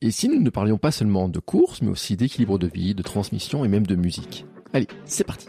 Et 0.00 0.12
si 0.12 0.28
nous 0.28 0.40
ne 0.40 0.48
parlions 0.48 0.78
pas 0.78 0.92
seulement 0.92 1.28
de 1.28 1.40
course, 1.40 1.82
mais 1.82 1.88
aussi 1.88 2.16
d'équilibre 2.16 2.56
de 2.56 2.68
vie, 2.68 2.94
de 2.94 3.02
transmission 3.02 3.64
et 3.64 3.68
même 3.68 3.84
de 3.84 3.96
musique 3.96 4.46
Allez, 4.72 4.86
c'est 5.04 5.24
parti 5.24 5.48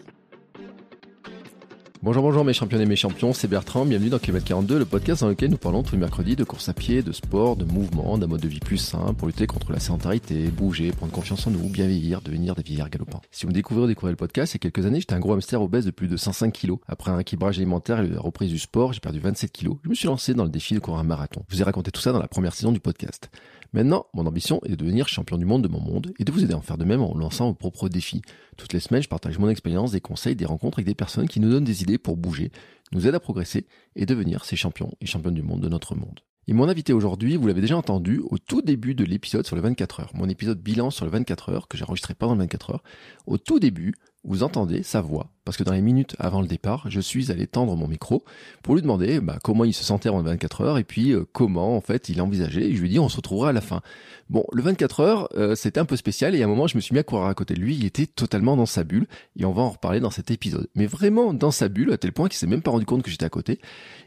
Bonjour, 2.02 2.24
bonjour 2.24 2.44
mes 2.44 2.54
champions 2.54 2.80
et 2.80 2.86
mes 2.88 2.96
champions, 2.96 3.32
c'est 3.32 3.48
Bertrand, 3.48 3.86
bienvenue 3.86 4.10
dans 4.10 4.18
Kilomètre 4.18 4.48
42, 4.48 4.80
le 4.80 4.86
podcast 4.86 5.22
dans 5.22 5.28
lequel 5.28 5.52
nous 5.52 5.58
parlons 5.58 5.84
tous 5.84 5.92
les 5.92 6.00
mercredis 6.00 6.36
de 6.36 6.44
course 6.44 6.68
à 6.68 6.74
pied, 6.74 7.04
de 7.04 7.12
sport, 7.12 7.57
de 7.57 7.66
mouvement, 7.66 8.18
d'un 8.18 8.25
mode 8.25 8.41
de 8.41 8.48
vie 8.48 8.62
plus 8.62 8.77
sain 8.77 9.14
pour 9.14 9.27
lutter 9.27 9.46
contre 9.46 9.71
la 9.71 9.80
sédentarité, 9.80 10.48
bouger, 10.48 10.93
prendre 10.93 11.11
confiance 11.11 11.45
en 11.45 11.52
nous, 11.52 11.70
bien 11.70 11.86
vieillir, 11.86 12.21
devenir 12.21 12.55
des 12.55 12.63
vieillards 12.63 12.89
galopants. 12.89 13.21
Si 13.29 13.43
vous 13.43 13.50
me 13.50 13.54
découvrez 13.54 13.84
ou 13.84 13.88
découvrez 13.88 14.13
le 14.13 14.18
podcast, 14.18 14.54
il 14.54 14.55
y 14.55 14.59
a 14.66 14.71
quelques 14.71 14.88
années, 14.88 15.02
j'étais 15.02 15.13
un 15.13 15.20
gros 15.20 15.34
hamster 15.34 15.61
obèse 15.61 15.86
de 15.86 15.91
plus 15.91 16.07
de 16.07 16.18
105 16.18 16.52
kilos. 16.52 16.79
Après 16.88 17.11
un 17.11 17.20
équilibrage 17.20 17.57
alimentaire 17.57 18.00
et 18.00 18.07
la 18.07 18.20
reprise 18.20 18.50
du 18.50 18.57
sport, 18.59 18.93
j'ai 18.93 19.02
perdu 19.02 19.20
27 19.20 19.52
kilos. 19.52 19.77
Je 19.84 19.89
me 19.89 19.93
suis 19.93 20.07
lancé 20.07 20.34
dans 20.34 20.45
le 20.45 20.50
défi 20.50 20.73
de 20.73 20.79
courir 20.79 21.02
un 21.02 21.04
marathon. 21.04 21.43
Je 21.50 21.55
vous 21.55 21.61
ai 21.61 21.66
raconté 21.66 21.91
tout 21.91 22.02
ça 22.02 22.13
dans 22.13 22.20
la 22.20 22.29
première 22.29 22.55
saison 22.55 22.71
du 22.71 22.79
podcast. 22.79 23.30
Maintenant, 23.72 24.08
mon 24.16 24.26
ambition 24.26 24.59
est 24.66 24.70
de 24.70 24.76
devenir 24.76 25.08
champion 25.08 25.38
du 25.38 25.46
monde 25.46 25.62
de 25.62 25.68
mon 25.68 25.80
monde 25.80 26.12
et 26.18 26.23
de 26.23 26.32
vous 26.32 26.44
aider 26.44 26.54
à 26.54 26.58
en 26.58 26.62
faire 26.62 26.77
de 26.77 26.86
même 26.86 27.02
en 27.02 27.16
lançant 27.16 27.50
vos 27.50 27.54
propres 27.54 27.88
défis. 27.88 28.23
Toutes 28.58 28.73
les 28.73 28.80
semaines, 28.80 29.04
je 29.04 29.10
partage 29.10 29.38
mon 29.38 29.50
expérience, 29.50 29.91
des 29.91 30.02
conseils, 30.02 30.36
des 30.36 30.46
rencontres 30.46 30.80
avec 30.80 30.88
des 30.88 30.96
personnes 30.96 31.27
qui 31.27 31.40
nous 31.40 31.52
donnent 31.52 31.66
des 31.66 31.84
idées 31.84 32.00
pour 32.00 32.18
bouger, 32.18 32.52
nous 32.91 33.07
aident 33.07 33.16
à 33.16 33.20
progresser 33.20 33.67
et 33.95 34.05
devenir 34.05 34.45
ces 34.45 34.55
champions 34.55 34.91
et 35.02 35.05
championnes 35.05 35.34
du 35.34 35.43
monde 35.43 35.61
de 35.61 35.70
notre 35.70 35.95
monde. 35.95 36.20
Et 36.48 36.53
mon 36.53 36.67
invité 36.67 36.93
aujourd'hui, 36.93 37.35
vous 37.35 37.45
l'avez 37.45 37.62
déjà 37.62 37.77
entendu 37.77 38.21
au 38.27 38.39
tout 38.39 38.63
début 38.63 38.95
de 38.95 39.03
l'épisode 39.03 39.45
sur 39.45 39.55
le 39.55 39.62
24 39.62 39.99
heures, 39.99 40.12
mon 40.15 40.27
épisode 40.27 40.59
bilan 40.59 40.89
sur 40.89 41.05
le 41.05 41.12
24 41.12 41.49
heures 41.49 41.67
que 41.67 41.77
j'ai 41.77 41.84
enregistré 41.84 42.15
pendant 42.15 42.34
le 42.34 42.39
24 42.39 42.71
heures. 42.71 42.84
Au 43.27 43.38
tout 43.38 43.59
début, 43.59 43.93
vous 44.23 44.43
entendez 44.43 44.84
sa 44.84 44.99
voix 45.02 45.31
parce 45.45 45.57
que 45.57 45.63
dans 45.63 45.73
les 45.73 45.81
minutes 45.81 46.15
avant 46.20 46.41
le 46.41 46.48
départ, 46.48 46.85
je 46.89 46.99
suis 46.99 47.31
allé 47.31 47.48
tendre 47.48 47.75
mon 47.75 47.88
micro 47.88 48.23
pour 48.62 48.75
lui 48.75 48.81
demander 48.81 49.20
bah, 49.20 49.40
comment 49.43 49.63
il 49.63 49.73
se 49.73 49.84
sentait 49.84 50.09
en 50.09 50.21
24 50.21 50.62
heures 50.62 50.77
et 50.77 50.84
puis 50.84 51.12
euh, 51.12 51.26
comment 51.31 51.76
en 51.76 51.81
fait 51.81 52.09
il 52.09 52.21
envisageait. 52.21 52.70
Et 52.70 52.76
je 52.76 52.81
lui 52.81 52.87
ai 52.87 52.91
dit 52.91 52.99
on 52.99 53.09
se 53.09 53.15
retrouvera 53.15 53.49
à 53.49 53.53
la 53.53 53.62
fin. 53.62 53.81
Bon, 54.29 54.45
le 54.51 54.62
24 54.62 54.99
heures, 54.99 55.29
euh, 55.35 55.55
c'était 55.55 55.79
un 55.79 55.85
peu 55.85 55.96
spécial 55.96 56.35
et 56.35 56.41
à 56.43 56.46
un 56.46 56.48
moment 56.48 56.68
je 56.68 56.76
me 56.76 56.81
suis 56.81 56.93
mis 56.93 56.99
à 56.99 57.03
courir 57.03 57.26
à 57.26 57.34
côté 57.34 57.55
de 57.55 57.62
lui. 57.62 57.76
Il 57.76 57.85
était 57.85 58.05
totalement 58.05 58.55
dans 58.57 58.68
sa 58.68 58.84
bulle 58.84 59.07
et 59.37 59.46
on 59.46 59.53
va 59.53 59.63
en 59.63 59.70
reparler 59.70 59.99
dans 60.01 60.12
cet 60.12 60.29
épisode. 60.29 60.68
Mais 60.76 60.85
vraiment 60.85 61.34
dans 61.34 61.51
sa 61.51 61.68
bulle 61.68 61.91
à 61.93 61.98
tel 61.98 62.12
point 62.12 62.27
qu'il 62.27 62.37
s'est 62.37 62.46
même 62.46 62.62
pas 62.62 62.71
compte 62.85 63.04
que 63.04 63.12
j'étais 63.12 63.26
à 63.26 63.30
côté. 63.30 63.60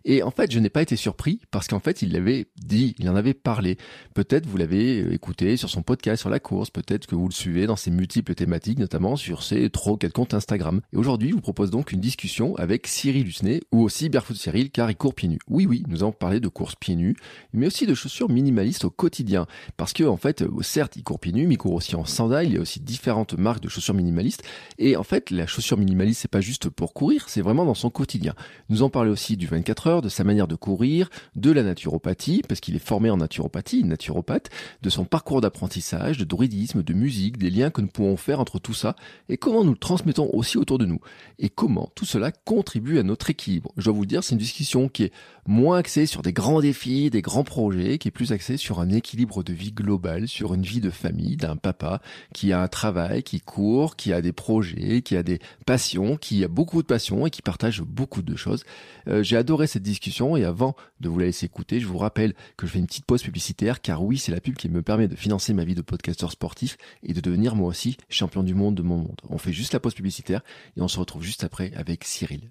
Et 0.05 0.23
en 0.23 0.31
fait, 0.31 0.51
je 0.51 0.59
n'ai 0.59 0.71
pas 0.71 0.83
été 0.83 0.97
surpris 0.97 1.41
parce 1.51 1.69
qu'en 1.69 1.81
fait, 1.81 2.03
il 2.03 2.13
l'avait 2.13 2.47
dit, 2.63 2.95
il 2.99 3.09
en 3.09 3.17
avait 3.17 3.35
parlé. 3.35 3.79
Peut-être 4.15 4.47
vous 4.47 4.57
l'avez 4.57 5.03
euh, 5.03 5.13
écouté 5.13 5.57
sur 5.57 5.71
son 5.71 5.83
podcast 5.83 6.21
sur 6.21 6.31
la 6.31 6.41
course, 6.41 6.71
peut-être 6.71 7.07
que 7.07 7.15
vous 7.15 7.29
le 7.29 7.33
suivez 7.33 7.67
dans 7.67 7.77
ses 7.77 7.91
multiples 7.91 8.35
thématiques, 8.35 8.79
notamment 8.79 9.17
sur 9.17 9.43
ses 9.43 9.71
trop 9.71 9.97
quel 9.97 10.13
compte 10.13 10.35
Instagram. 10.35 10.81
Et 10.93 10.97
aujourd'hui, 10.97 11.31
je 11.31 11.35
vous 11.35 11.41
propose 11.41 11.71
donc 11.71 11.93
une 11.93 12.01
discussion 12.01 12.57
avec 12.57 12.87
Cyril 12.87 13.27
Husnet, 13.27 13.61
ou 13.73 13.83
aussi 13.83 14.09
Barefoot 14.09 14.37
Cyril, 14.37 14.71
car 14.71 14.91
il 14.91 14.97
court 14.97 15.15
pieds 15.15 15.29
nus. 15.29 15.39
Oui, 15.49 15.67
oui, 15.67 15.85
nous 15.89 16.03
allons 16.03 16.13
parler 16.13 16.41
de 16.41 16.49
course 16.49 16.75
pieds 16.75 16.97
nus, 16.97 17.17
mais 17.53 17.67
aussi 17.67 17.87
de 17.87 17.95
chaussures 17.95 18.29
minimalistes 18.29 18.85
au 18.85 18.91
quotidien. 18.91 19.47
Parce 19.77 19.93
que, 19.93 20.05
en 20.05 20.17
fait, 20.17 20.43
euh, 20.43 20.51
certes, 20.63 20.97
il 20.97 21.03
court 21.03 21.21
pieds 21.21 21.33
nus, 21.33 21.47
mais 21.47 21.55
il 21.55 21.59
court 21.59 21.75
aussi 21.75 21.95
en 21.97 22.05
sandales, 22.05 22.47
il 22.47 22.55
y 22.55 22.57
a 22.59 22.61
aussi 22.61 22.81
différentes 22.81 23.35
marques 23.35 23.63
de 23.63 23.69
chaussures 23.69 23.95
minimalistes. 23.95 24.43
Et 24.79 24.97
en 24.97 25.05
fait, 25.05 25.31
la 25.31 25.47
chaussure 25.47 25.79
minimaliste, 25.79 26.21
c'est 26.23 26.31
pas 26.31 26.41
juste 26.41 26.69
pour 26.69 26.95
courir, 26.95 27.29
c'est 27.29 27.43
vraiment 27.43 27.65
dans 27.65 27.75
son 27.75 27.91
quotidien. 27.91 28.35
Nous 28.69 28.83
en 28.83 28.91
parler 28.91 29.11
aussi 29.11 29.37
du 29.37 29.47
24 29.47 29.87
heures, 29.87 30.03
de 30.03 30.09
sa 30.09 30.25
manière 30.25 30.49
de 30.49 30.55
courir, 30.55 31.11
de 31.37 31.51
la 31.51 31.63
naturopathie, 31.63 32.43
parce 32.47 32.61
qu'il 32.61 32.77
est 32.77 32.85
formé 32.85 33.11
en 33.11 33.17
naturopathie, 33.17 33.85
naturopathe, 33.85 34.51
de 34.83 34.91
son 34.91 35.05
parcours 35.05 35.41
d'apprentissage, 35.41 36.19
de 36.19 36.25
druidisme, 36.25 36.83
de 36.83 36.95
musique, 36.95 37.39
des 37.39 37.51
liens 37.51 37.71
que 37.71 37.81
nous 37.81 37.89
pouvons 37.89 38.17
faire 38.17 38.41
entre 38.41 38.59
tout 38.59 38.75
ça, 38.75 38.97
et 39.29 39.37
comment 39.37 39.65
nous 39.65 39.73
le 39.73 39.79
transmettons 39.79 40.31
aussi 40.33 40.59
autour 40.59 40.79
de 40.79 40.87
nous. 40.87 41.01
Et 41.39 41.49
comment 41.49 41.91
tout 41.95 42.05
cela 42.05 42.33
contribue 42.33 42.99
à 42.99 43.03
notre 43.03 43.31
équilibre. 43.31 43.73
Je 43.77 43.85
dois 43.85 43.95
vous 43.95 44.03
le 44.03 44.07
dire, 44.07 44.25
c'est 44.25 44.33
une 44.33 44.39
discussion 44.39 44.89
qui 44.89 45.05
est 45.05 45.13
moins 45.47 45.79
axée 45.79 46.07
sur 46.07 46.23
des 46.23 46.33
grands 46.33 46.61
défis, 46.61 47.11
des 47.11 47.23
grands 47.23 47.45
projets, 47.45 47.99
qui 47.99 48.09
est 48.09 48.13
plus 48.13 48.33
axée 48.33 48.57
sur 48.57 48.81
un 48.81 48.91
équilibre 48.91 49.43
de 49.43 49.53
vie 49.53 49.73
global, 49.73 50.29
sur 50.29 50.55
une 50.55 50.63
vie 50.63 50.81
de 50.81 50.91
famille, 50.91 51.37
d'un 51.37 51.57
papa 51.57 52.01
qui 52.33 52.53
a 52.53 52.63
un 52.63 52.69
travail, 52.69 53.23
qui 53.23 53.41
court, 53.41 53.97
qui 53.97 54.13
a 54.13 54.23
des 54.23 54.33
projets, 54.33 55.03
qui 55.03 55.17
a 55.17 55.23
des 55.23 55.41
passions, 55.67 56.17
qui 56.17 56.45
a 56.45 56.49
beaucoup 56.49 56.81
de 56.83 56.87
passions 56.87 57.27
et 57.27 57.31
qui 57.31 57.43
partage 57.43 57.83
beaucoup 57.83 58.23
de 58.23 58.37
choses. 58.37 58.65
Euh, 59.09 59.23
j'ai 59.23 59.37
adoré 59.37 59.67
cette 59.67 59.83
discussion 59.83 60.37
et 60.37 60.45
avant 60.45 60.77
de 61.01 61.09
vous 61.09 61.19
la 61.19 61.27
laisser 61.27 61.47
écouter, 61.47 61.81
je 61.81 61.87
vous 61.87 61.99
rappelle 61.99 62.35
que 62.57 62.67
je 62.67 62.73
fais 62.73 62.79
une 62.79 62.87
petite 62.87 63.07
pause 63.07 63.23
publicitaire 63.23 63.81
car 63.81 64.05
oui, 64.05 64.19
c'est 64.19 64.33
la 64.33 64.41
pub 64.41 64.55
qui 64.55 64.69
me 64.69 64.83
permet 64.83 65.09
de 65.09 65.17
financer 65.17 65.53
ma 65.55 65.65
vie 65.65 65.75
de 65.75 65.83
podcasteur 65.83 66.31
sportif 66.31 66.77
et 67.03 67.13
de 67.13 67.21
devenir 67.21 67.57
moi 67.57 67.69
aussi 67.69 67.97
champion 68.09 68.43
du 68.43 68.55
monde 68.55 68.77
de 68.77 68.83
mon 68.83 68.99
monde. 68.99 69.21
On 69.29 69.39
fait 69.39 69.53
juste 69.53 69.73
la 69.73 69.81
pause 69.81 69.95
publicitaire 69.95 70.43
et 70.77 70.83
on 70.83 70.89
se 70.89 70.99
retrouve 70.99 71.23
juste 71.23 71.45
après 71.45 71.73
avec 71.75 72.05
Cyril. 72.05 72.51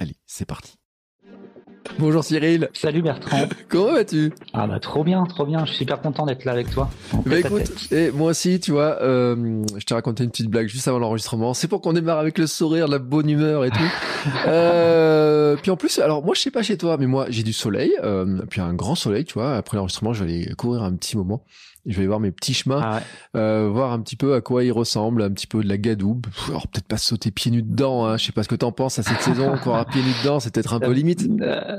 Allez, 0.00 0.16
c'est 0.26 0.46
parti. 0.46 0.76
Bonjour 1.98 2.24
Cyril. 2.24 2.70
Salut 2.72 3.02
Bertrand. 3.02 3.46
Comment 3.68 3.92
vas-tu? 3.92 4.32
Ah 4.54 4.66
bah 4.66 4.80
trop 4.80 5.04
bien, 5.04 5.24
trop 5.24 5.44
bien. 5.44 5.66
Je 5.66 5.72
suis 5.72 5.80
super 5.80 6.00
content 6.00 6.24
d'être 6.24 6.46
là 6.46 6.52
avec 6.52 6.70
toi. 6.70 6.88
Bah 7.26 7.38
écoute, 7.38 7.92
et 7.92 8.10
moi 8.10 8.30
aussi, 8.30 8.60
tu 8.60 8.70
vois, 8.70 8.96
euh, 9.02 9.62
je 9.76 9.84
t'ai 9.84 9.92
raconté 9.92 10.24
une 10.24 10.30
petite 10.30 10.48
blague 10.48 10.68
juste 10.68 10.88
avant 10.88 10.98
l'enregistrement. 10.98 11.52
C'est 11.52 11.68
pour 11.68 11.82
qu'on 11.82 11.92
démarre 11.92 12.18
avec 12.18 12.38
le 12.38 12.46
sourire, 12.46 12.88
la 12.88 12.98
bonne 12.98 13.28
humeur 13.28 13.66
et 13.66 13.70
tout. 13.70 13.92
euh, 14.46 15.56
puis 15.60 15.70
en 15.70 15.76
plus, 15.76 15.98
alors 15.98 16.24
moi 16.24 16.34
je 16.34 16.40
sais 16.40 16.50
pas 16.50 16.62
chez 16.62 16.78
toi, 16.78 16.96
mais 16.96 17.06
moi 17.06 17.26
j'ai 17.28 17.42
du 17.42 17.52
soleil, 17.52 17.92
euh, 18.02 18.40
puis 18.48 18.62
un 18.62 18.72
grand 18.72 18.94
soleil, 18.94 19.26
tu 19.26 19.34
vois. 19.34 19.54
Après 19.54 19.76
l'enregistrement, 19.76 20.14
je 20.14 20.24
vais 20.24 20.32
aller 20.32 20.54
courir 20.54 20.82
un 20.82 20.94
petit 20.94 21.18
moment. 21.18 21.44
Je 21.86 21.98
vais 22.00 22.06
voir 22.06 22.20
mes 22.20 22.30
petits 22.30 22.54
chemins, 22.54 22.80
Ah 22.82 22.96
ouais. 22.96 23.02
euh, 23.40 23.68
voir 23.70 23.92
un 23.92 24.00
petit 24.00 24.16
peu 24.16 24.34
à 24.34 24.40
quoi 24.40 24.64
ils 24.64 24.72
ressemblent, 24.72 25.22
un 25.22 25.30
petit 25.30 25.46
peu 25.46 25.62
de 25.62 25.68
la 25.68 25.78
gadoue. 25.78 26.16
Pff, 26.16 26.50
Alors 26.50 26.68
peut-être 26.68 26.86
pas 26.86 26.98
sauter 26.98 27.30
pieds 27.30 27.50
nus 27.50 27.62
dedans, 27.62 28.04
hein. 28.06 28.16
je 28.16 28.26
sais 28.26 28.32
pas 28.32 28.42
ce 28.42 28.48
que 28.48 28.54
t'en 28.54 28.72
penses 28.72 28.98
à 28.98 29.02
cette 29.02 29.20
saison, 29.20 29.50
encore 29.54 29.84
pieds 29.86 30.02
nus 30.02 30.14
dedans, 30.22 30.40
c'est 30.40 30.52
peut-être 30.54 30.74
un 30.74 30.80
peu 30.80 30.92
limite. 30.92 31.26
Euh, 31.40 31.76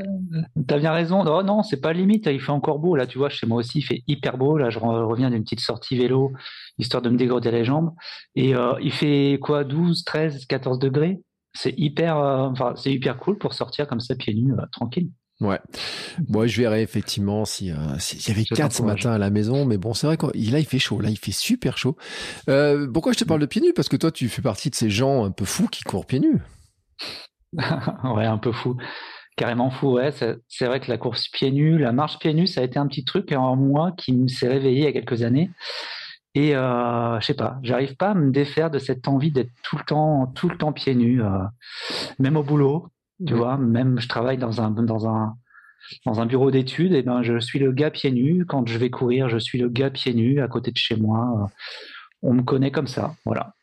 T'as 0.67 0.79
bien 0.79 0.91
raison. 0.91 1.23
Oh 1.25 1.43
non, 1.43 1.61
c'est 1.63 1.81
pas 1.81 1.93
limite. 1.93 2.25
Il 2.31 2.39
fait 2.41 2.51
encore 2.51 2.79
beau. 2.79 2.95
Là, 2.95 3.05
tu 3.05 3.17
vois, 3.17 3.29
chez 3.29 3.45
moi 3.47 3.57
aussi, 3.59 3.79
il 3.79 3.83
fait 3.83 4.03
hyper 4.07 4.37
beau. 4.37 4.57
Là, 4.57 4.69
je 4.69 4.79
re- 4.79 5.03
reviens 5.05 5.29
d'une 5.29 5.43
petite 5.43 5.59
sortie 5.59 5.97
vélo, 5.97 6.31
histoire 6.77 7.01
de 7.01 7.09
me 7.09 7.17
dégourdir 7.17 7.51
les 7.51 7.65
jambes. 7.65 7.91
Et 8.35 8.55
euh, 8.55 8.73
il 8.81 8.91
fait 8.91 9.37
quoi 9.41 9.63
12, 9.63 10.03
13, 10.05 10.45
14 10.45 10.79
degrés? 10.79 11.19
C'est 11.53 11.73
hyper, 11.77 12.17
euh, 12.17 12.47
enfin, 12.47 12.73
c'est 12.75 12.93
hyper 12.93 13.17
cool 13.17 13.37
pour 13.37 13.53
sortir 13.53 13.87
comme 13.87 13.99
ça, 13.99 14.15
pieds 14.15 14.33
nus, 14.33 14.53
tranquille. 14.71 15.09
Ouais. 15.41 15.59
Bon, 16.19 16.47
je 16.47 16.61
verrai 16.61 16.83
effectivement 16.83 17.45
si, 17.45 17.71
euh, 17.71 17.75
si- 17.97 18.19
s'il 18.21 18.33
y 18.33 18.37
avait 18.37 18.45
4 18.45 18.73
ce 18.73 18.83
matin 18.83 19.11
à 19.11 19.17
la 19.17 19.29
maison, 19.31 19.65
mais 19.65 19.77
bon, 19.77 19.93
c'est 19.93 20.05
vrai 20.07 20.15
quoi. 20.17 20.31
Là, 20.35 20.59
il 20.59 20.65
fait 20.65 20.79
chaud. 20.79 20.99
Là, 21.01 21.09
il 21.09 21.17
fait 21.17 21.31
super 21.31 21.77
chaud. 21.77 21.97
Euh, 22.47 22.87
pourquoi 22.91 23.11
je 23.13 23.17
te 23.17 23.23
parle 23.23 23.41
de 23.41 23.47
pieds 23.47 23.61
nus? 23.61 23.73
Parce 23.73 23.89
que 23.89 23.97
toi, 23.97 24.11
tu 24.11 24.29
fais 24.29 24.41
partie 24.43 24.69
de 24.69 24.75
ces 24.75 24.89
gens 24.91 25.25
un 25.25 25.31
peu 25.31 25.45
fous 25.45 25.67
qui 25.67 25.83
courent 25.83 26.05
pieds 26.05 26.19
nus. 26.19 26.37
ouais, 28.03 28.25
un 28.25 28.37
peu 28.37 28.51
fou. 28.51 28.77
Carrément 29.35 29.71
fou, 29.71 29.93
ouais. 29.93 30.11
C'est 30.11 30.37
c'est 30.47 30.65
vrai 30.67 30.79
que 30.79 30.89
la 30.91 30.97
course 30.97 31.27
pieds 31.29 31.51
nus, 31.51 31.77
la 31.79 31.91
marche 31.91 32.19
pieds 32.19 32.33
nus, 32.33 32.47
ça 32.47 32.61
a 32.61 32.63
été 32.63 32.77
un 32.77 32.87
petit 32.87 33.03
truc 33.05 33.31
en 33.31 33.55
moi 33.55 33.93
qui 33.97 34.13
me 34.13 34.27
s'est 34.27 34.47
réveillé 34.47 34.79
il 34.81 34.83
y 34.83 34.87
a 34.87 34.91
quelques 34.91 35.23
années. 35.23 35.49
Et 36.35 36.55
euh, 36.55 37.19
je 37.19 37.25
sais 37.25 37.33
pas, 37.33 37.57
j'arrive 37.63 37.95
pas 37.97 38.11
à 38.11 38.13
me 38.13 38.31
défaire 38.31 38.69
de 38.71 38.79
cette 38.79 39.07
envie 39.07 39.31
d'être 39.31 39.51
tout 39.63 39.77
le 39.77 39.83
temps, 39.83 40.27
tout 40.27 40.47
le 40.49 40.57
temps 40.57 40.71
pieds 40.71 40.95
nus, 40.95 41.21
euh, 41.21 41.27
même 42.19 42.37
au 42.37 42.43
boulot, 42.43 42.87
tu 43.25 43.33
vois. 43.33 43.57
Même 43.57 43.99
je 43.99 44.07
travaille 44.07 44.37
dans 44.37 44.61
un 44.61 44.71
dans 44.71 45.07
un 45.07 45.35
dans 46.05 46.21
un 46.21 46.25
bureau 46.25 46.51
d'études, 46.51 46.93
et 46.93 47.01
ben 47.01 47.23
je 47.23 47.39
suis 47.39 47.59
le 47.59 47.71
gars 47.71 47.91
pieds 47.91 48.11
nus. 48.11 48.45
Quand 48.45 48.67
je 48.67 48.77
vais 48.77 48.89
courir, 48.89 49.29
je 49.29 49.37
suis 49.37 49.59
le 49.59 49.69
gars 49.69 49.89
pieds 49.89 50.13
nus 50.13 50.41
à 50.41 50.47
côté 50.47 50.71
de 50.71 50.77
chez 50.77 50.95
moi. 50.95 51.49
On 52.21 52.33
me 52.33 52.43
connaît 52.43 52.71
comme 52.71 52.87
ça, 52.87 53.15
voilà. 53.25 53.53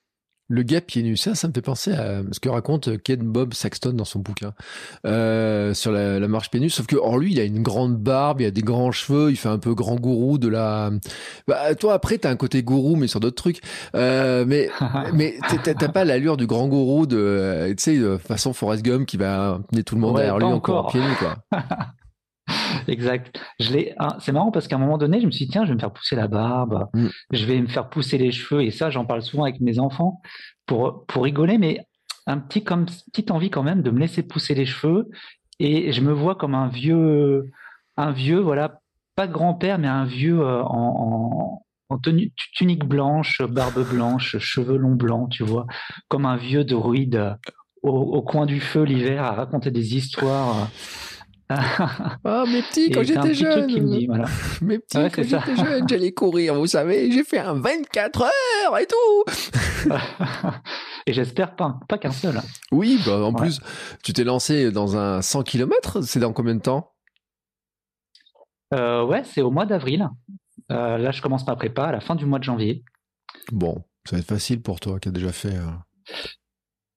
Le 0.51 0.63
gars 0.63 0.81
pieds 0.81 1.03
nus, 1.03 1.19
ça, 1.19 1.35
ça 1.35 1.47
me 1.47 1.53
fait 1.53 1.61
penser 1.61 1.93
à 1.93 2.23
ce 2.33 2.41
que 2.41 2.49
raconte 2.49 3.03
Ken 3.03 3.21
Bob 3.21 3.53
Saxton 3.53 3.93
dans 3.93 4.07
son 4.07 4.21
bouquin 4.21 4.55
euh, 5.05 5.75
sur 5.75 5.93
la, 5.93 6.19
la 6.19 6.29
marche 6.29 6.49
pieds 6.51 6.59
nus. 6.61 6.71
Sauf 6.71 6.87
que, 6.87 6.97
or 6.97 7.19
lui, 7.19 7.33
il 7.33 7.41
a 7.41 7.45
une 7.45 7.63
grande 7.63 7.97
barbe, 7.99 8.41
il 8.41 8.47
a 8.47 8.51
des 8.51 8.63
grands 8.63 8.91
cheveux, 8.91 9.31
il 9.31 9.37
fait 9.37 9.51
un 9.51 9.59
peu 9.59 9.75
grand 9.75 9.97
gourou 9.97 10.39
de 10.39 10.49
la. 10.49 10.91
Bah, 11.47 11.75
toi, 11.75 11.93
après, 11.93 12.17
t'as 12.17 12.31
un 12.31 12.37
côté 12.37 12.63
gourou, 12.63 12.97
mais 12.97 13.09
sur 13.09 13.21
d'autres 13.21 13.37
trucs. 13.37 13.61
Euh, 13.95 14.45
mais 14.47 14.71
mais 15.13 15.37
t'as 15.65 15.89
pas 15.89 16.05
l'allure 16.05 16.39
du 16.39 16.47
grand 16.47 16.67
gourou 16.67 17.07
de, 17.07 17.19
euh, 17.19 17.69
tu 17.71 17.75
sais, 17.79 17.99
de 17.99 18.17
façon 18.17 18.55
Forrest 18.55 18.83
Gump 18.83 19.07
qui 19.07 19.19
va 19.19 19.61
amener 19.71 19.85
tout 19.85 19.97
le 19.97 20.01
monde 20.01 20.15
Ouais, 20.15 20.23
derrière 20.23 20.39
lui 20.39 20.47
encore. 20.47 20.89
pieds 20.91 21.01
nus, 21.01 21.17
quoi. 21.19 21.37
Exact. 22.89 23.39
Je 23.61 23.73
l'ai. 23.73 23.95
hein, 23.99 24.17
c'est 24.21 24.33
marrant 24.33 24.51
parce 24.51 24.69
qu'à 24.69 24.77
un 24.77 24.79
moment 24.79 24.99
donné, 24.99 25.21
je 25.21 25.27
me 25.27 25.31
suis 25.31 25.47
dit 25.47 25.53
tiens, 25.53 25.65
je 25.65 25.69
vais 25.69 25.75
me 25.75 25.81
faire 25.81 25.93
pousser 25.93 26.17
la 26.17 26.29
barbe, 26.29 26.89
Mm. 26.95 27.09
je 27.33 27.45
vais 27.45 27.61
me 27.61 27.67
faire 27.67 27.89
pousser 27.89 28.19
les 28.19 28.31
cheveux 28.33 28.63
et 28.63 28.71
ça, 28.71 28.91
j'en 28.91 29.05
parle 29.05 29.23
souvent 29.23 29.45
avec 29.45 29.61
mes 29.61 29.79
enfants 29.79 30.21
pour 30.67 31.05
pour 31.07 31.25
rigoler, 31.25 31.59
mais 31.59 31.85
un 32.27 32.39
petit 32.39 32.63
comme 32.63 32.87
petite 32.87 33.31
envie 33.31 33.51
quand 33.51 33.63
même 33.63 33.83
de 33.83 33.91
me 33.91 33.99
laisser 34.01 34.23
pousser 34.23 34.55
les 34.55 34.67
cheveux 34.67 35.09
et 35.61 35.93
je 35.93 36.01
me 36.03 36.13
vois 36.13 36.35
comme 36.37 36.55
un 36.55 36.69
vieux, 36.69 37.51
un 37.97 38.13
vieux, 38.13 38.39
voilà, 38.39 38.81
pas 39.17 39.27
grand-père, 39.27 39.79
mais 39.79 39.89
un 39.89 40.05
vieux 40.05 40.41
en, 40.45 41.63
en, 41.89 41.99
tenue, 41.99 42.33
tunique 42.55 42.85
blanche, 42.85 43.43
barbe 43.43 43.83
blanche, 43.89 44.39
cheveux 44.39 44.77
longs 44.77 44.95
blancs, 44.95 45.31
tu 45.31 45.43
vois, 45.43 45.67
comme 46.09 46.27
un 46.27 46.37
vieux 46.37 46.63
druide 46.65 47.37
au, 47.83 48.23
coin 48.23 48.45
du 48.47 48.61
feu 48.61 48.83
l'hiver 48.83 49.25
à 49.25 49.33
raconter 49.33 49.71
des 49.71 49.97
histoires. 49.97 50.69
Ah, 52.25 52.45
mes 52.47 52.63
petits, 52.63 52.91
quand 52.91 53.03
j'étais 53.03 53.33
jeune. 53.33 53.67
Mes 54.63 54.79
petits, 54.79 54.99
quand 54.99 55.23
j'étais 55.23 55.57
jeune, 55.57 55.89
j'allais 55.89 56.13
courir, 56.13 56.55
vous 56.55 56.67
savez, 56.67 57.11
j'ai 57.11 57.25
fait 57.25 57.39
un 57.39 57.55
24 57.55 58.23
heures 58.23 58.79
et 58.79 58.87
tout. 58.87 59.91
et 61.07 61.13
j'espère 61.13 61.57
pas, 61.57 61.81
pas 61.89 61.97
qu'un 61.97 62.13
seul. 62.13 62.41
Oui, 62.71 63.01
bah, 63.07 63.23
en 63.23 63.33
plus, 63.33 63.61
tu 64.03 64.13
t'es 64.13 64.25
lancé 64.25 64.71
dans 64.71 64.97
un 64.97 65.23
100 65.23 65.43
km, 65.45 66.03
c'est 66.03 66.21
dans 66.21 66.33
combien 66.35 66.55
de 66.55 66.61
temps? 66.61 66.93
Euh, 68.75 69.05
Ouais, 69.05 69.23
c'est 69.25 69.41
au 69.41 69.51
mois 69.51 69.65
d'avril. 69.65 70.09
Euh, 70.71 70.99
là, 70.99 71.13
je 71.13 71.23
commence 71.23 71.47
ma 71.47 71.57
prépa 71.57 71.87
à 71.87 71.93
la 71.93 72.01
fin 72.01 72.15
du 72.15 72.27
mois 72.27 72.39
de 72.39 72.45
janvier. 72.45 72.85
Bon, 73.53 73.85
ça 74.05 74.17
va 74.17 74.21
être 74.21 74.29
facile 74.29 74.61
pour 74.61 74.81
toi 74.81 75.01
qui 75.01 75.09
as 75.09 75.13
déjà 75.13 75.33
fait. 75.33 75.57
Euh, 75.57 75.71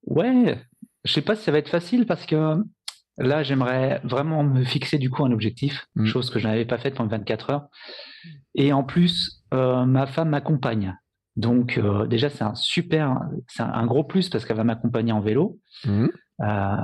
ouais, 0.07 0.57
je 1.05 1.13
sais 1.13 1.21
pas 1.21 1.35
si 1.35 1.43
ça 1.43 1.51
va 1.51 1.59
être 1.59 1.69
facile 1.69 2.05
parce 2.05 2.25
que 2.25 2.57
là, 3.21 3.43
j'aimerais 3.43 4.01
vraiment 4.03 4.43
me 4.43 4.63
fixer 4.63 4.97
du 4.97 5.09
coup 5.09 5.23
un 5.23 5.31
objectif, 5.31 5.87
mm. 5.95 6.05
chose 6.05 6.29
que 6.29 6.39
je 6.39 6.47
n'avais 6.47 6.65
pas 6.65 6.77
faite 6.77 6.95
pendant 6.95 7.09
24 7.09 7.49
heures. 7.49 7.67
Et 8.55 8.73
en 8.73 8.83
plus, 8.83 9.43
euh, 9.53 9.85
ma 9.85 10.07
femme 10.07 10.29
m'accompagne. 10.29 10.97
Donc 11.37 11.77
euh, 11.77 12.07
déjà, 12.07 12.29
c'est 12.29 12.43
un 12.43 12.55
super, 12.55 13.21
c'est 13.47 13.63
un, 13.63 13.85
gros 13.85 14.03
plus 14.03 14.29
parce 14.29 14.45
qu'elle 14.45 14.57
va 14.57 14.63
m'accompagner 14.63 15.11
en 15.11 15.21
vélo. 15.21 15.59
Mm. 15.85 16.07
Euh, 16.41 16.75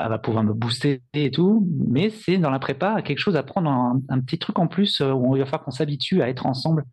elle 0.00 0.08
va 0.08 0.18
pouvoir 0.18 0.42
me 0.42 0.52
booster 0.52 1.02
et 1.14 1.30
tout, 1.30 1.66
mais 1.88 2.10
c'est 2.10 2.38
dans 2.38 2.50
la 2.50 2.58
prépa 2.58 3.00
quelque 3.02 3.18
chose 3.18 3.36
à 3.36 3.42
prendre 3.42 3.70
un, 3.70 4.20
petit 4.20 4.38
truc 4.38 4.58
en 4.58 4.66
plus 4.66 5.00
où 5.00 5.36
il 5.36 5.38
va 5.38 5.44
falloir 5.44 5.64
qu'on 5.64 5.70
s'habitue 5.70 6.22
à 6.22 6.28
être 6.28 6.44
ensemble 6.44 6.84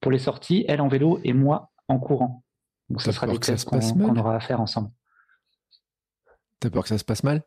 pour 0.00 0.10
les 0.10 0.18
sorties, 0.18 0.64
elle 0.68 0.80
en 0.80 0.88
vélo 0.88 1.20
et 1.22 1.32
moi 1.32 1.70
en 1.86 2.00
courant. 2.00 2.42
Donc 2.90 3.02
ça 3.02 3.12
sera 3.12 3.28
des 3.28 3.38
tests 3.38 3.68
qu'on 3.68 4.16
aura 4.16 4.34
à 4.34 4.40
faire 4.40 4.60
ensemble. 4.60 4.90
T'as 6.58 6.70
peur 6.70 6.82
que 6.82 6.88
ça 6.88 6.98
se 6.98 7.04
passe 7.04 7.22
mal? 7.22 7.42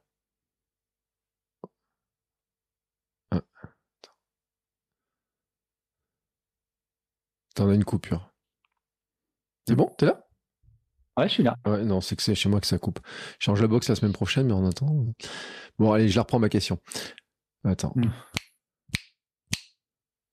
T'en 7.57 7.69
as 7.69 7.73
une 7.73 7.85
coupure. 7.85 8.29
C'est 9.67 9.73
bon? 9.73 9.91
T'es 9.97 10.05
là? 10.05 10.27
Ouais, 11.17 11.27
je 11.27 11.33
suis 11.33 11.43
là. 11.43 11.55
Ouais, 11.65 11.83
non, 11.83 12.01
c'est 12.01 12.15
que 12.15 12.21
c'est 12.21 12.35
chez 12.35 12.49
moi 12.49 12.61
que 12.61 12.67
ça 12.67 12.77
coupe. 12.77 12.99
Je 13.39 13.45
change 13.45 13.59
la 13.59 13.67
box 13.67 13.89
la 13.89 13.95
semaine 13.95 14.13
prochaine, 14.13 14.45
mais 14.45 14.53
en 14.53 14.63
attendant. 14.63 15.01
Euh. 15.01 15.11
Bon, 15.79 15.91
allez, 15.91 16.07
je 16.07 16.15
la 16.15 16.21
reprends 16.21 16.37
ma 16.37 16.49
question. 16.49 16.77
Attends. 17.63 17.93
Hmm. 17.95 18.11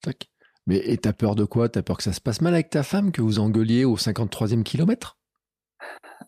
Tac. 0.03 0.29
Mais 0.67 0.76
et 0.87 0.99
t'as 0.99 1.15
peur 1.15 1.35
de 1.35 1.47
quoi? 1.47 1.71
T'as 1.71 1.81
peur 1.81 1.97
que 1.97 2.03
ça 2.03 2.12
se 2.12 2.21
passe 2.21 2.43
mal 2.43 2.53
avec 2.53 2.69
ta 2.69 2.82
femme, 2.82 3.11
que 3.11 3.23
vous 3.23 3.38
engueuliez 3.38 3.87
au 3.87 3.97
53e 3.97 4.62
kilomètre? 4.62 5.17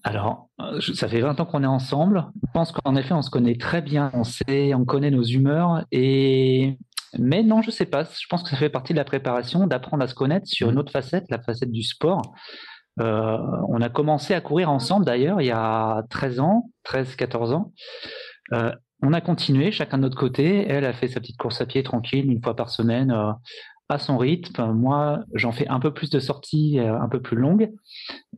Alors, 0.02 0.48
euh, 0.62 0.80
ça 0.80 1.08
fait 1.08 1.20
20 1.20 1.40
ans 1.40 1.44
qu'on 1.44 1.62
est 1.62 1.66
ensemble. 1.66 2.24
Je 2.42 2.52
pense 2.54 2.72
qu'en 2.72 2.96
effet, 2.96 3.12
on 3.12 3.20
se 3.20 3.28
connaît 3.28 3.58
très 3.58 3.82
bien. 3.82 4.10
On 4.14 4.24
sait, 4.24 4.72
on 4.72 4.86
connaît 4.86 5.10
nos 5.10 5.24
humeurs. 5.24 5.84
Et 5.92 6.78
mais 7.18 7.42
non, 7.42 7.62
je 7.62 7.70
sais 7.70 7.86
pas. 7.86 8.04
Je 8.04 8.26
pense 8.28 8.42
que 8.42 8.50
ça 8.50 8.56
fait 8.56 8.70
partie 8.70 8.92
de 8.92 8.98
la 8.98 9.04
préparation, 9.04 9.66
d'apprendre 9.66 10.02
à 10.02 10.08
se 10.08 10.14
connaître 10.14 10.46
sur 10.46 10.68
une 10.68 10.76
mmh. 10.76 10.78
autre 10.78 10.92
facette, 10.92 11.24
la 11.30 11.40
facette 11.40 11.70
du 11.70 11.82
sport. 11.82 12.34
Euh, 13.00 13.38
on 13.68 13.80
a 13.82 13.88
commencé 13.88 14.32
à 14.32 14.40
courir 14.40 14.70
ensemble 14.70 15.04
d'ailleurs 15.04 15.42
il 15.42 15.46
y 15.48 15.50
a 15.50 16.02
13 16.08 16.40
ans, 16.40 16.70
13-14 16.86 17.52
ans. 17.52 17.72
Euh, 18.54 18.72
on 19.02 19.12
a 19.12 19.20
continué 19.20 19.70
chacun 19.70 19.98
de 19.98 20.02
notre 20.02 20.16
côté. 20.16 20.66
Elle 20.66 20.86
a 20.86 20.94
fait 20.94 21.08
sa 21.08 21.20
petite 21.20 21.36
course 21.36 21.60
à 21.60 21.66
pied 21.66 21.82
tranquille 21.82 22.30
une 22.30 22.42
fois 22.42 22.56
par 22.56 22.70
semaine 22.70 23.14
à 23.88 23.98
son 23.98 24.18
rythme. 24.18 24.72
Moi, 24.72 25.20
j'en 25.34 25.52
fais 25.52 25.68
un 25.68 25.80
peu 25.80 25.92
plus 25.92 26.10
de 26.10 26.18
sorties, 26.18 26.78
euh, 26.78 26.98
un 26.98 27.08
peu 27.08 27.20
plus 27.20 27.36
longues. 27.36 27.72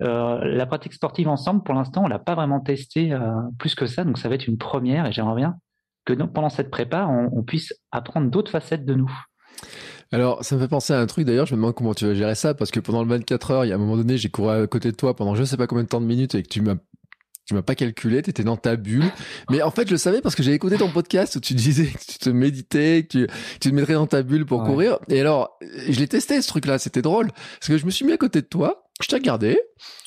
Euh, 0.03 0.41
la 0.45 0.67
pratique 0.67 0.93
sportive 0.93 1.29
ensemble, 1.29 1.63
pour 1.63 1.75
l'instant, 1.75 2.05
on 2.05 2.09
l'a 2.09 2.19
pas 2.19 2.35
vraiment 2.35 2.61
testé 2.61 3.13
euh, 3.13 3.21
plus 3.59 3.75
que 3.75 3.87
ça, 3.87 4.05
donc 4.05 4.19
ça 4.19 4.29
va 4.29 4.35
être 4.35 4.47
une 4.47 4.59
première 4.59 5.07
et 5.07 5.13
j'aimerais 5.13 5.37
bien 5.37 5.57
que 6.15 6.23
pendant 6.25 6.49
cette 6.49 6.71
prépa, 6.71 7.07
on, 7.07 7.43
puisse 7.43 7.75
apprendre 7.93 8.31
d'autres 8.31 8.51
facettes 8.51 8.85
de 8.85 8.95
nous. 8.95 9.11
Alors, 10.11 10.43
ça 10.43 10.57
me 10.57 10.61
fait 10.61 10.69
penser 10.69 10.95
à 10.95 11.01
un 11.01 11.07
truc 11.07 11.27
d'ailleurs, 11.27 11.47
je 11.47 11.55
me 11.55 11.59
demande 11.59 11.75
comment 11.75 11.93
tu 11.93 12.07
vas 12.07 12.15
gérer 12.15 12.35
ça, 12.35 12.55
parce 12.55 12.71
que 12.71 12.81
pendant 12.81 13.03
le 13.03 13.09
24 13.09 13.51
heures, 13.51 13.65
il 13.65 13.69
y 13.69 13.73
a 13.73 13.75
un 13.75 13.79
moment 13.79 13.97
donné, 13.97 14.17
j'ai 14.17 14.31
couru 14.31 14.51
à 14.51 14.67
côté 14.67 14.91
de 14.91 14.97
toi 14.97 15.15
pendant 15.15 15.35
je 15.35 15.45
sais 15.45 15.57
pas 15.57 15.67
combien 15.67 15.85
de 15.85 15.89
temps 15.89 16.01
de 16.01 16.07
minutes 16.07 16.35
et 16.35 16.43
que 16.43 16.49
tu 16.49 16.63
m'as 16.63 16.77
tu 17.47 17.55
m'as 17.55 17.63
pas 17.63 17.75
calculé, 17.75 18.21
tu 18.21 18.29
étais 18.29 18.45
dans 18.45 18.59
ta 18.59 18.77
bulle. 18.77 19.11
Mais 19.51 19.63
en 19.63 19.71
fait, 19.71 19.87
je 19.87 19.93
le 19.93 19.97
savais 19.97 20.21
parce 20.21 20.35
que 20.35 20.43
j'ai 20.43 20.53
écouté 20.53 20.77
ton 20.77 20.91
podcast 20.91 21.37
où 21.37 21.41
tu 21.41 21.55
disais 21.55 21.87
que 21.87 22.13
tu 22.13 22.19
te 22.19 22.29
méditais, 22.29 23.05
que 23.05 23.27
tu, 23.27 23.27
tu 23.59 23.71
te 23.71 23.75
mettrais 23.75 23.95
dans 23.95 24.07
ta 24.07 24.23
bulle 24.23 24.45
pour 24.45 24.65
courir. 24.65 24.99
Et 25.09 25.19
alors, 25.19 25.59
je 25.89 25.99
l'ai 25.99 26.09
testé 26.09 26.43
ce 26.43 26.49
truc-là, 26.49 26.79
c'était 26.79 27.01
drôle. 27.01 27.31
Parce 27.33 27.69
que 27.69 27.79
je 27.79 27.87
me 27.87 27.91
suis 27.91 28.05
mis 28.05 28.13
à 28.13 28.19
côté 28.19 28.43
de 28.43 28.47
toi, 28.47 28.88
je 29.01 29.07
t'ai 29.07 29.17
regardé, 29.17 29.61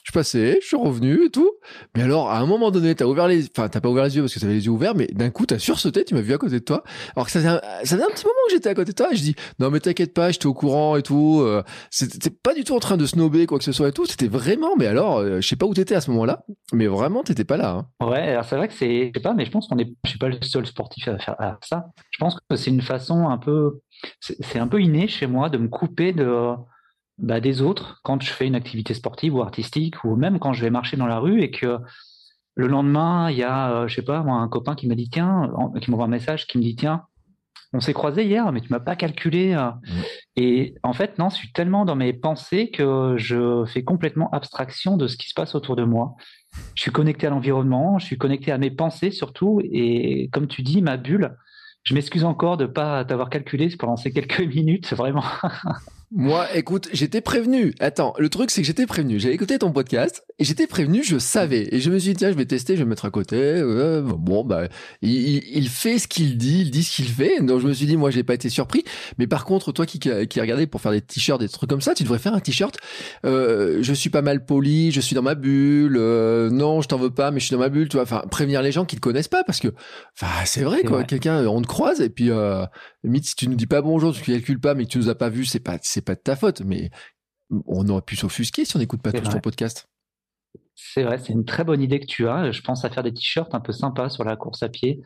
je 0.04 0.12
passais, 0.12 0.60
je 0.62 0.68
suis 0.68 0.76
revenu 0.76 1.26
et 1.26 1.30
tout. 1.30 1.50
Mais 1.96 2.04
alors, 2.04 2.30
à 2.30 2.40
un 2.40 2.46
moment 2.46 2.72
donné, 2.72 2.94
t'as 2.96 3.06
ouvert 3.06 3.28
les, 3.28 3.46
enfin, 3.46 3.70
t'as 3.70 3.80
pas 3.80 3.90
ouvert 3.90 4.04
les 4.04 4.16
yeux 4.16 4.22
parce 4.22 4.34
que 4.34 4.40
t'avais 4.40 4.54
les 4.54 4.66
yeux 4.66 4.72
ouverts, 4.72 4.96
mais 4.96 5.08
d'un 5.08 5.30
coup, 5.30 5.46
t'as 5.46 5.60
sursauté, 5.60 6.04
tu 6.04 6.14
m'as 6.14 6.22
vu 6.22 6.34
à 6.34 6.38
côté 6.38 6.60
de 6.60 6.66
toi. 6.66 6.84
Alors 7.16 7.26
que 7.26 7.32
ça 7.32 7.40
faisait, 7.40 7.50
un, 7.50 8.08
petit 8.08 8.26
moment 8.26 8.36
que 8.48 8.54
j'étais 8.54 8.70
à 8.70 8.74
côté 8.74 8.92
de 8.92 8.96
toi 8.98 9.10
et 9.12 9.16
je 9.16 9.22
dis, 9.22 9.36
non, 9.60 9.70
mais 9.70 9.80
t'inquiète 9.80 10.14
pas, 10.14 10.32
j'étais 10.32 10.48
au 10.48 10.54
courant 10.54 10.98
et 10.98 11.04
tout. 11.04 11.42
Euh, 11.42 11.64
c'était 11.90 12.30
pas 12.30 12.54
du 12.54 12.64
tout 12.64 12.76
en 12.76 12.80
train 12.80 12.98
de 12.98 13.06
snober 13.06 13.46
quoi 13.46 13.60
que 13.60 13.64
ce 13.64 13.72
soit 13.72 13.90
et 13.90 13.92
tout. 13.94 14.06
C'était 14.06 14.28
vraiment, 14.28 14.76
mais 14.78 14.88
alors, 14.88 15.20
euh, 15.20 15.40
je 15.40 15.48
sais 15.48 15.56
pas 15.56 15.66
où 15.66 15.74
t'étais 15.74 15.96
à 15.96 16.02
ce 16.02 16.12
moment-là, 16.12 16.44
mais 16.74 16.88
vraiment, 16.88 17.24
t'étais 17.24 17.46
pas 17.46 17.58
là. 17.58 17.86
Hein. 18.02 18.06
Ouais, 18.06 18.30
alors 18.30 18.44
c'est 18.44 18.58
vrai 18.58 18.68
que 18.68 18.74
c'est, 18.74 19.08
je 19.08 19.20
sais 19.20 19.24
pas, 19.24 19.34
mais 19.34 19.46
je 19.46 19.52
pense 19.52 19.68
qu'on 19.68 19.78
est, 19.78 19.94
je 20.04 20.10
suis 20.10 20.20
pas 20.20 20.28
le 20.28 20.38
seul 20.42 20.66
sportif 20.66 21.08
à 21.08 21.18
faire 21.18 21.38
ça. 21.62 21.86
Je 22.10 22.18
pense 22.18 22.36
que 22.36 22.56
c'est 22.56 22.72
une 22.72 22.82
façon 22.82 23.30
un 23.30 23.38
peu, 23.38 23.80
c'est 24.20 24.60
un 24.60 24.68
peu 24.68 24.82
inné 24.82 25.08
chez 25.08 25.28
moi 25.28 25.50
de 25.50 25.58
me 25.58 25.68
couper 25.68 26.12
de, 26.12 26.56
bah, 27.22 27.40
des 27.40 27.62
autres 27.62 28.00
quand 28.04 28.22
je 28.22 28.32
fais 28.32 28.48
une 28.48 28.56
activité 28.56 28.94
sportive 28.94 29.36
ou 29.36 29.42
artistique 29.42 30.04
ou 30.04 30.16
même 30.16 30.40
quand 30.40 30.54
je 30.54 30.62
vais 30.62 30.72
marcher 30.72 30.98
dans 30.98 31.06
la 31.06 31.20
rue 31.20 31.42
et 31.42 31.52
que 31.52 31.78
le 32.56 32.68
lendemain 32.68 33.30
il 33.30 33.38
y 33.38 33.44
a 33.44 33.72
euh, 33.72 33.88
je 33.88 33.96
sais 33.96 34.02
pas 34.02 34.24
moi 34.24 34.38
un 34.38 34.48
copain 34.48 34.76
qui 34.76 34.88
m'a 34.88 34.96
dit 34.96 35.10
tiens 35.10 35.52
qui 35.80 35.92
m'envoie 35.92 36.06
un 36.06 36.10
message 36.10 36.48
qui 36.48 36.58
me 36.58 36.64
dit 36.64 36.76
tiens 36.76 37.04
on 37.74 37.80
s'est 37.80 37.94
croisé 37.94 38.26
hier 38.26 38.52
mais 38.52 38.60
tu 38.60 38.70
m'as 38.70 38.80
pas 38.80 38.96
calculé 38.96 39.54
euh. 39.54 39.70
mmh. 39.70 40.02
et 40.38 40.76
en 40.82 40.94
fait 40.94 41.20
non 41.20 41.30
je 41.30 41.36
suis 41.36 41.52
tellement 41.52 41.86
dans 41.86 41.96
mes 41.96 42.12
pensées 42.12 42.72
que 42.72 43.16
je 43.18 43.66
fais 43.66 43.84
complètement 43.84 44.30
abstraction 44.32 44.98
de 44.98 45.08
ce 45.08 45.16
qui 45.16 45.30
se 45.30 45.36
passe 45.36 45.54
autour 45.54 45.76
de 45.76 45.84
moi 45.84 46.16
je 46.74 46.82
suis 46.82 46.92
connecté 46.92 47.28
à 47.28 47.30
l'environnement 47.30 48.00
je 48.00 48.06
suis 48.08 48.18
connecté 48.18 48.52
à 48.52 48.58
mes 48.58 48.72
pensées 48.72 49.12
surtout 49.12 49.62
et 49.64 50.28
comme 50.34 50.48
tu 50.48 50.64
dis 50.64 50.82
ma 50.82 50.98
bulle 50.98 51.38
je 51.84 51.94
m'excuse 51.94 52.26
encore 52.26 52.58
de 52.58 52.66
pas 52.66 53.06
t'avoir 53.06 53.30
calculé 53.30 53.70
pendant 53.78 53.96
ces 53.96 54.12
quelques 54.12 54.42
minutes 54.56 54.94
vraiment 54.94 55.24
Moi, 56.14 56.46
écoute, 56.56 56.90
j'étais 56.92 57.22
prévenu. 57.22 57.74
Attends, 57.80 58.14
le 58.18 58.28
truc, 58.28 58.52
c'est 58.52 58.60
que 58.60 58.68
j'étais 58.68 58.86
prévenu. 58.86 59.18
J'ai 59.18 59.32
écouté 59.32 59.58
ton 59.58 59.72
podcast 59.72 60.26
et 60.40 60.44
j'étais 60.44 60.68
prévenu, 60.68 61.06
je 61.06 61.18
savais. 61.18 61.70
Et 61.72 61.80
je 61.80 61.90
me 61.90 61.98
suis 62.00 62.12
dit, 62.12 62.18
tiens, 62.18 62.32
je 62.32 62.36
vais 62.36 62.44
tester, 62.44 62.74
je 62.74 62.80
vais 62.80 62.86
me 62.86 62.90
mettre 62.90 63.06
à 63.06 63.12
côté. 63.12 63.38
Euh, 63.40 64.02
bon, 64.02 64.44
bah, 64.44 64.68
il, 65.02 65.38
il, 65.38 65.70
fait 65.70 66.00
ce 66.00 66.10
qu'il 66.10 66.38
dit, 66.38 66.64
il 66.64 66.72
dit 66.72 66.84
ce 66.84 66.98
qu'il 66.98 67.08
fait. 67.08 67.42
Donc, 67.42 67.62
je 67.62 67.68
me 67.68 67.72
suis 67.72 67.86
dit, 67.86 67.96
moi, 67.96 68.12
j'ai 68.12 68.24
pas 68.24 68.34
été 68.34 68.50
surpris. 68.50 68.84
Mais 69.20 69.28
par 69.28 69.46
contre, 69.46 69.72
toi 69.72 69.86
qui, 69.86 70.00
qui 70.00 70.42
regardé 70.42 70.68
pour 70.68 70.82
faire 70.82 70.92
des 70.92 71.00
t-shirts, 71.00 71.40
des 71.40 71.48
trucs 71.48 71.70
comme 71.70 71.80
ça, 71.80 71.94
tu 71.94 72.04
devrais 72.04 72.20
faire 72.20 72.34
un 72.34 72.42
t-shirt. 72.42 72.78
Euh, 73.26 73.78
je 73.82 73.94
suis 73.94 74.10
pas 74.10 74.22
mal 74.22 74.44
poli, 74.44 74.92
je 74.92 75.00
suis 75.00 75.16
dans 75.16 75.22
ma 75.22 75.36
bulle. 75.36 75.96
Euh, 75.98 76.50
non, 76.50 76.82
je 76.82 76.90
t'en 76.90 76.98
veux 76.98 77.14
pas, 77.14 77.32
mais 77.32 77.40
je 77.40 77.46
suis 77.46 77.54
dans 77.54 77.62
ma 77.62 77.70
bulle. 77.70 77.88
Tu 77.88 77.96
vois, 77.96 78.04
enfin, 78.04 78.26
prévenir 78.30 78.62
les 78.62 78.74
gens 78.74 78.84
qui 78.84 78.98
te 78.98 79.02
connaissent 79.02 79.30
pas 79.30 79.46
parce 79.46 79.62
que, 79.62 79.70
enfin, 80.22 80.44
c'est 80.44 80.64
vrai, 80.64 80.84
quoi. 80.84 81.06
Quelqu'un, 81.06 81.48
on 81.48 81.62
te 81.62 81.68
croise 81.68 82.02
et 82.02 82.10
puis, 82.10 82.32
euh, 82.32 82.66
limite, 83.04 83.26
si 83.26 83.36
tu 83.36 83.48
nous 83.48 83.56
dis 83.56 83.68
pas 83.68 83.82
bonjour, 83.82 84.14
tu 84.14 84.22
calcules 84.22 84.60
pas, 84.60 84.74
mais 84.74 84.86
que 84.86 84.92
tu 84.92 84.98
nous 84.98 85.10
as 85.10 85.16
pas 85.16 85.30
vu, 85.30 85.46
c'est 85.46 85.60
pas, 85.60 85.78
c'est 85.82 86.06
pas 86.06 86.16
de 86.16 86.22
ta 86.22 86.36
faute. 86.36 86.62
Mais 86.62 86.90
on 87.66 87.88
aurait 87.90 88.02
pu 88.02 88.16
s'offusquer 88.16 88.66
si 88.66 88.76
on 88.76 88.80
n'écoute 88.80 89.02
pas 89.02 89.12
tout 89.12 89.22
ton 89.22 89.40
podcast. 89.40 89.88
C'est 90.76 91.04
vrai, 91.04 91.18
c'est 91.18 91.34
une 91.34 91.46
très 91.46 91.64
bonne 91.64 91.82
idée 91.82 92.00
que 92.00 92.06
tu 92.06 92.28
as. 92.28 92.52
Je 92.52 92.62
pense 92.62 92.86
à 92.86 92.90
faire 92.90 93.04
des 93.04 93.14
t-shirts 93.14 93.54
un 93.54 93.60
peu 93.60 93.72
sympas 93.72 94.10
sur 94.10 94.24
la 94.24 94.36
course 94.36 94.64
à 94.64 94.70
pied. 94.70 95.02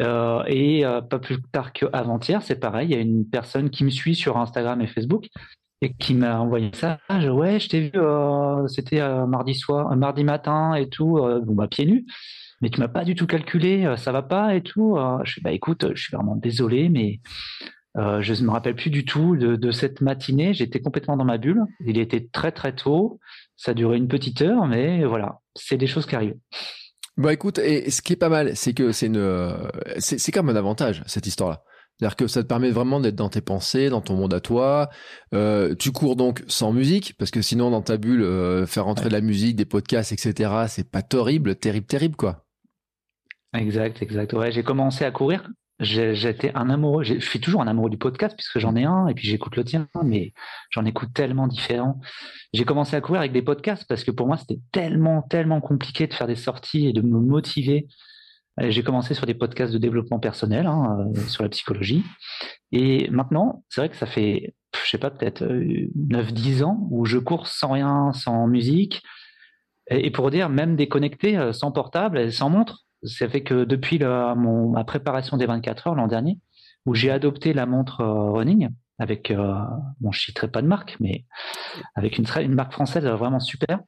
Euh, 0.00 0.42
et 0.46 0.84
euh, 0.84 1.00
pas 1.00 1.18
plus 1.18 1.40
tard 1.52 1.72
qu'avant-hier, 1.72 2.42
c'est 2.42 2.58
pareil. 2.58 2.88
Il 2.88 2.94
y 2.94 2.98
a 2.98 3.00
une 3.00 3.28
personne 3.28 3.70
qui 3.70 3.84
me 3.84 3.90
suit 3.90 4.14
sur 4.14 4.38
Instagram 4.38 4.80
et 4.80 4.86
Facebook 4.86 5.28
et 5.82 5.92
qui 5.94 6.14
m'a 6.14 6.40
envoyé 6.40 6.70
ça. 6.74 6.98
Ouais, 7.10 7.60
je 7.60 7.68
t'ai 7.68 7.80
vu, 7.80 7.90
euh, 7.94 8.66
c'était 8.68 9.00
mardi 9.26 9.54
soir, 9.54 9.94
mardi 9.96 10.24
matin 10.24 10.74
et 10.74 10.88
tout, 10.88 11.20
bon 11.44 11.54
bah 11.54 11.68
pieds 11.68 11.84
nus 11.84 12.06
mais 12.64 12.70
tu 12.70 12.80
m'as 12.80 12.88
pas 12.88 13.04
du 13.04 13.14
tout 13.14 13.26
calculé, 13.26 13.84
euh, 13.84 13.98
ça 13.98 14.10
va 14.10 14.22
pas 14.22 14.54
et 14.54 14.62
tout. 14.62 14.96
Euh, 14.96 15.18
je 15.24 15.38
bah 15.42 15.52
écoute, 15.52 15.84
je 15.94 16.02
suis 16.02 16.16
vraiment 16.16 16.34
désolé, 16.34 16.88
mais 16.88 17.20
euh, 17.98 18.22
je 18.22 18.32
ne 18.32 18.46
me 18.46 18.52
rappelle 18.52 18.74
plus 18.74 18.88
du 18.88 19.04
tout 19.04 19.36
de, 19.36 19.70
cette 19.70 20.00
matinée. 20.00 20.54
J'étais 20.54 20.80
complètement 20.80 21.18
dans 21.18 21.26
ma 21.26 21.36
bulle. 21.36 21.62
Il 21.84 21.98
était 21.98 22.26
très 22.32 22.52
très 22.52 22.74
tôt. 22.74 23.20
Ça 23.54 23.74
duré 23.74 23.98
une 23.98 24.08
petite 24.08 24.40
heure, 24.40 24.66
mais 24.66 25.04
voilà, 25.04 25.40
c'est 25.54 25.76
des 25.76 25.86
choses 25.86 26.06
qui 26.06 26.16
arrivent. 26.16 26.38
Bah 27.18 27.34
écoute, 27.34 27.58
et 27.58 27.90
ce 27.90 28.00
qui 28.00 28.14
est 28.14 28.16
pas 28.16 28.30
mal, 28.30 28.56
c'est 28.56 28.72
que 28.72 28.92
c'est 28.92 29.06
une, 29.08 29.68
c'est 29.98 30.32
comme 30.32 30.48
un 30.48 30.56
avantage 30.56 31.02
cette 31.06 31.26
histoire-là. 31.26 31.62
C'est-à-dire 31.98 32.16
que 32.16 32.26
ça 32.28 32.42
te 32.42 32.48
permet 32.48 32.70
vraiment 32.70 32.98
d'être 32.98 33.14
dans 33.14 33.28
tes 33.28 33.42
pensées, 33.42 33.90
dans 33.90 34.00
ton 34.00 34.16
monde 34.16 34.32
à 34.32 34.40
toi. 34.40 34.88
tu 35.78 35.92
cours 35.92 36.16
donc 36.16 36.42
sans 36.48 36.72
musique, 36.72 37.14
parce 37.18 37.30
que 37.30 37.42
sinon 37.42 37.70
dans 37.70 37.82
ta 37.82 37.98
bulle, 37.98 38.66
faire 38.66 38.86
rentrer 38.86 39.10
de 39.10 39.12
la 39.12 39.20
musique, 39.20 39.54
des 39.54 39.66
podcasts, 39.66 40.12
etc., 40.12 40.64
c'est 40.68 40.90
pas 40.90 41.02
terrible, 41.02 41.56
terrible, 41.56 41.86
terrible 41.86 42.16
quoi. 42.16 42.43
Exact, 43.54 44.02
exact. 44.02 44.50
J'ai 44.50 44.62
commencé 44.62 45.04
à 45.04 45.10
courir. 45.10 45.48
J'étais 45.80 46.52
un 46.54 46.70
amoureux. 46.70 47.04
Je 47.04 47.18
suis 47.18 47.40
toujours 47.40 47.60
un 47.62 47.66
amoureux 47.66 47.90
du 47.90 47.98
podcast 47.98 48.34
puisque 48.36 48.58
j'en 48.58 48.76
ai 48.76 48.84
un 48.84 49.08
et 49.08 49.14
puis 49.14 49.26
j'écoute 49.26 49.56
le 49.56 49.64
tien, 49.64 49.88
mais 50.04 50.32
j'en 50.70 50.84
écoute 50.84 51.10
tellement 51.14 51.46
différents. 51.46 52.00
J'ai 52.52 52.64
commencé 52.64 52.94
à 52.96 53.00
courir 53.00 53.20
avec 53.20 53.32
des 53.32 53.42
podcasts 53.42 53.84
parce 53.88 54.04
que 54.04 54.10
pour 54.10 54.26
moi 54.26 54.36
c'était 54.36 54.60
tellement, 54.72 55.22
tellement 55.22 55.60
compliqué 55.60 56.06
de 56.06 56.14
faire 56.14 56.26
des 56.26 56.36
sorties 56.36 56.88
et 56.88 56.92
de 56.92 57.00
me 57.00 57.18
motiver. 57.18 57.86
J'ai 58.58 58.84
commencé 58.84 59.14
sur 59.14 59.26
des 59.26 59.34
podcasts 59.34 59.72
de 59.72 59.78
développement 59.78 60.20
personnel, 60.20 60.66
hein, 60.66 61.08
euh, 61.16 61.20
sur 61.26 61.42
la 61.42 61.48
psychologie. 61.48 62.04
Et 62.70 63.08
maintenant, 63.10 63.64
c'est 63.68 63.80
vrai 63.80 63.88
que 63.88 63.96
ça 63.96 64.06
fait, 64.06 64.54
je 64.80 64.90
sais 64.90 64.98
pas, 64.98 65.10
peut-être 65.10 65.42
9-10 65.44 66.60
euh, 66.60 66.64
ans 66.64 66.86
où 66.90 67.04
je 67.04 67.18
cours 67.18 67.48
sans 67.48 67.72
rien, 67.72 68.12
sans 68.12 68.46
musique. 68.46 69.02
Et 69.90 70.12
pour 70.12 70.30
dire, 70.30 70.48
même 70.48 70.76
déconnecté, 70.76 71.36
euh, 71.36 71.52
sans 71.52 71.72
portable 71.72 72.30
sans 72.30 72.48
montre, 72.48 72.83
ça 73.04 73.28
fait 73.28 73.42
que 73.42 73.64
depuis 73.64 73.98
mon, 73.98 74.70
ma 74.70 74.84
préparation 74.84 75.36
des 75.36 75.46
24 75.46 75.88
heures 75.88 75.94
l'an 75.94 76.06
dernier, 76.06 76.38
où 76.86 76.94
j'ai 76.94 77.10
adopté 77.10 77.52
la 77.52 77.66
montre 77.66 78.00
euh, 78.00 78.30
running 78.32 78.68
avec, 78.98 79.30
euh, 79.30 79.54
bon, 80.00 80.12
je 80.12 80.20
citerai 80.20 80.48
pas 80.48 80.62
de 80.62 80.68
marque, 80.68 80.96
mais 81.00 81.24
avec 81.94 82.16
une, 82.16 82.26
une 82.40 82.54
marque 82.54 82.72
française 82.72 83.04
vraiment 83.04 83.40
super. 83.40 83.80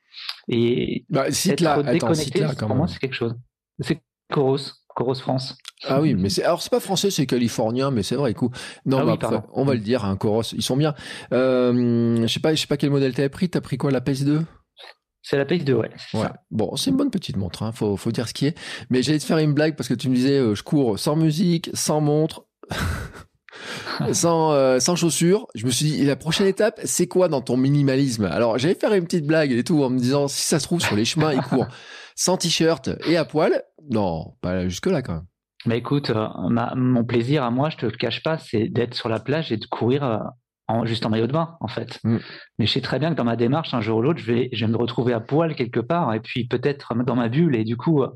Et 0.48 1.04
bah, 1.08 1.30
cite 1.30 1.62
être 1.62 1.82
déconnecté, 1.82 2.44
pour 2.58 2.74
moi, 2.74 2.88
c'est 2.88 2.98
quelque 2.98 3.14
chose. 3.14 3.36
C'est 3.80 4.00
Coros, 4.32 4.56
Coros 4.88 5.14
France. 5.14 5.56
Ah 5.84 6.00
oui, 6.00 6.14
mais 6.14 6.30
c'est 6.30 6.42
alors 6.42 6.62
c'est 6.62 6.70
pas 6.70 6.80
français, 6.80 7.10
c'est 7.10 7.26
californien, 7.26 7.90
mais 7.90 8.02
c'est 8.02 8.16
vrai. 8.16 8.30
Écoute, 8.30 8.52
non, 8.86 9.06
ah 9.06 9.16
bah, 9.16 9.44
on 9.52 9.64
va 9.64 9.74
le 9.74 9.80
dire, 9.80 10.04
hein, 10.04 10.16
Coros, 10.16 10.42
ils 10.54 10.62
sont 10.62 10.76
bien. 10.76 10.94
Euh, 11.32 12.22
je 12.22 12.32
sais 12.32 12.40
pas, 12.40 12.54
je 12.54 12.60
sais 12.62 12.66
pas 12.66 12.78
quel 12.78 12.90
modèle 12.90 13.14
t'as 13.14 13.28
pris. 13.28 13.48
T'as 13.48 13.60
pris 13.60 13.76
quoi, 13.76 13.90
la 13.90 14.00
PS2 14.00 14.42
c'est 15.28 15.36
la 15.36 15.44
PS2, 15.44 15.72
ouais. 15.72 15.90
ouais. 16.14 16.28
Bon, 16.52 16.76
c'est 16.76 16.90
une 16.90 16.96
bonne 16.96 17.10
petite 17.10 17.36
montre, 17.36 17.64
hein, 17.64 17.72
faut, 17.72 17.96
faut 17.96 18.12
dire 18.12 18.28
ce 18.28 18.32
qui 18.32 18.46
est. 18.46 18.56
Mais 18.90 19.02
j'allais 19.02 19.18
te 19.18 19.24
faire 19.24 19.38
une 19.38 19.54
blague 19.54 19.74
parce 19.74 19.88
que 19.88 19.94
tu 19.94 20.08
me 20.08 20.14
disais, 20.14 20.38
euh, 20.38 20.54
je 20.54 20.62
cours 20.62 21.00
sans 21.00 21.16
musique, 21.16 21.68
sans 21.74 22.00
montre, 22.00 22.46
sans, 24.12 24.52
euh, 24.52 24.78
sans 24.78 24.94
chaussures. 24.94 25.48
Je 25.56 25.66
me 25.66 25.72
suis 25.72 25.86
dit, 25.86 26.04
la 26.04 26.14
prochaine 26.14 26.46
étape, 26.46 26.78
c'est 26.84 27.08
quoi 27.08 27.26
dans 27.26 27.40
ton 27.40 27.56
minimalisme? 27.56 28.26
Alors, 28.26 28.56
j'allais 28.58 28.76
faire 28.76 28.92
une 28.92 29.02
petite 29.02 29.26
blague 29.26 29.50
et 29.50 29.64
tout 29.64 29.82
en 29.82 29.90
me 29.90 29.98
disant, 29.98 30.28
si 30.28 30.44
ça 30.44 30.60
se 30.60 30.64
trouve 30.64 30.80
sur 30.80 30.94
les 30.94 31.04
chemins, 31.04 31.32
il 31.32 31.42
court 31.42 31.66
sans 32.14 32.36
t-shirt 32.36 32.90
et 33.08 33.16
à 33.16 33.24
poil. 33.24 33.64
Non, 33.90 34.36
pas 34.42 34.68
jusque 34.68 34.86
là 34.86 35.02
quand 35.02 35.14
même. 35.14 35.26
Mais 35.66 35.78
écoute, 35.78 36.10
euh, 36.10 36.28
mon 36.76 37.04
plaisir 37.04 37.42
à 37.42 37.50
moi, 37.50 37.70
je 37.70 37.78
te 37.78 37.86
le 37.86 37.96
cache 37.96 38.22
pas, 38.22 38.38
c'est 38.38 38.68
d'être 38.68 38.94
sur 38.94 39.08
la 39.08 39.18
plage 39.18 39.50
et 39.50 39.56
de 39.56 39.66
courir 39.66 40.04
juste 40.84 41.06
en 41.06 41.10
maillot 41.10 41.26
de 41.26 41.32
bain, 41.32 41.56
en 41.60 41.68
fait. 41.68 42.00
Mm. 42.04 42.18
Mais 42.58 42.66
je 42.66 42.72
sais 42.72 42.80
très 42.80 42.98
bien 42.98 43.10
que 43.10 43.14
dans 43.14 43.24
ma 43.24 43.36
démarche, 43.36 43.72
un 43.74 43.80
jour 43.80 43.98
ou 43.98 44.02
l'autre, 44.02 44.18
je 44.18 44.26
vais, 44.26 44.48
je 44.52 44.64
vais 44.64 44.70
me 44.70 44.76
retrouver 44.76 45.12
à 45.12 45.20
poil 45.20 45.54
quelque 45.54 45.80
part, 45.80 46.12
et 46.14 46.20
puis 46.20 46.46
peut-être 46.46 46.94
dans 47.04 47.16
ma 47.16 47.28
bulle, 47.28 47.56
et 47.56 47.64
du 47.64 47.76
coup, 47.76 48.02
euh, 48.02 48.08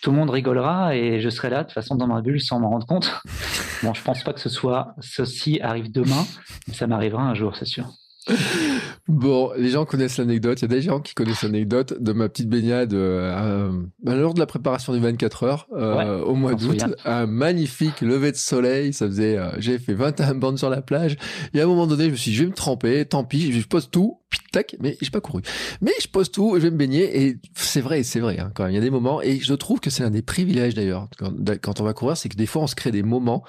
tout 0.00 0.10
le 0.10 0.16
monde 0.16 0.30
rigolera, 0.30 0.94
et 0.96 1.20
je 1.20 1.28
serai 1.28 1.50
là, 1.50 1.58
de 1.58 1.62
toute 1.64 1.74
façon, 1.74 1.94
dans 1.96 2.06
ma 2.06 2.20
bulle, 2.20 2.40
sans 2.40 2.60
m'en 2.60 2.70
rendre 2.70 2.86
compte. 2.86 3.20
bon, 3.82 3.94
je 3.94 4.02
pense 4.02 4.22
pas 4.22 4.32
que 4.32 4.40
ce 4.40 4.48
soit, 4.48 4.94
ceci 5.00 5.60
arrive 5.60 5.90
demain, 5.90 6.24
mais 6.68 6.74
ça 6.74 6.86
m'arrivera 6.86 7.22
un 7.22 7.34
jour, 7.34 7.56
c'est 7.56 7.66
sûr. 7.66 7.86
Bon, 9.08 9.50
les 9.56 9.70
gens 9.70 9.84
connaissent 9.84 10.18
l'anecdote. 10.18 10.60
Il 10.60 10.62
y 10.62 10.64
a 10.66 10.68
des 10.68 10.80
gens 10.82 11.00
qui 11.00 11.14
connaissent 11.14 11.42
l'anecdote 11.42 12.00
de 12.00 12.12
ma 12.12 12.28
petite 12.28 12.48
baignade 12.48 12.94
euh, 12.94 13.72
bah, 14.00 14.14
lors 14.14 14.32
de 14.32 14.38
la 14.38 14.46
préparation 14.46 14.92
des 14.92 15.00
24 15.00 15.42
heures 15.42 15.66
euh, 15.72 16.22
au 16.22 16.36
mois 16.36 16.54
d'août. 16.54 16.84
Un 17.04 17.26
magnifique 17.26 18.00
lever 18.00 18.30
de 18.30 18.36
soleil. 18.36 18.92
Ça 18.92 19.06
faisait, 19.06 19.36
euh, 19.36 19.50
j'ai 19.58 19.80
fait 19.80 19.94
21 19.94 20.36
bandes 20.36 20.58
sur 20.58 20.70
la 20.70 20.82
plage. 20.82 21.16
Et 21.52 21.60
à 21.60 21.64
un 21.64 21.66
moment 21.66 21.88
donné, 21.88 22.04
je 22.06 22.10
me 22.10 22.16
suis 22.16 22.30
dit, 22.30 22.36
je 22.36 22.42
vais 22.44 22.50
me 22.50 22.54
tremper. 22.54 23.04
Tant 23.04 23.24
pis, 23.24 23.52
je 23.52 23.66
pose 23.66 23.90
tout. 23.90 24.20
Tac, 24.52 24.76
mais 24.80 24.96
j'ai 25.00 25.10
pas 25.10 25.20
couru. 25.20 25.42
Mais 25.80 25.92
je 26.00 26.06
pose 26.06 26.30
tout, 26.30 26.52
je 26.54 26.60
vais 26.60 26.70
me 26.70 26.76
baigner. 26.76 27.24
Et 27.24 27.38
c'est 27.54 27.80
vrai, 27.80 28.04
c'est 28.04 28.20
vrai. 28.20 28.38
Hein, 28.38 28.52
quand 28.54 28.62
même, 28.62 28.72
il 28.72 28.76
y 28.76 28.78
a 28.78 28.82
des 28.82 28.90
moments. 28.90 29.20
Et 29.20 29.40
je 29.40 29.54
trouve 29.54 29.80
que 29.80 29.90
c'est 29.90 30.04
un 30.04 30.10
des 30.10 30.22
privilèges 30.22 30.74
d'ailleurs 30.74 31.08
quand, 31.18 31.32
quand, 31.60 31.80
on 31.80 31.84
va 31.84 31.92
courir, 31.92 32.16
c'est 32.16 32.28
que 32.28 32.36
des 32.36 32.46
fois 32.46 32.62
on 32.62 32.66
se 32.66 32.74
crée 32.76 32.92
des 32.92 33.02
moments 33.02 33.44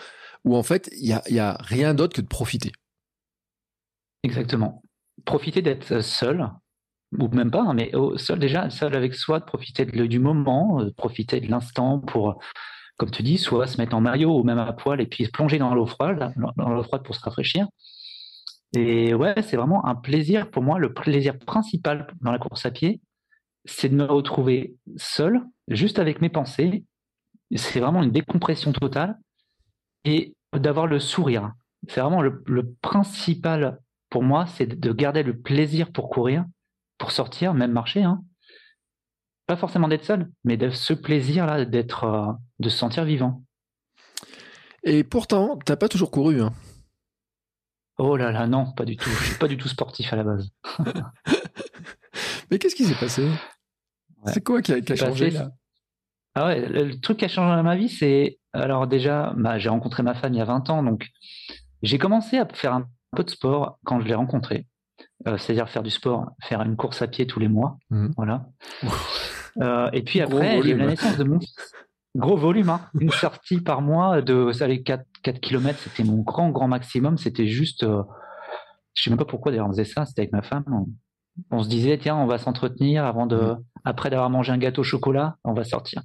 où 0.46 0.56
en 0.56 0.64
fait 0.64 0.90
il 0.98 1.08
y 1.08 1.14
a, 1.14 1.22
y 1.30 1.40
a 1.40 1.58
rien 1.62 1.94
d'autre 1.94 2.16
que 2.16 2.22
de 2.22 2.28
profiter. 2.28 2.72
Exactement. 4.24 4.83
Profiter 5.26 5.62
d'être 5.62 6.02
seul, 6.02 6.50
ou 7.18 7.28
même 7.30 7.52
pas, 7.52 7.62
hein, 7.62 7.74
mais 7.74 7.92
seul 8.18 8.40
déjà, 8.40 8.70
seul 8.70 8.96
avec 8.96 9.14
soi, 9.16 9.40
de 9.40 9.46
profiter 9.46 9.86
du 9.86 10.20
moment, 10.20 10.84
de 10.84 10.90
profiter 10.90 11.40
de 11.40 11.50
l'instant 11.50 12.00
pour, 12.00 12.40
comme 12.98 13.12
tu 13.12 13.24
dis, 13.24 13.38
soit 13.38 13.68
se 13.68 13.78
mettre 13.78 13.96
en 13.96 14.02
maillot 14.02 14.40
ou 14.40 14.44
même 14.44 14.60
à 14.60 14.74
poil 14.74 15.00
et 15.02 15.06
puis 15.06 15.28
plonger 15.28 15.60
dans 15.60 15.74
l'eau 15.74 15.86
froide, 15.86 16.34
dans 16.58 16.70
l'eau 16.70 16.84
froide 16.84 17.04
pour 17.04 17.16
se 17.16 17.22
rafraîchir. 17.22 17.68
Et 18.76 19.14
ouais, 19.14 19.36
c'est 19.44 19.56
vraiment 19.56 19.86
un 19.86 19.96
plaisir 19.96 20.50
pour 20.50 20.64
moi. 20.64 20.80
Le 20.80 20.94
plaisir 20.94 21.38
principal 21.38 22.08
dans 22.22 22.32
la 22.32 22.40
course 22.40 22.66
à 22.66 22.72
pied, 22.72 23.02
c'est 23.66 23.90
de 23.90 23.96
me 23.96 24.06
retrouver 24.06 24.76
seul, 24.98 25.44
juste 25.68 26.00
avec 26.00 26.22
mes 26.22 26.30
pensées. 26.30 26.84
C'est 27.56 27.80
vraiment 27.80 28.02
une 28.02 28.12
décompression 28.12 28.74
totale 28.74 29.20
et 30.06 30.34
d'avoir 30.54 30.88
le 30.88 31.00
sourire. 31.00 31.54
C'est 31.88 32.02
vraiment 32.02 32.22
le 32.24 32.74
principal 32.82 33.80
pour 34.14 34.22
moi, 34.22 34.46
c'est 34.46 34.68
de 34.68 34.94
garder 34.94 35.24
le 35.24 35.36
plaisir 35.36 35.92
pour 35.92 36.12
courir, 36.12 36.46
pour 37.00 37.10
sortir, 37.10 37.56
même 37.56 37.72
marcher. 37.72 38.04
Hein. 38.04 38.24
Pas 39.48 39.56
forcément 39.56 39.88
d'être 39.88 40.06
seul, 40.06 40.32
mais 40.44 40.56
de 40.56 40.70
ce 40.70 40.94
plaisir-là, 40.94 41.66
d'être, 41.66 42.04
euh, 42.04 42.32
de 42.60 42.70
se 42.70 42.78
sentir 42.78 43.06
vivant. 43.06 43.44
Et 44.84 45.04
pourtant, 45.04 45.58
t'as 45.66 45.78
pas 45.78 45.90
toujours 45.90 46.12
couru. 46.12 46.44
Hein. 46.44 46.54
Oh 47.98 48.16
là 48.16 48.32
là, 48.32 48.46
non, 48.46 48.72
pas 48.74 48.86
du 48.86 48.98
tout. 48.98 49.10
Je 49.10 49.30
suis 49.30 49.40
pas 49.40 49.48
du 49.48 49.58
tout 49.58 49.68
sportif 49.68 50.14
à 50.14 50.16
la 50.16 50.24
base. 50.24 50.48
mais 52.52 52.60
qu'est-ce 52.60 52.76
qui 52.76 52.86
s'est 52.86 52.94
passé? 52.94 53.28
C'est 54.28 54.44
quoi 54.44 54.62
qui 54.62 54.74
a, 54.74 54.96
changé 54.96 55.32
là? 55.32 55.50
Ah 56.36 56.46
ouais, 56.46 56.70
le 56.70 57.00
truc 57.00 57.18
qui 57.18 57.26
a 57.26 57.30
changé 57.30 57.56
dans 57.56 57.64
ma 57.64 57.76
vie, 57.76 57.90
c'est 57.90 58.38
alors 58.54 58.86
déjà, 58.86 59.34
bah, 59.36 59.58
j'ai 59.58 59.70
rencontré 59.70 60.04
ma 60.04 60.14
femme 60.14 60.36
il 60.36 60.38
y 60.38 60.42
a 60.42 60.46
20 60.46 60.70
ans, 60.70 60.84
donc 60.84 61.10
j'ai 61.82 61.98
commencé 61.98 62.38
à 62.38 62.48
faire 62.54 62.74
un 62.74 62.88
peu 63.14 63.24
de 63.24 63.30
sport 63.30 63.80
quand 63.86 64.00
je 64.02 64.08
l'ai 64.08 64.16
rencontré. 64.16 64.68
Euh, 65.28 65.38
c'est-à-dire 65.38 65.70
faire 65.70 65.84
du 65.84 65.90
sport, 65.90 66.32
faire 66.42 66.62
une 66.62 66.76
course 66.76 67.02
à 67.02 67.08
pied 67.08 67.26
tous 67.26 67.40
les 67.40 67.48
mois. 67.48 67.78
Mhm. 67.90 68.14
Voilà. 68.18 68.46
Euh, 69.62 69.90
et 69.94 70.02
puis 70.02 70.20
après, 70.20 70.60
il 70.60 70.68
y 70.68 70.72
a 70.72 70.76
eu 70.76 70.78
la 70.78 70.88
naissance 70.88 71.18
de 71.18 71.24
mon 71.24 71.40
Gros 72.16 72.38
volume, 72.38 72.70
hein. 72.70 72.82
une 73.00 73.10
sortie 73.10 73.60
par 73.60 73.82
mois 73.82 74.22
de 74.22 74.52
ça, 74.52 74.68
les 74.68 74.84
4, 74.84 75.04
4 75.24 75.40
km, 75.40 75.80
c'était 75.80 76.04
mon 76.04 76.22
grand, 76.22 76.50
grand 76.50 76.68
maximum. 76.68 77.18
C'était 77.18 77.48
juste, 77.48 77.84
euh, 77.84 78.04
je 78.94 79.04
sais 79.04 79.10
même 79.10 79.18
pas 79.18 79.26
pourquoi 79.26 79.52
d'ailleurs 79.52 79.68
on 79.68 79.72
faisait 79.72 79.86
ça, 79.86 80.06
c'était 80.06 80.22
avec 80.22 80.32
ma 80.32 80.44
femme. 80.44 80.66
On, 81.50 81.64
se 81.64 81.70
disait, 81.70 81.98
tiens, 81.98 82.16
on 82.16 82.28
va 82.28 82.38
s'entretenir 82.38 83.06
avant 83.06 83.26
de, 83.26 83.38
mhm. 83.38 83.64
après 83.84 84.10
d'avoir 84.12 84.30
mangé 84.30 84.52
un 84.52 84.58
gâteau 84.58 84.82
au 84.82 84.84
chocolat, 84.84 85.38
on 85.44 85.54
va 85.54 85.64
sortir. 85.64 86.04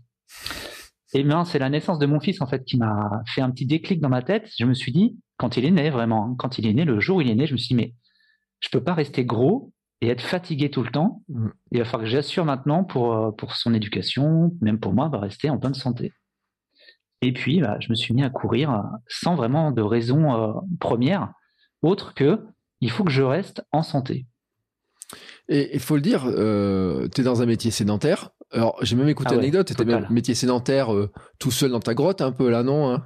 Et 1.15 1.23
bien, 1.23 1.45
c'est 1.45 1.59
la 1.59 1.69
naissance 1.69 1.99
de 1.99 2.07
mon 2.07 2.21
fils 2.21 2.41
en 2.41 2.47
fait 2.47 2.65
qui 2.65 2.79
m'a 2.79 3.23
fait 3.27 3.41
un 3.41 3.51
petit 3.51 3.67
déclic 3.67 4.01
dans 4.01 4.11
ma 4.11 4.23
tête. 4.23 4.49
Je 4.59 4.65
me 4.65 4.75
suis 4.75 4.93
dit, 4.93 5.19
quand 5.39 5.57
il 5.57 5.65
est 5.65 5.71
né 5.71 5.89
vraiment, 5.89 6.27
hein, 6.27 6.35
quand 6.37 6.59
il 6.59 6.67
est 6.67 6.75
né, 6.75 6.85
le 6.85 7.01
jour 7.01 7.19
où 7.19 7.21
il 7.23 7.31
est 7.31 7.35
né, 7.35 7.47
je 7.47 7.53
me 7.53 7.59
suis 7.59 7.69
dit, 7.69 7.75
mais 7.75 7.95
je 8.61 8.69
peux 8.69 8.83
pas 8.83 8.93
rester 8.95 9.25
gros 9.25 9.73
et 10.01 10.09
être 10.09 10.21
fatigué 10.21 10.71
tout 10.71 10.83
le 10.83 10.91
temps. 10.91 11.23
Mm. 11.29 11.49
Il 11.73 11.79
va 11.79 11.85
falloir 11.85 12.03
que 12.03 12.11
j'assure 12.11 12.45
maintenant 12.45 12.85
pour, 12.85 13.15
euh, 13.15 13.31
pour 13.31 13.55
son 13.55 13.73
éducation, 13.73 14.53
même 14.61 14.79
pour 14.79 14.93
moi, 14.93 15.09
va 15.09 15.19
rester 15.19 15.49
en 15.49 15.57
bonne 15.57 15.75
santé. 15.75 16.13
Et 17.23 17.33
puis, 17.33 17.61
bah, 17.61 17.79
je 17.81 17.89
me 17.91 17.95
suis 17.95 18.15
mis 18.15 18.23
à 18.23 18.31
courir 18.31 18.71
euh, 18.71 18.83
sans 19.09 19.35
vraiment 19.35 19.71
de 19.73 19.83
raison 19.83 20.35
euh, 20.35 20.53
première, 20.81 21.33
autre 21.83 22.15
que 22.15 22.45
il 22.81 22.91
faut 22.91 23.05
que 23.05 23.11
je 23.11 23.23
reste 23.23 23.63
en 23.73 23.83
santé. 23.83 24.27
Et 25.49 25.75
il 25.75 25.81
faut 25.81 25.97
le 25.97 26.03
dire, 26.03 26.25
tu 26.25 27.21
es 27.21 27.25
dans 27.25 27.41
un 27.41 27.47
métier 27.47 27.71
sédentaire. 27.71 28.31
Alors, 28.53 28.77
j'ai 28.83 28.95
même 28.95 29.09
écouté 29.09 29.31
ah 29.33 29.37
l'anecdote, 29.37 29.67
tu 29.67 29.73
étais 29.73 29.85
même 29.85 30.07
métier 30.11 30.35
sédentaire 30.35 30.91
tout 31.39 31.51
seul 31.51 31.71
dans 31.71 31.81
ta 31.81 31.95
grotte, 31.95 32.21
un 32.21 32.31
peu 32.31 32.51
là, 32.51 32.63
non 32.63 32.93
hein? 32.93 33.03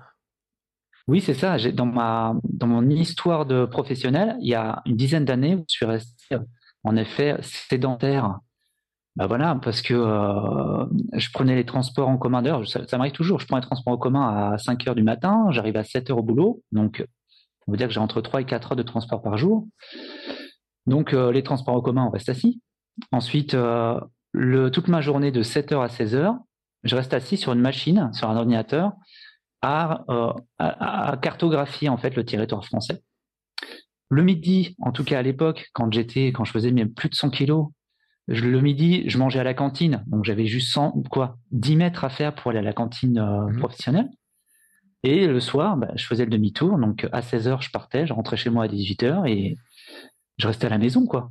Oui, 1.08 1.20
c'est 1.20 1.34
ça. 1.34 1.56
Dans, 1.72 1.86
ma, 1.86 2.34
dans 2.44 2.66
mon 2.66 2.88
histoire 2.88 3.46
de 3.46 3.64
professionnel, 3.64 4.36
il 4.40 4.48
y 4.48 4.54
a 4.54 4.82
une 4.86 4.96
dizaine 4.96 5.24
d'années, 5.24 5.58
je 5.68 5.74
suis 5.74 5.86
resté 5.86 6.36
en 6.84 6.96
effet 6.96 7.36
sédentaire. 7.42 8.38
Ben 9.16 9.26
voilà, 9.26 9.58
parce 9.62 9.82
que 9.82 9.92
euh, 9.92 10.86
je 11.12 11.28
prenais 11.32 11.54
les 11.54 11.66
transports 11.66 12.08
en 12.08 12.16
commun. 12.16 12.40
D'ailleurs, 12.40 12.66
ça, 12.66 12.80
m'arrive 12.96 13.12
toujours. 13.12 13.40
Je 13.40 13.46
prends 13.46 13.56
les 13.56 13.62
transports 13.62 13.92
en 13.92 13.98
commun 13.98 14.52
à 14.52 14.58
5 14.58 14.88
heures 14.88 14.94
du 14.94 15.02
matin, 15.02 15.48
j'arrive 15.50 15.76
à 15.76 15.84
7 15.84 16.10
heures 16.10 16.18
au 16.18 16.22
boulot. 16.22 16.62
Donc, 16.72 17.04
on 17.66 17.72
veut 17.72 17.78
dire 17.78 17.88
que 17.88 17.92
j'ai 17.92 18.00
entre 18.00 18.22
3 18.22 18.40
et 18.40 18.44
4 18.44 18.72
heures 18.72 18.76
de 18.76 18.82
transport 18.82 19.20
par 19.20 19.36
jour. 19.36 19.66
Donc, 20.86 21.12
euh, 21.12 21.30
les 21.30 21.42
transports 21.42 21.74
en 21.74 21.82
commun, 21.82 22.06
on 22.06 22.10
reste 22.10 22.30
assis. 22.30 22.62
Ensuite, 23.10 23.52
euh, 23.52 24.00
le, 24.32 24.70
toute 24.70 24.88
ma 24.88 25.02
journée 25.02 25.30
de 25.30 25.42
7 25.42 25.72
heures 25.72 25.82
à 25.82 25.88
16 25.90 26.14
heures, 26.14 26.38
je 26.82 26.96
reste 26.96 27.12
assis 27.12 27.36
sur 27.36 27.52
une 27.52 27.60
machine, 27.60 28.10
sur 28.14 28.30
un 28.30 28.36
ordinateur, 28.36 28.92
euh, 29.64 30.32
à, 30.58 31.16
cartographier 31.22 31.88
en 31.88 31.96
fait 31.96 32.16
le 32.16 32.24
territoire 32.24 32.64
français. 32.64 33.02
Le 34.10 34.22
midi, 34.22 34.74
en 34.80 34.90
tout 34.92 35.04
cas 35.04 35.20
à 35.20 35.22
l'époque, 35.22 35.68
quand 35.72 35.92
j'étais, 35.92 36.32
quand 36.32 36.44
je 36.44 36.52
faisais 36.52 36.72
même 36.72 36.92
plus 36.92 37.08
de 37.08 37.14
100 37.14 37.30
kilos, 37.30 37.68
le 38.26 38.60
midi, 38.60 39.04
je 39.08 39.18
mangeais 39.18 39.38
à 39.38 39.44
la 39.44 39.54
cantine, 39.54 40.04
donc 40.06 40.24
j'avais 40.24 40.46
juste 40.46 40.72
100, 40.72 41.04
quoi, 41.10 41.38
10 41.52 41.76
mètres 41.76 42.04
à 42.04 42.08
faire 42.08 42.34
pour 42.34 42.50
aller 42.50 42.58
à 42.58 42.62
la 42.62 42.72
cantine 42.72 43.18
euh, 43.18 43.46
mhm. 43.46 43.58
professionnelle. 43.58 44.10
Et 45.04 45.26
le 45.26 45.40
soir, 45.40 45.76
bah, 45.76 45.90
je 45.96 46.06
faisais 46.06 46.24
le 46.24 46.30
demi-tour, 46.30 46.78
donc 46.78 47.08
à 47.12 47.20
16h, 47.20 47.62
je 47.62 47.70
partais, 47.70 48.06
je 48.06 48.12
rentrais 48.12 48.36
chez 48.36 48.50
moi 48.50 48.64
à 48.64 48.68
18h 48.68 49.28
et 49.28 49.56
je 50.38 50.46
restais 50.46 50.66
à 50.66 50.70
la 50.70 50.78
maison, 50.78 51.06
quoi, 51.06 51.30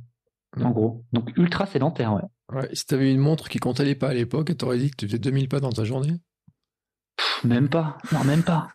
en 0.58 0.68
mhm. 0.68 0.72
gros. 0.72 1.04
Donc 1.12 1.30
ultra 1.36 1.66
sédentaire, 1.66 2.14
ouais. 2.14 2.22
ouais 2.54 2.68
si 2.72 2.86
tu 2.86 2.94
avais 2.94 3.12
une 3.12 3.20
montre 3.20 3.50
qui 3.50 3.58
comptait 3.58 3.84
les 3.84 3.94
pas 3.94 4.08
à 4.08 4.14
l'époque, 4.14 4.56
tu 4.56 4.64
aurais 4.64 4.78
dit 4.78 4.90
que 4.90 4.96
tu 4.96 5.06
faisais 5.06 5.18
2000 5.18 5.48
pas 5.48 5.60
dans 5.60 5.70
ta 5.70 5.84
journée? 5.84 6.14
Même 7.44 7.68
pas. 7.68 7.98
Non, 8.12 8.24
même 8.24 8.42
pas. 8.42 8.68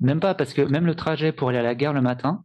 Même 0.00 0.20
pas, 0.20 0.34
parce 0.34 0.52
que 0.52 0.62
même 0.62 0.86
le 0.86 0.94
trajet 0.94 1.32
pour 1.32 1.48
aller 1.48 1.58
à 1.58 1.62
la 1.62 1.74
gare 1.74 1.92
le 1.92 2.02
matin, 2.02 2.44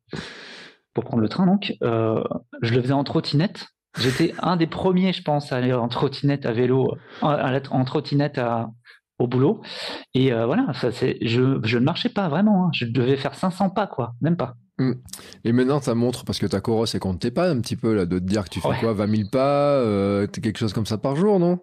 pour 0.94 1.04
prendre 1.04 1.22
le 1.22 1.30
train 1.30 1.46
donc, 1.46 1.74
euh, 1.84 2.24
je 2.62 2.74
le 2.74 2.82
faisais 2.82 2.94
en 2.94 3.04
trottinette. 3.04 3.68
J'étais 3.98 4.34
un 4.40 4.56
des 4.56 4.68
premiers, 4.68 5.14
je 5.14 5.24
pense, 5.24 5.52
à 5.52 5.58
aller 5.58 5.74
en 5.74 5.88
trottinette 5.88 6.46
à 6.46 6.52
vélo, 6.52 6.96
en 7.22 7.86
trottinette 7.86 8.38
à, 8.38 8.70
au 9.18 9.28
boulot. 9.28 9.62
Et 10.14 10.32
euh, 10.32 10.46
voilà, 10.46 10.74
ça, 10.74 10.92
c'est, 10.92 11.18
je, 11.22 11.60
je 11.64 11.78
ne 11.78 11.84
marchais 11.84 12.10
pas 12.10 12.30
vraiment. 12.30 12.66
Hein. 12.66 12.70
Je 12.74 12.86
devais 12.86 13.18
faire 13.18 13.36
500 13.36 13.72
pas, 13.72 13.88
quoi, 13.88 14.14
même 14.22 14.38
pas. 14.38 14.56
Mmh. 14.80 14.94
Et 15.44 15.52
maintenant, 15.52 15.82
ça 15.82 15.94
montre, 15.94 16.24
parce 16.24 16.40
que 16.40 16.46
ta 16.46 16.62
Coros, 16.62 16.86
c'est 16.86 17.00
compte 17.00 17.30
pas 17.32 17.50
un 17.50 17.60
petit 17.60 17.76
peu, 17.76 17.94
là, 17.94 18.06
de 18.06 18.18
te 18.18 18.24
dire 18.24 18.46
que 18.46 18.50
tu 18.50 18.62
fais 18.62 18.80
quoi, 18.80 18.94
20 18.94 19.16
000 19.16 19.30
pas, 19.30 19.74
euh, 19.74 20.28
quelque 20.28 20.58
chose 20.58 20.74
comme 20.74 20.86
ça 20.86 20.98
par 20.98 21.16
jour, 21.16 21.40
non? 21.40 21.60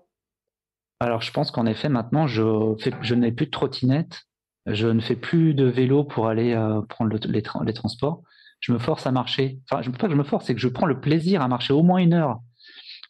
Alors, 1.00 1.20
je 1.20 1.30
pense 1.30 1.50
qu'en 1.50 1.66
effet, 1.66 1.88
maintenant, 1.88 2.26
je, 2.26 2.74
fais, 2.80 2.92
je 3.02 3.14
n'ai 3.14 3.32
plus 3.32 3.46
de 3.46 3.50
trottinette, 3.50 4.22
je 4.66 4.88
ne 4.88 5.00
fais 5.00 5.16
plus 5.16 5.54
de 5.54 5.64
vélo 5.64 6.04
pour 6.04 6.28
aller 6.28 6.54
euh, 6.54 6.80
prendre 6.82 7.10
les, 7.10 7.42
les, 7.42 7.72
transports. 7.72 8.22
Je 8.60 8.72
me 8.72 8.78
force 8.78 9.06
à 9.06 9.12
marcher. 9.12 9.60
Enfin, 9.70 9.82
je 9.82 9.90
ne 9.90 9.94
pas 9.94 10.06
que 10.06 10.12
je 10.12 10.18
me 10.18 10.24
force, 10.24 10.46
c'est 10.46 10.54
que 10.54 10.60
je 10.60 10.68
prends 10.68 10.86
le 10.86 11.00
plaisir 11.00 11.42
à 11.42 11.48
marcher 11.48 11.72
au 11.72 11.82
moins 11.82 11.98
une 11.98 12.14
heure 12.14 12.40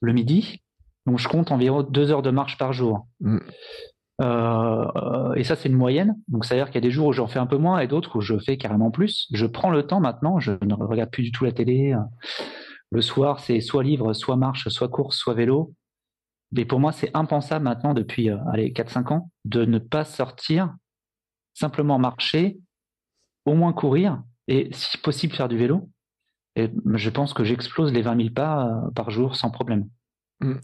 le 0.00 0.12
midi. 0.12 0.62
Donc, 1.06 1.18
je 1.18 1.28
compte 1.28 1.52
environ 1.52 1.82
deux 1.82 2.10
heures 2.10 2.22
de 2.22 2.30
marche 2.30 2.58
par 2.58 2.72
jour. 2.72 3.06
Mmh. 3.20 3.38
Euh, 4.22 5.34
et 5.34 5.44
ça, 5.44 5.54
c'est 5.54 5.68
une 5.68 5.76
moyenne. 5.76 6.16
Donc, 6.28 6.44
c'est-à-dire 6.44 6.66
qu'il 6.66 6.74
y 6.76 6.78
a 6.78 6.88
des 6.88 6.90
jours 6.90 7.06
où 7.06 7.12
j'en 7.12 7.28
fais 7.28 7.38
un 7.38 7.46
peu 7.46 7.56
moins 7.56 7.78
et 7.78 7.86
d'autres 7.86 8.16
où 8.16 8.20
je 8.20 8.36
fais 8.38 8.56
carrément 8.56 8.90
plus. 8.90 9.28
Je 9.32 9.46
prends 9.46 9.70
le 9.70 9.86
temps 9.86 10.00
maintenant. 10.00 10.40
Je 10.40 10.52
ne 10.62 10.74
regarde 10.74 11.10
plus 11.10 11.22
du 11.22 11.32
tout 11.32 11.44
la 11.44 11.52
télé. 11.52 11.94
Le 12.90 13.00
soir, 13.00 13.40
c'est 13.40 13.60
soit 13.60 13.84
livre, 13.84 14.12
soit 14.12 14.36
marche, 14.36 14.68
soit 14.68 14.88
course, 14.88 15.16
soit 15.16 15.34
vélo. 15.34 15.72
Mais 16.52 16.64
pour 16.64 16.80
moi, 16.80 16.92
c'est 16.92 17.10
impensable 17.14 17.64
maintenant, 17.64 17.94
depuis 17.94 18.30
euh, 18.30 18.38
allez, 18.52 18.72
4-5 18.72 19.12
ans, 19.12 19.30
de 19.44 19.64
ne 19.64 19.78
pas 19.78 20.04
sortir, 20.04 20.74
simplement 21.54 21.98
marcher, 21.98 22.58
au 23.44 23.54
moins 23.54 23.72
courir, 23.72 24.22
et 24.48 24.68
si 24.72 24.98
possible 24.98 25.34
faire 25.34 25.48
du 25.48 25.56
vélo. 25.56 25.90
Et 26.56 26.70
je 26.94 27.10
pense 27.10 27.34
que 27.34 27.44
j'explose 27.44 27.92
les 27.92 28.02
20 28.02 28.16
000 28.16 28.30
pas 28.30 28.66
euh, 28.66 28.90
par 28.92 29.10
jour 29.10 29.36
sans 29.36 29.50
problème. 29.50 29.88
Mmh. 30.40 30.54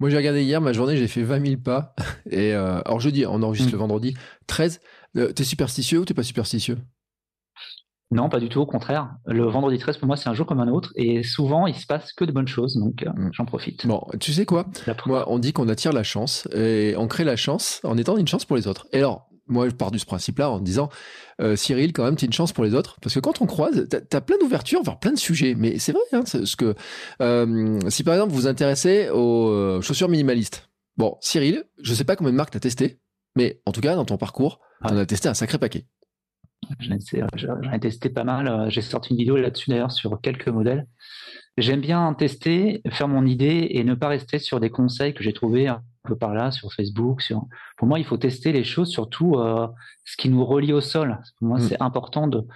Moi, 0.00 0.10
j'ai 0.10 0.16
regardé 0.16 0.42
hier 0.42 0.60
ma 0.60 0.72
journée, 0.72 0.96
j'ai 0.96 1.08
fait 1.08 1.22
20 1.22 1.46
000 1.46 1.60
pas. 1.60 1.94
Et 2.30 2.54
euh, 2.54 2.80
alors, 2.84 3.00
jeudi, 3.00 3.24
on 3.26 3.42
enregistre 3.42 3.70
mmh. 3.70 3.72
le 3.72 3.78
vendredi, 3.78 4.14
13. 4.46 4.80
Euh, 5.16 5.32
t'es 5.32 5.44
superstitieux 5.44 6.00
ou 6.00 6.04
t'es 6.04 6.14
pas 6.14 6.22
superstitieux? 6.22 6.78
Non, 8.12 8.28
pas 8.28 8.40
du 8.40 8.50
tout, 8.50 8.60
au 8.60 8.66
contraire. 8.66 9.14
Le 9.24 9.44
vendredi 9.44 9.78
13, 9.78 9.96
pour 9.96 10.06
moi, 10.06 10.18
c'est 10.18 10.28
un 10.28 10.34
jour 10.34 10.46
comme 10.46 10.60
un 10.60 10.68
autre. 10.68 10.92
Et 10.96 11.22
souvent, 11.22 11.66
il 11.66 11.74
se 11.74 11.86
passe 11.86 12.12
que 12.12 12.26
de 12.26 12.32
bonnes 12.32 12.46
choses, 12.46 12.76
donc 12.76 13.02
euh, 13.02 13.10
mmh. 13.10 13.30
j'en 13.32 13.46
profite. 13.46 13.86
Bon, 13.86 14.04
tu 14.20 14.34
sais 14.34 14.44
quoi? 14.44 14.66
Moi, 15.06 15.24
on 15.28 15.38
dit 15.38 15.54
qu'on 15.54 15.66
attire 15.68 15.94
la 15.94 16.02
chance 16.02 16.46
et 16.54 16.94
on 16.98 17.08
crée 17.08 17.24
la 17.24 17.36
chance 17.36 17.80
en 17.84 17.96
étant 17.96 18.18
une 18.18 18.28
chance 18.28 18.44
pour 18.44 18.56
les 18.56 18.68
autres. 18.68 18.86
Et 18.92 18.98
alors, 18.98 19.30
moi, 19.46 19.66
je 19.70 19.74
pars 19.74 19.90
de 19.90 19.96
ce 19.96 20.04
principe-là 20.04 20.50
en 20.50 20.60
disant, 20.60 20.90
euh, 21.40 21.56
Cyril, 21.56 21.94
quand 21.94 22.04
même, 22.04 22.16
tu 22.16 22.26
une 22.26 22.34
chance 22.34 22.52
pour 22.52 22.64
les 22.64 22.74
autres. 22.74 22.98
Parce 23.00 23.14
que 23.14 23.20
quand 23.20 23.40
on 23.40 23.46
croise, 23.46 23.88
tu 23.88 24.16
as, 24.16 24.20
plein 24.20 24.36
d'ouvertures 24.36 24.82
vers 24.82 24.98
plein 24.98 25.12
de 25.12 25.18
sujets. 25.18 25.54
Mais 25.56 25.78
c'est 25.78 25.92
vrai, 25.92 26.02
hein, 26.12 26.24
ce 26.26 26.54
que, 26.54 26.74
euh, 27.22 27.80
si 27.88 28.04
par 28.04 28.12
exemple 28.12 28.32
vous 28.32 28.40
vous 28.40 28.46
intéressez 28.46 29.08
aux 29.08 29.80
chaussures 29.80 30.10
minimalistes. 30.10 30.68
Bon, 30.98 31.16
Cyril, 31.22 31.64
je 31.80 31.94
sais 31.94 32.04
pas 32.04 32.16
combien 32.16 32.32
de 32.32 32.36
marques 32.36 32.50
tu 32.50 32.58
as 32.58 32.60
testé, 32.60 33.00
mais 33.36 33.62
en 33.64 33.72
tout 33.72 33.80
cas, 33.80 33.94
dans 33.94 34.04
ton 34.04 34.18
parcours, 34.18 34.60
tu 34.86 34.92
en 34.92 34.98
as 34.98 35.06
testé 35.06 35.30
un 35.30 35.34
sacré 35.34 35.56
paquet. 35.56 35.86
J'en 36.78 36.96
ai, 37.72 37.80
testé 37.80 38.08
pas 38.08 38.24
mal. 38.24 38.70
J'ai 38.70 38.82
sorti 38.82 39.10
une 39.10 39.18
vidéo 39.18 39.36
là-dessus 39.36 39.70
d'ailleurs 39.70 39.92
sur 39.92 40.20
quelques 40.20 40.48
modèles. 40.48 40.86
J'aime 41.58 41.80
bien 41.80 42.14
tester, 42.14 42.80
faire 42.90 43.08
mon 43.08 43.26
idée 43.26 43.68
et 43.70 43.84
ne 43.84 43.94
pas 43.94 44.08
rester 44.08 44.38
sur 44.38 44.58
des 44.58 44.70
conseils 44.70 45.12
que 45.12 45.22
j'ai 45.22 45.32
trouvés 45.32 45.70
peu 46.02 46.16
par 46.16 46.34
là, 46.34 46.50
sur 46.50 46.72
Facebook. 46.72 47.22
Sur... 47.22 47.44
Pour 47.76 47.88
moi, 47.88 47.98
il 47.98 48.04
faut 48.04 48.16
tester 48.16 48.52
les 48.52 48.64
choses, 48.64 48.90
surtout 48.90 49.36
euh, 49.36 49.66
ce 50.04 50.16
qui 50.16 50.28
nous 50.28 50.44
relie 50.44 50.72
au 50.72 50.80
sol. 50.80 51.18
Pour 51.38 51.48
moi, 51.48 51.58
mm. 51.58 51.62
c'est 51.62 51.82
important 51.82 52.26
de, 52.26 52.46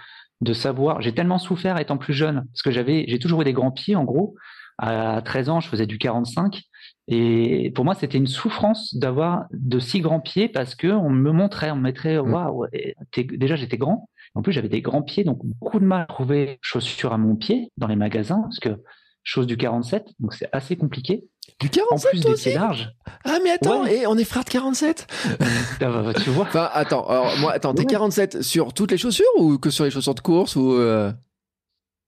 de 0.41 0.53
savoir. 0.53 1.01
J'ai 1.01 1.13
tellement 1.13 1.37
souffert 1.37 1.79
étant 1.79 1.97
plus 1.97 2.13
jeune, 2.13 2.45
parce 2.51 2.61
que 2.61 2.71
j'avais, 2.71 3.05
j'ai 3.07 3.19
toujours 3.19 3.41
eu 3.41 3.45
des 3.45 3.53
grands 3.53 3.71
pieds, 3.71 3.95
en 3.95 4.03
gros. 4.03 4.35
À 4.77 5.21
13 5.23 5.49
ans, 5.49 5.59
je 5.59 5.67
faisais 5.69 5.87
du 5.87 5.97
45. 5.97 6.61
Et 7.07 7.71
pour 7.71 7.85
moi, 7.85 7.95
c'était 7.95 8.17
une 8.17 8.27
souffrance 8.27 8.95
d'avoir 8.95 9.45
de 9.51 9.79
si 9.79 10.01
grands 10.01 10.19
pieds 10.19 10.49
parce 10.49 10.75
que 10.75 10.87
on 10.87 11.09
me 11.09 11.31
montrait, 11.31 11.71
on 11.71 11.77
me 11.77 11.83
mettrait, 11.83 12.21
mm. 12.21 12.33
waouh, 12.33 12.67
déjà 13.15 13.55
j'étais 13.55 13.77
grand. 13.77 14.09
En 14.35 14.41
plus, 14.41 14.51
j'avais 14.51 14.69
des 14.69 14.81
grands 14.81 15.01
pieds, 15.01 15.23
donc 15.23 15.39
beaucoup 15.43 15.79
de 15.79 15.85
mal 15.85 16.01
à 16.01 16.05
trouver 16.05 16.59
chaussures 16.61 17.13
à 17.13 17.17
mon 17.17 17.35
pied 17.35 17.71
dans 17.77 17.87
les 17.87 17.95
magasins 17.95 18.41
parce 18.41 18.59
que 18.59 18.81
chose 19.23 19.47
du 19.47 19.57
47, 19.57 20.05
donc 20.19 20.33
c'est 20.33 20.49
assez 20.51 20.75
compliqué. 20.75 21.25
Du 21.59 21.69
47 21.69 21.91
En 21.91 22.09
plus 22.09 22.19
des 22.21 22.33
pieds 22.33 22.53
larges. 22.53 22.93
Ah 23.23 23.37
mais 23.43 23.51
attends, 23.51 23.85
et 23.85 24.05
on 24.05 24.17
est 24.17 24.23
frère 24.23 24.43
de 24.43 24.49
47 24.49 25.07
ah, 25.09 25.43
bah, 25.79 26.01
bah, 26.03 26.13
Tu 26.13 26.29
vois 26.29 26.43
Enfin 26.43 26.69
attends, 26.73 27.07
alors 27.07 27.37
moi 27.39 27.51
attends, 27.51 27.73
t'es 27.73 27.85
47 27.85 28.41
sur 28.41 28.73
toutes 28.73 28.91
les 28.91 28.97
chaussures 28.97 29.25
ou 29.37 29.57
que 29.57 29.69
sur 29.69 29.85
les 29.85 29.91
chaussures 29.91 30.13
de 30.13 30.19
course 30.19 30.55
ou 30.55 30.73
euh? 30.73 31.11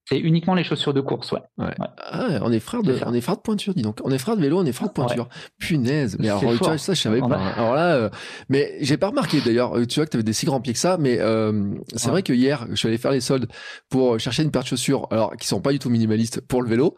C'est 0.10 0.18
uniquement 0.18 0.56
les 0.56 0.64
chaussures 0.64 0.96
de 0.96 1.02
course, 1.02 1.32
ouais. 1.34 1.42
ouais. 1.60 1.76
Ah, 2.00 2.40
on 2.42 2.52
est 2.52 2.60
frère 2.60 2.82
de, 2.82 2.98
on 3.06 3.14
est 3.14 3.22
frère 3.22 3.38
de 3.38 3.42
pointure, 3.42 3.76
dis 3.76 3.84
donc. 3.84 4.00
On 4.04 4.10
est 4.10 4.18
frère 4.18 4.36
de 4.36 4.42
vélo, 4.42 4.60
on 4.60 4.66
est 4.66 4.72
frère 4.72 4.88
de 4.88 4.94
pointure. 4.94 5.30
Punaise. 5.60 6.18
Mais 6.20 6.30
alors, 6.30 6.40
tu 6.40 6.48
vois, 6.58 6.78
ça, 6.80 6.96
je 6.96 7.02
savais 7.02 7.20
pas. 7.20 7.38
Alors 7.56 7.76
là, 7.76 7.94
euh, 7.94 8.10
mais 8.50 8.76
j'ai 8.82 8.98
pas 8.98 9.10
remarqué 9.10 9.40
d'ailleurs. 9.40 9.78
Euh, 9.78 9.86
tu 9.86 10.00
vois 10.00 10.08
que 10.08 10.12
t'avais 10.12 10.24
des 10.24 10.34
si 10.34 10.48
grands 10.48 10.62
pieds 10.62 10.74
que 10.74 10.80
ça, 10.80 10.98
mais 11.00 11.20
euh, 11.20 11.76
c'est 11.96 12.10
vrai 12.10 12.24
que 12.24 12.34
hier, 12.34 12.66
je 12.72 12.76
suis 12.76 12.88
allé 12.88 12.98
faire 12.98 13.12
les 13.12 13.22
soldes 13.22 13.48
pour 13.90 14.20
chercher 14.20 14.42
une 14.42 14.50
paire 14.50 14.64
de 14.64 14.68
chaussures, 14.68 15.08
alors 15.12 15.38
qui 15.38 15.48
sont 15.48 15.62
pas 15.62 15.72
du 15.72 15.78
tout 15.78 15.92
minimalistes 15.92 16.42
pour 16.42 16.64
le 16.64 16.70
vélo 16.70 16.96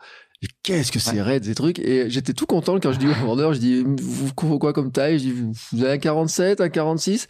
qu'est-ce 0.64 0.92
que 0.92 0.98
c'est 1.00 1.22
raide 1.22 1.46
ces 1.46 1.54
trucs 1.54 1.78
et 1.78 2.10
j'étais 2.10 2.34
tout 2.34 2.48
content 2.48 2.80
quand 2.80 2.92
je 2.92 2.98
dis 2.98 3.08
au 3.08 3.14
vendeur 3.14 3.54
je 3.54 3.60
dis 3.60 3.84
vous 3.84 4.34
couvrez 4.34 4.58
quoi 4.58 4.74
comme 4.74 4.92
taille? 4.92 5.20
Je 5.20 5.24
dis 5.26 5.34
vous 5.72 5.84
avez 5.84 5.94
un 5.94 5.98
47 6.00 6.62
un 6.62 6.70
46 6.70 7.28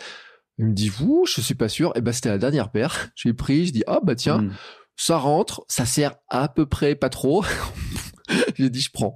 il 0.59 0.67
me 0.67 0.73
dit 0.73 0.87
vous 0.87 1.25
je 1.27 1.41
suis 1.41 1.55
pas 1.55 1.67
sûr 1.67 1.91
et 1.95 2.01
ben 2.01 2.13
c'était 2.13 2.29
la 2.29 2.37
dernière 2.37 2.71
paire 2.71 3.09
j'ai 3.15 3.33
pris 3.33 3.65
je 3.65 3.73
dis 3.73 3.83
ah 3.85 3.99
bah 4.01 4.15
tiens 4.15 4.43
hmm. 4.43 4.53
Ça 5.01 5.17
rentre 5.17 5.65
ça 5.67 5.85
sert 5.85 6.13
à 6.29 6.47
peu 6.47 6.67
près 6.67 6.93
pas 6.93 7.09
trop 7.09 7.43
j'ai 8.55 8.69
dit 8.69 8.81
je 8.81 8.91
prends 8.93 9.15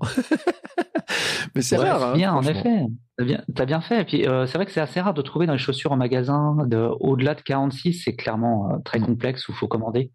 mais 1.56 1.62
c'est 1.62 1.78
rare 1.78 2.04
hein, 2.04 2.14
bien 2.14 2.34
en 2.34 2.42
effet 2.42 2.86
T'as 3.18 3.24
bien, 3.24 3.44
as 3.58 3.66
bien 3.66 3.80
fait. 3.80 4.02
Et 4.02 4.04
puis, 4.04 4.28
euh, 4.28 4.46
c'est 4.46 4.58
vrai 4.58 4.66
que 4.66 4.74
c'est 4.74 4.82
assez 4.82 5.00
rare 5.00 5.14
de 5.14 5.22
trouver 5.22 5.46
dans 5.46 5.54
les 5.54 5.58
chaussures 5.58 5.94
en 5.94 5.96
magasin. 5.96 6.58
De, 6.68 6.90
au-delà 7.00 7.34
de 7.34 7.42
46, 7.42 8.02
c'est 8.04 8.14
clairement 8.14 8.70
euh, 8.70 8.78
très 8.84 9.00
mm. 9.00 9.06
complexe 9.06 9.48
où 9.48 9.54
il 9.54 9.56
faut 9.56 9.70
commander. 9.70 10.12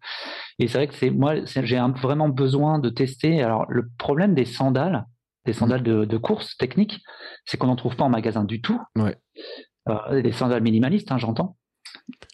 Et 0.59 0.67
c'est 0.67 0.77
vrai 0.77 0.87
que 0.87 0.93
c'est 0.93 1.09
moi, 1.09 1.33
j'ai 1.45 1.81
vraiment 1.99 2.29
besoin 2.29 2.77
de 2.77 2.89
tester. 2.89 3.41
Alors, 3.41 3.65
le 3.69 3.89
problème 3.97 4.35
des 4.35 4.45
sandales, 4.45 5.07
des 5.47 5.53
sandales 5.53 5.81
de, 5.81 6.05
de 6.05 6.17
course 6.17 6.55
technique, 6.57 7.01
c'est 7.45 7.57
qu'on 7.57 7.67
n'en 7.67 7.75
trouve 7.75 7.95
pas 7.95 8.03
en 8.03 8.09
magasin 8.09 8.43
du 8.43 8.61
tout. 8.61 8.79
Ouais. 8.95 9.17
Euh, 9.89 10.21
des 10.21 10.31
sandales 10.31 10.61
minimalistes, 10.61 11.11
hein, 11.11 11.17
j'entends. 11.17 11.57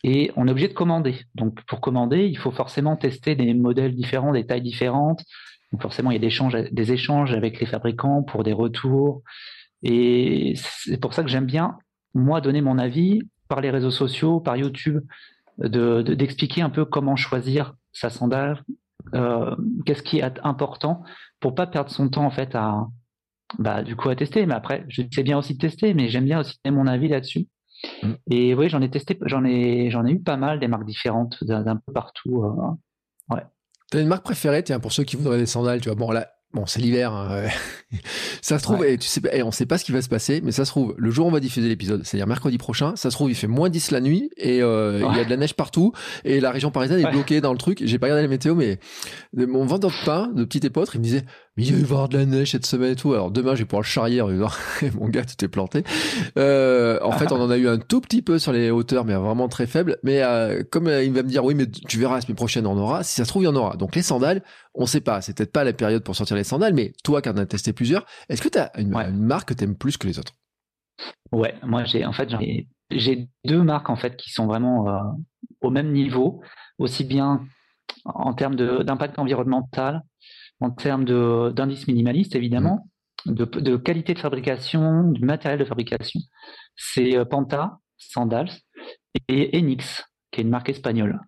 Et 0.04 0.32
on 0.36 0.48
est 0.48 0.52
obligé 0.52 0.68
de 0.68 0.74
commander. 0.74 1.22
Donc, 1.36 1.64
pour 1.66 1.82
commander, 1.82 2.26
il 2.26 2.38
faut 2.38 2.52
forcément 2.52 2.96
tester 2.96 3.36
des 3.36 3.54
modèles 3.54 3.96
différents, 3.96 4.32
des 4.32 4.46
tailles 4.46 4.62
différentes. 4.62 5.24
Donc, 5.72 5.82
forcément, 5.82 6.12
il 6.12 6.16
y 6.16 6.18
a 6.18 6.70
des 6.72 6.92
échanges, 6.92 7.34
avec 7.34 7.60
les 7.60 7.66
fabricants 7.66 8.24
pour 8.24 8.44
des 8.44 8.54
retours. 8.54 9.24
Et 9.84 10.54
c'est 10.56 11.00
pour 11.00 11.14
ça 11.14 11.24
que 11.24 11.30
j'aime 11.30 11.46
bien, 11.46 11.78
moi, 12.14 12.42
donner 12.42 12.62
mon 12.62 12.78
avis 12.78 13.22
par 13.48 13.62
les 13.62 13.70
réseaux 13.70 13.92
sociaux, 13.92 14.40
par 14.40 14.58
YouTube, 14.58 15.02
d'expliquer 15.58 16.62
de, 16.62 16.66
un 16.66 16.70
peu 16.70 16.86
comment 16.86 17.16
choisir 17.16 17.74
sa 17.92 18.10
sandale, 18.10 18.64
euh, 19.16 19.56
qu'est-ce 19.86 20.04
qui 20.04 20.20
est 20.20 20.40
important 20.44 21.04
pour 21.40 21.56
pas 21.56 21.68
perdre 21.68 21.90
son 21.90 22.10
temps 22.10 22.26
en 22.26 22.32
fait 22.32 22.56
à 22.56 22.88
bah, 23.58 23.82
du 23.84 23.96
coup 23.96 24.10
à 24.10 24.16
tester. 24.16 24.46
Mais 24.46 24.54
après, 24.54 24.86
je 24.90 25.04
sais 25.12 25.24
bien 25.24 25.38
aussi 25.38 25.54
de 25.54 25.60
tester, 25.60 25.94
mais 25.94 26.10
j'aime 26.10 26.26
bien 26.26 26.40
aussi 26.40 26.60
donner 26.64 26.76
mon 26.76 26.88
avis 26.88 27.08
là-dessus. 27.08 27.48
Mm. 28.04 28.14
Et 28.32 28.54
oui, 28.54 28.70
j'en 28.70 28.82
ai 28.82 28.90
testé, 28.90 29.18
j'en 29.26 29.44
ai, 29.46 29.90
j'en 29.90 30.06
ai 30.06 30.12
eu 30.12 30.20
pas 30.20 30.38
mal 30.38 30.60
des 30.60 30.68
marques 30.68 30.86
différentes 30.86 31.44
d'un 31.44 31.78
peu 31.78 31.94
partout. 31.94 32.44
Euh, 32.44 33.36
ouais. 33.36 33.44
T'as 33.92 34.02
une 34.02 34.08
marque 34.08 34.24
préférée, 34.24 34.64
tiens, 34.64 34.80
pour 34.80 34.92
ceux 34.92 35.04
qui 35.04 35.16
voudraient 35.16 35.38
des 35.38 35.46
sandales, 35.46 35.82
tu 35.82 35.90
vois. 35.90 35.96
Bon, 35.96 36.12
là, 36.12 36.28
Bon, 36.54 36.66
c'est 36.66 36.80
l'hiver. 36.80 37.12
Hein, 37.12 37.44
ça 38.42 38.58
se 38.58 38.64
trouve, 38.64 38.86
et 38.86 38.98
tu 38.98 39.08
sais, 39.08 39.22
et 39.34 39.44
on 39.44 39.52
sait 39.52 39.66
pas 39.66 39.78
ce 39.78 39.84
qui 39.84 39.92
va 39.92 40.02
se 40.02 40.08
passer, 40.08 40.40
mais 40.42 40.54
ça 40.54 40.64
se 40.64 40.72
trouve, 40.72 40.96
le 40.98 41.12
jour 41.12 41.26
où 41.26 41.30
on 41.30 41.32
va 41.32 41.42
diffuser 41.42 41.68
l'épisode, 41.68 42.06
c'est-à-dire 42.06 42.26
mercredi 42.26 42.58
prochain, 42.58 42.96
ça 42.96 43.12
se 43.12 43.16
trouve, 43.16 43.30
il 43.30 43.36
fait 43.36 43.48
moins 43.48 43.70
10 43.70 43.92
la 43.92 44.00
nuit 44.00 44.30
et 44.38 44.62
euh, 44.62 45.06
il 45.12 45.18
y 45.18 45.20
a 45.20 45.26
de 45.26 45.30
la 45.30 45.36
neige 45.36 45.56
partout 45.56 45.92
et 46.24 46.40
la 46.40 46.52
région 46.52 46.72
parisienne 46.72 47.00
est 47.06 47.12
bloquée 47.12 47.42
dans 47.42 47.52
le 47.52 47.58
truc. 47.58 47.82
J'ai 47.84 48.00
pas 48.00 48.06
regardé 48.06 48.24
la 48.24 48.30
météo, 48.30 48.56
mais 48.56 48.80
mon 49.34 49.66
vendeur 49.66 49.92
de 49.92 50.06
pain, 50.06 50.32
de 50.34 50.46
petit 50.46 50.66
épeautre, 50.66 50.96
il 50.96 51.00
me 51.00 51.04
disait, 51.04 51.26
mais 51.58 51.66
il 51.66 51.74
va 51.74 51.80
y 51.80 51.84
avoir 51.84 52.10
de 52.10 52.18
la 52.18 52.26
neige 52.26 52.52
cette 52.52 52.66
semaine 52.66 52.92
et 52.92 52.96
tout. 52.96 53.14
Alors 53.14 53.32
demain, 53.32 53.56
je 53.56 53.60
vais 53.60 53.66
pouvoir 53.66 53.82
le 53.82 53.88
charrier 53.88 54.22
disant, 54.30 54.50
mon 55.00 55.10
gars, 55.10 55.26
tu 55.26 55.36
t'es 55.36 55.48
planté. 55.48 55.84
Euh, 56.38 57.00
en 57.02 57.12
fait, 57.14 57.32
on 57.32 57.42
en 57.42 57.50
a 57.50 57.58
eu 57.58 57.68
un 57.68 57.80
tout 57.80 58.00
petit 58.00 58.22
peu 58.22 58.38
sur 58.38 58.52
les 58.52 58.70
hauteurs, 58.70 59.06
mais 59.06 59.16
vraiment 59.16 59.48
très 59.48 59.66
faible. 59.66 59.98
Mais 60.04 60.22
euh, 60.22 60.64
comme 60.70 60.88
il 60.88 61.12
va 61.12 61.24
me 61.24 61.28
dire, 61.28 61.44
oui, 61.44 61.56
mais 61.56 61.68
tu 61.68 62.00
verras, 62.00 62.16
la 62.16 62.22
semaine 62.22 62.36
prochaine, 62.36 62.68
on 62.68 62.72
en 62.72 62.78
aura. 62.78 63.04
Si 63.04 63.16
ça 63.16 63.26
se 63.26 63.30
trouve, 63.30 63.44
il 63.44 63.46
y 63.46 63.50
en 63.50 63.56
aura. 63.56 63.76
Donc 63.76 63.96
les 63.96 64.04
sandales, 64.04 64.44
on 64.76 64.86
sait 64.86 65.02
pas. 65.02 65.22
C'est 65.22 65.36
peut-être 65.36 65.52
pas 65.52 65.64
la 65.64 65.74
période 65.74 66.04
pour 66.04 66.16
sortir 66.16 66.36
les 66.36 66.44
sandales, 66.44 66.74
mais 66.74 66.94
toi 67.04 67.22
qui 67.22 67.30
en 67.30 67.38
as 67.38 67.46
testé 67.46 67.74
plusieurs, 67.74 68.06
est-ce 68.30 68.42
que 68.42 68.50
tu 68.50 68.60
as 68.60 68.72
une, 68.80 68.92
marque 69.18 69.50
que 69.50 69.54
tu 69.54 69.64
aimes 69.64 69.76
plus 69.76 69.98
que 69.98 70.08
les 70.08 70.20
autres? 70.20 70.34
Ouais, 71.32 71.56
moi 71.64 71.84
j'ai 71.84 72.06
en 72.06 72.14
fait 72.14 72.30
j'ai 72.90 73.28
deux 73.46 73.62
marques 73.62 73.90
en 73.90 73.96
fait 73.96 74.16
qui 74.16 74.32
sont 74.32 74.48
vraiment 74.48 74.88
euh, 74.88 75.00
au 75.62 75.70
même 75.70 75.92
niveau, 75.92 76.42
aussi 76.80 77.04
bien 77.04 77.46
en 78.06 78.34
termes 78.34 78.56
d'impact 78.56 79.20
environnemental, 79.20 80.04
en 80.60 80.72
termes 80.72 81.06
d'indice 81.52 81.88
minimaliste 81.88 82.36
évidemment, 82.36 82.88
mmh. 83.26 83.34
de, 83.34 83.78
qualité 83.78 84.14
de 84.14 84.20
fabrication, 84.20 85.04
du 85.04 85.24
matériel 85.24 85.60
de 85.60 85.66
fabrication. 85.66 86.20
C'est 86.76 87.18
euh, 87.18 87.26
Panta, 87.26 87.80
Sandals 87.98 88.52
et 89.28 89.58
Enix, 89.58 90.04
qui 90.32 90.42
est 90.42 90.44
une 90.44 90.50
marque 90.50 90.70
espagnole. 90.70 91.20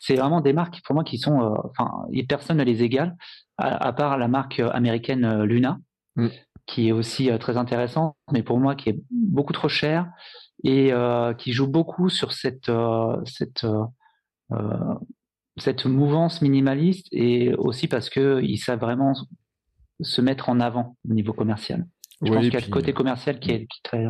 C'est 0.00 0.16
vraiment 0.16 0.40
des 0.40 0.52
marques 0.52 0.80
pour 0.84 0.94
moi 0.94 1.04
qui 1.04 1.18
sont, 1.18 1.40
euh, 1.40 1.56
enfin, 1.70 1.90
personne 2.28 2.58
ne 2.58 2.64
les 2.64 2.82
égale, 2.82 3.16
à, 3.56 3.92
part 3.92 4.16
la 4.18 4.28
marque 4.28 4.60
américaine 4.60 5.24
euh, 5.24 5.44
Luna, 5.44 5.78
mm. 6.16 6.28
qui 6.66 6.88
est 6.88 6.92
aussi 6.92 7.30
très 7.40 7.56
intéressante, 7.56 8.16
mais 8.32 8.42
pour 8.42 8.58
moi 8.58 8.76
qui 8.76 8.90
est 8.90 9.00
beaucoup 9.10 9.52
trop 9.52 9.68
chère 9.68 10.08
et 10.64 10.92
qui 11.38 11.52
joue 11.52 11.68
beaucoup 11.68 12.08
sur 12.08 12.32
cette 12.32 12.70
cette 13.24 13.64
cette 15.60 15.86
mouvance 15.86 16.42
minimaliste 16.42 17.06
et 17.12 17.54
aussi 17.54 17.88
parce 17.88 18.10
que 18.10 18.40
ils 18.42 18.58
savent 18.58 18.80
vraiment 18.80 19.12
se 20.00 20.20
mettre 20.20 20.48
en 20.48 20.60
avant 20.60 20.96
au 21.08 21.14
niveau 21.14 21.32
commercial. 21.32 21.86
Je 22.22 22.32
pense 22.32 22.44
qu'il 22.44 22.54
y 22.54 22.56
a 22.56 22.60
le 22.60 22.72
côté 22.72 22.92
commercial 22.92 23.38
qui 23.38 23.50
est, 23.50 23.66
qui 23.66 23.78
est 23.78 23.82
très 23.84 24.04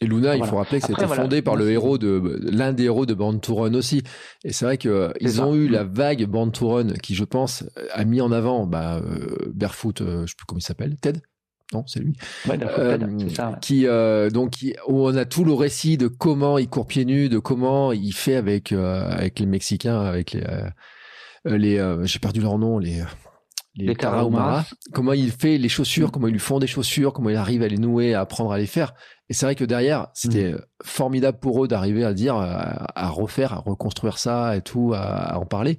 et 0.00 0.06
Luna, 0.06 0.36
il 0.36 0.44
faut 0.44 0.56
rappeler 0.56 0.80
que 0.80 0.86
c'était 0.86 1.08
fondé 1.08 1.42
par 1.42 1.56
le 1.56 1.70
héros 1.70 1.98
de 1.98 2.38
l'un 2.52 2.72
des 2.72 2.84
héros 2.84 3.04
de 3.04 3.14
Band 3.14 3.38
to 3.38 3.54
Run 3.56 3.74
aussi. 3.74 4.02
Et 4.44 4.52
c'est 4.52 4.64
vrai 4.64 4.78
que 4.78 5.12
ils 5.20 5.42
ont 5.42 5.54
eu 5.54 5.66
la 5.68 5.82
vague 5.82 6.24
Band 6.26 6.50
to 6.50 6.68
Run 6.68 6.92
qui, 7.02 7.14
je 7.14 7.24
pense, 7.24 7.64
a 7.90 8.04
mis 8.04 8.20
en 8.20 8.30
avant 8.30 8.66
bah, 8.66 8.98
euh, 8.98 9.50
Barefoot, 9.52 10.00
euh, 10.00 10.22
je 10.22 10.30
sais 10.30 10.36
plus 10.36 10.46
comment 10.46 10.60
il 10.60 10.62
s'appelle, 10.62 10.96
Ted? 11.00 11.20
Non, 11.72 11.84
c'est 11.86 12.00
lui. 12.00 12.14
Ouais, 12.48 12.58
euh, 12.62 12.98
ça, 13.34 13.58
Qui 13.60 13.86
donc 14.32 14.54
où 14.86 15.06
on 15.06 15.14
a 15.14 15.24
tout 15.26 15.44
le 15.44 15.52
récit 15.52 15.98
de 15.98 16.08
comment 16.08 16.56
il 16.58 16.68
court 16.68 16.86
pieds 16.86 17.04
nus, 17.04 17.28
de 17.28 17.38
comment 17.38 17.92
il 17.92 18.12
fait 18.12 18.36
avec 18.36 18.72
avec 18.72 19.38
les 19.38 19.46
Mexicains, 19.46 20.00
avec 20.00 20.32
les 20.32 20.44
les 21.44 21.96
j'ai 22.04 22.18
perdu 22.18 22.40
leur 22.40 22.58
nom, 22.58 22.78
les 22.78 23.02
les. 23.78 23.94
Comment 24.92 25.12
il 25.12 25.30
fait 25.30 25.56
les 25.58 25.68
chaussures, 25.68 26.08
mm. 26.08 26.10
comment 26.10 26.26
ils 26.26 26.32
lui 26.32 26.40
font 26.40 26.58
des 26.58 26.66
chaussures, 26.66 27.12
comment 27.12 27.30
il 27.30 27.36
arrive 27.36 27.62
à 27.62 27.68
les 27.68 27.78
nouer, 27.78 28.14
à 28.14 28.20
apprendre 28.20 28.52
à 28.52 28.58
les 28.58 28.66
faire. 28.66 28.94
Et 29.28 29.34
c'est 29.34 29.46
vrai 29.46 29.54
que 29.54 29.64
derrière, 29.64 30.08
c'était 30.14 30.52
mm. 30.52 30.60
formidable 30.84 31.38
pour 31.38 31.64
eux 31.64 31.68
d'arriver 31.68 32.04
à 32.04 32.12
dire, 32.12 32.34
à, 32.36 33.08
refaire, 33.08 33.52
à 33.52 33.58
reconstruire 33.58 34.18
ça 34.18 34.56
et 34.56 34.62
tout, 34.62 34.92
à, 34.94 35.38
en 35.38 35.46
parler. 35.46 35.78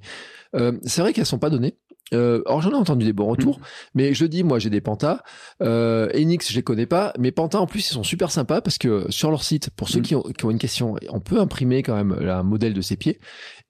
Euh, 0.54 0.72
c'est 0.84 1.02
vrai 1.02 1.12
qu'elles 1.12 1.26
sont 1.26 1.38
pas 1.38 1.50
données. 1.50 1.76
Euh, 2.12 2.42
alors 2.46 2.62
j'en 2.62 2.70
ai 2.70 2.74
entendu 2.74 3.04
des 3.04 3.12
bons 3.12 3.26
retours, 3.26 3.58
mm. 3.58 3.62
mais 3.94 4.14
je 4.14 4.24
dis 4.24 4.42
moi 4.42 4.58
j'ai 4.58 4.70
des 4.70 4.80
Pantas. 4.80 5.22
Euh, 5.62 6.08
Enix 6.14 6.50
je 6.50 6.56
les 6.56 6.62
connais 6.62 6.86
pas, 6.86 7.12
mais 7.18 7.30
Panta 7.30 7.60
en 7.60 7.66
plus 7.66 7.88
ils 7.88 7.92
sont 7.92 8.02
super 8.02 8.30
sympas 8.30 8.60
parce 8.60 8.78
que 8.78 9.06
sur 9.10 9.30
leur 9.30 9.42
site, 9.42 9.70
pour 9.70 9.88
ceux 9.88 10.00
qui, 10.00 10.14
ont, 10.14 10.22
qui, 10.22 10.44
ont, 10.44 10.50
une 10.50 10.58
question, 10.58 10.96
on 11.08 11.20
peut 11.20 11.40
imprimer 11.40 11.82
quand 11.82 11.94
même 11.94 12.12
un 12.28 12.42
modèle 12.42 12.74
de 12.74 12.80
ses 12.80 12.96
pieds 12.96 13.20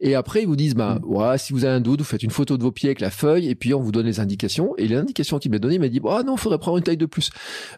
et 0.01 0.15
après, 0.15 0.43
ils 0.43 0.47
vous 0.47 0.57
disent, 0.57 0.75
bah, 0.75 0.99
ouais, 1.05 1.37
si 1.39 1.53
vous 1.53 1.65
avez 1.65 1.75
un 1.75 1.81
doute, 1.81 2.01
vous 2.01 2.07
faites 2.07 2.23
une 2.23 2.31
photo 2.31 2.57
de 2.57 2.63
vos 2.63 2.73
pieds 2.73 2.89
avec 2.89 3.01
la 3.01 3.11
feuille, 3.11 3.49
et 3.49 3.55
puis 3.55 3.75
on 3.75 3.81
vous 3.81 3.93
donne 3.93 4.07
les 4.07 4.21
indications. 4.21 4.75
Et 4.79 4.89
l'indication 4.89 5.39
qu'il 5.39 5.51
m'a 5.51 5.59
donné, 5.59 5.75
il 5.75 5.81
m'a 5.81 5.89
dit, 5.89 6.01
ah 6.09 6.23
non, 6.25 6.37
il 6.37 6.41
faudrait 6.41 6.59
prendre 6.59 6.79
une 6.79 6.85
taille 6.85 6.97
de 6.97 7.07
plus. 7.07 7.31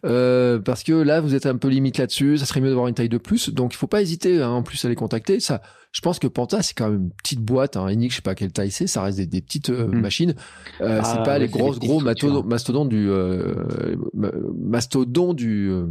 Euh, 0.06 0.58
parce 0.58 0.84
que 0.84 0.92
là, 0.92 1.20
vous 1.20 1.34
êtes 1.34 1.46
un 1.46 1.56
peu 1.56 1.68
limite 1.68 1.98
là-dessus, 1.98 2.38
ça 2.38 2.46
serait 2.46 2.60
mieux 2.60 2.68
d'avoir 2.68 2.86
une 2.86 2.94
taille 2.94 3.08
de 3.08 3.18
plus. 3.18 3.50
Donc, 3.50 3.74
il 3.74 3.76
faut 3.76 3.86
pas 3.88 4.02
hésiter, 4.02 4.40
hein, 4.40 4.50
en 4.50 4.62
plus, 4.62 4.84
à 4.84 4.88
les 4.88 4.94
contacter. 4.94 5.40
Ça, 5.40 5.62
je 5.92 6.00
pense 6.00 6.18
que 6.18 6.26
Panta, 6.26 6.62
c'est 6.62 6.74
quand 6.74 6.88
même 6.88 7.02
une 7.02 7.10
petite 7.10 7.40
boîte, 7.40 7.76
hein. 7.76 7.86
Enix, 7.86 8.12
je 8.12 8.16
sais 8.16 8.22
pas 8.22 8.34
quelle 8.34 8.52
taille 8.52 8.70
c'est, 8.70 8.86
ça 8.86 9.02
reste 9.02 9.20
des, 9.20 9.40
petites 9.42 9.70
euh, 9.70 9.86
hmm. 9.86 10.00
machines. 10.00 10.34
Euh, 10.80 11.00
c'est 11.04 11.18
ah, 11.18 11.22
pas 11.22 11.38
les 11.38 11.48
grosses, 11.48 11.78
gros 11.78 12.00
mastodons 12.00 12.86
du, 12.86 13.10
euh, 13.10 13.96
mastodon 14.14 15.34
du, 15.34 15.70
euh, 15.70 15.86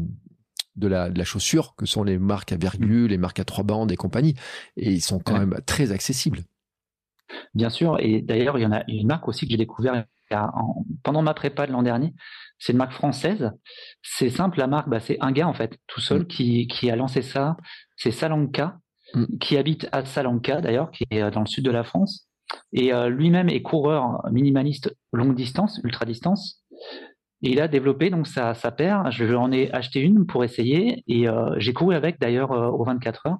de 0.75 0.87
la, 0.87 1.09
de 1.09 1.17
la 1.17 1.25
chaussure, 1.25 1.75
que 1.75 1.85
sont 1.85 2.03
les 2.03 2.17
marques 2.17 2.51
à 2.51 2.57
virgule, 2.57 3.11
les 3.11 3.17
marques 3.17 3.39
à 3.39 3.45
trois 3.45 3.63
bandes 3.63 3.91
et 3.91 3.95
compagnie. 3.95 4.35
Et 4.77 4.91
ils 4.91 5.01
sont 5.01 5.19
quand 5.19 5.37
même 5.37 5.59
très 5.65 5.91
accessibles. 5.91 6.39
Bien 7.53 7.69
sûr. 7.69 7.97
Et 7.99 8.21
d'ailleurs, 8.21 8.57
il 8.57 8.61
y 8.61 8.65
en 8.65 8.71
a 8.71 8.83
une 8.87 9.07
marque 9.07 9.27
aussi 9.27 9.45
que 9.45 9.51
j'ai 9.51 9.57
découvert 9.57 10.05
pendant 11.03 11.21
ma 11.21 11.33
prépa 11.33 11.67
de 11.67 11.71
l'an 11.71 11.83
dernier. 11.83 12.13
C'est 12.57 12.71
une 12.73 12.77
marque 12.77 12.93
française. 12.93 13.51
C'est 14.01 14.29
simple, 14.29 14.59
la 14.59 14.67
marque, 14.67 14.89
bah, 14.89 14.99
c'est 14.99 15.17
un 15.19 15.31
gars 15.31 15.47
en 15.47 15.53
fait, 15.53 15.77
tout 15.87 15.99
seul, 15.99 16.21
mm. 16.21 16.27
qui, 16.27 16.67
qui 16.67 16.89
a 16.89 16.95
lancé 16.95 17.21
ça. 17.21 17.57
C'est 17.97 18.11
Salanka, 18.11 18.77
mm. 19.13 19.37
qui 19.39 19.57
habite 19.57 19.89
à 19.91 20.05
Salanka 20.05 20.61
d'ailleurs, 20.61 20.91
qui 20.91 21.05
est 21.09 21.29
dans 21.31 21.41
le 21.41 21.47
sud 21.47 21.65
de 21.65 21.71
la 21.71 21.83
France. 21.83 22.27
Et 22.73 22.93
euh, 22.93 23.09
lui-même 23.09 23.49
est 23.49 23.61
coureur 23.61 24.21
minimaliste 24.31 24.95
longue 25.13 25.35
distance, 25.35 25.79
ultra 25.83 26.05
distance. 26.05 26.63
Et 27.43 27.51
il 27.51 27.61
a 27.61 27.67
développé 27.67 28.09
donc 28.09 28.27
sa, 28.27 28.53
paire. 28.71 29.11
Je 29.11 29.33
en 29.33 29.51
ai 29.51 29.71
acheté 29.71 29.99
une 29.99 30.25
pour 30.25 30.43
essayer 30.43 31.03
et 31.07 31.27
euh, 31.27 31.53
j'ai 31.57 31.73
couru 31.73 31.95
avec 31.95 32.19
d'ailleurs 32.19 32.51
euh, 32.51 32.69
aux 32.69 32.83
24 32.83 33.27
heures, 33.27 33.39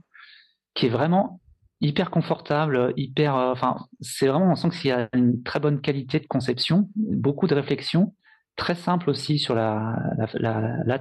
qui 0.74 0.88
est 0.88 0.90
vraiment 0.90 1.40
hyper 1.82 2.10
confortable, 2.10 2.94
hyper. 2.98 3.36
Euh, 3.36 3.52
enfin, 3.52 3.86
c'est 4.00 4.28
vraiment 4.28 4.52
on 4.52 4.56
sent 4.56 4.70
qu'il 4.70 4.90
y 4.90 4.92
a 4.94 5.08
une 5.14 5.44
très 5.44 5.60
bonne 5.60 5.82
qualité 5.82 6.20
de 6.20 6.28
conception, 6.28 6.90
beaucoup 6.96 7.48
de 7.48 7.54
réflexion, 7.54 8.16
très 8.56 8.76
simple 8.76 9.10
aussi 9.10 9.38
sur 9.38 9.54
la, 9.56 9.96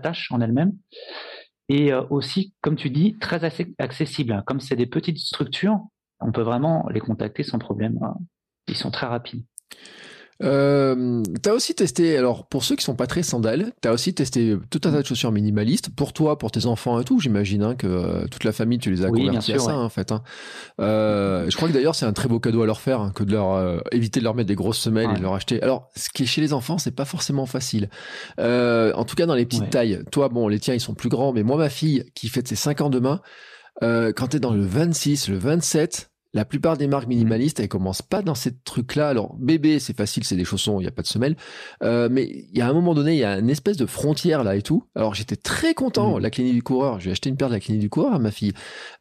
tâche 0.02 0.30
en 0.30 0.40
elle-même, 0.40 0.72
et 1.68 1.92
aussi, 1.92 2.52
comme 2.62 2.74
tu 2.74 2.90
dis, 2.90 3.16
très 3.18 3.44
accessible. 3.78 4.42
Comme 4.44 4.58
c'est 4.58 4.74
des 4.74 4.86
petites 4.86 5.18
structures, 5.18 5.78
on 6.20 6.32
peut 6.32 6.42
vraiment 6.42 6.88
les 6.90 6.98
contacter 6.98 7.44
sans 7.44 7.60
problème. 7.60 7.98
Ils 8.66 8.76
sont 8.76 8.90
très 8.90 9.06
rapides. 9.06 9.44
Euh, 10.42 11.22
t'as 11.42 11.52
aussi 11.52 11.74
testé, 11.74 12.16
alors 12.16 12.46
pour 12.46 12.64
ceux 12.64 12.76
qui 12.76 12.84
sont 12.84 12.94
pas 12.94 13.06
très 13.06 13.22
sandales, 13.22 13.72
t'as 13.80 13.92
aussi 13.92 14.14
testé 14.14 14.56
tout 14.70 14.80
un 14.84 14.92
tas 14.92 15.02
de 15.02 15.06
chaussures 15.06 15.32
minimalistes 15.32 15.94
pour 15.94 16.12
toi, 16.12 16.38
pour 16.38 16.50
tes 16.50 16.66
enfants 16.66 16.98
et 17.00 17.04
tout. 17.04 17.20
J'imagine 17.20 17.62
hein, 17.62 17.74
que 17.74 17.86
euh, 17.86 18.26
toute 18.30 18.44
la 18.44 18.52
famille, 18.52 18.78
tu 18.78 18.90
les 18.90 19.04
as 19.04 19.10
oui, 19.10 19.26
convertis 19.26 19.52
à 19.52 19.58
ça 19.58 19.76
en 19.76 19.88
fait. 19.88 20.12
Hein. 20.12 20.22
Euh, 20.80 21.48
je 21.50 21.56
crois 21.56 21.68
que 21.68 21.74
d'ailleurs 21.74 21.94
c'est 21.94 22.06
un 22.06 22.12
très 22.12 22.28
beau 22.28 22.40
cadeau 22.40 22.62
à 22.62 22.66
leur 22.66 22.80
faire 22.80 23.00
hein, 23.00 23.12
que 23.14 23.24
de 23.24 23.32
leur 23.32 23.52
euh, 23.52 23.78
éviter 23.92 24.20
de 24.20 24.24
leur 24.24 24.34
mettre 24.34 24.48
des 24.48 24.54
grosses 24.54 24.78
semelles 24.78 25.10
et 25.10 25.18
de 25.18 25.22
leur 25.22 25.34
acheter. 25.34 25.62
Alors 25.62 25.90
ce 25.94 26.08
qui 26.08 26.22
est 26.22 26.26
chez 26.26 26.40
les 26.40 26.52
enfants, 26.52 26.78
c'est 26.78 26.94
pas 26.94 27.04
forcément 27.04 27.46
facile. 27.46 27.90
Euh, 28.38 28.92
en 28.94 29.04
tout 29.04 29.16
cas 29.16 29.26
dans 29.26 29.34
les 29.34 29.46
petites 29.46 29.70
tailles. 29.70 30.02
Toi, 30.10 30.28
bon, 30.28 30.48
les 30.48 30.58
tiens 30.58 30.74
ils 30.74 30.80
sont 30.80 30.94
plus 30.94 31.08
grands, 31.08 31.32
mais 31.32 31.42
moi 31.42 31.56
ma 31.56 31.68
fille 31.68 32.04
qui 32.14 32.28
fête 32.28 32.48
ses 32.48 32.56
5 32.56 32.80
ans 32.80 32.90
demain, 32.90 33.20
quand 33.82 34.28
t'es 34.30 34.40
dans 34.40 34.52
le 34.52 34.62
26, 34.62 35.28
le 35.28 35.38
27 35.38 36.10
la 36.32 36.44
plupart 36.44 36.76
des 36.76 36.86
marques 36.86 37.08
minimalistes, 37.08 37.58
elles 37.58 37.68
commencent 37.68 38.02
pas 38.02 38.22
dans 38.22 38.36
ces 38.36 38.56
trucs-là. 38.56 39.08
Alors, 39.08 39.34
bébé, 39.38 39.80
c'est 39.80 39.96
facile, 39.96 40.22
c'est 40.24 40.36
des 40.36 40.44
chaussons, 40.44 40.78
il 40.78 40.84
n'y 40.84 40.88
a 40.88 40.92
pas 40.92 41.02
de 41.02 41.08
semelle. 41.08 41.36
Euh, 41.82 42.08
mais 42.10 42.24
il 42.24 42.56
y 42.56 42.60
a 42.60 42.68
un 42.68 42.72
moment 42.72 42.94
donné, 42.94 43.14
il 43.14 43.18
y 43.18 43.24
a 43.24 43.38
une 43.38 43.50
espèce 43.50 43.76
de 43.76 43.86
frontière 43.86 44.44
là 44.44 44.54
et 44.54 44.62
tout. 44.62 44.84
Alors, 44.94 45.14
j'étais 45.14 45.36
très 45.36 45.74
content. 45.74 46.18
Mm. 46.18 46.20
La 46.20 46.30
clinique 46.30 46.54
du 46.54 46.62
coureur, 46.62 47.00
j'ai 47.00 47.10
acheté 47.10 47.30
une 47.30 47.36
paire 47.36 47.48
de 47.48 47.54
la 47.54 47.60
clinique 47.60 47.80
du 47.80 47.90
coureur 47.90 48.14
à 48.14 48.18
ma 48.20 48.30
fille. 48.30 48.52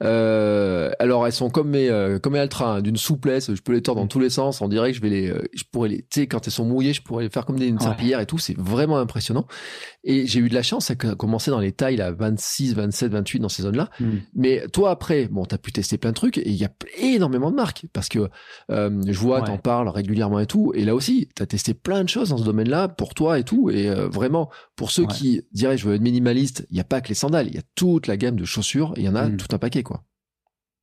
Euh, 0.04 0.92
alors, 0.98 1.28
elles 1.28 1.34
sont 1.34 1.52
comme 1.52 1.70
mes, 1.70 1.90
euh, 1.90 2.18
comme 2.18 2.34
mes 2.34 2.40
Altra, 2.40 2.78
hein, 2.78 2.82
d'une 2.82 2.98
souplesse. 2.98 3.54
Je 3.54 3.62
peux 3.62 3.74
les 3.74 3.82
tordre 3.84 4.02
dans 4.02 4.06
mm. 4.06 4.10
tous 4.10 4.20
les 4.20 4.32
sens. 4.32 4.62
On 4.62 4.68
dirait 4.68 4.92
que 4.92 4.98
je 4.98 5.02
vais 5.02 5.10
les, 5.10 5.30
euh, 5.30 5.44
je 5.54 5.64
pourrais 5.72 5.90
les, 5.90 5.98
tu 5.98 6.22
sais, 6.22 6.28
quand 6.28 6.48
elles 6.48 6.54
sont 6.54 6.66
mouillées, 6.66 6.94
je 6.94 7.04
pourrais 7.04 7.26
les 7.26 7.30
faire 7.30 7.46
comme 7.46 7.60
des 7.60 7.68
une 7.68 7.80
serpillière 7.80 8.20
et 8.20 8.26
tout. 8.26 8.40
C'est 8.40 8.58
vraiment 8.58 8.98
impressionnant. 8.98 9.46
Et 10.04 10.26
j'ai 10.26 10.40
eu 10.40 10.50
de 10.50 10.56
la 10.56 10.64
chance, 10.64 10.86
ça 10.86 10.94
a 10.94 11.16
commencé 11.16 11.52
dans 11.52 11.60
les 11.60 11.74
tailles 11.74 11.98
là, 11.98 12.12
26, 12.12 12.74
27, 12.74 13.12
28 13.12 13.40
dans 13.40 13.50
ces 13.50 13.64
zones-là. 13.64 13.90
Mais 14.34 14.66
toi 14.74 14.92
après, 14.92 15.28
bon, 15.28 15.46
t'as 15.46 15.58
pu 15.58 15.72
tester 15.72 15.98
plein 15.98 16.12
de 16.12 16.16
trucs 16.16 16.38
et 16.38 16.50
il 16.50 16.56
y 16.56 16.66
a 16.66 16.72
énormément 17.20 17.52
de 17.52 17.56
marques 17.56 17.86
parce 17.94 18.10
que 18.10 18.30
euh, 18.72 19.02
je 19.06 19.20
vois, 19.20 19.42
t'en 19.42 19.58
parles 19.58 19.90
régulièrement 19.90 20.40
et 20.40 20.46
tout. 20.46 20.72
Et 20.76 20.84
là 20.84 20.96
aussi, 20.96 21.30
t'as 21.36 21.46
testé 21.46 21.74
plein 21.74 22.04
de 22.04 22.10
choses 22.10 22.30
dans 22.30 22.38
ce 22.38 22.44
domaine-là 22.44 22.88
pour 22.88 23.14
toi 23.14 23.40
et 23.40 23.44
tout. 23.44 23.70
Et 23.70 23.90
euh, 23.90 24.08
vraiment, 24.08 24.50
pour 24.76 24.92
ceux 24.92 25.06
qui 25.06 25.42
diraient 25.52 25.78
je 25.78 25.88
veux 25.88 25.96
être 25.96 26.02
minimaliste, 26.02 26.66
il 26.72 26.76
n'y 26.76 26.80
a 26.80 26.86
pas 26.86 27.02
que 27.02 27.10
les 27.10 27.16
sandales, 27.16 27.48
il 27.48 27.56
y 27.56 27.60
a 27.60 27.64
toute 27.76 28.08
la 28.08 28.18
gamme 28.18 28.36
de 28.36 28.46
chaussures. 28.46 28.94
Il 28.98 29.04
y 29.04 29.10
en 29.10 29.16
a 29.16 29.28
mm. 29.28 29.38
tout 29.38 29.54
un 29.54 29.60
paquet 29.60 29.84
quoi. 29.84 30.04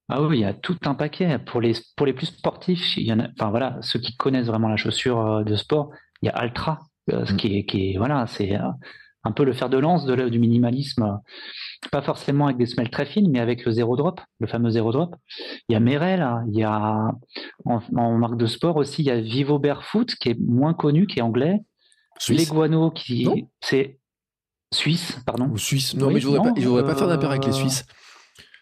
Ah 0.08 0.22
oui, 0.22 0.38
il 0.38 0.42
y 0.42 0.44
a 0.44 0.54
tout 0.54 0.78
un 0.84 0.94
paquet. 0.94 1.38
Pour 1.38 1.60
les, 1.60 1.72
pour 1.96 2.06
les 2.06 2.12
plus 2.12 2.26
sportifs, 2.26 2.96
il 2.96 3.06
y 3.06 3.12
en 3.12 3.18
a, 3.18 3.28
enfin 3.32 3.50
voilà, 3.50 3.78
ceux 3.80 3.98
qui 3.98 4.16
connaissent 4.16 4.46
vraiment 4.46 4.68
la 4.68 4.76
chaussure 4.76 5.20
euh, 5.20 5.42
de 5.42 5.56
sport, 5.56 5.90
il 6.22 6.26
y 6.26 6.28
a 6.28 6.36
Altra, 6.36 6.78
ce 7.08 7.32
mm. 7.32 7.36
qui 7.36 7.56
est, 7.56 7.64
qui 7.64 7.90
est, 7.90 7.98
voilà, 7.98 8.26
c'est 8.28 8.56
un 9.26 9.32
peu 9.32 9.44
le 9.44 9.52
fer 9.52 9.68
de 9.68 9.76
lance 9.76 10.04
de, 10.04 10.28
du 10.28 10.38
minimalisme, 10.38 11.20
pas 11.90 12.02
forcément 12.02 12.46
avec 12.46 12.56
des 12.56 12.66
semelles 12.66 12.90
très 12.90 13.06
fines, 13.06 13.30
mais 13.30 13.40
avec 13.40 13.64
le 13.64 13.72
zéro 13.72 13.96
drop, 13.96 14.20
le 14.38 14.46
fameux 14.46 14.70
zéro 14.70 14.92
drop. 14.92 15.16
Il 15.68 15.72
y 15.72 15.76
a 15.76 15.80
Merrell, 15.80 16.22
hein. 16.22 16.44
il 16.48 16.58
y 16.58 16.64
a 16.64 17.10
en, 17.64 18.18
marque 18.18 18.36
de 18.36 18.46
sport 18.46 18.76
aussi, 18.76 19.02
il 19.02 19.06
y 19.06 19.10
a 19.10 19.20
Vivo 19.20 19.58
Barefoot 19.58 20.14
qui 20.14 20.30
est 20.30 20.40
moins 20.40 20.74
connu, 20.74 21.06
qui 21.06 21.18
est 21.18 21.22
anglais. 21.22 21.60
Leguano 22.28 22.90
qui 22.90 23.28
c'est 23.60 23.98
suisse, 24.72 25.18
pardon. 25.26 25.48
Ou 25.50 25.58
suisse. 25.58 25.94
Non, 25.94 26.10
mais 26.10 26.20
je 26.20 26.28
voudrais 26.28 26.52
pas, 26.52 26.60
je 26.60 26.66
voudrais 26.66 26.84
pas 26.84 26.94
faire 26.94 27.08
d'impair 27.08 27.30
avec 27.30 27.44
les 27.44 27.50
euh, 27.50 27.60
Suisses. 27.60 27.84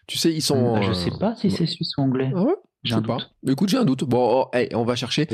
Tu 0.07 0.17
sais, 0.17 0.31
ils 0.31 0.41
sont. 0.41 0.81
Je 0.81 0.93
sais 0.93 1.11
pas 1.19 1.35
si 1.35 1.49
c'est 1.49 1.65
suisse 1.65 1.97
ou 1.97 2.01
anglais. 2.01 2.31
Ah 2.35 2.43
ouais? 2.43 2.55
J'ai 2.85 2.95
un 2.95 3.01
pas. 3.01 3.17
Écoute, 3.47 3.69
j'ai 3.69 3.77
un 3.77 3.85
doute. 3.85 4.03
Bon, 4.03 4.47
oh, 4.53 4.57
on 4.73 4.83
va 4.83 4.95
chercher. 4.95 5.27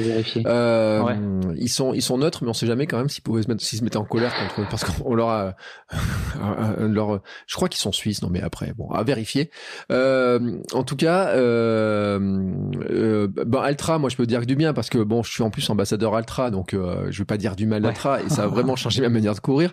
Euh, 0.45 1.41
Ils 1.57 1.69
sont, 1.69 1.93
ils 1.93 2.01
sont 2.01 2.17
neutres, 2.17 2.43
mais 2.43 2.49
on 2.49 2.53
sait 2.53 2.67
jamais 2.67 2.87
quand 2.87 2.97
même 2.97 3.09
s'ils 3.09 3.23
pouvaient 3.23 3.43
se 3.43 3.47
mettre, 3.47 3.61
s'ils 3.61 3.79
se 3.79 3.83
mettaient 3.83 3.97
en 3.97 4.05
colère 4.05 4.33
contre, 4.55 4.69
parce 4.69 4.83
qu'on 4.83 5.13
leur 5.13 5.29
a, 5.29 5.55
leur, 6.79 7.21
je 7.47 7.55
crois 7.55 7.69
qu'ils 7.69 7.79
sont 7.79 7.91
suisses. 7.91 8.21
Non, 8.21 8.29
mais 8.29 8.41
après, 8.41 8.73
bon, 8.77 8.89
à 8.89 9.03
vérifier. 9.03 9.51
Euh, 9.91 10.59
en 10.73 10.83
tout 10.83 10.95
cas, 10.95 11.29
euh, 11.29 12.19
euh, 12.89 13.27
ben 13.27 13.61
Altra, 13.61 13.97
moi, 13.99 14.09
je 14.09 14.15
peux 14.15 14.25
dire 14.25 14.41
que 14.41 14.45
du 14.45 14.55
bien 14.55 14.73
parce 14.73 14.89
que 14.89 14.97
bon, 14.97 15.23
je 15.23 15.31
suis 15.31 15.43
en 15.43 15.49
plus 15.49 15.69
ambassadeur 15.69 16.15
Altra, 16.15 16.51
donc 16.51 16.73
euh, 16.73 17.07
je 17.09 17.19
veux 17.19 17.25
pas 17.25 17.37
dire 17.37 17.55
du 17.55 17.65
mal 17.65 17.81
d'Altra 17.81 18.21
et 18.21 18.29
ça 18.29 18.43
a 18.43 18.47
vraiment 18.47 18.75
changé 18.81 19.01
ma 19.01 19.09
manière 19.09 19.35
de 19.35 19.39
courir. 19.39 19.71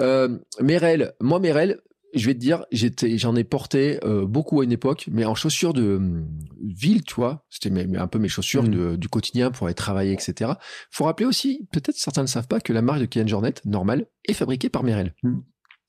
Euh, 0.00 0.38
Merel, 0.60 1.12
moi, 1.20 1.38
Merel, 1.40 1.78
je 2.14 2.26
vais 2.26 2.34
te 2.34 2.38
dire, 2.38 2.64
j'étais, 2.72 3.18
j'en 3.18 3.36
ai 3.36 3.44
porté 3.44 3.98
euh, 4.04 4.26
beaucoup 4.26 4.60
à 4.60 4.64
une 4.64 4.72
époque, 4.72 5.08
mais 5.10 5.24
en 5.24 5.34
chaussures 5.34 5.72
de 5.72 5.96
hum, 5.96 6.28
ville, 6.60 7.02
tu 7.04 7.14
vois. 7.14 7.44
C'était 7.50 7.70
un 7.96 8.06
peu 8.06 8.18
mes 8.18 8.28
chaussures 8.28 8.62
mm. 8.62 8.96
du 8.96 9.08
quotidien 9.08 9.50
pour 9.50 9.66
aller 9.66 9.74
travailler, 9.74 10.12
etc. 10.12 10.52
Faut 10.90 11.04
rappeler 11.04 11.26
aussi, 11.26 11.68
peut-être 11.72 11.96
certains 11.96 12.22
ne 12.22 12.26
savent 12.26 12.48
pas, 12.48 12.60
que 12.60 12.72
la 12.72 12.82
marque 12.82 13.00
de 13.00 13.06
Kian 13.06 13.26
Jornet, 13.26 13.54
normale, 13.64 14.06
est 14.26 14.34
fabriquée 14.34 14.68
par 14.68 14.82
Merrell. 14.82 15.14
Mm. 15.22 15.38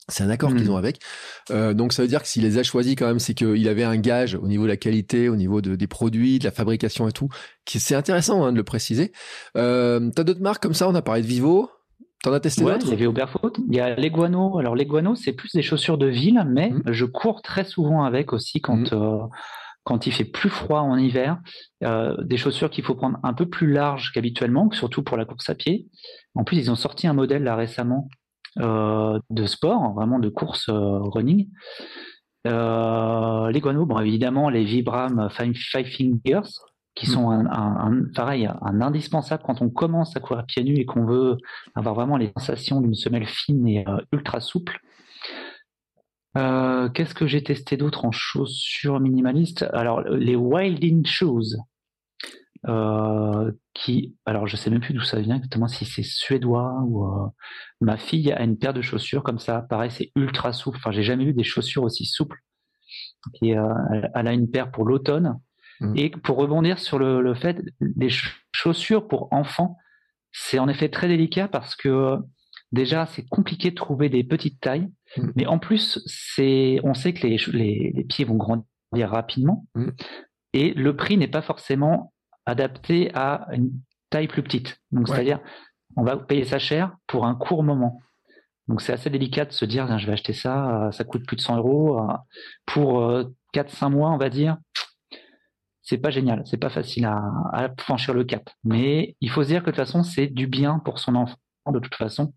C'est 0.08 0.24
un 0.24 0.30
accord 0.30 0.54
qu'ils 0.54 0.66
Mm. 0.66 0.72
ont 0.72 0.78
avec. 0.78 1.00
Euh, 1.52 1.74
donc 1.74 1.94
ça 1.94 2.02
veut 2.02 2.08
dire 2.08 2.22
que 2.22 2.28
s'il 2.28 2.44
les 2.44 2.58
a 2.58 2.64
choisis 2.64 2.96
quand 2.96 3.08
même, 3.08 3.20
c'est 3.20 3.34
qu'il 3.34 3.68
avait 3.68 3.84
un 3.84 3.98
gage 3.98 4.36
au 4.36 4.48
niveau 4.48 4.64
de 4.64 4.70
la 4.70 4.78
qualité, 4.78 5.30
au 5.30 5.36
niveau 5.36 5.62
de, 5.62 5.76
des 5.76 5.88
produits, 5.88 6.40
de 6.40 6.44
la 6.44 6.52
fabrication 6.52 7.08
et 7.08 7.12
tout. 7.12 7.30
C'est 7.68 7.96
intéressant 7.96 8.44
hein, 8.44 8.52
de 8.52 8.58
le 8.58 8.64
préciser. 8.64 9.14
Euh, 9.56 10.10
T'as 10.16 10.24
d'autres 10.24 10.42
marques 10.42 10.62
comme 10.62 10.74
ça? 10.74 10.90
On 10.90 10.96
a 10.96 11.02
parlé 11.02 11.22
de 11.22 11.28
Vivo. 11.28 11.70
T'en 12.24 12.34
as 12.34 12.40
testé 12.40 12.64
Ouais, 12.64 12.74
d'autres 12.74 12.86
il 12.88 12.90
y 13.02 13.06
avait. 13.08 13.26
Il 13.70 13.76
y 13.76 13.80
a 13.80 13.96
l'Eguano. 13.96 14.58
Alors 14.60 14.76
l'Eguano, 14.76 15.16
c'est 15.16 15.34
plus 15.34 15.52
des 15.54 15.64
chaussures 15.64 15.98
de 15.98 16.08
ville, 16.08 16.44
mais 16.48 16.70
Mm. 16.70 16.82
je 16.92 17.06
cours 17.06 17.42
très 17.42 17.64
souvent 17.64 18.04
avec 18.04 18.32
aussi 18.34 18.62
quand 18.62 18.94
euh, 18.94 19.18
quand 19.84 20.06
il 20.06 20.12
fait 20.14 20.26
plus 20.26 20.50
froid 20.50 20.82
en 20.82 20.98
hiver. 20.98 21.40
Euh, 21.84 22.16
des 22.24 22.38
chaussures 22.38 22.70
qu'il 22.70 22.84
faut 22.84 22.94
prendre 22.94 23.18
un 23.24 23.34
peu 23.34 23.48
plus 23.48 23.72
larges 23.72 24.12
qu'habituellement, 24.14 24.70
surtout 24.72 25.02
pour 25.02 25.18
la 25.18 25.26
course 25.26 25.50
à 25.50 25.56
pied. 25.56 25.88
En 26.36 26.44
plus, 26.44 26.58
ils 26.58 26.70
ont 26.70 26.76
sorti 26.76 27.08
un 27.08 27.14
modèle 27.14 27.44
là 27.44 27.56
récemment 27.56 28.08
euh, 28.60 29.18
de 29.32 29.46
sport, 29.48 29.94
vraiment 29.96 30.20
de 30.20 30.30
course 30.30 30.70
running. 30.70 31.50
Les 32.46 33.60
guano, 33.60 33.86
bon 33.86 34.00
évidemment 34.00 34.50
les 34.50 34.64
Vibram 34.64 35.30
Five 35.32 35.86
Fingers, 35.86 36.50
qui 36.94 37.06
sont 37.06 37.32
un, 37.32 38.04
pareil 38.14 38.50
un 38.62 38.82
indispensable 38.82 39.44
quand 39.46 39.62
on 39.62 39.70
commence 39.70 40.16
à 40.18 40.20
courir 40.20 40.46
pieds 40.46 40.64
nus 40.64 40.78
et 40.78 40.86
qu'on 40.86 41.06
veut 41.06 41.38
avoir 41.74 41.96
vraiment 41.96 42.18
les 42.18 42.32
sensations 42.38 42.82
d'une 42.82 42.96
semelle 42.96 43.26
fine 43.26 43.66
et 43.68 43.88
euh, 43.88 43.98
ultra 44.12 44.42
souple. 44.42 44.80
Euh, 46.38 46.90
Qu'est-ce 46.90 47.16
que 47.16 47.28
j'ai 47.28 47.44
testé 47.44 47.78
d'autre 47.78 48.04
en 48.04 48.12
chaussures 48.12 49.00
minimalistes? 49.00 49.64
Alors 49.74 50.02
les 50.02 50.36
Wilding 50.36 51.06
Shoes, 51.06 51.56
euh, 52.68 53.52
qui, 53.74 54.16
alors 54.26 54.46
je 54.48 54.58
sais 54.58 54.70
même 54.70 54.82
plus 54.82 54.94
d'où 54.94 55.02
ça 55.02 55.20
vient 55.22 55.38
exactement, 55.38 55.70
si 55.70 55.86
c'est 55.86 56.04
suédois 56.04 56.74
ou 56.86 57.10
ma 57.80 57.98
fille 57.98 58.34
a 58.34 58.44
une 58.44 58.58
paire 58.58 58.74
de 58.74 58.82
chaussures 58.82 59.24
comme 59.24 59.40
ça, 59.40 59.62
pareil 59.62 59.92
c'est 59.92 60.12
ultra 60.16 60.52
souple. 60.52 60.78
Enfin 60.78 60.92
j'ai 60.92 61.04
jamais 61.04 61.24
vu 61.24 61.34
des 61.34 61.44
chaussures 61.44 61.84
aussi 61.84 62.06
souples. 62.06 62.40
Et 63.42 63.52
elle 63.52 64.28
a 64.28 64.34
une 64.34 64.52
paire 64.52 64.72
pour 64.72 64.86
l'automne. 64.86 65.40
Mhm. 65.82 65.98
Et 65.98 66.10
pour 66.10 66.38
rebondir 66.38 66.80
sur 66.80 66.98
le, 67.00 67.22
le 67.22 67.34
fait 67.34 67.62
des 67.82 68.10
ch- 68.10 68.46
chaussures 68.54 69.08
pour 69.08 69.28
enfants, 69.34 69.78
c'est 70.32 70.60
en 70.60 70.68
effet 70.70 70.88
très 70.90 71.08
délicat 71.10 71.48
parce 71.50 71.76
que 71.76 72.18
déjà 72.72 73.06
c'est 73.08 73.28
compliqué 73.28 73.72
de 73.72 73.76
trouver 73.76 74.08
des 74.10 74.24
petites 74.24 74.60
tailles, 74.62 74.90
Mhm. 75.18 75.34
mais 75.36 75.46
en 75.48 75.60
plus 75.60 76.00
c'est, 76.06 76.80
on 76.84 76.94
sait 76.94 77.14
que 77.14 77.28
les, 77.28 77.38
les, 77.52 77.92
les 77.96 78.04
pieds 78.06 78.24
vont 78.26 78.36
grandir 78.38 78.66
rapidement 79.10 79.66
Mhm. 79.76 79.92
et 80.54 80.74
le 80.74 80.96
prix 80.96 81.18
n'est 81.18 81.28
pas 81.28 81.42
forcément 81.42 82.14
adapté 82.46 83.12
à 83.14 83.48
une 83.52 83.72
taille 84.10 84.28
plus 84.28 84.44
petite. 84.44 84.78
Donc 84.92 85.08
Ouais. 85.08 85.16
c'est-à-dire 85.16 85.40
on 85.98 86.04
va 86.04 86.16
payer 86.16 86.46
ça 86.46 86.60
cher 86.60 86.96
pour 87.08 87.26
un 87.26 87.36
court 87.36 87.64
moment. 87.64 88.00
Donc 88.68 88.82
c'est 88.82 88.94
assez 88.94 89.10
délicat 89.10 89.46
de 89.46 89.52
se 89.52 89.66
dire 89.66 89.98
je 89.98 90.06
vais 90.08 90.14
acheter 90.14 90.34
ça, 90.34 90.86
euh, 90.88 90.92
ça 90.92 91.04
coûte 91.04 91.26
plus 91.26 91.36
de 91.36 91.42
100 91.42 91.58
euros 91.58 92.00
euh, 92.00 92.14
pour 92.66 93.02
euh, 93.02 93.26
4-5 93.54 93.90
mois 93.90 94.12
on 94.12 94.18
va 94.18 94.30
dire. 94.30 94.58
C'est 95.92 95.98
pas 95.98 96.10
génial, 96.10 96.42
c'est 96.46 96.56
pas 96.56 96.70
facile 96.70 97.04
à, 97.04 97.22
à 97.52 97.70
franchir 97.78 98.14
le 98.14 98.24
cap. 98.24 98.50
Mais 98.64 99.18
il 99.20 99.30
faut 99.30 99.44
se 99.44 99.50
dire 99.50 99.60
que 99.60 99.72
de 99.72 99.76
toute 99.76 99.86
façon 99.86 100.04
c'est 100.04 100.28
du 100.28 100.48
bien 100.48 100.80
pour 100.80 101.00
son 101.00 101.16
enfant 101.16 101.36
de 101.70 101.80
toute 101.80 101.96
façon. 101.96 102.34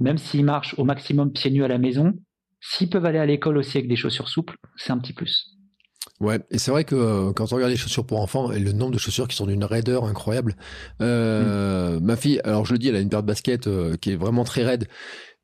Même 0.00 0.18
s'il 0.18 0.44
marche 0.44 0.74
au 0.76 0.84
maximum 0.84 1.32
pieds 1.32 1.50
nus 1.50 1.64
à 1.64 1.68
la 1.68 1.78
maison, 1.78 2.12
s'ils 2.60 2.90
peuvent 2.90 3.06
aller 3.06 3.18
à 3.18 3.24
l'école 3.24 3.56
aussi 3.56 3.78
avec 3.78 3.88
des 3.88 3.96
chaussures 3.96 4.28
souples, 4.28 4.58
c'est 4.76 4.92
un 4.92 4.98
petit 4.98 5.14
plus. 5.14 5.56
Ouais, 6.20 6.40
et 6.50 6.58
c'est 6.58 6.70
vrai 6.70 6.84
que 6.84 6.94
euh, 6.94 7.32
quand 7.32 7.50
on 7.50 7.56
regarde 7.56 7.70
les 7.70 7.78
chaussures 7.78 8.04
pour 8.04 8.20
enfants, 8.20 8.52
et 8.52 8.58
le 8.58 8.72
nombre 8.72 8.92
de 8.92 8.98
chaussures 8.98 9.28
qui 9.28 9.36
sont 9.36 9.46
d'une 9.46 9.64
raideur 9.64 10.04
incroyable. 10.04 10.56
Euh, 11.00 11.98
Ma 12.00 12.16
fille, 12.16 12.38
alors 12.44 12.66
je 12.66 12.72
le 12.72 12.78
dis, 12.78 12.88
elle 12.88 12.96
a 12.96 13.00
une 13.00 13.08
paire 13.08 13.22
de 13.22 13.26
baskets 13.26 13.66
euh, 13.66 13.96
qui 13.96 14.12
est 14.12 14.16
vraiment 14.16 14.44
très 14.44 14.62
raide. 14.62 14.86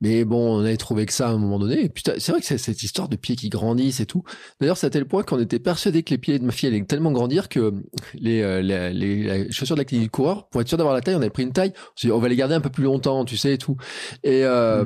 Mais 0.00 0.24
bon, 0.24 0.58
on 0.58 0.60
avait 0.60 0.76
trouvé 0.76 1.06
que 1.06 1.12
ça 1.12 1.28
à 1.28 1.30
un 1.32 1.38
moment 1.38 1.58
donné. 1.58 1.84
Et 1.84 1.88
putain, 1.88 2.12
c'est 2.18 2.32
vrai 2.32 2.40
que 2.40 2.46
c'est 2.46 2.58
cette 2.58 2.82
histoire 2.82 3.08
de 3.08 3.16
pieds 3.16 3.34
qui 3.36 3.48
grandissent 3.48 4.00
et 4.00 4.06
tout. 4.06 4.22
D'ailleurs, 4.60 4.76
c'est 4.76 4.86
à 4.86 4.90
tel 4.90 5.06
point 5.06 5.22
qu'on 5.22 5.40
était 5.40 5.58
persuadé 5.58 6.02
que 6.02 6.10
les 6.10 6.18
pieds 6.18 6.38
de 6.38 6.44
ma 6.44 6.52
fille 6.52 6.68
allaient 6.68 6.84
tellement 6.84 7.12
grandir 7.12 7.48
que 7.48 7.72
les, 8.14 8.42
euh, 8.42 8.60
les, 8.60 8.92
les- 8.92 9.22
les 9.44 9.52
chaussures 9.52 9.76
d'activité 9.76 10.04
du 10.04 10.10
coureur, 10.10 10.48
pour 10.48 10.60
être 10.60 10.68
sûr 10.68 10.76
d'avoir 10.76 10.94
la 10.94 11.00
taille, 11.00 11.14
on 11.14 11.20
avait 11.20 11.30
pris 11.30 11.44
une 11.44 11.52
taille. 11.52 11.72
On 11.76 12.00
s'est 12.00 12.08
dit, 12.08 12.12
on 12.12 12.18
va 12.18 12.28
les 12.28 12.36
garder 12.36 12.54
un 12.54 12.60
peu 12.60 12.68
plus 12.70 12.84
longtemps, 12.84 13.24
tu 13.24 13.36
sais, 13.36 13.54
et 13.54 13.58
tout. 13.58 13.76
Et, 14.22 14.44
euh, 14.44 14.84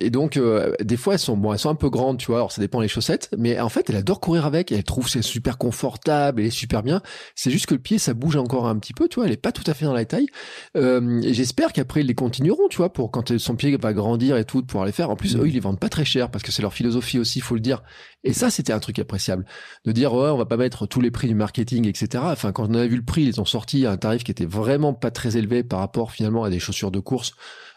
et 0.00 0.10
donc, 0.10 0.36
euh, 0.36 0.72
des 0.82 0.96
fois, 0.96 1.14
elles 1.14 1.18
sont, 1.20 1.36
bon, 1.36 1.52
elles 1.52 1.58
sont 1.58 1.70
un 1.70 1.74
peu 1.74 1.88
grandes, 1.88 2.18
tu 2.18 2.26
vois. 2.26 2.36
Alors, 2.36 2.52
ça 2.52 2.60
dépend 2.60 2.80
les 2.80 2.88
chaussettes. 2.88 3.30
Mais 3.38 3.58
en 3.60 3.68
fait, 3.70 3.88
elle 3.88 3.96
adore 3.96 4.20
courir 4.20 4.44
avec. 4.44 4.72
Elle 4.72 4.84
trouve 4.84 5.04
que 5.04 5.10
c'est 5.10 5.22
super 5.22 5.56
confortable. 5.56 6.40
Elle 6.42 6.48
est 6.48 6.50
super 6.50 6.82
bien. 6.82 7.00
C'est 7.34 7.50
juste 7.50 7.66
que 7.66 7.74
le 7.74 7.80
pied, 7.80 7.98
ça 7.98 8.12
bouge 8.14 8.36
encore 8.36 8.66
un 8.66 8.78
petit 8.78 8.92
peu, 8.92 9.08
tu 9.08 9.16
vois. 9.16 9.26
Elle 9.26 9.32
est 9.32 9.36
pas 9.36 9.52
tout 9.52 9.64
à 9.66 9.74
fait 9.74 9.86
dans 9.86 9.94
la 9.94 10.04
taille. 10.04 10.26
Et 10.74 11.34
j'espère 11.34 11.72
qu'après, 11.72 12.00
ils 12.00 12.06
les 12.06 12.14
continueront, 12.14 12.68
tu 12.68 12.76
vois, 12.78 12.92
pour 12.92 13.10
quand 13.10 13.38
son 13.38 13.56
pied 13.56 13.76
va 13.76 13.92
grandir 13.92 14.36
et 14.36 14.44
tout, 14.44 14.49
pouvoir 14.58 14.84
les 14.84 14.92
faire. 14.92 15.10
En 15.10 15.16
plus, 15.16 15.36
eux, 15.36 15.46
ils 15.46 15.54
les 15.54 15.60
vendent 15.60 15.78
pas 15.78 15.88
très 15.88 16.04
cher 16.04 16.30
parce 16.30 16.44
que 16.44 16.52
c'est 16.52 16.62
leur 16.62 16.74
philosophie 16.74 17.18
aussi, 17.18 17.40
faut 17.40 17.54
le 17.54 17.60
dire. 17.60 17.82
Et 18.24 18.32
ça, 18.32 18.50
c'était 18.50 18.72
un 18.72 18.80
truc 18.80 18.98
appréciable. 18.98 19.44
De 19.84 19.92
dire, 19.92 20.12
ouais, 20.12 20.30
on 20.30 20.36
va 20.36 20.46
pas 20.46 20.56
mettre 20.56 20.86
tous 20.86 21.00
les 21.00 21.10
prix 21.10 21.28
du 21.28 21.34
marketing, 21.34 21.86
etc. 21.86 22.24
Enfin, 22.26 22.52
quand 22.52 22.68
on 22.70 22.74
a 22.74 22.86
vu 22.86 22.96
le 22.96 23.04
prix, 23.04 23.22
ils 23.22 23.40
ont 23.40 23.44
sorti 23.44 23.86
un 23.86 23.96
tarif 23.96 24.24
qui 24.24 24.30
était 24.30 24.46
vraiment 24.46 24.92
pas 24.92 25.10
très 25.10 25.36
élevé 25.36 25.62
par 25.62 25.78
rapport 25.78 26.12
finalement 26.12 26.44
à 26.44 26.50
des 26.50 26.58
chaussures 26.58 26.90
de 26.90 27.00
course. 27.00 27.32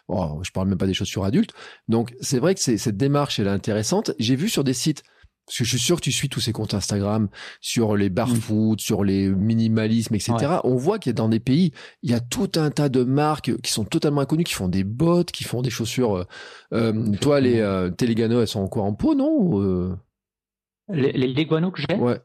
Oh, 0.07 0.41
je 0.43 0.51
parle 0.51 0.67
même 0.67 0.77
pas 0.77 0.87
des 0.87 0.93
chaussures 0.93 1.23
adultes. 1.23 1.53
Donc, 1.87 2.13
c'est 2.19 2.39
vrai 2.39 2.55
que 2.55 2.59
c'est, 2.59 2.77
cette 2.77 2.97
démarche, 2.97 3.39
elle 3.39 3.47
est 3.47 3.51
intéressante. 3.51 4.11
J'ai 4.19 4.35
vu 4.35 4.49
sur 4.49 4.63
des 4.63 4.73
sites, 4.73 5.03
parce 5.45 5.57
que 5.57 5.63
je 5.65 5.69
suis 5.69 5.79
sûr 5.79 5.97
que 5.97 6.01
tu 6.01 6.11
suis 6.11 6.29
tous 6.29 6.39
ces 6.39 6.53
comptes 6.53 6.73
Instagram 6.73 7.27
sur 7.59 7.95
les 7.97 8.09
barfoot, 8.09 8.79
sur 8.79 9.03
les 9.03 9.27
minimalismes, 9.27 10.15
etc. 10.15 10.33
Ouais. 10.39 10.47
On 10.63 10.75
voit 10.75 10.99
qu'il 10.99 11.09
y 11.09 11.11
a 11.11 11.13
dans 11.13 11.29
des 11.29 11.39
pays, 11.41 11.71
il 12.01 12.11
y 12.11 12.13
a 12.13 12.19
tout 12.21 12.51
un 12.55 12.71
tas 12.71 12.89
de 12.89 13.03
marques 13.03 13.55
qui 13.61 13.71
sont 13.71 13.83
totalement 13.83 14.21
inconnues, 14.21 14.45
qui 14.45 14.53
font 14.53 14.69
des 14.69 14.83
bottes, 14.83 15.31
qui 15.31 15.43
font 15.43 15.61
des 15.61 15.69
chaussures. 15.69 16.15
euh, 16.15 16.23
euh, 16.73 17.11
toi, 17.19 17.41
les 17.41 17.59
euh, 17.59 17.89
Telegano, 17.89 18.39
elles 18.41 18.47
sont 18.47 18.61
encore 18.61 18.85
en 18.85 18.93
peau, 18.93 19.15
non 19.15 19.61
euh, 19.61 19.95
Les, 20.89 21.11
les 21.11 21.27
Leguano 21.27 21.71
que 21.71 21.81
j'ai, 21.81 21.95
Ouais, 21.95 22.19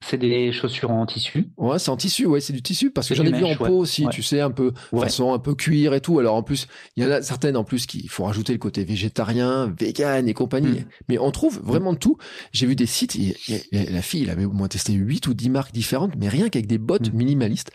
c'est 0.00 0.16
des 0.16 0.52
chaussures 0.52 0.90
en 0.92 1.04
tissu. 1.06 1.50
ouais, 1.56 1.78
c'est 1.78 1.90
en 1.90 1.96
tissu, 1.96 2.24
ouais, 2.26 2.40
c'est 2.40 2.52
du 2.52 2.62
tissu 2.62 2.90
parce 2.92 3.08
que 3.08 3.14
j'en 3.16 3.24
ai 3.24 3.32
vu 3.32 3.44
en 3.44 3.56
peau 3.56 3.64
ouais. 3.64 3.70
aussi, 3.70 4.04
Ouais. 4.06 4.12
tu 4.12 4.22
sais, 4.22 4.40
un 4.40 4.50
peu 4.52 4.72
Ouais. 4.92 5.00
façon 5.02 5.32
un 5.32 5.38
peu 5.40 5.54
cuir 5.54 5.92
et 5.92 6.00
tout. 6.00 6.18
Alors 6.20 6.36
en 6.36 6.42
plus, 6.44 6.66
il 6.96 7.02
y 7.02 7.06
en 7.06 7.10
a 7.10 7.20
certaines 7.20 7.56
en 7.56 7.64
plus 7.64 7.86
qui 7.86 8.06
faut 8.08 8.24
rajouter 8.24 8.52
le 8.52 8.58
côté 8.60 8.84
végétarien, 8.84 9.74
vegan 9.78 10.28
et 10.28 10.34
compagnie. 10.34 10.80
Mm. 10.80 10.84
Mais 11.08 11.18
on 11.18 11.30
trouve 11.32 11.60
vraiment 11.64 11.92
de 11.92 11.98
tout. 11.98 12.16
J'ai 12.52 12.66
vu 12.66 12.76
des 12.76 12.86
sites, 12.86 13.16
il- 13.16 13.34
la 13.72 14.02
fille, 14.02 14.22
elle 14.22 14.30
avait 14.30 14.44
au 14.44 14.52
moins 14.52 14.68
testé 14.68 14.92
8 14.92 15.26
ou 15.26 15.34
10 15.34 15.50
marques 15.50 15.72
différentes, 15.72 16.12
mais 16.16 16.28
rien 16.28 16.48
qu'avec 16.48 16.66
des 16.68 16.78
bottes 16.78 17.12
Mm. 17.12 17.16
minimalistes. 17.16 17.70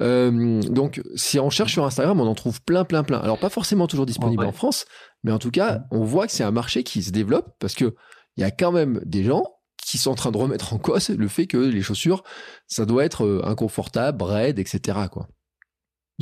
Euh, 0.00 0.60
donc 0.62 1.00
si 1.14 1.38
on 1.38 1.50
cherche 1.50 1.72
sur 1.72 1.84
Instagram, 1.84 2.20
on 2.20 2.26
en 2.26 2.34
trouve 2.34 2.60
plein, 2.62 2.84
plein, 2.84 3.02
plein. 3.04 3.18
Alors 3.18 3.38
pas 3.38 3.50
forcément 3.50 3.86
toujours 3.86 4.06
disponible 4.06 4.44
en 4.44 4.52
France, 4.52 4.84
mais 5.24 5.32
en 5.32 5.38
tout 5.38 5.50
cas, 5.50 5.78
Mm. 5.78 5.82
on 5.92 6.04
voit 6.04 6.26
que 6.26 6.32
c'est 6.32 6.44
un 6.44 6.50
marché 6.50 6.82
qui 6.82 7.02
se 7.02 7.10
développe 7.10 7.54
parce 7.60 7.74
que 7.74 7.94
il 8.36 8.40
y 8.42 8.44
a 8.44 8.50
quand 8.50 8.72
même 8.72 9.00
des 9.04 9.24
gens 9.24 9.42
qui 9.88 9.96
sont 9.96 10.10
en 10.10 10.14
train 10.14 10.30
de 10.30 10.36
remettre 10.36 10.74
en 10.74 10.78
cause 10.78 11.08
le 11.10 11.28
fait 11.28 11.46
que 11.46 11.56
les 11.56 11.80
chaussures, 11.80 12.22
ça 12.66 12.84
doit 12.84 13.04
être 13.04 13.24
euh, 13.24 13.40
inconfortable, 13.44 14.22
raide, 14.22 14.58
etc. 14.58 14.98
Quoi. 15.10 15.28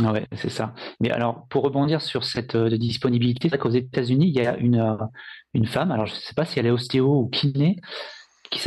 Ah 0.04 0.12
c'est 0.36 0.50
ça. 0.50 0.74
Mais 1.00 1.10
alors, 1.10 1.46
pour 1.48 1.64
rebondir 1.64 2.00
sur 2.00 2.24
cette 2.24 2.54
euh, 2.54 2.76
disponibilité, 2.76 3.48
c'est 3.48 3.58
qu'aux 3.58 3.70
États-Unis, 3.70 4.28
il 4.28 4.40
y 4.40 4.46
a 4.46 4.56
une, 4.56 4.78
euh, 4.78 5.64
femme, 5.64 5.90
alors 5.90 6.06
je 6.06 6.14
ne 6.14 6.18
sais 6.20 6.34
pas 6.34 6.44
si 6.44 6.58
elle 6.60 6.66
est 6.66 6.70
ostéo 6.70 7.22
ou 7.22 7.28
kiné, 7.28 7.80
qui 8.50 8.60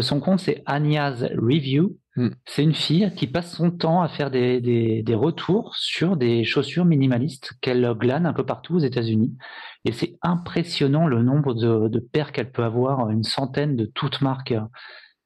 son 0.00 0.20
compte 0.20 0.40
c'est 0.40 0.62
Anya's 0.64 1.22
Review. 1.34 1.98
Hmm. 2.16 2.30
C'est 2.46 2.62
une 2.62 2.72
fille 2.74 3.12
qui 3.14 3.26
passe 3.26 3.54
son 3.54 3.70
temps 3.70 4.00
à 4.00 4.08
faire 4.08 4.30
des, 4.30 4.60
des, 4.62 5.02
des 5.02 5.14
retours 5.14 5.76
sur 5.76 6.16
des 6.16 6.44
chaussures 6.44 6.86
minimalistes 6.86 7.52
qu'elle 7.60 7.86
glane 7.94 8.24
un 8.24 8.32
peu 8.32 8.44
partout 8.44 8.76
aux 8.76 8.80
États-Unis. 8.80 9.36
Et 9.84 9.92
c'est 9.92 10.16
impressionnant 10.22 11.06
le 11.06 11.22
nombre 11.22 11.52
de, 11.52 11.88
de 11.88 11.98
paires 11.98 12.32
qu'elle 12.32 12.50
peut 12.50 12.64
avoir, 12.64 13.10
une 13.10 13.22
centaine 13.22 13.76
de 13.76 13.84
toutes 13.84 14.22
marques. 14.22 14.54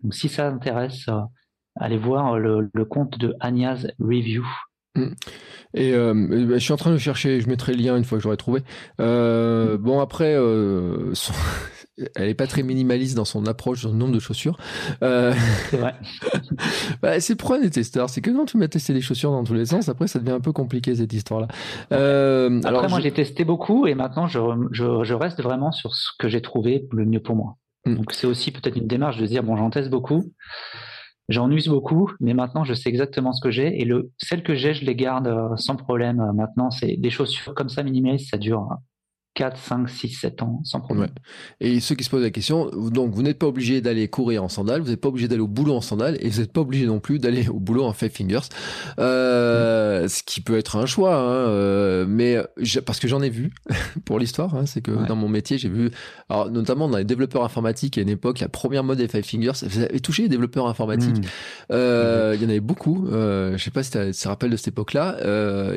Donc 0.03 0.15
si 0.15 0.29
ça 0.29 0.49
intéresse, 0.49 1.07
euh, 1.09 1.21
allez 1.77 1.97
voir 1.97 2.39
le, 2.39 2.69
le 2.75 2.85
compte 2.85 3.19
de 3.19 3.35
Anya's 3.39 3.87
Review. 4.01 4.45
Et 5.75 5.95
euh, 5.95 6.13
bah, 6.13 6.55
je 6.55 6.59
suis 6.59 6.73
en 6.73 6.77
train 6.77 6.91
de 6.91 6.99
chercher, 6.99 7.41
je 7.41 7.49
mettrai 7.49 7.73
le 7.73 7.83
lien 7.83 7.97
une 7.97 8.05
fois 8.05 8.19
que 8.19 8.25
j'aurai 8.25 8.37
trouvé. 8.37 8.63
Euh, 9.01 9.79
bon 9.79 10.01
après, 10.01 10.35
euh, 10.35 11.15
son- 11.15 11.33
elle 12.17 12.29
est 12.29 12.35
pas 12.35 12.47
très 12.47 12.63
minimaliste 12.63 13.17
dans 13.17 13.25
son 13.25 13.47
approche, 13.47 13.83
dans 13.83 13.91
le 13.91 13.97
nombre 13.97 14.13
de 14.15 14.19
chaussures. 14.21 14.57
Euh, 15.03 15.33
C'est 15.71 15.77
vrai. 15.77 15.95
bah, 17.03 17.21
c'est 17.21 17.33
le 17.35 17.37
problème 17.39 17.65
des 17.65 17.71
testeurs, 17.71 18.11
c'est 18.11 18.21
que 18.21 18.31
quand 18.31 18.45
tu 18.47 18.57
mets 18.57 18.69
tester 18.69 18.93
des 18.93 19.01
chaussures 19.01 19.31
dans 19.31 19.45
tous 19.45 19.55
les 19.55 19.67
sens, 19.67 19.89
après 19.89 20.07
ça 20.09 20.19
devient 20.19 20.31
un 20.33 20.41
peu 20.41 20.53
compliqué 20.53 20.95
cette 20.95 21.13
histoire-là. 21.13 21.49
Euh, 21.93 22.59
Après, 22.59 22.69
alors 22.69 22.89
moi, 22.89 22.99
je- 22.99 23.05
j'ai 23.05 23.13
testé 23.13 23.45
beaucoup 23.45 23.87
et 23.87 23.95
maintenant, 23.95 24.27
je, 24.27 24.39
je, 24.73 25.05
je 25.05 25.15
reste 25.15 25.43
vraiment 25.43 25.73
sur 25.73 25.95
ce 25.95 26.11
que 26.19 26.29
j'ai 26.29 26.41
trouvé 26.43 26.87
le 26.93 27.05
mieux 27.05 27.21
pour 27.21 27.37
moi. 27.37 27.57
Mm. 27.87 27.95
Donc, 27.97 28.13
c'est 28.13 28.27
aussi 28.27 28.51
peut-être 28.53 28.77
une 28.77 28.87
démarche 28.87 29.19
de 29.19 29.27
dire, 29.27 29.43
bon, 29.43 29.57
j'en 29.57 29.71
teste 29.71 29.91
beaucoup, 29.91 30.25
j'en 31.29 31.51
use 31.51 31.69
beaucoup, 31.69 32.11
mais 32.21 32.35
maintenant, 32.35 32.65
je 32.65 32.75
sais 32.75 32.89
exactement 32.89 33.33
ce 33.33 33.41
que 33.41 33.51
j'ai 33.51 33.81
et 33.81 33.85
le, 33.85 34.11
celles 34.19 34.43
que 34.43 34.55
j'ai, 34.55 34.75
je 34.75 34.85
les 34.85 34.95
garde 34.97 35.29
euh, 35.29 35.57
sans 35.57 35.77
problème. 35.77 36.21
Euh, 36.21 36.33
Maintenant, 36.33 36.71
c'est 36.71 36.97
des 36.97 37.11
chaussures 37.11 37.55
comme 37.55 37.69
ça, 37.69 37.83
minimalistes, 37.83 38.31
ça 38.31 38.37
dure. 38.39 38.69
Hein. 39.31 39.41
4, 39.41 39.57
5, 39.57 39.89
6, 39.89 40.09
7 40.09 40.43
ans 40.43 40.61
sans 40.65 40.81
problème. 40.81 41.09
Et 41.61 41.81
ceux 41.81 41.95
qui 41.95 42.05
se 42.05 42.11
posent 42.11 42.23
la 42.23 42.31
question, 42.31 42.69
donc 42.91 43.15
vous 43.15 43.23
n'êtes 43.23 43.39
pas 43.39 43.47
obligé 43.47 43.81
d'aller 43.81 44.09
courir 44.09 44.43
en 44.43 44.49
sandales, 44.49 44.81
vous 44.81 44.91
n'êtes 44.91 45.01
pas 45.01 45.09
obligé 45.09 45.29
d'aller 45.29 45.41
au 45.41 45.47
boulot 45.47 45.75
en 45.75 45.81
sandales 45.81 46.17
et 46.21 46.29
vous 46.29 46.41
n'êtes 46.41 46.53
pas 46.53 46.61
obligé 46.63 46.87
non 46.87 46.99
plus 46.99 47.19
d'aller 47.19 47.49
au 47.49 47.61
boulot 47.61 47.85
en 47.85 47.93
five 47.93 48.11
fingers, 48.11 48.49
euh, 48.99 50.09
ce 50.09 50.23
qui 50.25 50.41
peut 50.41 50.59
être 50.59 50.77
un 50.77 50.87
choix, 50.87 51.17
hein, 51.17 51.49
euh, 51.49 52.07
mais 52.09 52.39
parce 52.85 52.99
que 52.99 53.07
j'en 53.07 53.23
ai 53.23 53.31
vu 53.31 53.53
pour 54.05 54.19
l'histoire, 54.19 54.55
hein, 54.57 54.67
c'est 54.67 54.81
que 54.81 54.91
dans 55.07 55.17
mon 55.17 55.29
métier 55.29 55.59
j'ai 55.59 55.69
vu, 55.69 55.91
alors 56.29 56.51
notamment 56.51 56.89
dans 56.89 56.99
les 56.99 57.05
développeurs 57.05 57.45
informatiques 57.45 57.99
à 57.99 58.01
une 58.01 58.09
époque, 58.09 58.41
la 58.41 58.49
première 58.49 58.83
mode 58.83 58.99
des 58.99 59.09
five 59.09 59.25
fingers, 59.25 59.53
vous 59.63 59.79
avez 59.79 60.01
touché 60.01 60.25
les 60.25 60.29
développeurs 60.29 60.67
informatiques, 60.67 61.19
mmh. 61.19 61.73
euh, 61.73 62.33
il 62.35 62.43
y 62.43 62.47
en 62.47 62.49
avait 62.49 62.61
beaucoup, 62.61 63.07
euh, 63.07 63.57
je 63.57 63.63
sais 63.63 63.71
pas 63.71 63.85
si 63.85 63.93
tu 63.93 63.99
te 63.99 64.29
rappelles 64.29 64.51
de 64.51 64.57
cette 64.57 64.69
époque-là, 64.69 65.19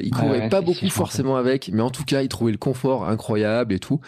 ils 0.01 0.11
couraient 0.11 0.49
pas 0.49 0.61
beaucoup 0.61 0.89
forcément 0.89 1.35
avec, 1.37 1.69
mais 1.71 1.81
en 1.81 1.91
tout 1.91 2.03
cas 2.03 2.23
ils 2.23 2.29
trouvaient 2.29 2.51
le 2.51 2.57
confort 2.57 3.07
incroyable 3.07 3.42
et 3.69 3.79
tout. 3.79 3.99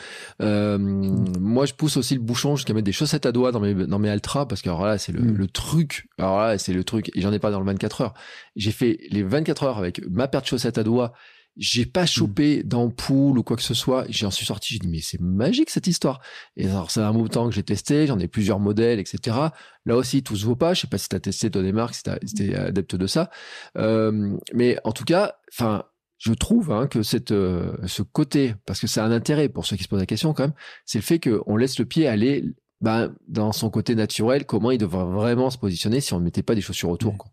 Euh, 0.41 0.77
moi, 0.77 1.65
je 1.65 1.73
pousse 1.73 1.97
aussi 1.97 2.15
le 2.15 2.21
bouchon 2.21 2.55
jusqu'à 2.55 2.73
mettre 2.73 2.85
des 2.85 2.91
chaussettes 2.91 3.25
à 3.25 3.31
doigts 3.31 3.51
dans 3.51 3.59
mes 3.59 3.73
dans 3.73 3.99
mes 3.99 4.09
Altra 4.09 4.47
parce 4.47 4.61
que 4.61 4.69
alors 4.69 4.85
là, 4.85 4.97
c'est 4.97 5.11
le, 5.11 5.21
mm. 5.21 5.35
le, 5.35 5.47
truc. 5.47 6.07
Alors 6.17 6.39
là, 6.39 6.57
c'est 6.57 6.73
le 6.73 6.83
truc. 6.83 7.11
Et 7.15 7.21
j'en 7.21 7.31
ai 7.33 7.39
pas 7.39 7.51
dans 7.51 7.59
le 7.59 7.65
24 7.65 8.01
heures. 8.01 8.13
J'ai 8.55 8.71
fait 8.71 8.99
les 9.09 9.23
24 9.23 9.63
heures 9.63 9.77
avec 9.77 10.01
ma 10.09 10.27
paire 10.27 10.41
de 10.41 10.47
chaussettes 10.47 10.77
à 10.77 10.83
doigts. 10.83 11.13
J'ai 11.57 11.85
pas 11.85 12.03
mm. 12.03 12.07
chopé 12.07 12.63
d'ampoule 12.63 13.37
ou 13.37 13.43
quoi 13.43 13.55
que 13.55 13.63
ce 13.63 13.73
soit. 13.73 14.05
J'en 14.09 14.31
suis 14.31 14.45
sorti. 14.45 14.73
J'ai 14.73 14.79
dit 14.79 14.87
mais 14.87 15.01
c'est 15.01 15.21
magique 15.21 15.69
cette 15.69 15.87
histoire. 15.87 16.21
Et 16.57 16.67
alors 16.67 16.91
c'est 16.91 17.01
un 17.01 17.11
moment 17.11 17.27
temps 17.27 17.47
que 17.49 17.55
j'ai 17.55 17.63
testé. 17.63 18.07
J'en 18.07 18.19
ai 18.19 18.27
plusieurs 18.27 18.59
modèles, 18.59 18.99
etc. 18.99 19.37
Là 19.85 19.95
aussi, 19.95 20.23
tout 20.23 20.35
se 20.35 20.45
vaut 20.45 20.55
pas. 20.55 20.73
Je 20.73 20.81
sais 20.81 20.87
pas 20.87 20.97
si 20.97 21.09
t'as 21.09 21.19
testé 21.19 21.51
ton 21.51 21.61
démarque, 21.61 21.95
si 21.95 22.03
t'es 22.35 22.55
adepte 22.55 22.95
de 22.95 23.07
ça. 23.07 23.29
Euh, 23.77 24.35
mais 24.53 24.77
en 24.83 24.91
tout 24.91 25.05
cas, 25.05 25.35
enfin 25.51 25.85
je 26.17 26.33
trouve 26.33 26.71
hein, 26.71 26.87
que 26.87 27.03
cette, 27.03 27.31
euh, 27.31 27.75
ce 27.85 28.01
côté, 28.01 28.55
parce 28.65 28.79
que 28.79 28.87
c'est 28.87 29.01
un 29.01 29.11
intérêt 29.11 29.49
pour 29.49 29.65
ceux 29.65 29.75
qui 29.75 29.83
se 29.83 29.89
posent 29.89 29.99
la 29.99 30.05
question 30.05 30.33
quand 30.33 30.43
même, 30.43 30.53
c'est 30.85 30.97
le 30.97 31.03
fait 31.03 31.19
qu'on 31.19 31.57
laisse 31.57 31.77
le 31.79 31.85
pied 31.85 32.07
aller 32.07 32.43
ben, 32.81 33.13
dans 33.27 33.51
son 33.51 33.69
côté 33.69 33.95
naturel, 33.95 34.45
comment 34.45 34.71
il 34.71 34.77
devrait 34.77 35.05
vraiment 35.05 35.49
se 35.49 35.57
positionner 35.57 36.01
si 36.01 36.13
on 36.13 36.19
ne 36.19 36.25
mettait 36.25 36.43
pas 36.43 36.55
des 36.55 36.61
chaussures 36.61 36.89
autour. 36.89 37.17
Quoi. 37.17 37.31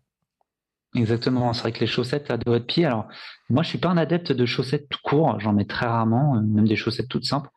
Exactement, 0.95 1.53
c'est 1.53 1.61
vrai 1.61 1.71
que 1.71 1.79
les 1.79 1.87
chaussettes 1.87 2.29
à 2.29 2.37
doigts 2.37 2.59
de 2.59 2.65
pied, 2.65 2.85
alors 2.85 3.07
moi 3.49 3.63
je 3.63 3.69
suis 3.69 3.77
pas 3.77 3.89
un 3.89 3.97
adepte 3.97 4.31
de 4.31 4.45
chaussettes 4.45 4.87
tout 4.89 4.99
court, 5.03 5.39
j'en 5.39 5.53
mets 5.53 5.65
très 5.65 5.87
rarement, 5.87 6.35
même 6.35 6.67
des 6.67 6.75
chaussettes 6.75 7.09
toutes 7.09 7.25
simples. 7.25 7.49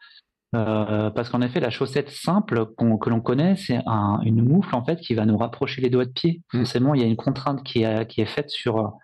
Euh, 0.55 1.11
parce 1.11 1.29
qu'en 1.29 1.43
effet, 1.43 1.61
la 1.61 1.71
chaussette 1.71 2.09
simple 2.09 2.67
que 2.79 3.11
l'on 3.11 3.21
connaît, 3.21 3.57
c'est 3.57 3.81
un, 3.85 4.21
une 4.23 4.43
moufle 4.43 4.75
en 4.75 4.85
fait 4.85 5.01
qui 5.01 5.15
va 5.15 5.27
nous 5.27 5.37
rapprocher 5.37 5.83
les 5.83 5.91
doigts 5.91 6.07
de 6.07 6.13
pied. 6.13 6.41
Mmh. 6.53 6.59
Forcément, 6.59 6.95
il 6.95 7.03
y 7.03 7.05
a 7.05 7.07
une 7.07 7.17
contrainte 7.17 7.63
qui 7.65 7.83
est 7.83 8.27
faite 8.27 8.49
sur 8.49 8.97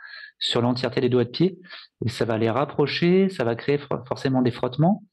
sur 0.42 0.61
l'entièreté 0.61 1.00
des 1.00 1.09
doigts 1.09 1.24
de 1.24 1.31
pied. 1.31 1.59
Ça 2.09 2.24
va 2.24 2.37
les 2.37 2.50
rapprocher, 2.50 3.31
ça 3.31 3.44
va 3.44 3.55
créer 3.55 3.78
forcément 4.07 4.42
des 4.42 4.50
frottements. 4.50 5.05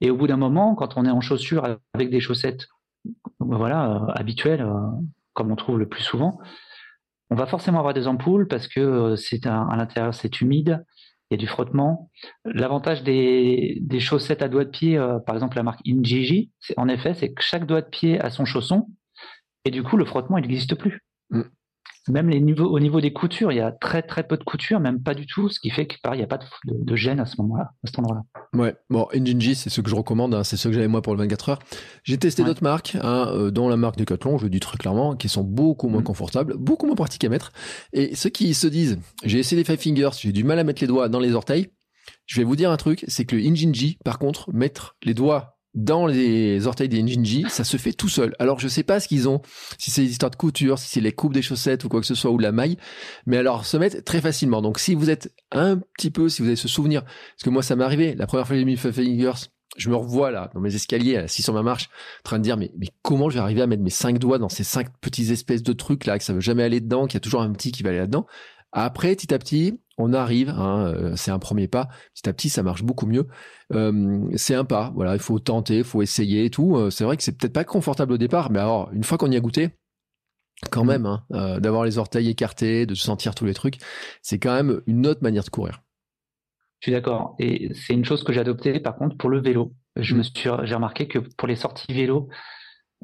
Et 0.00 0.10
au 0.10 0.16
bout 0.16 0.26
d'un 0.26 0.38
moment, 0.38 0.74
quand 0.74 0.96
on 0.96 1.04
est 1.04 1.10
en 1.10 1.20
chaussures 1.20 1.64
avec 1.94 2.10
des 2.10 2.20
chaussettes 2.20 2.66
voilà, 3.38 3.92
euh, 3.92 4.12
habituelles, 4.14 4.62
euh, 4.62 4.72
comme 5.34 5.52
on 5.52 5.56
trouve 5.56 5.78
le 5.78 5.88
plus 5.88 6.02
souvent, 6.02 6.40
on 7.28 7.36
va 7.36 7.46
forcément 7.46 7.78
avoir 7.78 7.94
des 7.94 8.08
ampoules 8.08 8.48
parce 8.48 8.66
que 8.66 8.80
euh, 8.80 9.16
c'est 9.16 9.46
à 9.46 9.76
l'intérieur 9.76 10.14
c'est 10.14 10.40
humide, 10.40 10.82
il 11.30 11.34
y 11.34 11.36
a 11.36 11.38
du 11.38 11.46
frottement. 11.46 12.10
L'avantage 12.44 13.02
des, 13.02 13.82
chaussettes 14.00 14.42
à 14.42 14.48
doigts 14.48 14.64
de 14.64 14.70
pied, 14.70 14.98
par 15.26 15.36
exemple 15.36 15.56
la 15.56 15.62
marque 15.62 15.80
Injiji, 15.86 16.50
en 16.76 16.88
effet 16.88 17.14
c'est 17.14 17.32
que 17.32 17.42
chaque 17.42 17.66
doigt 17.66 17.82
de 17.82 17.88
pied 17.88 18.20
a 18.20 18.30
son 18.30 18.44
chausson 18.44 18.88
et 19.64 19.70
du 19.70 19.84
coup 19.84 19.96
le 19.96 20.06
frottement 20.06 20.38
n'existe 20.38 20.74
plus. 20.74 21.04
Mm. 21.30 21.42
Même 22.08 22.28
les 22.28 22.40
niveaux, 22.40 22.66
au 22.66 22.80
niveau 22.80 23.00
des 23.00 23.12
coutures, 23.12 23.52
il 23.52 23.56
y 23.56 23.60
a 23.60 23.72
très 23.72 24.02
très 24.02 24.26
peu 24.26 24.36
de 24.36 24.42
coutures, 24.42 24.80
même 24.80 25.02
pas 25.02 25.14
du 25.14 25.26
tout, 25.26 25.48
ce 25.48 25.60
qui 25.60 25.70
fait 25.70 25.86
que 25.86 25.96
il 26.12 26.16
n'y 26.16 26.22
a 26.22 26.26
pas 26.26 26.38
de, 26.38 26.44
de, 26.66 26.96
gêne 26.96 27.20
à 27.20 27.26
ce 27.26 27.40
moment-là, 27.42 27.72
à 27.84 27.86
cet 27.86 27.98
endroit-là. 27.98 28.22
Ouais, 28.54 28.74
bon, 28.88 29.06
Injinji, 29.14 29.54
c'est 29.54 29.70
ce 29.70 29.80
que 29.80 29.90
je 29.90 29.94
recommande, 29.94 30.34
hein, 30.34 30.42
c'est 30.42 30.56
ce 30.56 30.68
que 30.68 30.74
j'avais 30.74 30.88
moi 30.88 31.02
pour 31.02 31.14
le 31.14 31.20
24 31.20 31.48
heures. 31.50 31.58
J'ai 32.02 32.16
testé 32.16 32.42
d'autres 32.42 32.62
marques, 32.62 32.96
hein, 33.00 33.28
euh, 33.28 33.50
dont 33.50 33.68
la 33.68 33.76
marque 33.76 33.96
Decathlon, 33.96 34.38
je 34.38 34.44
le 34.44 34.50
dis 34.50 34.60
très 34.60 34.78
clairement, 34.78 35.14
qui 35.14 35.28
sont 35.28 35.44
beaucoup 35.44 35.88
moins 35.88 36.00
mm. 36.00 36.04
confortables, 36.04 36.56
beaucoup 36.56 36.86
moins 36.86 36.96
pratiques 36.96 37.24
à 37.24 37.28
mettre. 37.28 37.52
Et 37.92 38.14
ceux 38.14 38.30
qui 38.30 38.54
se 38.54 38.66
disent, 38.66 38.98
j'ai 39.24 39.38
essayé 39.38 39.60
les 39.62 39.64
Five 39.64 39.80
Fingers, 39.80 40.16
j'ai 40.18 40.32
du 40.32 40.42
mal 40.42 40.58
à 40.58 40.64
mettre 40.64 40.82
les 40.82 40.88
doigts 40.88 41.08
dans 41.08 41.20
les 41.20 41.34
orteils, 41.34 41.70
je 42.26 42.40
vais 42.40 42.44
vous 42.44 42.56
dire 42.56 42.70
un 42.70 42.76
truc, 42.76 43.04
c'est 43.08 43.24
que 43.24 43.36
le 43.36 43.42
Injinji, 43.42 43.98
par 44.04 44.18
contre, 44.18 44.52
mettre 44.52 44.96
les 45.04 45.14
doigts 45.14 45.59
dans 45.74 46.06
les 46.06 46.66
orteils 46.66 46.88
des 46.88 47.02
Ninji, 47.02 47.44
ça 47.48 47.64
se 47.64 47.76
fait 47.76 47.92
tout 47.92 48.08
seul. 48.08 48.34
Alors 48.38 48.58
je 48.58 48.68
sais 48.68 48.82
pas 48.82 48.98
ce 48.98 49.08
qu'ils 49.08 49.28
ont, 49.28 49.40
si 49.78 49.90
c'est 49.90 50.02
l'histoire 50.02 50.30
de 50.30 50.36
couture, 50.36 50.78
si 50.78 50.88
c'est 50.88 51.00
les 51.00 51.12
coupes 51.12 51.32
des 51.32 51.42
chaussettes 51.42 51.84
ou 51.84 51.88
quoi 51.88 52.00
que 52.00 52.06
ce 52.06 52.14
soit 52.14 52.30
ou 52.30 52.38
la 52.38 52.52
maille, 52.52 52.76
mais 53.26 53.36
alors 53.36 53.64
se 53.64 53.76
mettre 53.76 54.02
très 54.02 54.20
facilement. 54.20 54.62
Donc 54.62 54.78
si 54.78 54.94
vous 54.94 55.10
êtes 55.10 55.32
un 55.52 55.78
petit 55.96 56.10
peu, 56.10 56.28
si 56.28 56.42
vous 56.42 56.48
avez 56.48 56.56
ce 56.56 56.68
souvenir, 56.68 57.02
parce 57.04 57.44
que 57.44 57.50
moi 57.50 57.62
ça 57.62 57.76
m'est 57.76 57.84
arrivé, 57.84 58.14
la 58.14 58.26
première 58.26 58.46
fois 58.46 58.54
que 58.54 58.60
j'ai 58.60 58.64
mis 58.64 58.76
Fingers, 58.76 59.46
je 59.76 59.88
me 59.88 59.94
revois 59.94 60.32
là 60.32 60.50
dans 60.52 60.60
mes 60.60 60.74
escaliers 60.74 61.16
assis 61.16 61.42
sur 61.42 61.54
ma 61.54 61.62
marche, 61.62 61.88
en 62.20 62.24
train 62.24 62.38
de 62.38 62.44
dire 62.44 62.56
mais 62.56 62.72
mais 62.76 62.88
comment 63.02 63.30
je 63.30 63.34
vais 63.34 63.40
arriver 63.40 63.62
à 63.62 63.68
mettre 63.68 63.82
mes 63.82 63.90
cinq 63.90 64.18
doigts 64.18 64.38
dans 64.38 64.48
ces 64.48 64.64
cinq 64.64 64.88
petits 65.00 65.30
espèces 65.30 65.62
de 65.62 65.72
trucs 65.72 66.06
là 66.06 66.18
que 66.18 66.24
ça 66.24 66.32
veut 66.32 66.40
jamais 66.40 66.64
aller 66.64 66.80
dedans, 66.80 67.06
qu'il 67.06 67.14
y 67.14 67.18
a 67.18 67.20
toujours 67.20 67.42
un 67.42 67.52
petit 67.52 67.70
qui 67.70 67.84
va 67.84 67.90
aller 67.90 67.98
là-dedans. 67.98 68.26
Après, 68.72 69.16
petit 69.16 69.34
à 69.34 69.38
petit, 69.38 69.80
on 70.00 70.12
arrive, 70.12 70.50
hein, 70.50 70.86
euh, 70.86 71.16
c'est 71.16 71.30
un 71.30 71.38
premier 71.38 71.68
pas. 71.68 71.88
Petit 72.14 72.28
à 72.28 72.32
petit, 72.32 72.48
ça 72.48 72.62
marche 72.62 72.82
beaucoup 72.82 73.06
mieux. 73.06 73.26
Euh, 73.72 74.28
c'est 74.36 74.54
un 74.54 74.64
pas, 74.64 74.92
voilà, 74.94 75.14
il 75.14 75.20
faut 75.20 75.38
tenter, 75.38 75.78
il 75.78 75.84
faut 75.84 76.02
essayer 76.02 76.44
et 76.44 76.50
tout. 76.50 76.76
Euh, 76.76 76.90
c'est 76.90 77.04
vrai 77.04 77.16
que 77.16 77.22
c'est 77.22 77.36
peut-être 77.36 77.52
pas 77.52 77.64
confortable 77.64 78.12
au 78.12 78.18
départ, 78.18 78.50
mais 78.50 78.58
alors, 78.58 78.90
une 78.92 79.04
fois 79.04 79.18
qu'on 79.18 79.30
y 79.30 79.36
a 79.36 79.40
goûté, 79.40 79.70
quand 80.70 80.84
même, 80.84 81.06
hein, 81.06 81.24
d'avoir 81.58 81.84
les 81.84 81.96
orteils 81.96 82.28
écartés, 82.28 82.84
de 82.84 82.94
sentir 82.94 83.34
tous 83.34 83.46
les 83.46 83.54
trucs, 83.54 83.78
c'est 84.20 84.38
quand 84.38 84.52
même 84.52 84.82
une 84.86 85.06
autre 85.06 85.22
manière 85.22 85.42
de 85.42 85.48
courir. 85.48 85.80
Je 86.80 86.86
suis 86.86 86.92
d'accord. 86.92 87.34
Et 87.38 87.72
c'est 87.74 87.94
une 87.94 88.04
chose 88.04 88.24
que 88.24 88.32
j'ai 88.32 88.40
adoptée, 88.40 88.78
par 88.78 88.96
contre, 88.96 89.16
pour 89.16 89.30
le 89.30 89.40
vélo. 89.40 89.72
Je 89.96 90.14
me 90.14 90.20
mm. 90.20 90.24
suis, 90.24 90.50
j'ai 90.64 90.74
remarqué 90.74 91.08
que 91.08 91.18
pour 91.18 91.48
les 91.48 91.56
sorties 91.56 91.92
vélo, 91.94 92.28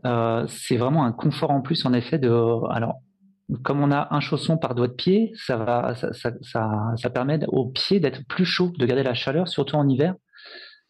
c'est 0.05 0.77
vraiment 0.77 1.05
un 1.05 1.13
confort 1.13 1.51
en 1.51 1.63
plus, 1.63 1.87
en 1.87 1.95
effet, 1.95 2.19
de, 2.19 2.29
alors, 2.71 3.01
comme 3.63 3.81
on 3.81 3.93
a 3.93 4.09
un 4.11 4.21
chausson 4.21 4.57
par 4.59 4.75
doigt 4.75 4.89
de 4.89 4.93
pied, 4.93 5.33
ça 5.37 5.57
va, 5.57 5.95
ça, 5.95 6.13
ça, 6.13 6.33
ça, 6.97 7.11
permet 7.11 7.39
au 7.49 7.67
pied 7.67 8.01
d'être 8.01 8.27
plus 8.27 8.45
chaud, 8.45 8.73
de 8.79 8.87
garder 8.87 9.03
la 9.03 9.15
chaleur, 9.15 9.49
surtout 9.49 9.77
en 9.77 9.89
hiver. 9.89 10.15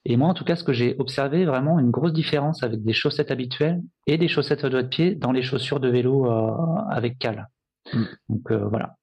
Et 0.05 0.17
moi, 0.17 0.29
en 0.29 0.35
tout 0.35 0.45
cas, 0.45 0.57
ce 0.57 0.65
que 0.65 0.73
j'ai 0.73 0.95
observé, 0.99 1.45
vraiment 1.45 1.79
une 1.79 1.91
grosse 1.91 2.13
différence 2.13 2.63
avec 2.63 2.83
des 2.83 2.93
chaussettes 2.93 3.31
habituelles 3.31 3.83
et 4.07 4.19
des 4.19 4.29
chaussettes 4.29 4.65
à 4.65 4.69
doigt 4.69 4.83
de 4.83 4.89
pied 4.89 5.15
dans 5.15 5.33
les 5.33 5.43
chaussures 5.43 5.81
de 5.81 5.89
vélo 5.89 6.31
euh, 6.31 6.51
avec 6.91 7.19
cale. 7.19 7.49
Mm. 7.93 8.05
Donc 8.29 8.51
euh, 8.53 8.69
voilà. 8.69 8.95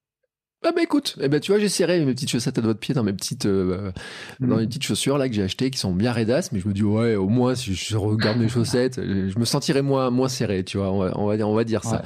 Ah 0.66 0.72
bah 0.76 0.82
écoute, 0.82 1.16
eh 1.22 1.28
ben 1.28 1.40
tu 1.40 1.52
vois, 1.52 1.60
j'essaierai 1.60 2.04
mes 2.06 2.14
petites 2.14 2.30
chaussettes 2.30 2.58
à 2.58 2.62
doigts 2.62 2.74
de 2.74 2.80
pied 2.80 2.94
dans 2.94 3.04
mes 3.04 3.14
petites 3.14 3.46
euh, 3.46 3.92
dans 4.40 4.58
les 4.58 4.68
petites 4.68 4.84
chaussures 4.84 5.18
là 5.18 5.28
que 5.28 5.36
j'ai 5.36 5.44
achetées 5.44 5.72
qui 5.72 5.80
sont 5.80 5.94
bien 5.94 6.12
raidasses, 6.12 6.52
mais 6.52 6.60
je 6.60 6.68
me 6.68 6.74
dis 6.74 6.84
ouais, 6.84 7.16
au 7.16 7.28
moins 7.28 7.56
si 7.56 7.74
je 7.74 7.98
regarde 7.98 8.38
mes 8.38 8.50
chaussettes, 8.50 9.02
je 9.04 9.38
me 9.40 9.46
sentirais 9.46 9.82
moins 9.82 10.10
moins 10.10 10.30
serré, 10.30 10.64
tu 10.64 10.78
vois, 10.78 10.92
on 10.92 11.00
va 11.00 11.14
on 11.16 11.28
va 11.28 11.38
dire, 11.38 11.50
on 11.50 11.56
va 11.56 11.64
dire 11.64 11.84
ça. 11.84 12.04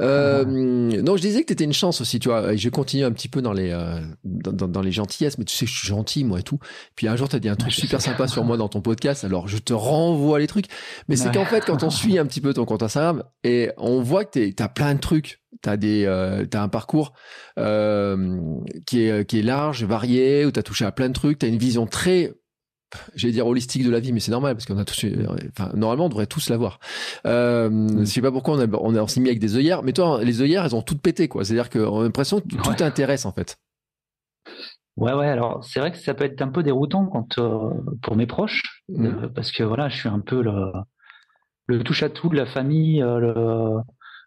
Euh, 0.00 0.44
non, 0.44 1.16
je 1.16 1.22
disais 1.22 1.42
que 1.42 1.46
t'étais 1.46 1.64
une 1.64 1.72
chance 1.72 2.00
aussi, 2.00 2.18
tu 2.18 2.28
vois. 2.28 2.52
Et 2.52 2.58
je 2.58 2.68
continue 2.68 3.04
un 3.04 3.12
petit 3.12 3.28
peu 3.28 3.42
dans 3.42 3.52
les 3.52 3.70
euh, 3.70 4.00
dans, 4.24 4.68
dans, 4.68 4.82
les 4.82 4.92
gentillesses, 4.92 5.38
mais 5.38 5.44
tu 5.44 5.54
sais, 5.54 5.66
je 5.66 5.76
suis 5.76 5.88
gentil 5.88 6.24
moi 6.24 6.40
et 6.40 6.42
tout. 6.42 6.58
Puis 6.96 7.08
un 7.08 7.16
jour, 7.16 7.28
t'as 7.28 7.38
dit 7.38 7.48
un 7.48 7.56
truc 7.56 7.72
super 7.72 8.00
sympa 8.00 8.28
sur 8.28 8.44
moi 8.44 8.56
dans 8.56 8.68
ton 8.68 8.80
podcast, 8.80 9.24
alors 9.24 9.48
je 9.48 9.58
te 9.58 9.72
renvoie 9.72 10.38
les 10.38 10.46
trucs. 10.46 10.66
Mais 11.08 11.16
c'est 11.16 11.32
qu'en 11.32 11.44
fait, 11.44 11.64
quand 11.64 11.82
on 11.82 11.90
suit 11.90 12.18
un 12.18 12.26
petit 12.26 12.40
peu 12.40 12.54
ton 12.54 12.64
compte 12.64 12.82
Instagram 12.82 13.22
et 13.44 13.70
on 13.76 14.00
voit 14.00 14.24
que 14.24 14.50
t'as 14.50 14.68
plein 14.68 14.94
de 14.94 15.00
trucs 15.00 15.39
t'as 15.62 15.76
des 15.76 16.04
euh, 16.06 16.46
t'as 16.46 16.62
un 16.62 16.68
parcours 16.68 17.12
euh, 17.58 18.40
qui 18.86 19.02
est 19.02 19.24
qui 19.26 19.40
est 19.40 19.42
large 19.42 19.84
varié 19.84 20.44
où 20.44 20.50
t'as 20.50 20.62
touché 20.62 20.84
à 20.84 20.92
plein 20.92 21.08
de 21.08 21.14
trucs 21.14 21.38
t'as 21.38 21.48
une 21.48 21.58
vision 21.58 21.86
très 21.86 22.34
j'allais 23.14 23.32
dire 23.32 23.46
holistique 23.46 23.84
de 23.84 23.90
la 23.90 24.00
vie 24.00 24.12
mais 24.12 24.20
c'est 24.20 24.30
normal 24.30 24.54
parce 24.54 24.66
qu'on 24.66 24.78
a 24.78 24.84
tous 24.84 25.04
enfin 25.50 25.70
normalement 25.74 26.06
on 26.06 26.08
devrait 26.08 26.26
tous 26.26 26.48
l'avoir 26.50 26.80
euh, 27.26 27.68
mm. 27.68 28.00
je 28.00 28.04
sais 28.04 28.22
pas 28.22 28.32
pourquoi 28.32 28.54
on 28.56 28.60
a 28.60 28.66
on, 28.78 28.96
a, 28.96 29.08
s'est 29.08 29.20
mis 29.20 29.28
avec 29.28 29.38
des 29.38 29.56
œillères 29.56 29.82
mais 29.82 29.92
toi 29.92 30.22
les 30.22 30.40
œillères 30.40 30.64
elles 30.64 30.74
ont 30.74 30.82
toutes 30.82 31.02
pété 31.02 31.28
quoi 31.28 31.44
c'est 31.44 31.52
à 31.52 31.56
dire 31.56 31.70
qu'on 31.70 32.00
a 32.00 32.04
l'impression 32.04 32.40
que 32.40 32.48
tout 32.48 32.74
t'intéresse 32.74 33.26
en 33.26 33.32
fait 33.32 33.58
Ouais, 34.96 35.14
ouais. 35.14 35.28
Alors, 35.28 35.64
c'est 35.64 35.80
vrai 35.80 35.92
que 35.92 35.96
ça 35.96 36.12
peut 36.12 36.24
être 36.24 36.42
un 36.42 36.48
peu 36.48 36.62
déroutant 36.62 37.06
quand 37.06 37.38
euh, 37.38 37.70
pour 38.02 38.16
mes 38.16 38.26
proches, 38.26 38.84
mm. 38.90 39.06
euh, 39.06 39.28
parce 39.28 39.50
que 39.50 39.62
voilà, 39.62 39.88
je 39.88 39.96
suis 39.96 40.08
un 40.08 40.20
peu 40.20 40.42
le, 40.42 40.72
le 41.66 41.82
touche 41.82 42.02
à 42.02 42.10
tout 42.10 42.28
de 42.28 42.36
la 42.36 42.44
famille, 42.44 43.00
le, 43.00 43.80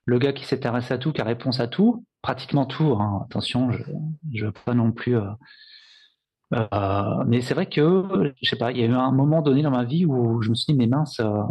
le 0.05 0.19
gars 0.19 0.33
qui 0.33 0.45
s'intéresse 0.45 0.91
à 0.91 0.97
tout, 0.97 1.11
qui 1.11 1.21
a 1.21 1.25
réponse 1.25 1.59
à 1.59 1.67
tout, 1.67 2.05
pratiquement 2.21 2.65
tout. 2.65 2.95
Hein. 2.99 3.25
Attention, 3.25 3.71
je 3.71 3.83
ne 4.31 4.45
veux 4.45 4.51
pas 4.51 4.73
non 4.73 4.91
plus. 4.91 5.17
Euh, 5.17 5.29
euh, 6.53 7.23
mais 7.25 7.41
c'est 7.41 7.53
vrai 7.53 7.67
que, 7.67 8.33
je 8.41 8.49
sais 8.49 8.55
pas, 8.55 8.71
il 8.71 8.79
y 8.79 8.83
a 8.83 8.85
eu 8.85 8.93
un 8.93 9.11
moment 9.11 9.41
donné 9.41 9.61
dans 9.61 9.71
ma 9.71 9.83
vie 9.83 10.05
où 10.05 10.41
je 10.41 10.49
me 10.49 10.55
suis 10.55 10.73
dit, 10.73 10.77
mais 10.77 10.87
mince, 10.87 11.19
euh, 11.19 11.41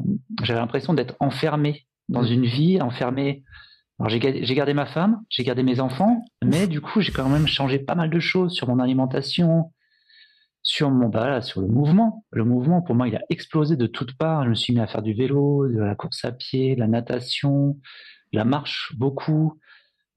j'avais 0.43 0.61
l'impression 0.61 0.95
d'être 0.95 1.17
enfermé 1.21 1.87
dans 2.09 2.23
une 2.23 2.45
vie, 2.45 2.81
enfermé. 2.81 3.43
Alors 3.99 4.09
j'ai 4.09 4.55
gardé 4.55 4.75
ma 4.75 4.87
femme, 4.87 5.21
j'ai 5.29 5.45
gardé 5.45 5.63
mes 5.63 5.79
enfants, 5.79 6.25
mais 6.43 6.67
du 6.67 6.81
coup 6.81 7.01
j'ai 7.01 7.13
quand 7.13 7.29
même 7.29 7.47
changé 7.47 7.79
pas 7.79 7.95
mal 7.95 8.11
de 8.11 8.19
choses 8.19 8.53
sur 8.53 8.67
mon 8.67 8.81
alimentation, 8.81 9.73
sur 10.63 10.91
mon 10.91 11.09
bah, 11.09 11.41
sur 11.41 11.61
le 11.61 11.69
mouvement. 11.69 12.25
Le 12.31 12.45
mouvement 12.45 12.83
pour 12.83 12.97
moi 12.97 13.07
il 13.07 13.15
a 13.15 13.21
explosé 13.29 13.77
de 13.77 13.87
toutes 13.87 14.17
parts. 14.17 14.45
Je 14.45 14.49
me 14.49 14.55
suis 14.55 14.75
mis 14.75 14.81
à 14.81 14.89
faire 14.89 15.03
du 15.03 15.15
vélo, 15.15 15.69
de 15.69 15.79
la 15.79 15.95
course 15.95 16.25
à 16.25 16.33
pied, 16.33 16.75
de 16.75 16.81
la 16.81 16.89
natation, 16.89 17.79
la 18.33 18.45
marche 18.45 18.95
beaucoup, 18.97 19.59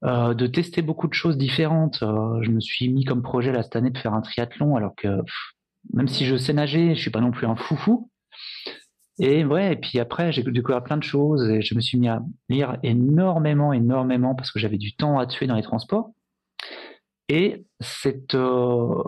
euh, 0.04 0.34
de 0.34 0.46
tester 0.46 0.82
beaucoup 0.82 1.08
de 1.08 1.14
choses 1.14 1.38
différentes. 1.38 2.02
Euh, 2.02 2.42
je 2.42 2.50
me 2.50 2.60
suis 2.60 2.88
mis 2.88 3.04
comme 3.04 3.22
projet 3.22 3.52
là 3.52 3.62
cette 3.62 3.76
année 3.76 3.90
de 3.90 3.98
faire 3.98 4.14
un 4.14 4.20
triathlon, 4.20 4.76
alors 4.76 4.94
que 4.94 5.08
même 5.92 6.08
si 6.08 6.26
je 6.26 6.36
sais 6.36 6.52
nager, 6.52 6.94
je 6.94 7.00
suis 7.00 7.10
pas 7.10 7.20
non 7.20 7.30
plus 7.30 7.46
un 7.46 7.56
foufou. 7.56 8.10
Et 9.18 9.44
ouais, 9.44 9.72
et 9.72 9.76
puis 9.76 9.98
après, 9.98 10.30
j'ai 10.32 10.42
découvert 10.42 10.84
plein 10.84 10.98
de 10.98 11.02
choses 11.02 11.48
et 11.48 11.62
je 11.62 11.74
me 11.74 11.80
suis 11.80 11.98
mis 11.98 12.08
à 12.08 12.22
lire 12.50 12.78
énormément, 12.82 13.72
énormément 13.72 14.34
parce 14.34 14.50
que 14.50 14.58
j'avais 14.58 14.76
du 14.76 14.94
temps 14.94 15.18
à 15.18 15.26
tuer 15.26 15.46
dans 15.46 15.54
les 15.54 15.62
transports. 15.62 16.12
Et 17.28 17.64
cette, 17.80 18.34
euh, 18.34 19.02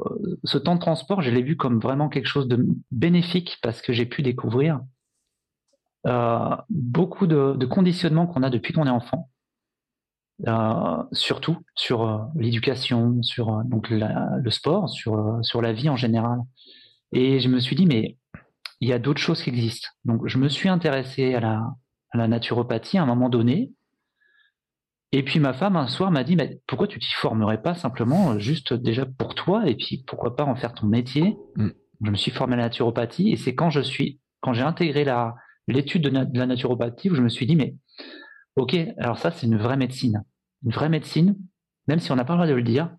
ce 0.45 0.59
temps 0.59 0.75
de 0.75 0.81
transport, 0.81 1.23
je 1.23 1.31
l'ai 1.31 1.43
vu 1.43 1.57
comme 1.57 1.79
vraiment 1.79 2.09
quelque 2.09 2.27
chose 2.27 2.49
de 2.49 2.67
bénéfique 2.91 3.59
parce 3.63 3.83
que 3.83 3.93
j'ai 3.93 4.07
pu 4.07 4.23
découvrir 4.23 4.81
euh, 6.07 6.57
beaucoup 6.71 7.27
de, 7.27 7.55
de 7.57 7.67
conditionnements 7.67 8.27
qu'on 8.27 8.43
a 8.43 8.51
depuis 8.51 8.73
qu'on 8.73 8.87
est 8.87 8.91
enfant, 8.91 9.31
euh, 10.47 11.03
surtout 11.13 11.59
sur 11.75 12.07
euh, 12.07 12.19
l'éducation, 12.37 13.23
sur 13.23 13.65
donc 13.65 13.91
la, 13.91 14.29
le 14.43 14.51
sport, 14.51 14.89
sur, 14.89 15.39
sur 15.43 15.63
la 15.63 15.73
vie 15.73 15.89
en 15.89 15.97
général. 15.97 16.39
Et 17.13 17.41
je 17.41 17.49
me 17.49 17.59
suis 17.59 17.77
dit, 17.77 17.87
mais 17.87 18.17
il 18.81 18.89
y 18.89 18.93
a 18.93 18.99
d'autres 18.99 19.21
choses 19.21 19.43
qui 19.43 19.51
existent. 19.51 19.89
Donc 20.05 20.27
je 20.27 20.39
me 20.39 20.49
suis 20.49 20.69
intéressé 20.69 21.35
à 21.35 21.41
la, 21.41 21.63
à 22.11 22.19
la 22.19 22.29
naturopathie 22.29 22.99
à 22.99 23.03
un 23.03 23.07
moment 23.07 23.29
donné 23.29 23.73
et 25.13 25.23
puis 25.23 25.41
ma 25.41 25.55
femme 25.55 25.77
un 25.77 25.87
soir 25.87 26.11
m'a 26.11 26.23
dit 26.23 26.37
mais 26.37 26.61
pourquoi 26.67 26.87
tu 26.87 26.99
t'y 26.99 27.13
formerais 27.15 27.63
pas 27.63 27.75
simplement 27.75 28.39
juste 28.39 28.75
déjà 28.75 29.07
pour 29.07 29.35
toi 29.35 29.67
et 29.67 29.75
puis 29.75 30.05
pourquoi 30.07 30.37
pas 30.37 30.45
en 30.45 30.55
faire 30.55 30.75
ton 30.75 30.87
métier? 30.87 31.37
Mm. 31.57 31.71
Je 32.05 32.11
me 32.11 32.17
suis 32.17 32.31
formé 32.31 32.55
à 32.55 32.57
la 32.59 32.63
naturopathie 32.65 33.33
et 33.33 33.37
c'est 33.37 33.55
quand 33.55 33.71
je 33.71 33.81
suis 33.81 34.21
quand 34.41 34.53
j'ai 34.53 34.63
intégré 34.63 35.05
la 35.05 35.35
l'étude 35.69 36.03
de, 36.03 36.39
la 36.39 36.47
naturopathie 36.47 37.11
où 37.11 37.15
je 37.15 37.23
me 37.23 37.29
suis 37.29 37.47
dit 37.47 37.57
mais 37.57 37.77
ok 38.57 38.77
alors 38.99 39.19
ça 39.19 39.31
c'est 39.31 39.47
une 39.47 39.57
vraie 39.57 39.77
médecine 39.77 40.25
une 40.65 40.73
vraie 40.73 40.89
médecine 40.89 41.37
même 41.87 42.01
si 42.01 42.11
on 42.11 42.17
n'a 42.17 42.25
pas 42.25 42.35
le 42.35 42.39
droit 42.39 42.49
de 42.49 42.55
le 42.55 42.63
dire 42.63 42.91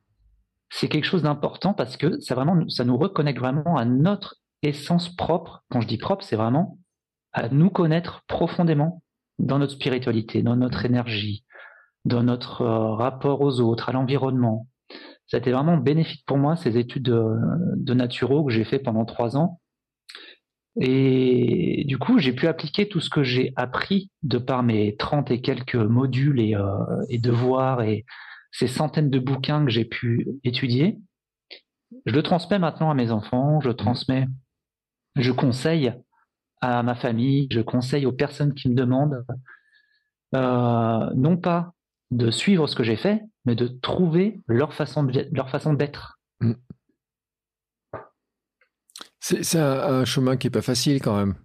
c'est 0.69 0.87
quelque 0.87 1.05
chose 1.05 1.23
d'important 1.23 1.73
parce 1.73 1.97
que 1.97 2.19
ça 2.19 2.35
vraiment 2.35 2.67
ça 2.69 2.85
nous 2.85 2.97
reconnecte 2.97 3.39
vraiment 3.39 3.77
à 3.77 3.85
notre 3.85 4.35
essence 4.61 5.15
propre 5.15 5.63
quand 5.69 5.81
je 5.81 5.87
dis 5.87 5.97
propre 5.97 6.23
c'est 6.23 6.35
vraiment 6.35 6.77
à 7.33 7.49
nous 7.49 7.69
connaître 7.69 8.23
profondément 8.27 9.03
dans 9.39 9.59
notre 9.59 9.73
spiritualité 9.73 10.41
dans 10.43 10.55
notre 10.55 10.85
énergie 10.85 11.43
dans 12.05 12.23
notre 12.23 12.61
euh, 12.61 12.93
rapport 12.95 13.41
aux 13.41 13.59
autres, 13.59 13.89
à 13.89 13.91
l'environnement. 13.91 14.67
Été 15.31 15.51
vraiment 15.51 15.77
bénéfique 15.77 16.25
pour 16.25 16.39
moi, 16.39 16.55
ces 16.55 16.77
études 16.77 17.03
de, 17.03 17.23
de 17.75 17.93
naturo 17.93 18.43
que 18.43 18.51
j'ai 18.51 18.63
fait 18.63 18.79
pendant 18.79 19.05
trois 19.05 19.37
ans. 19.37 19.58
Et 20.79 21.83
du 21.85 21.97
coup, 21.97 22.19
j'ai 22.19 22.31
pu 22.31 22.47
appliquer 22.47 22.87
tout 22.87 23.01
ce 23.01 23.09
que 23.09 23.21
j'ai 23.21 23.51
appris 23.57 24.11
de 24.23 24.37
par 24.37 24.63
mes 24.63 24.95
trente 24.95 25.29
et 25.29 25.41
quelques 25.41 25.75
modules 25.75 26.39
et, 26.39 26.55
euh, 26.55 27.03
et 27.09 27.17
devoirs 27.17 27.81
et 27.81 28.05
ces 28.51 28.67
centaines 28.67 29.09
de 29.09 29.19
bouquins 29.19 29.65
que 29.65 29.71
j'ai 29.71 29.85
pu 29.85 30.27
étudier. 30.43 30.97
Je 32.05 32.13
le 32.13 32.23
transmets 32.23 32.59
maintenant 32.59 32.89
à 32.89 32.93
mes 32.93 33.11
enfants, 33.11 33.59
je 33.61 33.71
transmets, 33.71 34.27
je 35.15 35.31
conseille 35.31 35.93
à 36.61 36.81
ma 36.83 36.95
famille, 36.95 37.47
je 37.51 37.61
conseille 37.61 38.05
aux 38.05 38.11
personnes 38.11 38.53
qui 38.53 38.69
me 38.69 38.75
demandent, 38.75 39.25
euh, 40.35 41.09
non 41.15 41.37
pas 41.37 41.73
de 42.11 42.31
suivre 42.31 42.67
ce 42.67 42.75
que 42.75 42.83
j'ai 42.83 42.95
fait, 42.95 43.21
mais 43.45 43.55
de 43.55 43.67
trouver 43.67 44.41
leur 44.47 44.73
façon 44.73 45.07
leur 45.31 45.49
façon 45.49 45.73
d'être. 45.73 46.19
C'est 49.19 49.59
un, 49.59 50.05
chemin 50.05 50.37
qui 50.37 50.47
est 50.47 50.51
pas 50.51 50.61
facile 50.61 51.01
quand 51.01 51.17
même. 51.17 51.35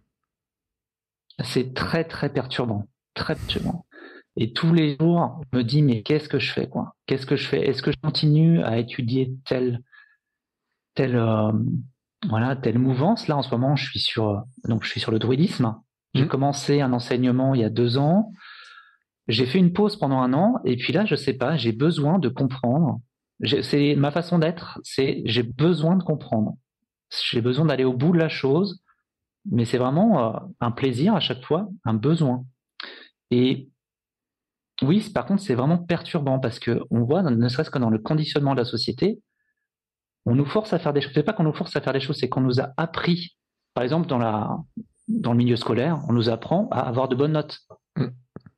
C'est 1.42 1.74
très 1.74 2.04
très 2.04 2.32
perturbant, 2.32 2.88
très 3.14 3.34
perturbant. 3.34 3.86
Et 4.36 4.52
tous 4.52 4.72
les 4.72 4.96
jours, 4.98 5.40
je 5.52 5.58
me 5.58 5.64
dis 5.64 5.82
mais 5.82 6.02
qu'est-ce 6.02 6.28
que 6.28 6.38
je 6.38 6.52
fais 6.52 6.68
quoi? 6.68 6.94
Qu'est-ce 7.06 7.26
que 7.26 7.36
je 7.36 7.46
fais? 7.46 7.68
Est-ce 7.68 7.82
que 7.82 7.92
je 7.92 7.98
continue 8.02 8.62
à 8.62 8.78
étudier 8.78 9.34
telle 9.44 9.80
telle 10.94 11.16
euh, 11.16 11.52
voilà 12.28 12.56
telle 12.56 12.78
mouvance? 12.78 13.28
Là 13.28 13.36
en 13.36 13.42
ce 13.42 13.50
moment, 13.50 13.76
je 13.76 13.88
suis 13.88 14.00
sur 14.00 14.44
donc 14.64 14.84
je 14.84 14.90
suis 14.90 15.00
sur 15.00 15.10
le 15.10 15.18
druidisme. 15.18 15.76
J'ai 16.14 16.24
mm. 16.24 16.28
commencé 16.28 16.80
un 16.80 16.92
enseignement 16.92 17.54
il 17.54 17.60
y 17.60 17.64
a 17.64 17.70
deux 17.70 17.98
ans. 17.98 18.32
J'ai 19.26 19.46
fait 19.46 19.58
une 19.58 19.72
pause 19.72 19.96
pendant 19.96 20.20
un 20.20 20.32
an 20.32 20.60
et 20.64 20.76
puis 20.76 20.92
là, 20.92 21.04
je 21.04 21.16
sais 21.16 21.34
pas, 21.34 21.56
j'ai 21.56 21.72
besoin 21.72 22.18
de 22.18 22.28
comprendre. 22.28 23.00
C'est 23.62 23.94
ma 23.96 24.10
façon 24.10 24.38
d'être, 24.38 24.80
c'est 24.84 25.22
j'ai 25.24 25.42
besoin 25.42 25.96
de 25.96 26.04
comprendre. 26.04 26.56
J'ai 27.30 27.40
besoin 27.40 27.66
d'aller 27.66 27.84
au 27.84 27.92
bout 27.92 28.12
de 28.12 28.18
la 28.18 28.28
chose, 28.28 28.82
mais 29.50 29.64
c'est 29.64 29.78
vraiment 29.78 30.34
euh, 30.34 30.38
un 30.60 30.70
plaisir 30.70 31.14
à 31.14 31.20
chaque 31.20 31.44
fois, 31.44 31.68
un 31.84 31.94
besoin. 31.94 32.44
Et 33.30 33.68
oui, 34.82 35.08
par 35.14 35.26
contre, 35.26 35.42
c'est 35.42 35.54
vraiment 35.54 35.78
perturbant 35.78 36.38
parce 36.38 36.58
que 36.58 36.80
on 36.90 37.04
voit, 37.04 37.22
ne 37.22 37.48
serait-ce 37.48 37.70
que 37.70 37.78
dans 37.78 37.90
le 37.90 37.98
conditionnement 37.98 38.52
de 38.54 38.60
la 38.60 38.64
société, 38.64 39.20
on 40.26 40.34
nous 40.34 40.46
force 40.46 40.72
à 40.72 40.78
faire 40.78 40.92
des 40.92 41.00
choses. 41.00 41.12
C'est 41.14 41.22
pas 41.22 41.32
qu'on 41.32 41.44
nous 41.44 41.52
force 41.52 41.76
à 41.76 41.80
faire 41.80 41.92
des 41.92 42.00
choses, 42.00 42.18
c'est 42.18 42.28
qu'on 42.28 42.40
nous 42.40 42.60
a 42.60 42.72
appris. 42.76 43.36
Par 43.74 43.84
exemple, 43.84 44.08
dans 44.08 44.18
la 44.18 44.58
dans 45.08 45.32
le 45.32 45.38
milieu 45.38 45.56
scolaire, 45.56 46.00
on 46.08 46.12
nous 46.12 46.30
apprend 46.30 46.68
à 46.70 46.80
avoir 46.80 47.08
de 47.08 47.14
bonnes 47.14 47.32
notes. 47.32 47.60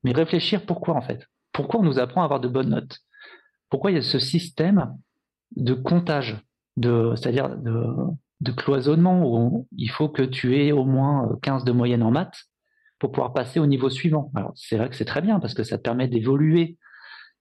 Mais 0.05 0.13
réfléchir 0.13 0.65
pourquoi 0.65 0.95
en 0.95 1.03
fait? 1.03 1.27
Pourquoi 1.53 1.81
on 1.81 1.83
nous 1.83 1.99
apprend 1.99 2.23
à 2.23 2.25
avoir 2.25 2.41
de 2.41 2.49
bonnes 2.49 2.71
notes? 2.71 2.99
Pourquoi 3.69 3.91
il 3.91 3.95
y 3.95 3.99
a 3.99 4.03
ce 4.03 4.21
système 4.21 4.95
de 5.57 5.75
comptage, 5.75 6.39
de, 6.77 7.13
c'est-à-dire 7.17 7.57
de, 7.57 7.85
cloisonnement 8.53 9.23
où 9.25 9.67
il 9.77 9.91
faut 9.91 10.09
que 10.09 10.23
tu 10.23 10.59
aies 10.59 10.73
au 10.73 10.85
moins 10.85 11.29
15 11.43 11.65
de 11.65 11.73
moyenne 11.73 12.03
en 12.03 12.11
maths 12.11 12.45
pour 12.99 13.13
pouvoir 13.13 13.33
passer 13.33 13.61
au 13.61 13.67
niveau 13.67 13.91
suivant. 13.91 14.31
Alors 14.35 14.53
c'est 14.55 14.77
vrai 14.77 14.89
que 14.89 14.97
c'est 14.97 15.05
très 15.05 15.23
bien 15.23 15.41
parce 15.41 15.55
que 15.55 15.63
ça 15.63 15.79
te 15.79 15.83
permet 15.83 16.09
d'évoluer 16.09 16.77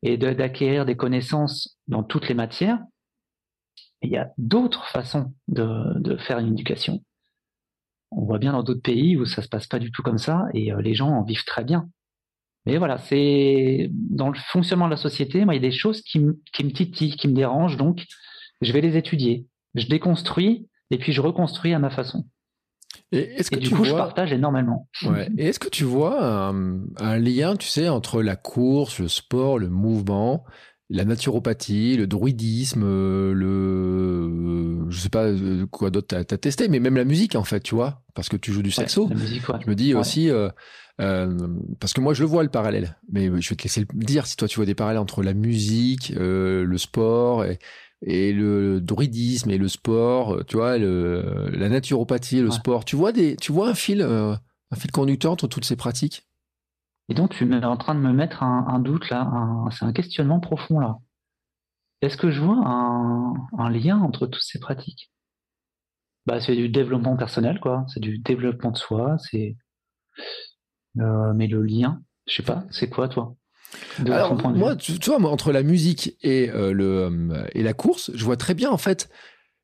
et 0.04 0.18
d'acquérir 0.18 0.86
des 0.86 0.96
connaissances 0.96 1.78
dans 1.88 2.04
toutes 2.04 2.28
les 2.28 2.36
matières. 2.36 2.80
il 4.02 4.12
y 4.12 4.18
a 4.18 4.30
d'autres 4.38 4.86
façons 4.88 5.34
de, 5.48 6.00
de, 6.00 6.18
faire 6.18 6.38
une 6.40 6.54
éducation. 6.54 7.04
On 8.12 8.24
voit 8.26 8.38
bien 8.38 8.52
dans 8.52 8.64
d'autres 8.64 8.82
pays 8.82 9.18
où 9.18 9.26
ça 9.26 9.42
se 9.42 9.48
passe 9.48 9.68
pas 9.68 9.80
du 9.80 9.92
tout 9.92 10.04
comme 10.04 10.20
ça 10.20 10.46
et 10.54 10.72
euh, 10.72 10.82
les 10.82 10.94
gens 10.94 11.10
en 11.10 11.24
vivent 11.24 11.46
très 11.46 11.64
bien. 11.64 11.90
Mais 12.66 12.78
voilà, 12.78 12.98
c'est 12.98 13.90
dans 13.92 14.30
le 14.30 14.38
fonctionnement 14.38 14.86
de 14.86 14.92
la 14.92 14.98
société, 14.98 15.40
il 15.40 15.54
y 15.54 15.56
a 15.56 15.60
des 15.60 15.72
choses 15.72 16.02
qui 16.02 16.20
me 16.20 16.72
titillent, 16.72 17.16
qui 17.16 17.28
me 17.28 17.34
dérangent, 17.34 17.78
donc 17.78 18.06
je 18.62 18.72
vais 18.74 18.82
les 18.82 18.98
étudier. 18.98 19.46
Je 19.76 19.88
déconstruis 19.88 20.68
et 20.92 20.98
puis 20.98 21.14
je 21.14 21.22
reconstruis 21.22 21.74
à 21.74 21.80
ma 21.80 21.90
façon. 21.90 22.26
Et, 23.12 23.20
est-ce 23.20 23.52
que 23.52 23.60
du 23.60 23.70
coup, 23.70 23.84
je 23.84 23.94
partage 23.94 24.34
énormément. 24.34 24.90
Ouais. 25.04 25.30
Et 25.38 25.48
est-ce 25.48 25.60
que 25.60 25.70
tu 25.70 25.84
vois 25.84 26.24
un, 26.26 26.80
un, 26.98 27.18
lien, 27.18 27.56
tu 27.56 27.68
sais, 27.68 27.90
entre 27.90 28.22
la 28.22 28.36
course, 28.36 29.00
le 29.00 29.08
sport, 29.08 29.60
le 29.60 29.70
mouvement, 29.70 30.46
la 30.90 31.06
naturopathie, 31.06 31.98
le 31.98 32.08
druidisme, 32.08 32.84
le, 33.34 34.86
je 34.90 35.00
sais 35.00 35.10
pas 35.10 35.26
euh, 35.26 35.66
quoi 35.68 35.90
d'autre 35.90 36.08
t'as 36.08 36.20
as 36.20 36.38
testé, 36.38 36.68
mais 36.68 36.80
même 36.80 36.96
la 36.96 37.06
musique 37.06 37.36
en 37.36 37.44
fait, 37.44 37.62
tu 37.62 37.76
vois, 37.76 38.04
parce 38.14 38.30
que 38.30 38.38
tu 38.38 38.52
joues 38.52 38.64
du 38.64 38.72
saxo. 38.72 39.08
la 39.10 39.16
musique, 39.16 39.44
Je 39.64 39.70
me 39.70 39.76
dis 39.76 39.94
aussi. 39.94 40.30
Euh, 40.30 40.50
euh, 41.02 41.38
parce 41.80 41.94
que 41.94 42.00
moi, 42.00 42.14
je 42.14 42.22
le 42.22 42.28
vois 42.28 42.44
le 42.44 42.50
parallèle, 42.50 42.98
mais 43.12 43.26
je 43.42 43.50
vais 43.50 43.56
te 43.56 43.64
laisser 43.64 43.82
le 43.82 43.88
dire 44.06 44.26
si 44.28 44.38
toi 44.38 44.48
tu 44.48 44.56
vois 44.58 44.66
des 44.66 44.76
parallèles 44.76 45.02
entre 45.02 45.24
la 45.24 45.34
musique, 45.34 46.14
euh, 46.16 46.64
le 46.64 46.78
sport 46.78 47.44
et, 47.44 47.60
et, 48.02 48.34
le 48.34 48.82
druidisme 48.82 49.50
et 49.52 49.58
le 49.58 49.68
sport, 49.68 50.36
euh, 50.36 50.44
tu 50.44 50.58
vois, 50.58 50.78
le, 50.78 51.50
la 51.52 51.70
naturopathie, 51.70 52.42
le 52.42 52.52
sport. 52.52 52.86
Tu 52.86 52.96
vois 52.96 53.12
des, 53.12 53.36
tu 53.36 53.52
vois 53.52 53.70
un 53.70 53.74
fil, 53.74 54.02
euh, 54.02 54.36
un 54.72 54.76
fil 54.76 54.92
conducteur 54.92 55.32
entre 55.32 55.48
toutes 55.48 55.66
ces 55.66 55.76
pratiques? 55.76 56.28
Et 57.10 57.14
donc, 57.14 57.32
tu 57.32 57.52
es 57.52 57.66
en 57.66 57.78
train 57.78 57.96
de 57.96 58.00
me 58.00 58.14
mettre 58.14 58.44
un, 58.44 58.66
un 58.68 58.80
doute 58.80 59.10
là, 59.10 59.32
c'est 59.72 59.86
un 59.86 59.94
questionnement 59.94 60.40
profond 60.40 60.80
là. 60.80 60.98
Est-ce 62.02 62.18
que 62.18 62.32
je 62.32 62.42
vois 62.42 62.62
un, 62.66 63.34
un 63.58 63.70
lien 63.70 64.00
entre 64.00 64.28
toutes 64.28 64.44
ces 64.44 64.60
pratiques? 64.60 65.12
Bah, 66.26 66.40
c'est 66.42 66.56
du 66.56 66.70
développement 66.70 67.16
personnel, 67.16 67.60
quoi. 67.60 67.86
C'est 67.88 68.00
du 68.00 68.18
développement 68.18 68.72
de 68.72 68.78
soi. 68.78 69.18
C'est 69.20 69.56
euh, 71.00 71.34
mais 71.34 71.48
le 71.48 71.62
lien, 71.62 72.02
je 72.28 72.36
sais 72.36 72.44
pas, 72.44 72.64
c'est 72.72 72.90
quoi 72.90 73.10
toi? 73.10 73.36
Alors, 74.06 74.36
moi, 74.50 74.76
tu, 74.76 74.94
vois, 75.06 75.20
moi, 75.20 75.32
entre 75.32 75.52
la 75.52 75.64
musique 75.64 76.18
et, 76.22 76.50
euh, 76.50 76.74
le, 76.74 77.10
euh, 77.32 77.46
et 77.54 77.64
la 77.64 77.74
course, 77.74 78.12
je 78.14 78.24
vois 78.26 78.38
très 78.38 78.54
bien, 78.54 78.70
en 78.70 78.78
fait, 78.78 79.10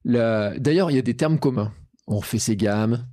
la... 0.04 0.58
d'ailleurs, 0.58 0.92
il 0.92 0.96
y 0.96 1.00
a 1.00 1.04
des 1.04 1.16
termes 1.16 1.40
communs. 1.40 1.74
On 2.08 2.22
fait 2.22 2.40
ses 2.40 2.56
gammes, 2.56 3.06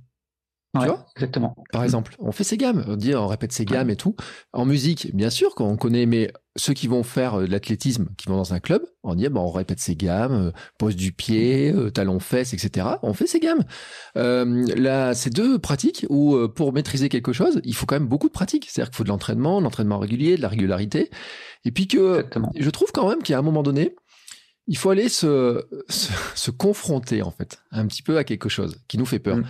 tu 0.77 0.85
vois? 0.85 1.05
Exactement. 1.15 1.55
Par 1.71 1.83
exemple, 1.83 2.15
on 2.19 2.31
fait 2.31 2.43
ses 2.43 2.57
gammes, 2.57 2.83
on 2.87 2.95
dit, 2.95 3.15
on 3.15 3.27
répète 3.27 3.51
ses 3.51 3.65
gammes 3.65 3.89
et 3.89 3.95
tout. 3.95 4.15
En 4.53 4.65
musique, 4.65 5.15
bien 5.15 5.29
sûr, 5.29 5.55
quand 5.55 5.65
on 5.65 5.77
connaît, 5.77 6.05
mais 6.05 6.31
ceux 6.55 6.73
qui 6.73 6.87
vont 6.87 7.03
faire 7.03 7.39
de 7.39 7.45
l'athlétisme, 7.45 8.09
qui 8.17 8.27
vont 8.27 8.37
dans 8.37 8.53
un 8.53 8.59
club, 8.59 8.83
on 9.03 9.15
dit, 9.15 9.27
bah, 9.29 9.39
on 9.41 9.49
répète 9.49 9.79
ses 9.79 9.95
gammes, 9.95 10.51
pose 10.77 10.95
du 10.95 11.11
pied, 11.11 11.73
talon 11.93 12.19
fesse, 12.19 12.53
etc. 12.53 12.87
On 13.01 13.13
fait 13.13 13.27
ses 13.27 13.39
gammes. 13.39 13.63
Euh, 14.15 14.65
là, 14.75 15.15
c'est 15.15 15.31
deux 15.31 15.57
pratiques 15.57 16.05
où, 16.09 16.37
pour 16.49 16.71
maîtriser 16.71 17.09
quelque 17.09 17.33
chose, 17.33 17.61
il 17.63 17.73
faut 17.73 17.87
quand 17.87 17.95
même 17.95 18.07
beaucoup 18.07 18.27
de 18.27 18.33
pratique. 18.33 18.67
C'est-à-dire 18.69 18.91
qu'il 18.91 18.97
faut 18.97 19.03
de 19.03 19.09
l'entraînement, 19.09 19.61
l'entraînement 19.61 19.97
régulier, 19.97 20.37
de 20.37 20.41
la 20.41 20.49
régularité. 20.49 21.09
Et 21.65 21.71
puis 21.71 21.87
que, 21.87 22.25
je 22.55 22.69
trouve 22.69 22.91
quand 22.93 23.09
même 23.09 23.23
qu'à 23.23 23.39
un 23.39 23.41
moment 23.41 23.63
donné, 23.63 23.95
il 24.69 24.77
faut 24.77 24.91
aller 24.91 25.09
se, 25.09 25.65
se, 26.35 26.51
confronter 26.51 27.21
en 27.21 27.31
fait 27.31 27.59
un 27.71 27.85
petit 27.87 28.03
peu 28.03 28.17
à 28.17 28.23
quelque 28.23 28.47
chose 28.47 28.79
qui 28.87 28.97
nous 28.97 29.05
fait 29.05 29.19
peur. 29.19 29.37
Mm. 29.37 29.45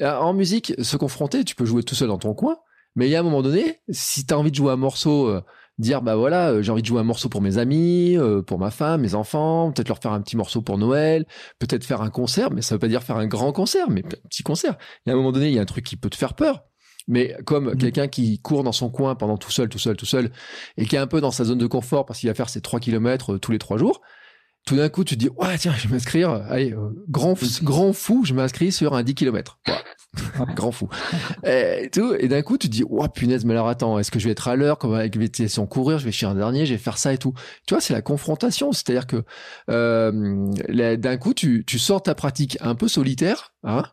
Euh, 0.00 0.16
en 0.16 0.32
musique, 0.32 0.72
se 0.78 0.96
confronter, 0.96 1.44
tu 1.44 1.54
peux 1.54 1.66
jouer 1.66 1.82
tout 1.82 1.94
seul 1.94 2.08
dans 2.08 2.18
ton 2.18 2.32
coin, 2.32 2.56
mais 2.94 3.06
il 3.06 3.10
y 3.10 3.16
a 3.16 3.20
un 3.20 3.24
moment 3.24 3.42
donné, 3.42 3.80
si 3.90 4.24
tu 4.24 4.32
as 4.32 4.38
envie 4.38 4.52
de 4.52 4.56
jouer 4.56 4.72
un 4.72 4.76
morceau, 4.76 5.28
euh, 5.28 5.42
dire 5.78 6.02
bah 6.02 6.14
voilà, 6.14 6.50
euh, 6.50 6.62
j'ai 6.62 6.70
envie 6.70 6.82
de 6.82 6.86
jouer 6.86 7.00
un 7.00 7.04
morceau 7.04 7.28
pour 7.28 7.42
mes 7.42 7.58
amis, 7.58 8.16
pour 8.46 8.58
ma 8.58 8.70
femme, 8.70 9.00
mes 9.00 9.16
enfants, 9.16 9.72
peut-être 9.72 9.88
leur 9.88 9.98
faire 9.98 10.12
un 10.12 10.22
petit 10.22 10.36
morceau 10.36 10.62
pour 10.62 10.78
Noël, 10.78 11.26
peut-être 11.58 11.84
faire 11.84 12.00
un 12.00 12.10
concert, 12.10 12.52
mais 12.52 12.62
ça 12.62 12.76
veut 12.76 12.78
pas 12.78 12.88
dire 12.88 13.02
faire 13.02 13.16
un 13.16 13.26
grand 13.26 13.52
concert, 13.52 13.90
mais 13.90 14.04
un 14.04 14.28
petit 14.28 14.44
concert. 14.44 14.76
Il 15.04 15.10
y 15.10 15.12
a 15.12 15.14
un 15.14 15.18
moment 15.18 15.32
donné, 15.32 15.48
il 15.48 15.54
y 15.54 15.58
a 15.58 15.62
un 15.62 15.66
truc 15.66 15.84
qui 15.84 15.96
peut 15.96 16.10
te 16.10 16.16
faire 16.16 16.34
peur. 16.34 16.62
Mais 17.08 17.36
comme 17.44 17.76
quelqu'un 17.76 18.06
qui 18.06 18.40
court 18.40 18.62
dans 18.62 18.72
son 18.72 18.88
coin 18.88 19.16
pendant 19.16 19.36
tout 19.36 19.50
seul, 19.50 19.68
tout 19.68 19.80
seul, 19.80 19.96
tout 19.96 20.06
seul, 20.06 20.30
et 20.76 20.86
qui 20.86 20.94
est 20.94 20.98
un 20.98 21.08
peu 21.08 21.20
dans 21.20 21.32
sa 21.32 21.44
zone 21.44 21.58
de 21.58 21.66
confort 21.66 22.06
parce 22.06 22.20
qu'il 22.20 22.28
va 22.28 22.34
faire 22.34 22.48
ses 22.48 22.60
3 22.60 22.78
km 22.78 23.36
tous 23.38 23.50
les 23.50 23.58
3 23.58 23.78
jours, 23.78 24.00
tout 24.66 24.76
d'un 24.76 24.88
coup, 24.88 25.04
tu 25.04 25.16
te 25.16 25.20
dis, 25.20 25.28
ouais, 25.36 25.58
tiens, 25.58 25.74
je 25.76 25.88
vais 25.88 25.94
m'inscrire, 25.94 26.30
allez, 26.30 26.72
euh, 26.72 26.90
grand, 27.08 27.34
grand 27.62 27.92
fou, 27.92 28.24
je 28.24 28.34
m'inscris 28.34 28.72
sur 28.72 28.94
un 28.94 29.02
10 29.02 29.14
km. 29.14 29.58
grand 30.54 30.72
fou. 30.72 30.88
Et, 31.44 31.88
tout, 31.92 32.14
et 32.14 32.28
d'un 32.28 32.42
coup, 32.42 32.58
tu 32.58 32.68
te 32.68 32.72
dis, 32.72 32.84
ouais, 32.84 33.08
punaise, 33.08 33.44
mais 33.44 33.54
alors 33.54 33.68
attends, 33.68 33.98
est-ce 33.98 34.10
que 34.10 34.18
je 34.18 34.26
vais 34.26 34.32
être 34.32 34.48
à 34.48 34.56
l'heure, 34.56 34.78
comme 34.78 34.94
avec 34.94 35.16
VTC 35.16 35.60
courir, 35.66 35.98
je 35.98 36.04
vais 36.04 36.12
finir 36.12 36.30
un 36.30 36.34
dernier, 36.34 36.66
je 36.66 36.72
vais 36.72 36.78
faire 36.78 36.98
ça 36.98 37.12
et 37.12 37.18
tout. 37.18 37.32
Tu 37.66 37.74
vois, 37.74 37.80
c'est 37.80 37.92
la 37.94 38.02
confrontation. 38.02 38.72
C'est-à-dire 38.72 39.06
que, 39.06 39.24
euh, 39.70 40.96
d'un 40.96 41.16
coup, 41.16 41.34
tu, 41.34 41.64
tu 41.66 41.78
sors 41.78 42.02
ta 42.02 42.14
pratique 42.14 42.58
un 42.60 42.74
peu 42.74 42.88
solitaire, 42.88 43.54
hein, 43.62 43.84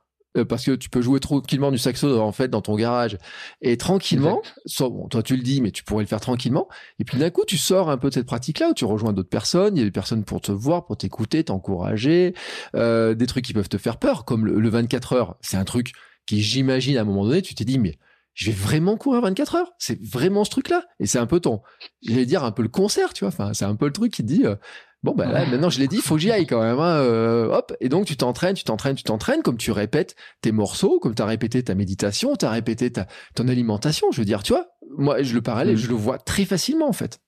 parce 0.44 0.66
que 0.66 0.72
tu 0.72 0.90
peux 0.90 1.02
jouer 1.02 1.20
tranquillement 1.20 1.72
du 1.72 1.78
saxo 1.78 2.20
en 2.20 2.32
fait 2.32 2.48
dans 2.48 2.62
ton 2.62 2.76
garage. 2.76 3.18
Et 3.62 3.78
tranquillement 3.78 4.42
bon, 4.80 5.08
toi 5.08 5.24
tu 5.24 5.36
le 5.36 5.44
dis 5.44 5.62
mais 5.62 5.72
tu 5.72 5.84
pourrais 5.84 6.04
le 6.04 6.08
faire 6.08 6.20
tranquillement. 6.20 6.68
Et 7.00 7.04
puis 7.04 7.18
d'un 7.18 7.30
coup 7.30 7.44
tu 7.46 7.58
sors 7.58 7.90
un 7.90 7.98
peu 7.98 8.10
de 8.10 8.14
cette 8.14 8.26
pratique 8.26 8.60
là 8.60 8.70
où 8.70 8.74
tu 8.74 8.86
rejoins 8.86 9.14
d'autres 9.14 9.30
personnes. 9.30 9.76
Il 9.76 9.80
y 9.80 9.82
a 9.82 9.86
des 9.86 9.92
personnes 9.92 10.24
pour 10.24 10.42
te 10.42 10.52
voir 10.52 10.86
pour 10.86 10.98
t'écouter 10.98 11.44
t'encourager. 11.44 12.34
Euh, 12.76 13.14
des 13.14 13.28
trucs 13.28 13.46
qui 13.46 13.54
peuvent 13.54 13.70
te 13.70 13.78
faire 13.78 13.98
peur 13.98 14.26
comme 14.26 14.46
le, 14.46 14.70
24 14.70 15.14
heures. 15.14 15.38
C'est 15.42 15.58
un 15.58 15.66
truc 15.66 15.94
qui 16.26 16.42
j'imagine 16.42 16.98
à 16.98 17.02
un 17.02 17.06
moment 17.06 17.26
donné 17.26 17.42
tu 17.42 17.56
t'es 17.56 17.66
dit 17.66 17.80
mais 17.80 17.98
je 18.34 18.52
vais 18.52 18.56
vraiment 18.56 18.98
courir 18.98 19.22
24 19.22 19.56
heures? 19.56 19.72
C'est 19.80 20.00
vraiment 20.04 20.44
ce 20.44 20.52
truc 20.52 20.70
là 20.70 20.84
et 21.00 21.08
c'est 21.08 21.20
un 21.20 21.26
peu 21.26 21.40
ton 21.40 21.62
j'allais 22.04 22.26
dire 22.26 22.44
un 22.44 22.52
peu 22.52 22.62
le 22.62 22.70
concert 22.70 23.14
tu 23.14 23.26
vois. 23.26 23.30
Enfin 23.30 23.54
c'est 23.54 23.66
un 23.66 23.76
peu 23.76 23.86
le 23.86 23.94
truc 23.94 24.14
qui 24.14 24.22
te 24.22 24.28
dit 24.28 24.46
euh, 24.46 24.56
Bon, 25.04 25.14
ben 25.14 25.30
là, 25.30 25.46
maintenant 25.46 25.70
je 25.70 25.80
l'ai 25.80 25.88
dit, 25.88 25.98
il 25.98 26.02
faut 26.02 26.16
que 26.16 26.22
j'y 26.22 26.32
aille 26.32 26.48
quand 26.48 26.62
même. 26.62 26.80
Hein, 26.80 26.98
euh, 26.98 27.52
hop, 27.52 27.74
et 27.80 27.88
donc 27.88 28.06
tu 28.06 28.18
t'entraînes, 28.18 28.56
tu 28.56 28.64
t'entraînes, 28.64 28.96
tu 28.96 29.04
t'entraînes, 29.04 29.44
comme 29.44 29.58
tu 29.58 29.72
répètes 29.72 30.16
tes 30.42 30.52
morceaux, 30.52 31.00
comme 31.00 31.14
tu 31.14 31.22
as 31.22 31.26
répété 31.26 31.64
ta 31.64 31.76
méditation, 31.76 32.36
tu 32.36 32.46
as 32.46 32.50
répété 32.50 32.92
ta, 32.92 33.06
ton 33.36 33.48
alimentation. 33.48 34.08
Je 34.12 34.20
veux 34.20 34.26
dire, 34.26 34.42
tu 34.42 34.54
vois, 34.54 34.68
moi, 34.98 35.22
je 35.22 35.36
le 35.36 35.42
parallèle, 35.42 35.76
mm. 35.76 35.80
je 35.80 35.88
le 35.88 35.96
vois 35.96 36.18
très 36.18 36.46
facilement 36.46 36.90
en 36.90 36.94
fait. 36.94 37.20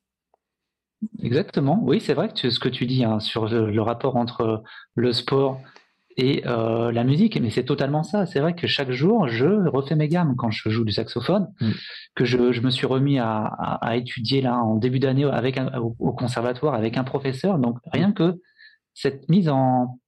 Exactement, 1.21 1.79
oui, 1.83 2.01
c'est 2.01 2.13
vrai 2.13 2.29
que 2.29 2.49
ce 2.49 2.59
que 2.59 2.67
tu 2.67 2.85
dis 2.85 3.05
hein, 3.05 3.19
sur 3.19 3.47
le, 3.47 3.81
rapport 3.81 4.17
entre 4.17 4.63
le 4.95 5.13
sport 5.13 5.61
et 6.19 6.43
euh, 6.45 6.91
la 6.91 7.03
musique. 7.03 7.39
Mais 7.39 7.49
c'est 7.49 7.63
totalement 7.63 8.03
ça. 8.03 8.25
C'est 8.25 8.39
vrai 8.39 8.53
que 8.53 8.67
chaque 8.67 8.91
jour, 8.91 9.27
je 9.27 9.67
refais 9.69 9.95
mes 9.95 10.07
gammes 10.07 10.35
quand 10.37 10.51
je 10.51 10.69
joue 10.69 10.83
du 10.83 10.91
saxophone, 10.91 11.47
mm. 11.61 11.71
que 12.15 12.25
je, 12.25 12.51
je, 12.51 12.61
me 12.61 12.69
suis 12.69 12.85
remis 12.85 13.19
à, 13.19 13.45
à, 13.45 13.95
étudier 13.95 14.41
là 14.41 14.57
en 14.57 14.75
début 14.75 14.99
d'année 14.99 15.25
avec 15.25 15.59
au, 15.77 16.11
conservatoire 16.11 16.73
avec 16.73 16.97
un 16.97 17.03
professeur. 17.03 17.57
Donc 17.57 17.77
rien 17.91 18.11
que 18.11 18.39
cette 18.93 19.29
mise 19.29 19.49
en 19.49 19.99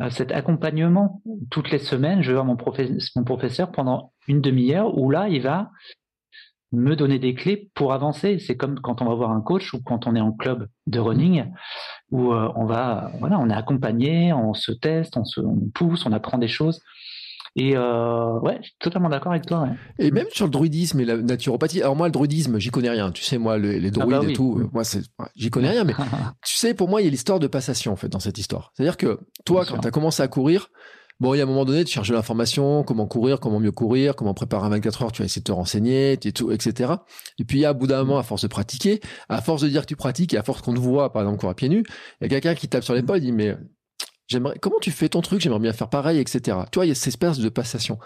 euh, 0.00 0.10
cet 0.10 0.32
accompagnement 0.32 1.22
toutes 1.50 1.70
les 1.70 1.78
semaines, 1.78 2.22
je 2.22 2.28
vais 2.28 2.34
voir 2.34 2.44
mon, 2.44 2.56
mon 3.16 3.24
professeur 3.24 3.70
pendant 3.70 4.12
une 4.26 4.40
demi-heure 4.40 4.96
où 4.96 5.10
là, 5.10 5.28
il 5.28 5.42
va 5.42 5.70
me 6.72 6.94
donner 6.96 7.18
des 7.18 7.34
clés 7.34 7.70
pour 7.74 7.92
avancer. 7.92 8.38
C'est 8.38 8.56
comme 8.56 8.80
quand 8.80 9.02
on 9.02 9.06
va 9.06 9.14
voir 9.14 9.30
un 9.30 9.40
coach 9.40 9.72
ou 9.72 9.82
quand 9.82 10.06
on 10.06 10.14
est 10.14 10.20
en 10.20 10.32
club 10.32 10.68
de 10.86 11.00
running 11.00 11.46
où 12.10 12.32
euh, 12.32 12.50
on 12.56 12.66
va, 12.66 13.10
voilà, 13.20 13.38
on 13.38 13.48
est 13.48 13.54
accompagné, 13.54 14.32
on 14.32 14.54
se 14.54 14.72
teste, 14.72 15.16
on 15.16 15.24
se 15.24 15.40
pousse, 15.74 16.06
on 16.06 16.12
apprend 16.12 16.38
des 16.38 16.48
choses. 16.48 16.80
Et 17.56 17.76
euh, 17.76 18.38
ouais, 18.40 18.58
je 18.60 18.68
suis 18.68 18.76
totalement 18.78 19.08
d'accord 19.08 19.32
avec 19.32 19.46
toi. 19.46 19.68
Et 19.98 20.10
même 20.10 20.26
sur 20.30 20.46
le 20.46 20.50
druidisme 20.50 21.00
et 21.00 21.04
la 21.04 21.16
naturopathie. 21.16 21.82
Alors 21.82 21.96
moi, 21.96 22.06
le 22.06 22.12
druidisme, 22.12 22.58
j'y 22.58 22.70
connais 22.70 22.90
rien. 22.90 23.10
Tu 23.10 23.24
sais, 23.24 23.38
moi, 23.38 23.58
les, 23.58 23.84
ah 23.86 23.90
druides 23.90 24.20
bah 24.20 24.28
et 24.28 24.32
tout, 24.32 24.58
euh, 24.60 24.70
moi, 24.72 24.84
c'est, 24.84 25.02
j'y 25.34 25.50
connais 25.50 25.70
rien. 25.70 25.84
Mais 25.84 25.94
tu 26.46 26.56
sais, 26.56 26.74
pour 26.74 26.88
moi, 26.88 27.00
il 27.00 27.04
y 27.04 27.08
a 27.08 27.10
l'histoire 27.10 27.40
de 27.40 27.46
passation 27.46 27.92
en 27.92 27.96
fait 27.96 28.08
dans 28.08 28.20
cette 28.20 28.38
histoire. 28.38 28.72
C'est-à-dire 28.74 28.96
que 28.96 29.18
toi, 29.44 29.64
quand 29.66 29.78
tu 29.78 29.88
as 29.88 29.90
commencé 29.90 30.22
à 30.22 30.28
courir, 30.28 30.68
Bon, 31.20 31.34
il 31.34 31.38
y 31.38 31.40
a 31.40 31.44
un 31.44 31.46
moment 31.46 31.64
donné, 31.64 31.84
tu 31.84 31.92
cherches 31.92 32.12
l'information, 32.12 32.84
comment 32.84 33.08
courir, 33.08 33.40
comment 33.40 33.58
mieux 33.58 33.72
courir, 33.72 34.14
comment 34.14 34.34
préparer 34.34 34.66
un 34.66 34.68
24 34.68 35.02
heures, 35.02 35.12
tu 35.12 35.22
vas 35.22 35.26
essayer 35.26 35.40
de 35.40 35.44
te 35.44 35.52
renseigner, 35.52 36.12
et 36.12 36.32
tout, 36.32 36.52
etc. 36.52 36.92
Et 37.40 37.44
puis, 37.44 37.64
à 37.64 37.72
bout 37.72 37.88
d'un 37.88 38.04
moment, 38.04 38.18
à 38.18 38.22
force 38.22 38.42
de 38.42 38.46
pratiquer, 38.46 39.00
à 39.28 39.42
force 39.42 39.62
de 39.62 39.68
dire 39.68 39.82
que 39.82 39.88
tu 39.88 39.96
pratiques 39.96 40.32
et 40.34 40.36
à 40.36 40.44
force 40.44 40.62
qu'on 40.62 40.74
te 40.74 40.78
voit, 40.78 41.12
par 41.12 41.22
exemple, 41.22 41.38
courir 41.40 41.50
à 41.50 41.54
pieds 41.54 41.68
nus, 41.68 41.82
il 42.20 42.24
y 42.24 42.26
a 42.26 42.28
quelqu'un 42.28 42.54
qui 42.54 42.68
tape 42.68 42.84
sur 42.84 42.94
l'épaule 42.94 43.16
et 43.16 43.20
dit, 43.20 43.32
mais 43.32 43.56
j'aimerais, 44.28 44.58
comment 44.60 44.78
tu 44.80 44.92
fais 44.92 45.08
ton 45.08 45.20
truc, 45.20 45.40
j'aimerais 45.40 45.58
bien 45.58 45.72
faire 45.72 45.90
pareil, 45.90 46.20
etc. 46.20 46.56
Tu 46.70 46.76
vois, 46.76 46.86
il 46.86 46.90
y 46.90 46.92
a 46.92 46.94
cette 46.94 47.08
espèce 47.08 47.38
de 47.38 47.48
passation. 47.48 47.98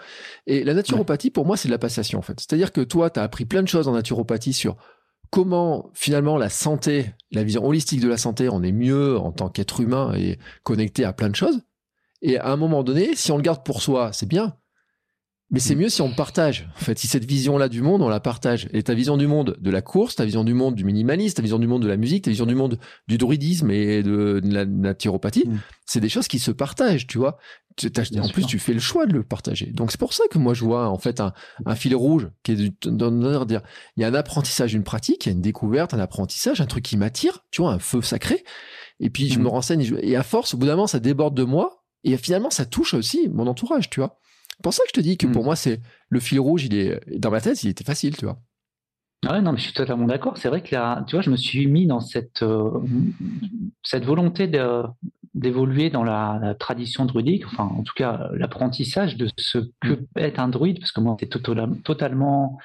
Et 0.47 0.63
la 0.63 0.73
naturopathie, 0.73 1.29
pour 1.29 1.45
moi, 1.45 1.55
c'est 1.55 1.67
de 1.67 1.73
la 1.73 1.79
passation, 1.79 2.17
en 2.17 2.23
fait. 2.23 2.39
C'est-à-dire 2.39 2.71
que 2.71 2.81
toi, 2.81 3.11
tu 3.11 3.19
as 3.19 3.23
appris 3.23 3.45
plein 3.45 3.61
de 3.61 3.67
choses 3.67 3.87
en 3.87 3.93
naturopathie 3.93 4.53
sur 4.53 4.75
comment 5.29 5.91
finalement 5.93 6.37
la 6.37 6.49
santé, 6.49 7.13
la 7.31 7.43
vision 7.43 7.63
holistique 7.63 7.99
de 7.99 8.07
la 8.07 8.17
santé, 8.17 8.49
on 8.49 8.63
est 8.63 8.71
mieux 8.71 9.19
en 9.19 9.31
tant 9.31 9.49
qu'être 9.49 9.81
humain 9.81 10.13
et 10.15 10.39
connecté 10.63 11.05
à 11.05 11.13
plein 11.13 11.29
de 11.29 11.35
choses. 11.35 11.59
Et 12.23 12.39
à 12.39 12.47
un 12.47 12.57
moment 12.57 12.83
donné, 12.83 13.15
si 13.15 13.31
on 13.31 13.37
le 13.37 13.43
garde 13.43 13.63
pour 13.63 13.81
soi, 13.81 14.11
c'est 14.13 14.25
bien. 14.25 14.55
Mais 15.51 15.59
c'est 15.59 15.75
mm. 15.75 15.79
mieux 15.79 15.89
si 15.89 16.01
on 16.01 16.11
partage. 16.11 16.67
En 16.75 16.83
fait, 16.83 16.97
si 16.97 17.05
cette 17.05 17.25
vision-là 17.25 17.69
du 17.69 17.81
monde, 17.81 18.01
on 18.01 18.07
la 18.09 18.21
partage. 18.21 18.67
Et 18.71 18.81
ta 18.81 18.95
vision 18.95 19.17
du 19.17 19.27
monde 19.27 19.55
de 19.59 19.69
la 19.69 19.81
course, 19.81 20.15
ta 20.15 20.25
vision 20.25 20.45
du 20.45 20.53
monde 20.53 20.73
du 20.73 20.85
minimalisme, 20.85 21.35
ta 21.35 21.41
vision 21.41 21.59
du 21.59 21.67
monde 21.67 21.83
de 21.83 21.87
la 21.87 21.97
musique, 21.97 22.23
ta 22.23 22.31
vision 22.31 22.47
du 22.47 22.55
monde 22.55 22.79
du 23.07 23.17
druidisme 23.17 23.69
et 23.69 24.01
de, 24.01 24.41
la 24.43 24.65
naturopathie, 24.65 25.47
mm. 25.47 25.59
c'est 25.85 25.99
des 25.99 26.09
choses 26.09 26.27
qui 26.27 26.39
se 26.39 26.49
partagent, 26.49 27.05
tu 27.07 27.19
vois. 27.19 27.37
En 28.17 28.29
plus, 28.29 28.45
tu 28.45 28.57
fais 28.57 28.73
le 28.73 28.79
choix 28.79 29.05
de 29.05 29.13
le 29.13 29.23
partager. 29.23 29.67
Donc 29.67 29.91
c'est 29.91 29.99
pour 29.99 30.13
ça 30.13 30.23
que 30.29 30.37
moi 30.37 30.53
je 30.53 30.63
vois 30.63 30.89
en 30.89 30.97
fait 30.99 31.19
un, 31.19 31.33
fil 31.75 31.95
rouge 31.95 32.29
qui 32.43 32.51
est 32.51 32.55
de 32.55 33.45
dire 33.45 33.61
il 33.97 34.01
y 34.01 34.03
a 34.05 34.07
un 34.07 34.13
apprentissage, 34.13 34.75
une 34.75 34.83
pratique, 34.83 35.25
il 35.25 35.29
y 35.29 35.31
a 35.31 35.35
une 35.35 35.41
découverte, 35.41 35.93
un 35.93 35.99
apprentissage, 35.99 36.61
un 36.61 36.67
truc 36.67 36.83
qui 36.83 36.97
m'attire, 36.97 37.45
tu 37.51 37.63
vois, 37.63 37.73
un 37.73 37.79
feu 37.79 38.01
sacré. 38.01 38.43
Et 38.99 39.09
puis 39.09 39.27
je 39.27 39.39
mm. 39.39 39.43
me 39.43 39.47
renseigne 39.49 39.97
et 40.01 40.15
à 40.15 40.23
force, 40.23 40.53
au 40.53 40.57
bout 40.57 40.67
d'un 40.67 40.75
moment, 40.75 40.87
ça 40.87 40.99
déborde 40.99 41.35
de 41.35 41.43
moi 41.43 41.82
et 42.03 42.17
finalement, 42.17 42.49
ça 42.49 42.65
touche 42.65 42.93
aussi 42.93 43.29
mon 43.29 43.47
entourage, 43.47 43.89
tu 43.89 43.99
vois. 43.99 44.19
C'est 44.51 44.61
pour 44.61 44.73
ça 44.73 44.83
que 44.83 44.89
je 44.89 44.93
te 44.93 45.01
dis 45.01 45.17
que 45.17 45.27
pour 45.27 45.41
hmm. 45.41 45.45
moi, 45.45 45.55
c'est 45.55 45.81
le 46.09 46.19
fil 46.19 46.39
rouge, 46.39 46.65
il 46.65 46.75
est 46.75 47.19
dans 47.19 47.31
ma 47.31 47.41
tête, 47.41 47.63
il 47.63 47.69
était 47.69 47.83
facile, 47.83 48.15
tu 48.15 48.25
vois. 48.25 48.37
Ouais, 49.29 49.41
non, 49.41 49.53
mais 49.53 49.57
je 49.57 49.63
suis 49.63 49.73
totalement 49.73 50.05
d'accord. 50.05 50.37
C'est 50.37 50.49
vrai 50.49 50.61
que 50.61 50.75
là, 50.75 51.03
tu 51.07 51.15
vois, 51.15 51.21
je 51.21 51.29
me 51.29 51.37
suis 51.37 51.65
mis 51.67 51.87
dans 51.87 52.01
cette, 52.01 52.43
euh, 52.43 52.71
cette 53.81 54.03
volonté 54.03 54.51
d'évoluer 55.33 55.89
dans 55.89 56.03
la, 56.03 56.55
tradition 56.59 57.05
druidique, 57.05 57.45
enfin, 57.47 57.63
en 57.63 57.83
tout 57.83 57.93
cas, 57.95 58.29
l'apprentissage 58.33 59.15
de 59.15 59.29
ce 59.37 59.59
que 59.81 59.93
hmm. 59.93 60.05
est 60.17 60.39
un 60.39 60.49
druide, 60.49 60.79
parce 60.79 60.91
que 60.91 60.99
moi, 60.99 61.15
c'était 61.19 61.39
totalement 61.39 62.57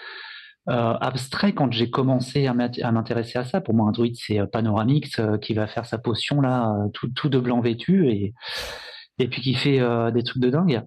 euh, 0.69 0.95
abstrait 1.01 1.55
quand 1.55 1.73
j'ai 1.73 1.89
commencé 1.91 2.47
à 2.49 2.53
m'intéresser 2.93 3.39
à 3.39 3.45
ça. 3.45 3.61
Pour 3.61 3.73
moi, 3.73 3.89
un 3.89 3.93
druide, 3.93 4.17
c'est 4.19 4.41
Panoramix 4.51 5.19
euh, 5.21 5.39
qui 5.39 5.55
va 5.55 5.67
faire 5.67 5.87
sa 5.87 5.97
potion 5.97 6.41
là, 6.41 6.77
tout, 6.93 7.09
tout 7.09 7.31
de 7.31 7.39
blanc 7.39 7.61
vêtu 7.61 8.11
et 8.11 8.35
et 9.19 9.29
puis 9.29 9.43
qui 9.43 9.55
fait 9.55 9.81
euh, 9.81 10.11
des 10.11 10.23
trucs 10.23 10.43
de 10.43 10.51
dingue. 10.51 10.83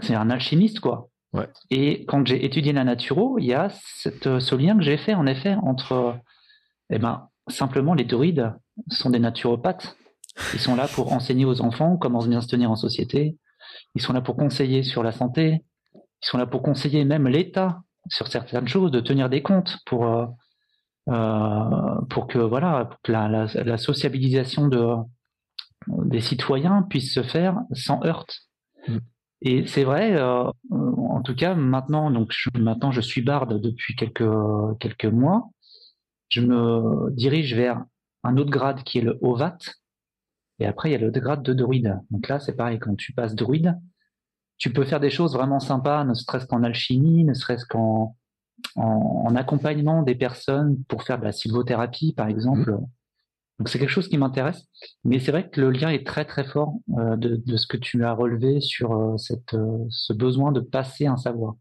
C'est 0.00 0.14
un 0.14 0.30
alchimiste, 0.30 0.80
quoi. 0.80 1.08
Ouais. 1.32 1.48
Et 1.70 2.04
quand 2.06 2.26
j'ai 2.26 2.44
étudié 2.44 2.72
la 2.72 2.84
naturo, 2.84 3.38
il 3.38 3.46
y 3.46 3.54
a 3.54 3.68
cette, 3.70 4.38
ce 4.38 4.54
lien 4.54 4.76
que 4.76 4.82
j'ai 4.82 4.96
fait, 4.96 5.14
en 5.14 5.26
effet, 5.26 5.54
entre, 5.62 6.16
eh 6.90 6.98
ben, 6.98 7.28
simplement, 7.48 7.94
les 7.94 8.04
druides 8.04 8.52
sont 8.88 9.10
des 9.10 9.18
naturopathes. 9.18 9.96
Ils 10.52 10.60
sont 10.60 10.76
là 10.76 10.86
pour 10.88 11.12
enseigner 11.12 11.44
aux 11.44 11.62
enfants 11.62 11.96
comment 11.96 12.24
bien 12.24 12.40
se 12.40 12.48
tenir 12.48 12.70
en 12.70 12.76
société. 12.76 13.36
Ils 13.94 14.02
sont 14.02 14.12
là 14.12 14.20
pour 14.20 14.36
conseiller 14.36 14.82
sur 14.82 15.02
la 15.02 15.12
santé. 15.12 15.64
Ils 15.94 16.26
sont 16.26 16.38
là 16.38 16.46
pour 16.46 16.62
conseiller 16.62 17.04
même 17.04 17.28
l'État 17.28 17.80
sur 18.08 18.28
certaines 18.28 18.68
choses, 18.68 18.90
de 18.90 19.00
tenir 19.00 19.28
des 19.28 19.42
comptes 19.42 19.78
pour, 19.86 20.06
euh, 20.06 20.26
euh 21.08 22.00
pour 22.10 22.26
que 22.26 22.38
voilà, 22.38 22.90
la, 23.08 23.28
la, 23.28 23.46
la 23.46 23.78
sociabilisation 23.78 24.68
de, 24.68 24.96
des 25.88 26.20
citoyens 26.20 26.82
puissent 26.82 27.14
se 27.14 27.22
faire 27.22 27.60
sans 27.72 28.02
heurte. 28.04 28.42
Mm. 28.88 28.98
Et 29.42 29.66
c'est 29.66 29.84
vrai, 29.84 30.16
euh, 30.16 30.50
en 30.70 31.22
tout 31.22 31.34
cas 31.34 31.54
maintenant, 31.54 32.10
donc 32.10 32.32
je, 32.32 32.48
maintenant 32.58 32.90
je 32.90 33.00
suis 33.00 33.22
barde 33.22 33.60
depuis 33.60 33.94
quelques 33.94 34.28
quelques 34.80 35.04
mois. 35.06 35.50
Je 36.28 36.40
me 36.40 37.10
dirige 37.12 37.54
vers 37.54 37.84
un 38.24 38.36
autre 38.38 38.50
grade 38.50 38.82
qui 38.82 38.98
est 38.98 39.02
le 39.02 39.18
Ovat, 39.20 39.58
et 40.58 40.66
après 40.66 40.88
il 40.88 40.92
y 40.92 40.96
a 40.96 40.98
le 40.98 41.10
grade 41.10 41.42
de 41.42 41.52
druide. 41.52 42.00
Donc 42.10 42.28
là 42.28 42.40
c'est 42.40 42.56
pareil, 42.56 42.78
quand 42.78 42.96
tu 42.96 43.12
passes 43.12 43.34
druide, 43.34 43.78
tu 44.58 44.72
peux 44.72 44.84
faire 44.84 45.00
des 45.00 45.10
choses 45.10 45.34
vraiment 45.34 45.60
sympas, 45.60 46.04
ne 46.04 46.14
serait-ce 46.14 46.46
qu'en 46.46 46.62
alchimie, 46.62 47.24
ne 47.24 47.34
serait-ce 47.34 47.66
qu'en 47.66 48.16
en, 48.74 49.36
accompagnement 49.36 50.02
des 50.02 50.14
personnes 50.14 50.82
pour 50.84 51.02
faire 51.02 51.18
de 51.18 51.24
la 51.24 51.32
sylvothérapie 51.32 52.14
par 52.14 52.28
exemple. 52.28 52.72
Mm. 52.72 52.86
Donc 53.58 53.70
c'est 53.70 53.78
quelque 53.78 53.90
chose 53.90 54.08
qui 54.08 54.18
m'intéresse, 54.18 54.66
mais 55.04 55.18
c'est 55.18 55.30
vrai 55.30 55.48
que 55.48 55.60
le 55.60 55.70
lien 55.70 55.88
est 55.88 56.06
très 56.06 56.26
très 56.26 56.44
fort 56.44 56.74
euh, 56.98 57.16
de, 57.16 57.36
de, 57.36 57.56
ce 57.56 57.66
que 57.66 57.78
tu 57.78 58.04
as 58.04 58.12
relevé 58.12 58.60
sur 58.60 58.92
euh, 58.92 59.16
cette, 59.16 59.54
euh, 59.54 59.86
ce 59.88 60.12
besoin 60.12 60.52
de 60.52 60.60
passer 60.60 61.06
un 61.06 61.16
savoir. 61.16 61.54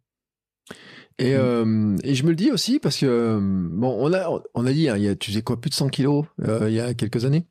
Et, 1.18 1.32
et, 1.32 2.16
je 2.16 2.24
me 2.24 2.30
le 2.30 2.36
dis 2.36 2.52
aussi 2.52 2.80
parce 2.80 2.98
que 2.98 3.40
bon, 3.42 3.96
on 4.02 4.14
a 4.14 4.28
on 4.54 4.66
a 4.66 4.74
dit, 4.74 4.90
hein, 4.90 4.98
il 4.98 5.04
y 5.04 5.08
a, 5.08 5.16
tu 5.16 5.32
faisais 5.32 5.44
quoi, 5.44 5.62
plus 5.62 5.70
de 5.70 5.76
100 5.76 5.88
kilos 5.88 6.26
il 6.40 6.74
y 6.74 6.82
a 6.82 6.94
quelques 6.94 7.24
années? 7.24 7.48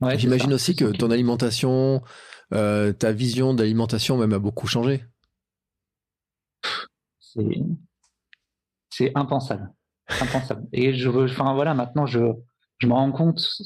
Ouais, 0.00 0.16
J'imagine 0.16 0.52
aussi 0.52 0.76
que 0.76 0.84
ton 0.96 1.10
alimentation, 1.10 2.02
ta 2.50 3.12
vision 3.12 3.54
d'alimentation 3.54 4.16
même 4.18 4.34
a 4.34 4.38
beaucoup 4.38 4.68
changé. 4.68 5.02
C'est 7.18 7.42
c'est 8.90 9.12
impensable, 9.16 9.72
impensable. 10.20 10.68
Et 10.72 10.94
je 10.94 11.08
veux, 11.08 11.24
enfin 11.24 11.54
voilà, 11.54 11.74
maintenant 11.74 12.06
je 12.06 12.20
je 12.78 12.86
me 12.86 12.92
rends 12.92 13.12
compte 13.12 13.62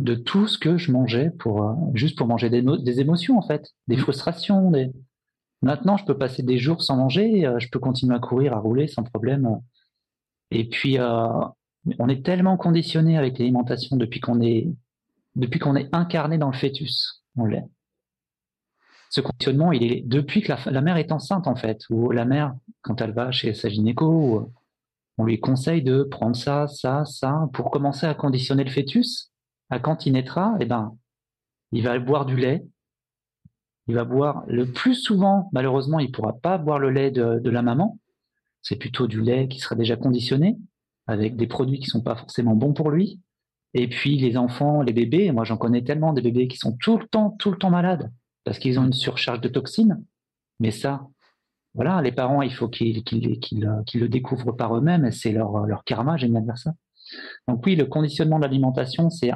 de 0.00 0.14
tout 0.14 0.46
ce 0.46 0.58
que 0.58 0.76
je 0.76 0.90
mangeais 0.90 1.30
pour 1.30 1.62
euh, 1.62 1.74
juste 1.94 2.18
pour 2.18 2.26
manger 2.26 2.50
des, 2.50 2.62
des 2.62 3.00
émotions 3.00 3.38
en 3.38 3.42
fait, 3.42 3.70
des 3.88 3.96
mmh. 3.96 4.00
frustrations, 4.00 4.70
des 4.70 4.90
Maintenant, 5.62 5.96
je 5.96 6.04
peux 6.04 6.18
passer 6.18 6.42
des 6.42 6.58
jours 6.58 6.82
sans 6.82 6.96
manger, 6.96 7.50
je 7.58 7.68
peux 7.70 7.78
continuer 7.78 8.14
à 8.14 8.18
courir, 8.18 8.52
à 8.52 8.58
rouler 8.58 8.86
sans 8.86 9.02
problème. 9.02 9.48
Et 10.50 10.68
puis, 10.68 10.98
on 11.00 12.08
est 12.08 12.24
tellement 12.24 12.58
conditionné 12.58 13.16
avec 13.16 13.38
l'alimentation 13.38 13.96
depuis 13.96 14.20
qu'on 14.20 14.42
est 14.42 14.68
depuis 15.36 15.58
qu'on 15.58 15.74
est 15.74 15.92
incarné 15.94 16.38
dans 16.38 16.50
le 16.50 16.56
fœtus. 16.56 17.24
On 17.36 17.46
l'est. 17.46 17.64
Ce 19.10 19.20
conditionnement, 19.20 19.72
il 19.72 19.92
est 19.92 20.02
depuis 20.06 20.42
que 20.42 20.52
la, 20.66 20.80
mère 20.80 20.96
est 20.96 21.12
enceinte 21.12 21.46
en 21.46 21.56
fait, 21.56 21.80
ou 21.88 22.10
la 22.10 22.24
mère 22.24 22.54
quand 22.82 23.00
elle 23.00 23.12
va 23.12 23.32
chez 23.32 23.54
sa 23.54 23.68
gynéco, 23.68 24.52
on 25.18 25.24
lui 25.24 25.40
conseille 25.40 25.82
de 25.82 26.02
prendre 26.02 26.36
ça, 26.36 26.66
ça, 26.66 27.04
ça 27.04 27.48
pour 27.52 27.70
commencer 27.70 28.06
à 28.06 28.14
conditionner 28.14 28.64
le 28.64 28.70
fœtus. 28.70 29.30
À 29.70 29.78
quand 29.78 30.06
il 30.06 30.12
naîtra, 30.12 30.54
eh 30.60 30.66
ben, 30.66 30.96
il 31.72 31.82
va 31.82 31.98
boire 31.98 32.26
du 32.26 32.36
lait. 32.36 32.64
Il 33.86 33.94
va 33.94 34.04
boire 34.04 34.44
le 34.46 34.70
plus 34.70 34.94
souvent, 34.94 35.48
malheureusement, 35.52 35.98
il 35.98 36.10
pourra 36.10 36.32
pas 36.34 36.58
boire 36.58 36.78
le 36.78 36.90
lait 36.90 37.10
de, 37.10 37.38
de 37.38 37.50
la 37.50 37.62
maman. 37.62 37.98
C'est 38.62 38.76
plutôt 38.76 39.06
du 39.06 39.20
lait 39.20 39.48
qui 39.48 39.58
sera 39.58 39.74
déjà 39.74 39.96
conditionné 39.96 40.58
avec 41.06 41.36
des 41.36 41.46
produits 41.46 41.80
qui 41.80 41.86
sont 41.86 42.00
pas 42.00 42.16
forcément 42.16 42.54
bons 42.54 42.72
pour 42.72 42.90
lui. 42.90 43.20
Et 43.74 43.88
puis 43.88 44.16
les 44.18 44.36
enfants, 44.36 44.82
les 44.82 44.92
bébés, 44.92 45.32
moi 45.32 45.44
j'en 45.44 45.56
connais 45.56 45.82
tellement 45.82 46.12
des 46.12 46.22
bébés 46.22 46.48
qui 46.48 46.56
sont 46.56 46.76
tout 46.80 46.96
le 46.96 47.06
temps, 47.06 47.30
tout 47.38 47.50
le 47.50 47.58
temps 47.58 47.70
malades 47.70 48.10
parce 48.44 48.58
qu'ils 48.58 48.78
ont 48.78 48.84
une 48.84 48.92
surcharge 48.92 49.40
de 49.40 49.48
toxines. 49.48 50.04
Mais 50.60 50.70
ça, 50.70 51.08
voilà, 51.74 52.00
les 52.02 52.12
parents, 52.12 52.42
il 52.42 52.52
faut 52.52 52.68
qu'ils 52.68 53.02
le 53.04 54.08
découvrent 54.08 54.52
par 54.52 54.76
eux-mêmes. 54.76 55.10
C'est 55.10 55.32
leur, 55.32 55.66
leur 55.66 55.84
karma, 55.84 56.16
j'aime 56.16 56.32
bien 56.32 56.40
dire 56.40 56.58
ça. 56.58 56.72
Donc 57.48 57.64
oui, 57.66 57.76
le 57.76 57.86
conditionnement 57.86 58.38
de 58.38 58.44
l'alimentation, 58.44 59.10
c'est 59.10 59.30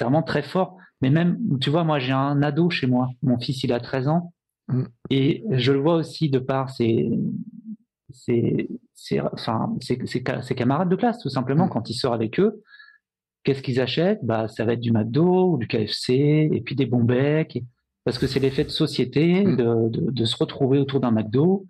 vraiment 0.00 0.22
très 0.22 0.42
fort. 0.42 0.76
Mais 1.00 1.10
même, 1.10 1.38
tu 1.60 1.70
vois, 1.70 1.84
moi 1.84 1.98
j'ai 1.98 2.12
un 2.12 2.42
ado 2.42 2.70
chez 2.70 2.86
moi. 2.86 3.08
Mon 3.22 3.38
fils, 3.38 3.64
il 3.64 3.72
a 3.72 3.80
13 3.80 4.08
ans. 4.08 4.32
Mm. 4.68 4.84
Et 5.10 5.44
je 5.50 5.72
le 5.72 5.80
vois 5.80 5.96
aussi 5.96 6.30
de 6.30 6.38
par 6.38 6.70
ses, 6.70 7.10
ses, 8.10 8.68
enfin, 9.32 9.74
ses, 9.80 10.22
camarades 10.54 10.88
de 10.88 10.96
classe, 10.96 11.18
tout 11.18 11.28
simplement, 11.28 11.66
mm. 11.66 11.70
quand 11.70 11.90
il 11.90 11.94
sort 11.94 12.14
avec 12.14 12.38
eux. 12.40 12.62
Qu'est-ce 13.42 13.60
qu'ils 13.60 13.80
achètent? 13.80 14.24
Bah, 14.24 14.48
Ça 14.48 14.64
va 14.64 14.72
être 14.72 14.80
du 14.80 14.92
McDo 14.92 15.52
ou 15.52 15.58
du 15.58 15.66
KFC, 15.66 16.48
et 16.50 16.60
puis 16.62 16.74
des 16.74 16.86
bons 16.86 17.04
becs, 17.04 17.62
parce 18.04 18.18
que 18.18 18.26
c'est 18.26 18.40
l'effet 18.40 18.64
de 18.64 18.70
société 18.70 19.44
mm. 19.44 19.56
de, 19.56 20.10
de, 20.10 20.24
se 20.24 20.36
retrouver 20.36 20.78
autour 20.78 21.00
d'un 21.00 21.10
McDo. 21.10 21.66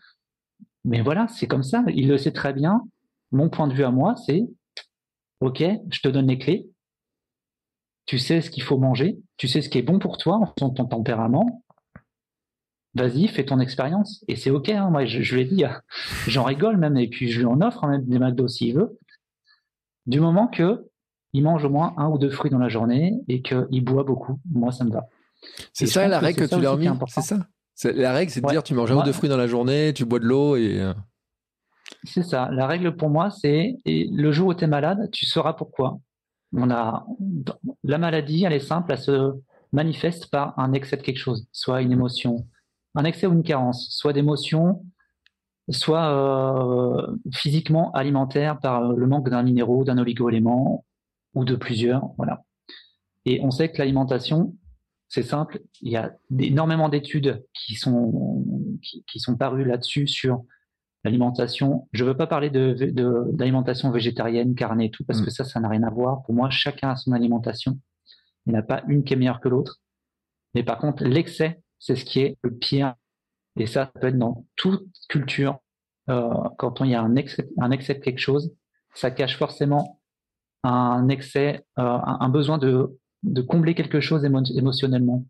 Mais 0.84 1.00
voilà, 1.00 1.28
c'est 1.28 1.46
comme 1.46 1.62
ça. 1.62 1.84
Il 1.94 2.08
le 2.08 2.18
sait 2.18 2.32
très 2.32 2.52
bien. 2.52 2.82
Mon 3.32 3.48
point 3.48 3.68
de 3.68 3.74
vue 3.74 3.84
à 3.84 3.90
moi, 3.90 4.14
c'est 4.16 4.42
OK, 5.40 5.62
je 5.90 6.00
te 6.00 6.08
donne 6.08 6.28
les 6.28 6.38
clés. 6.38 6.68
Tu 8.06 8.18
sais 8.18 8.40
ce 8.40 8.50
qu'il 8.50 8.62
faut 8.62 8.78
manger. 8.78 9.18
Tu 9.36 9.48
sais 9.48 9.62
ce 9.62 9.68
qui 9.68 9.78
est 9.78 9.82
bon 9.82 9.98
pour 9.98 10.18
toi 10.18 10.36
en 10.36 10.46
fonction 10.46 10.68
de 10.68 10.74
ton 10.74 10.86
tempérament 10.86 11.64
vas-y, 12.94 13.28
fais 13.28 13.44
ton 13.44 13.60
expérience. 13.60 14.24
Et 14.28 14.36
c'est 14.36 14.50
OK, 14.50 14.68
hein, 14.68 14.90
moi 14.90 15.04
je, 15.04 15.22
je 15.22 15.34
lui 15.34 15.42
ai 15.42 15.44
dit, 15.44 15.64
j'en 16.26 16.44
rigole 16.44 16.76
même, 16.76 16.96
et 16.96 17.08
puis 17.08 17.28
je 17.28 17.40
lui 17.40 17.46
en 17.46 17.60
offre 17.60 17.86
même 17.86 18.04
des 18.04 18.18
McDo 18.18 18.48
s'il 18.48 18.74
veut. 18.74 18.98
Du 20.06 20.20
moment 20.20 20.46
que 20.46 20.86
il 21.32 21.42
mange 21.42 21.64
au 21.64 21.70
moins 21.70 21.94
un 21.96 22.08
ou 22.08 22.18
deux 22.18 22.30
fruits 22.30 22.50
dans 22.50 22.58
la 22.58 22.68
journée 22.68 23.14
et 23.26 23.42
qu'il 23.42 23.84
boit 23.84 24.04
beaucoup, 24.04 24.38
moi 24.50 24.70
ça 24.70 24.84
me 24.84 24.92
va. 24.92 25.06
C'est 25.72 25.86
ça 25.86 26.06
la 26.08 26.18
règle 26.18 26.46
que, 26.46 26.54
tu 26.54 26.60
leur 26.60 26.76
mis 26.76 26.88
C'est 27.08 27.22
ça 27.22 27.46
La 27.84 28.12
règle, 28.12 28.30
c'est 28.30 28.40
de 28.40 28.48
dire 28.48 28.62
tu 28.62 28.74
manges 28.74 28.92
un 28.92 28.96
ou 28.96 29.02
deux 29.02 29.12
fruits 29.12 29.28
dans 29.28 29.36
la 29.36 29.46
journée, 29.46 29.92
tu 29.94 30.04
bois 30.04 30.18
de 30.18 30.24
l'eau 30.24 30.56
et. 30.56 30.80
Euh. 30.80 30.94
C'est 32.04 32.22
ça. 32.22 32.48
La 32.50 32.66
règle 32.66 32.96
pour 32.96 33.10
moi, 33.10 33.30
c'est 33.30 33.76
le 33.86 34.32
jour 34.32 34.48
où 34.48 34.54
tu 34.54 34.64
es 34.64 34.66
malade, 34.66 35.10
tu 35.12 35.26
sauras 35.26 35.52
pourquoi. 35.52 35.98
On 36.56 36.70
a 36.70 37.06
la 37.82 37.98
maladie, 37.98 38.44
elle 38.44 38.52
est 38.52 38.60
simple, 38.60 38.92
elle 38.92 38.98
se 38.98 39.32
manifeste 39.72 40.30
par 40.30 40.58
un 40.58 40.72
excès 40.72 40.96
de 40.96 41.02
quelque 41.02 41.18
chose, 41.18 41.46
soit 41.50 41.82
une 41.82 41.92
émotion, 41.92 42.46
un 42.94 43.04
excès 43.04 43.26
ou 43.26 43.32
une 43.32 43.42
carence, 43.42 43.88
soit 43.90 44.12
d'émotion, 44.12 44.84
soit 45.68 46.10
euh, 46.10 47.16
physiquement 47.32 47.90
alimentaire 47.92 48.58
par 48.60 48.92
le 48.92 49.06
manque 49.06 49.30
d'un 49.30 49.42
minéraux, 49.42 49.84
d'un 49.84 49.98
oligo-élément 49.98 50.84
ou 51.34 51.44
de 51.44 51.56
plusieurs. 51.56 52.10
Voilà. 52.16 52.44
Et 53.24 53.40
on 53.42 53.50
sait 53.50 53.70
que 53.70 53.78
l'alimentation, 53.78 54.54
c'est 55.14 55.22
simple. 55.22 55.60
Il 55.80 55.92
y 55.92 55.96
a 55.96 56.12
énormément 56.40 56.88
d'études 56.88 57.44
qui 57.52 57.76
sont 57.76 58.44
qui, 58.82 59.20
sont 59.20 59.36
parues 59.36 59.64
là-dessus 59.64 60.08
sur 60.08 60.42
l'alimentation. 61.04 61.88
Je 61.92 62.04
veux 62.04 62.16
pas 62.16 62.26
parler 62.26 62.50
de 62.50 62.74
d'alimentation 63.32 63.92
végétarienne, 63.92 64.56
carnée 64.56 64.86
et 64.86 64.90
tout, 64.90 65.04
parce 65.04 65.20
mm. 65.20 65.24
que 65.24 65.30
ça, 65.30 65.44
ça 65.44 65.60
n'a 65.60 65.68
rien 65.68 65.84
à 65.84 65.90
voir. 65.90 66.24
Pour 66.24 66.34
moi, 66.34 66.50
chacun 66.50 66.90
a 66.90 66.96
son 66.96 67.12
alimentation. 67.12 67.78
Il 68.46 68.52
n'y 68.52 68.58
en 68.58 68.60
a 68.60 68.64
pas 68.64 68.82
une 68.88 69.04
qui 69.04 69.14
est 69.14 69.16
meilleure 69.16 69.40
que 69.40 69.48
l'autre. 69.48 69.80
Mais 70.54 70.64
par 70.64 70.78
contre, 70.78 71.04
l'excès 71.04 71.60
c'est 71.78 71.96
ce 71.96 72.04
qui 72.04 72.20
est 72.20 72.38
le 72.42 72.54
pire. 72.54 72.94
Et 73.56 73.66
ça, 73.66 73.86
peut 73.86 74.08
être 74.08 74.18
dans 74.18 74.46
toute 74.56 74.86
culture. 75.08 75.58
Euh, 76.08 76.32
quand 76.58 76.80
il 76.80 76.90
y 76.90 76.94
a 76.94 77.02
un 77.02 77.14
excès, 77.14 77.48
un 77.58 77.70
excès 77.70 77.94
de 77.94 78.00
quelque 78.00 78.18
chose, 78.18 78.52
ça 78.94 79.10
cache 79.10 79.38
forcément 79.38 80.00
un 80.62 81.08
excès, 81.08 81.64
euh, 81.78 81.98
un, 82.02 82.28
besoin 82.30 82.58
de, 82.58 82.98
de 83.24 83.42
combler 83.42 83.74
quelque 83.74 84.00
chose 84.00 84.24
émotionnellement. 84.24 85.26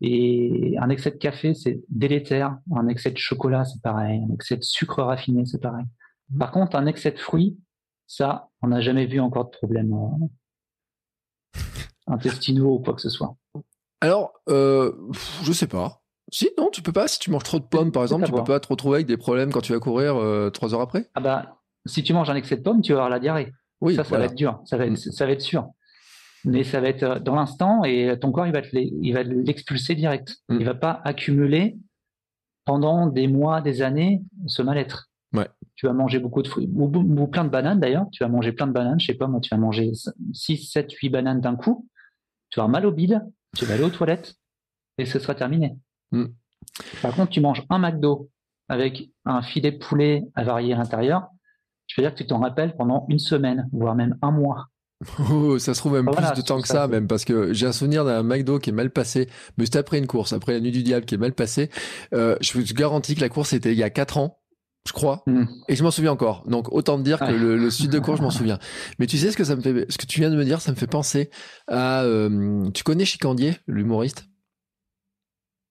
Et 0.00 0.76
un 0.80 0.88
excès 0.88 1.10
de 1.10 1.16
café, 1.16 1.54
c'est 1.54 1.80
délétère. 1.88 2.58
Un 2.74 2.88
excès 2.88 3.10
de 3.10 3.18
chocolat, 3.18 3.64
c'est 3.64 3.82
pareil. 3.82 4.22
Un 4.28 4.34
excès 4.34 4.56
de 4.56 4.62
sucre 4.62 5.02
raffiné, 5.02 5.44
c'est 5.44 5.60
pareil. 5.60 5.84
Mmh. 6.30 6.38
Par 6.38 6.52
contre, 6.52 6.76
un 6.76 6.86
excès 6.86 7.10
de 7.10 7.18
fruits, 7.18 7.58
ça, 8.06 8.48
on 8.62 8.68
n'a 8.68 8.80
jamais 8.80 9.06
vu 9.06 9.20
encore 9.20 9.46
de 9.46 9.50
problème 9.50 9.92
euh, 9.92 11.60
intestinaux 12.06 12.76
ou 12.76 12.78
quoi 12.78 12.94
que 12.94 13.00
ce 13.00 13.10
soit. 13.10 13.36
Alors, 14.00 14.32
euh, 14.48 14.92
je 15.42 15.52
sais 15.52 15.66
pas. 15.66 16.02
Si, 16.30 16.48
non, 16.56 16.70
tu 16.70 16.82
peux 16.82 16.92
pas. 16.92 17.08
Si 17.08 17.18
tu 17.18 17.30
manges 17.30 17.42
trop 17.42 17.58
de 17.58 17.64
pommes, 17.64 17.90
par 17.90 18.02
exemple, 18.02 18.24
tu 18.24 18.32
peux 18.32 18.44
pas 18.44 18.60
te 18.60 18.68
retrouver 18.68 18.96
avec 18.96 19.06
des 19.06 19.16
problèmes 19.16 19.50
quand 19.50 19.62
tu 19.62 19.72
vas 19.72 19.80
courir 19.80 20.16
euh, 20.16 20.50
trois 20.50 20.74
heures 20.74 20.80
après. 20.80 21.10
Ah 21.14 21.20
bah, 21.20 21.58
si 21.86 22.02
tu 22.02 22.12
manges 22.12 22.30
un 22.30 22.36
excès 22.36 22.56
de 22.56 22.62
pommes, 22.62 22.82
tu 22.82 22.92
vas 22.92 22.98
avoir 22.98 23.10
la 23.10 23.18
diarrhée. 23.18 23.52
Oui, 23.80 23.96
ça, 23.96 24.04
ça 24.04 24.18
va 24.18 24.26
être 24.26 24.34
dur. 24.34 24.60
Ça 24.64 24.76
va 24.76 24.86
être, 24.86 24.96
ça 24.96 25.26
va 25.26 25.32
être 25.32 25.40
sûr. 25.40 25.68
Mais 26.44 26.64
ça 26.64 26.80
va 26.80 26.88
être 26.88 27.02
euh, 27.02 27.18
dans 27.18 27.34
l'instant 27.34 27.84
et 27.84 28.16
ton 28.20 28.30
corps, 28.32 28.46
il 28.46 28.52
va 28.52 28.60
il 28.72 29.12
va 29.12 29.22
l'expulser 29.22 29.94
direct. 29.94 30.36
Mm. 30.48 30.56
Il 30.60 30.64
va 30.64 30.74
pas 30.74 31.00
accumuler 31.04 31.76
pendant 32.64 33.06
des 33.06 33.28
mois, 33.28 33.60
des 33.60 33.82
années 33.82 34.22
ce 34.46 34.62
mal-être. 34.62 35.10
Ouais. 35.32 35.48
Tu 35.74 35.86
vas 35.86 35.92
manger 35.92 36.18
beaucoup 36.18 36.42
de 36.42 36.48
fruits 36.48 36.70
ou, 36.74 37.26
plein 37.26 37.44
de 37.44 37.50
bananes 37.50 37.80
d'ailleurs. 37.80 38.06
Tu 38.12 38.22
vas 38.22 38.28
manger 38.28 38.52
plein 38.52 38.66
de 38.66 38.72
bananes. 38.72 39.00
Je 39.00 39.06
sais 39.06 39.14
pas 39.14 39.26
moi, 39.26 39.40
tu 39.40 39.50
vas 39.50 39.58
manger 39.58 39.92
6, 40.32 40.70
7, 40.70 40.92
8 40.92 41.08
bananes 41.10 41.40
d'un 41.40 41.56
coup. 41.56 41.86
Tu 42.50 42.58
vas 42.58 42.64
avoir 42.64 42.80
mal 42.80 42.86
au 42.86 42.92
bide 42.92 43.22
tu 43.56 43.64
vas 43.64 43.74
aller 43.74 43.84
aux 43.84 43.90
toilettes 43.90 44.34
et 44.98 45.06
ce 45.06 45.18
sera 45.18 45.34
terminé. 45.34 45.76
Mm. 46.12 46.26
Par 47.02 47.14
contre, 47.14 47.30
tu 47.30 47.40
manges 47.40 47.64
un 47.70 47.78
McDo 47.78 48.30
avec 48.68 49.10
un 49.24 49.42
filet 49.42 49.72
de 49.72 49.78
poulet 49.78 50.24
avarié 50.34 50.74
à 50.74 50.78
l'intérieur, 50.78 51.28
je 51.86 51.98
veux 51.98 52.06
dire 52.06 52.12
que 52.12 52.18
tu 52.22 52.26
t'en 52.26 52.38
rappelles 52.38 52.76
pendant 52.76 53.06
une 53.08 53.18
semaine, 53.18 53.68
voire 53.72 53.94
même 53.94 54.18
un 54.20 54.30
mois. 54.30 54.66
Oh, 55.30 55.58
ça 55.58 55.74
se 55.74 55.78
trouve 55.78 55.92
même 55.92 56.06
plus 56.06 56.32
de 56.36 56.42
temps 56.42 56.60
que 56.60 56.66
ça, 56.66 56.88
même 56.88 57.06
parce 57.06 57.24
que 57.24 57.52
j'ai 57.52 57.66
un 57.66 57.72
souvenir 57.72 58.04
d'un 58.04 58.22
McDo 58.22 58.58
qui 58.58 58.70
est 58.70 58.72
mal 58.72 58.90
passé, 58.90 59.28
mais 59.56 59.64
c'était 59.64 59.78
après 59.78 59.98
une 59.98 60.08
course, 60.08 60.32
après 60.32 60.54
la 60.54 60.60
nuit 60.60 60.72
du 60.72 60.82
diable 60.82 61.06
qui 61.06 61.14
est 61.14 61.18
mal 61.18 61.32
passée. 61.32 61.70
Euh, 62.14 62.36
je 62.40 62.52
vous 62.52 62.64
garantis 62.74 63.14
que 63.14 63.20
la 63.20 63.28
course 63.28 63.52
était 63.52 63.72
il 63.72 63.78
y 63.78 63.84
a 63.84 63.90
quatre 63.90 64.18
ans 64.18 64.38
je 64.88 64.92
crois. 64.94 65.22
Hmm. 65.26 65.44
Et 65.68 65.76
je 65.76 65.84
m'en 65.84 65.90
souviens 65.90 66.12
encore. 66.12 66.44
Donc 66.48 66.72
autant 66.72 66.96
te 66.96 67.02
dire 67.02 67.18
que 67.18 67.30
le, 67.30 67.70
sud 67.70 67.90
de 67.90 67.98
cours, 67.98 68.16
je 68.16 68.22
m'en 68.22 68.30
souviens. 68.38 68.58
Mais 68.98 69.06
tu 69.06 69.18
sais 69.18 69.30
ce 69.30 69.36
que 69.36 69.44
ça 69.44 69.54
me 69.54 69.60
fait, 69.60 69.84
ce 69.90 69.98
que 69.98 70.06
tu 70.06 70.20
viens 70.20 70.30
de 70.30 70.36
me 70.36 70.44
dire, 70.44 70.62
ça 70.62 70.72
me 70.72 70.76
fait 70.76 70.86
penser 70.86 71.30
à. 71.68 72.02
Euh, 72.04 72.70
tu 72.72 72.82
connais 72.84 73.04
Chicandier, 73.04 73.58
l'humoriste? 73.66 74.24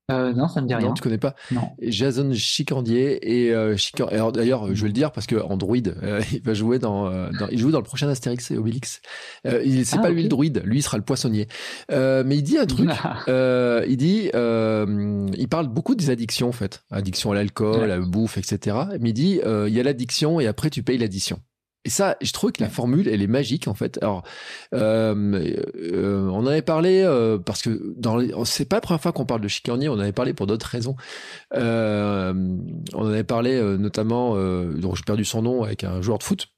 Euh, 0.10 0.32
non, 0.34 0.47
ça 0.47 0.62
me 0.62 0.68
dit 0.68 0.74
rien. 0.74 0.88
Non, 0.88 0.93
tu 0.93 1.01
connais 1.01 1.18
pas. 1.18 1.36
Non. 1.51 1.70
Jason 1.82 2.32
Chicandier 2.34 3.47
et, 3.47 3.53
euh, 3.53 3.76
Alors 4.10 4.32
d'ailleurs, 4.32 4.74
je 4.74 4.82
vais 4.82 4.88
le 4.88 4.93
dire 4.93 5.12
parce 5.12 5.28
que 5.28 5.36
Android, 5.36 5.76
euh, 6.01 6.22
il 6.32 6.41
va 6.41 6.53
jouer 6.53 6.80
dans, 6.80 7.08
euh, 7.08 7.30
dans, 7.38 7.47
il 7.49 7.60
joue 7.60 7.72
dans 7.72 7.80
le 7.80 7.84
prochain 7.84 8.08
Astérix 8.08 8.49
et 8.51 8.58
Obélix. 8.58 9.01
Euh, 9.45 9.62
il 9.66 9.86
c'est 9.86 9.97
ah, 9.97 10.01
pas 10.01 10.10
lui 10.10 10.24
le 10.24 10.30
druide, 10.30 10.62
lui 10.64 10.80
il 10.80 10.82
sera 10.82 10.97
le 10.97 11.03
poissonnier. 11.03 11.47
mais 11.89 12.38
il 12.38 12.41
dit 12.41 12.58
un 12.58 12.66
truc. 12.66 12.89
il 13.28 13.97
dit, 13.97 14.30
il 14.34 15.47
parle 15.49 15.68
beaucoup 15.68 15.95
des 15.95 16.10
addictions 16.10 16.47
en 16.47 16.53
fait, 16.53 16.84
addiction 16.89 17.32
à 17.32 17.36
l'alcool, 17.36 17.84
à 17.84 17.88
la 17.88 17.99
bouffe, 17.99 18.38
etc. 18.38 18.78
Mais 19.01 19.10
il 19.10 19.14
dit, 19.14 19.41
il 19.43 19.74
y 19.74 19.80
a 19.80 19.84
l'addiction 19.84 20.39
et 20.39 20.47
après 20.47 20.70
tu 20.70 20.84
payes 20.84 20.97
l'addition. 20.97 21.41
Et 21.88 21.89
ça, 21.89 22.17
je 22.21 22.33
trouve 22.33 22.51
que 22.51 22.61
la 22.61 22.67
formule, 22.67 23.07
elle 23.07 23.21
est 23.21 23.27
magique 23.27 23.69
en 23.69 23.73
fait. 23.73 23.97
Alors, 24.01 24.23
euh, 24.73 25.55
euh, 25.77 26.27
on 26.33 26.45
avait 26.45 26.61
parlé 26.61 27.01
euh, 27.01 27.38
parce 27.38 27.61
que 27.61 27.95
c'est 28.43 28.67
pas 28.67 28.75
la 28.75 28.81
première 28.81 29.01
fois 29.01 29.13
qu'on 29.13 29.25
parle 29.25 29.39
de 29.39 29.47
Chicornier, 29.47 29.88
on 29.88 29.93
en 29.93 29.99
avait 30.01 30.11
parlé 30.11 30.33
pour 30.33 30.47
d'autres 30.47 30.65
raisons. 30.65 30.97
on 31.53 31.57
en 32.93 33.07
avait 33.07 33.23
parlé 33.23 33.61
notamment, 33.77 34.35
dont 34.35 34.95
j'ai 34.95 35.03
perdu 35.03 35.23
son 35.23 35.43
nom, 35.43 35.63
avec 35.63 35.85
un 35.85 36.01
joueur 36.01 36.17
de 36.17 36.23
foot 36.23 36.49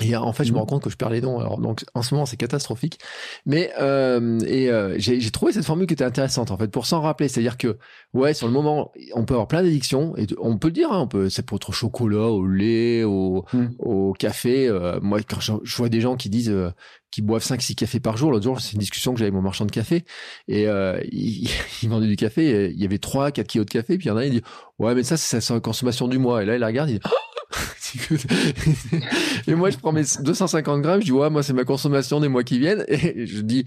Et 0.00 0.14
en 0.14 0.32
fait, 0.32 0.44
je 0.44 0.50
me 0.50 0.54
Mhm. 0.54 0.60
rends 0.60 0.66
compte 0.66 0.82
que 0.84 0.90
je 0.90 0.96
perds 0.96 1.10
les 1.10 1.20
dons. 1.20 1.40
Alors, 1.40 1.58
donc, 1.58 1.84
en 1.94 2.02
ce 2.02 2.14
moment, 2.14 2.24
c'est 2.24 2.36
catastrophique. 2.36 2.98
Mais 3.46 3.72
euh, 3.80 4.38
et 4.46 4.70
euh, 4.70 4.94
j'ai 4.98 5.30
trouvé 5.32 5.52
cette 5.52 5.64
formule 5.64 5.86
qui 5.88 5.94
était 5.94 6.04
intéressante 6.04 6.50
en 6.52 6.56
fait 6.56 6.68
pour 6.68 6.86
s'en 6.86 7.00
rappeler. 7.00 7.26
C'est-à-dire 7.28 7.56
que 7.58 7.78
ouais, 8.14 8.32
sur 8.32 8.46
le 8.46 8.52
moment, 8.52 8.92
on 9.14 9.24
peut 9.24 9.34
avoir 9.34 9.48
plein 9.48 9.62
d'addictions 9.62 10.16
et 10.16 10.26
on 10.40 10.56
peut 10.56 10.68
le 10.68 10.72
dire. 10.74 10.92
Hein, 10.92 11.00
on 11.00 11.08
peut, 11.08 11.28
c'est 11.28 11.44
pour 11.44 11.56
être 11.56 11.70
au 11.70 11.72
chocolat, 11.72 12.28
au 12.28 12.46
lait, 12.46 13.02
au, 13.02 13.44
Mhm. 13.52 13.74
au 13.80 14.12
café. 14.12 14.68
Euh, 14.68 15.00
moi, 15.02 15.18
quand 15.28 15.40
je, 15.40 15.52
je 15.64 15.76
vois 15.76 15.88
des 15.88 16.00
gens 16.00 16.16
qui 16.16 16.30
disent 16.30 16.50
euh, 16.50 16.70
qui 17.10 17.22
boivent 17.22 17.42
5-6 17.42 17.74
cafés 17.74 18.00
par 18.00 18.16
jour. 18.18 18.30
L'autre 18.30 18.44
jour, 18.44 18.60
c'est 18.60 18.74
une 18.74 18.78
discussion 18.80 19.12
que 19.14 19.18
j'avais 19.18 19.28
avec 19.28 19.34
mon 19.34 19.42
marchand 19.42 19.64
de 19.64 19.70
café 19.72 20.04
et 20.46 20.68
euh, 20.68 21.00
il, 21.10 21.48
il 21.82 21.88
vendait 21.88 22.06
du 22.06 22.16
café. 22.16 22.66
Et 22.66 22.70
il 22.70 22.80
y 22.80 22.84
avait 22.84 22.98
3-4 22.98 23.46
kilos 23.48 23.66
de 23.66 23.70
café. 23.72 23.96
Puis 23.98 24.06
il 24.06 24.08
y 24.08 24.12
en 24.12 24.16
a 24.16 24.20
un, 24.20 24.24
il 24.24 24.30
dit 24.32 24.42
ouais, 24.78 24.94
mais 24.94 25.02
ça, 25.02 25.16
c'est 25.16 25.40
sa 25.40 25.58
consommation 25.58 26.06
du 26.06 26.18
mois. 26.18 26.42
Et 26.42 26.46
là, 26.46 26.54
il 26.54 26.60
la 26.60 26.66
regarde, 26.68 26.90
il 26.90 26.98
dit 27.00 27.04
et 29.46 29.54
moi, 29.54 29.70
je 29.70 29.78
prends 29.78 29.92
mes 29.92 30.02
250 30.20 30.82
grammes, 30.82 31.00
je 31.00 31.06
dis, 31.06 31.12
ouais, 31.12 31.30
moi, 31.30 31.42
c'est 31.42 31.52
ma 31.52 31.64
consommation 31.64 32.20
des 32.20 32.28
mois 32.28 32.44
qui 32.44 32.58
viennent. 32.58 32.84
Et 32.88 33.26
je 33.26 33.40
dis, 33.40 33.64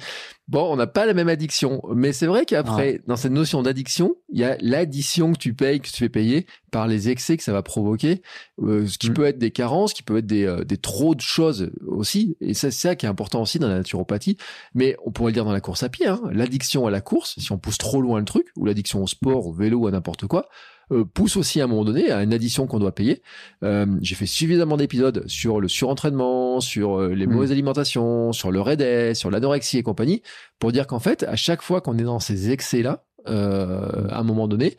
bon, 0.47 0.71
on 0.71 0.75
n'a 0.75 0.87
pas 0.87 1.05
la 1.05 1.13
même 1.13 1.29
addiction. 1.29 1.81
Mais 1.95 2.13
c'est 2.13 2.27
vrai 2.27 2.45
qu'après, 2.45 3.01
dans 3.07 3.15
cette 3.15 3.31
notion 3.31 3.63
d'addiction, 3.63 4.15
il 4.29 4.39
y 4.39 4.43
a 4.43 4.57
l'addition 4.61 5.33
que 5.33 5.39
tu 5.39 5.53
payes, 5.53 5.79
que 5.79 5.87
tu 5.87 5.95
fais 5.95 6.09
payer 6.09 6.45
par 6.71 6.87
les 6.87 7.09
excès 7.09 7.35
que 7.37 7.43
ça 7.43 7.51
va 7.51 7.63
provoquer, 7.63 8.21
euh, 8.61 8.87
ce 8.87 8.97
qui 8.97 9.09
Mm. 9.09 9.13
peut 9.13 9.25
être 9.25 9.37
des 9.39 9.51
carences, 9.51 9.93
qui 9.93 10.03
peut 10.03 10.17
être 10.17 10.27
des, 10.27 10.45
euh, 10.45 10.63
des 10.63 10.77
trop 10.77 11.15
de 11.15 11.21
choses 11.21 11.71
aussi. 11.85 12.37
Et 12.39 12.53
ça, 12.53 12.71
c'est 12.71 12.89
ça 12.89 12.95
qui 12.95 13.05
est 13.05 13.09
important 13.09 13.41
aussi 13.41 13.59
dans 13.59 13.67
la 13.67 13.75
naturopathie. 13.77 14.37
Mais 14.75 14.95
on 15.05 15.11
pourrait 15.11 15.31
le 15.31 15.33
dire 15.33 15.45
dans 15.45 15.51
la 15.51 15.61
course 15.61 15.83
à 15.83 15.89
pied, 15.89 16.07
hein. 16.07 16.21
l'addiction 16.31 16.85
à 16.85 16.91
la 16.91 17.01
course, 17.01 17.35
si 17.39 17.51
on 17.51 17.57
pousse 17.57 17.77
trop 17.77 18.01
loin 18.01 18.19
le 18.19 18.25
truc, 18.25 18.47
ou 18.55 18.65
l'addiction 18.65 19.03
au 19.03 19.07
sport, 19.07 19.47
au 19.47 19.53
vélo, 19.53 19.87
à 19.87 19.91
n'importe 19.91 20.27
quoi, 20.27 20.47
euh, 20.91 21.05
pousse 21.05 21.37
aussi 21.37 21.61
à 21.61 21.65
un 21.65 21.67
moment 21.67 21.85
donné 21.85 22.11
à 22.11 22.23
une 22.23 22.33
addition 22.33 22.67
qu'on 22.67 22.79
doit 22.79 22.93
payer. 22.93 23.21
Euh, 23.63 23.85
j'ai 24.01 24.15
fait 24.15 24.25
suffisamment 24.25 24.77
d'épisodes 24.77 25.23
sur 25.27 25.59
le 25.61 25.67
surentraînement, 25.67 26.59
sur 26.61 26.99
euh, 26.99 27.13
les 27.13 27.27
Mm. 27.27 27.31
mauvaises 27.33 27.51
alimentations, 27.51 28.33
sur 28.33 28.51
le 28.51 28.61
raid, 28.61 29.13
sur 29.15 29.29
l'anorexie 29.31 29.77
et 29.77 29.83
compagnie, 29.83 30.21
pour 30.59 30.71
dire 30.71 30.87
qu'en 30.87 30.99
fait, 30.99 31.23
à 31.23 31.35
chaque 31.35 31.61
fois 31.61 31.81
qu'on 31.81 31.97
est 31.97 32.03
dans 32.03 32.19
ces 32.19 32.51
excès-là, 32.51 33.05
euh, 33.27 34.07
à 34.09 34.19
un 34.19 34.23
moment 34.23 34.47
donné, 34.47 34.77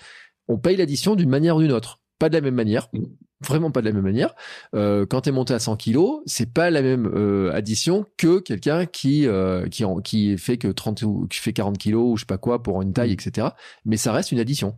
on 0.48 0.58
paye 0.58 0.76
l'addition 0.76 1.14
d'une 1.14 1.30
manière 1.30 1.56
ou 1.56 1.60
d'une 1.62 1.72
autre. 1.72 2.00
Pas 2.18 2.28
de 2.28 2.34
la 2.34 2.40
même 2.40 2.54
manière, 2.54 2.88
Mm. 2.92 3.04
vraiment 3.44 3.70
pas 3.72 3.80
de 3.80 3.86
la 3.86 3.92
même 3.92 4.04
manière. 4.04 4.34
Euh, 4.74 5.06
quand 5.06 5.22
tu 5.22 5.30
es 5.30 5.32
monté 5.32 5.52
à 5.54 5.58
100 5.58 5.76
kilos, 5.76 6.20
c'est 6.26 6.52
pas 6.52 6.70
la 6.70 6.82
même 6.82 7.10
euh, 7.12 7.52
addition 7.52 8.06
que 8.16 8.38
quelqu'un 8.38 8.86
qui 8.86 9.26
euh, 9.26 9.66
qui 9.68 9.84
en- 9.84 9.96
qui 10.00 10.38
fait 10.38 10.56
que 10.58 10.68
30 10.68 11.02
ou 11.02 11.26
qui 11.28 11.38
fait 11.40 11.52
40 11.52 11.78
kilos 11.78 12.04
ou 12.12 12.16
je 12.16 12.22
sais 12.22 12.26
pas 12.26 12.38
quoi 12.38 12.62
pour 12.62 12.80
une 12.82 12.92
taille, 12.92 13.10
Mm. 13.10 13.14
etc. 13.14 13.48
Mais 13.84 13.96
ça 13.96 14.12
reste 14.12 14.30
une 14.32 14.38
addition. 14.38 14.76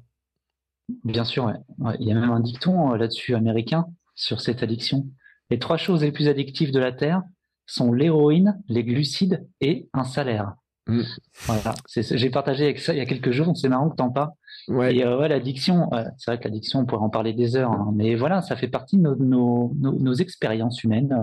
Bien 1.05 1.24
sûr, 1.24 1.47
ouais. 1.47 1.55
Ouais, 1.78 1.97
Il 2.01 2.09
y 2.09 2.12
a 2.12 2.14
même 2.14 2.30
un 2.30 2.41
dicton 2.41 2.93
euh, 2.93 2.97
là-dessus 2.97 3.35
américain 3.35 3.87
sur 4.14 4.41
cette 4.41 4.62
addiction. 4.62 5.07
Les 5.51 5.59
trois 5.59 5.76
choses 5.76 6.03
les 6.03 6.12
plus 6.12 6.28
addictives 6.28 6.72
de 6.72 6.78
la 6.78 6.93
Terre 6.93 7.22
sont 7.66 7.93
l'héroïne, 7.93 8.61
les 8.68 8.85
glucides 8.85 9.47
et 9.61 9.89
un 9.93 10.05
salaire. 10.05 10.55
Mm. 10.87 11.03
Voilà. 11.47 11.74
J'ai 11.97 12.30
partagé 12.30 12.64
avec 12.64 12.78
ça 12.78 12.93
il 12.93 12.99
y 12.99 13.01
a 13.01 13.07
quelques 13.07 13.30
jours. 13.30 13.57
C'est 13.57 13.68
marrant 13.68 13.89
que 13.89 13.97
t'en 13.97 14.11
parles. 14.11 14.32
Ouais. 14.68 14.95
Et 14.95 15.05
euh, 15.05 15.18
ouais, 15.18 15.28
l'addiction, 15.28 15.89
ouais, 15.93 16.05
c'est 16.18 16.30
vrai 16.30 16.39
que 16.39 16.45
l'addiction, 16.45 16.80
on 16.80 16.87
pourrait 16.87 17.03
en 17.03 17.11
parler 17.11 17.32
des 17.32 17.57
heures, 17.57 17.72
hein, 17.72 17.93
mais 17.95 18.14
voilà, 18.14 18.43
ça 18.43 18.57
fait 18.57 18.68
partie 18.68 18.97
de 18.97 19.03
nos, 19.03 19.16
nos, 19.16 19.72
nos, 19.76 19.93
nos 19.99 20.14
expériences 20.14 20.82
humaines. 20.85 21.14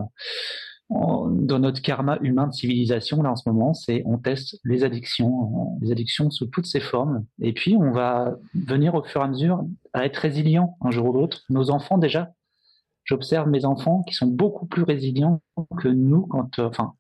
Dans 0.93 1.59
notre 1.59 1.81
karma 1.81 2.17
humain 2.21 2.47
de 2.47 2.53
civilisation, 2.53 3.23
là 3.23 3.31
en 3.31 3.37
ce 3.37 3.47
moment, 3.47 3.73
c'est 3.73 4.03
on 4.05 4.17
teste 4.17 4.59
les 4.65 4.83
addictions, 4.83 5.77
les 5.79 5.91
addictions 5.91 6.29
sous 6.29 6.47
toutes 6.47 6.65
ces 6.65 6.81
formes, 6.81 7.25
et 7.39 7.53
puis 7.53 7.77
on 7.77 7.91
va 7.91 8.35
venir 8.53 8.93
au 8.93 9.01
fur 9.01 9.21
et 9.21 9.23
à 9.23 9.27
mesure 9.29 9.63
à 9.93 10.05
être 10.05 10.17
résilient 10.17 10.77
un 10.81 10.91
jour 10.91 11.07
ou 11.07 11.13
l'autre. 11.13 11.43
Nos 11.49 11.71
enfants 11.71 11.97
déjà, 11.97 12.33
j'observe 13.05 13.49
mes 13.49 13.63
enfants 13.63 14.03
qui 14.03 14.13
sont 14.13 14.27
beaucoup 14.27 14.65
plus 14.65 14.83
résilients 14.83 15.41
que 15.77 15.87
nous 15.87 16.27
quand, 16.27 16.59
euh, 16.59 16.67
enfin, 16.67 16.93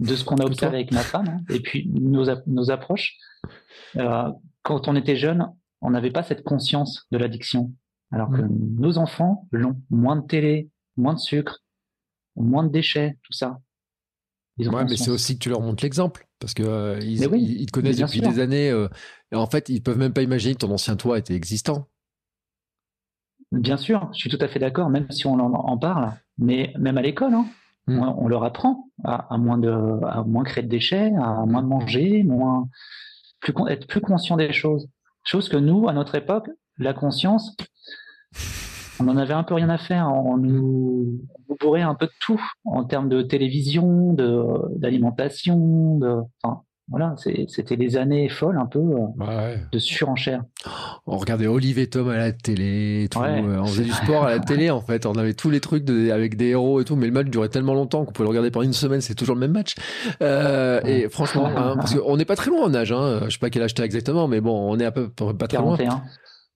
de 0.00 0.14
ce 0.16 0.24
qu'on 0.24 0.36
a 0.36 0.46
observé 0.46 0.76
avec 0.76 0.92
ma 0.92 1.00
femme, 1.02 1.28
hein, 1.28 1.40
et 1.50 1.60
puis 1.60 1.90
nos, 1.92 2.30
ap- 2.30 2.46
nos 2.46 2.70
approches. 2.70 3.18
Euh, 3.96 4.30
quand 4.62 4.88
on 4.88 4.96
était 4.96 5.16
jeune, 5.16 5.48
on 5.82 5.90
n'avait 5.90 6.10
pas 6.12 6.22
cette 6.22 6.44
conscience 6.44 7.06
de 7.12 7.18
l'addiction. 7.18 7.72
Alors 8.10 8.30
que 8.30 8.42
nos 8.42 8.98
enfants 8.98 9.48
l'ont. 9.52 9.76
Moins 9.90 10.16
de 10.16 10.26
télé, 10.26 10.70
moins 10.96 11.14
de 11.14 11.18
sucre, 11.18 11.61
moins 12.36 12.64
de 12.64 12.70
déchets, 12.70 13.18
tout 13.22 13.32
ça. 13.32 13.58
Ils 14.58 14.68
Ouais, 14.68 14.84
mais 14.84 14.96
c'est 14.96 15.10
aussi 15.10 15.34
que 15.34 15.42
tu 15.42 15.48
leur 15.48 15.60
montres 15.60 15.82
l'exemple 15.82 16.26
parce 16.38 16.52
que 16.54 16.62
euh, 16.62 16.98
ils, 17.00 17.26
oui, 17.28 17.42
ils- 17.42 17.60
ils 17.62 17.66
te 17.66 17.72
connaissent 17.72 17.96
depuis 17.96 18.20
sûr. 18.20 18.28
des 18.30 18.38
années. 18.38 18.70
euh, 18.70 18.88
et 19.32 19.36
en 19.36 19.46
fait, 19.46 19.68
ils 19.68 19.82
peuvent 19.82 19.98
même 19.98 20.12
pas 20.12 20.22
imaginer 20.22 20.54
que 20.54 20.58
ton 20.60 20.70
ancien 20.70 20.96
toi 20.96 21.18
était 21.18 21.34
existant. 21.34 21.88
Bien 23.50 23.76
sûr, 23.76 24.08
je 24.12 24.18
suis 24.18 24.30
tout 24.30 24.38
à 24.40 24.48
fait 24.48 24.58
d'accord, 24.58 24.88
même 24.90 25.10
si 25.10 25.26
on 25.26 25.34
en, 25.34 25.52
en 25.52 25.78
parle. 25.78 26.12
Mais 26.38 26.72
même 26.78 26.98
à 26.98 27.02
l'école, 27.02 27.34
hein, 27.34 27.46
Mm. 27.88 27.98
on, 27.98 28.24
on 28.26 28.28
leur 28.28 28.44
apprend 28.44 28.88
à, 29.02 29.34
à 29.34 29.38
moins 29.38 29.58
de, 29.58 29.68
à 30.06 30.22
moins 30.22 30.44
créer 30.44 30.62
de 30.62 30.68
déchets, 30.68 31.12
à 31.20 31.44
moins 31.46 31.62
de 31.62 31.66
manger, 31.66 32.22
moins, 32.22 32.68
plus, 33.40 33.52
être 33.68 33.88
plus 33.88 34.00
conscient 34.00 34.36
des 34.36 34.52
choses. 34.52 34.86
Chose 35.24 35.48
que 35.48 35.56
nous, 35.56 35.88
à 35.88 35.92
notre 35.92 36.14
époque, 36.14 36.48
la 36.78 36.94
conscience, 36.94 37.56
on 39.02 39.08
en 39.08 39.16
avait 39.16 39.34
un 39.34 39.42
peu 39.44 39.54
rien 39.54 39.68
à 39.68 39.78
faire. 39.78 40.08
On 40.12 40.36
nous, 40.36 41.20
on 41.38 41.50
nous 41.50 41.56
bourrait 41.60 41.82
un 41.82 41.94
peu 41.94 42.06
de 42.06 42.12
tout 42.20 42.40
en 42.64 42.84
termes 42.84 43.08
de 43.08 43.22
télévision, 43.22 44.12
de 44.12 44.44
d'alimentation, 44.78 45.98
de, 45.98 46.20
enfin, 46.42 46.62
voilà, 46.88 47.14
c'était 47.48 47.76
des 47.76 47.96
années 47.96 48.28
folles 48.28 48.58
un 48.58 48.66
peu 48.66 48.80
euh, 48.80 49.24
Ouais. 49.24 49.56
de 49.72 49.78
surenchère. 49.78 50.42
On 51.06 51.16
regardait 51.16 51.46
Olive 51.46 51.78
et 51.78 51.86
Tom 51.86 52.08
à 52.10 52.16
la 52.16 52.32
télé, 52.32 53.04
et 53.04 53.08
tout. 53.08 53.20
Ouais. 53.20 53.42
euh, 53.42 53.60
on 53.62 53.66
faisait 53.66 53.84
du 53.84 53.92
sport 53.92 54.24
à 54.24 54.30
la 54.30 54.40
télé 54.40 54.68
en 54.70 54.80
fait. 54.80 55.06
On 55.06 55.12
avait 55.14 55.32
tous 55.32 55.48
les 55.48 55.60
trucs 55.60 55.84
de- 55.84 56.10
avec 56.10 56.36
des 56.36 56.48
héros 56.48 56.80
et 56.80 56.84
tout, 56.84 56.96
mais 56.96 57.06
le 57.06 57.12
match 57.12 57.28
durait 57.28 57.48
tellement 57.48 57.72
longtemps 57.74 58.04
qu'on 58.04 58.12
pouvait 58.12 58.24
le 58.26 58.30
regarder 58.30 58.50
pendant 58.50 58.64
une 58.66 58.72
semaine. 58.74 59.00
C'est 59.00 59.14
toujours 59.14 59.36
le 59.36 59.40
même 59.40 59.52
match. 59.52 59.74
Euh, 60.22 60.80
et 60.84 61.08
franchement, 61.08 61.46
hein, 61.46 61.76
parce 61.76 61.94
qu'on 61.94 62.16
n'est 62.16 62.24
pas 62.26 62.36
très 62.36 62.50
loin 62.50 62.64
en 62.64 62.74
âge. 62.74 62.92
Hein, 62.92 63.20
je 63.24 63.30
sais 63.30 63.38
pas 63.38 63.48
quel 63.48 63.62
âge 63.62 63.74
t'as 63.74 63.84
exactement, 63.84 64.28
mais 64.28 64.40
bon, 64.40 64.52
on 64.70 64.78
est 64.78 64.84
à 64.84 64.92
peu 64.92 65.08
près 65.08 65.32
pas 65.34 65.46
très 65.48 65.58
loin. 65.58 65.76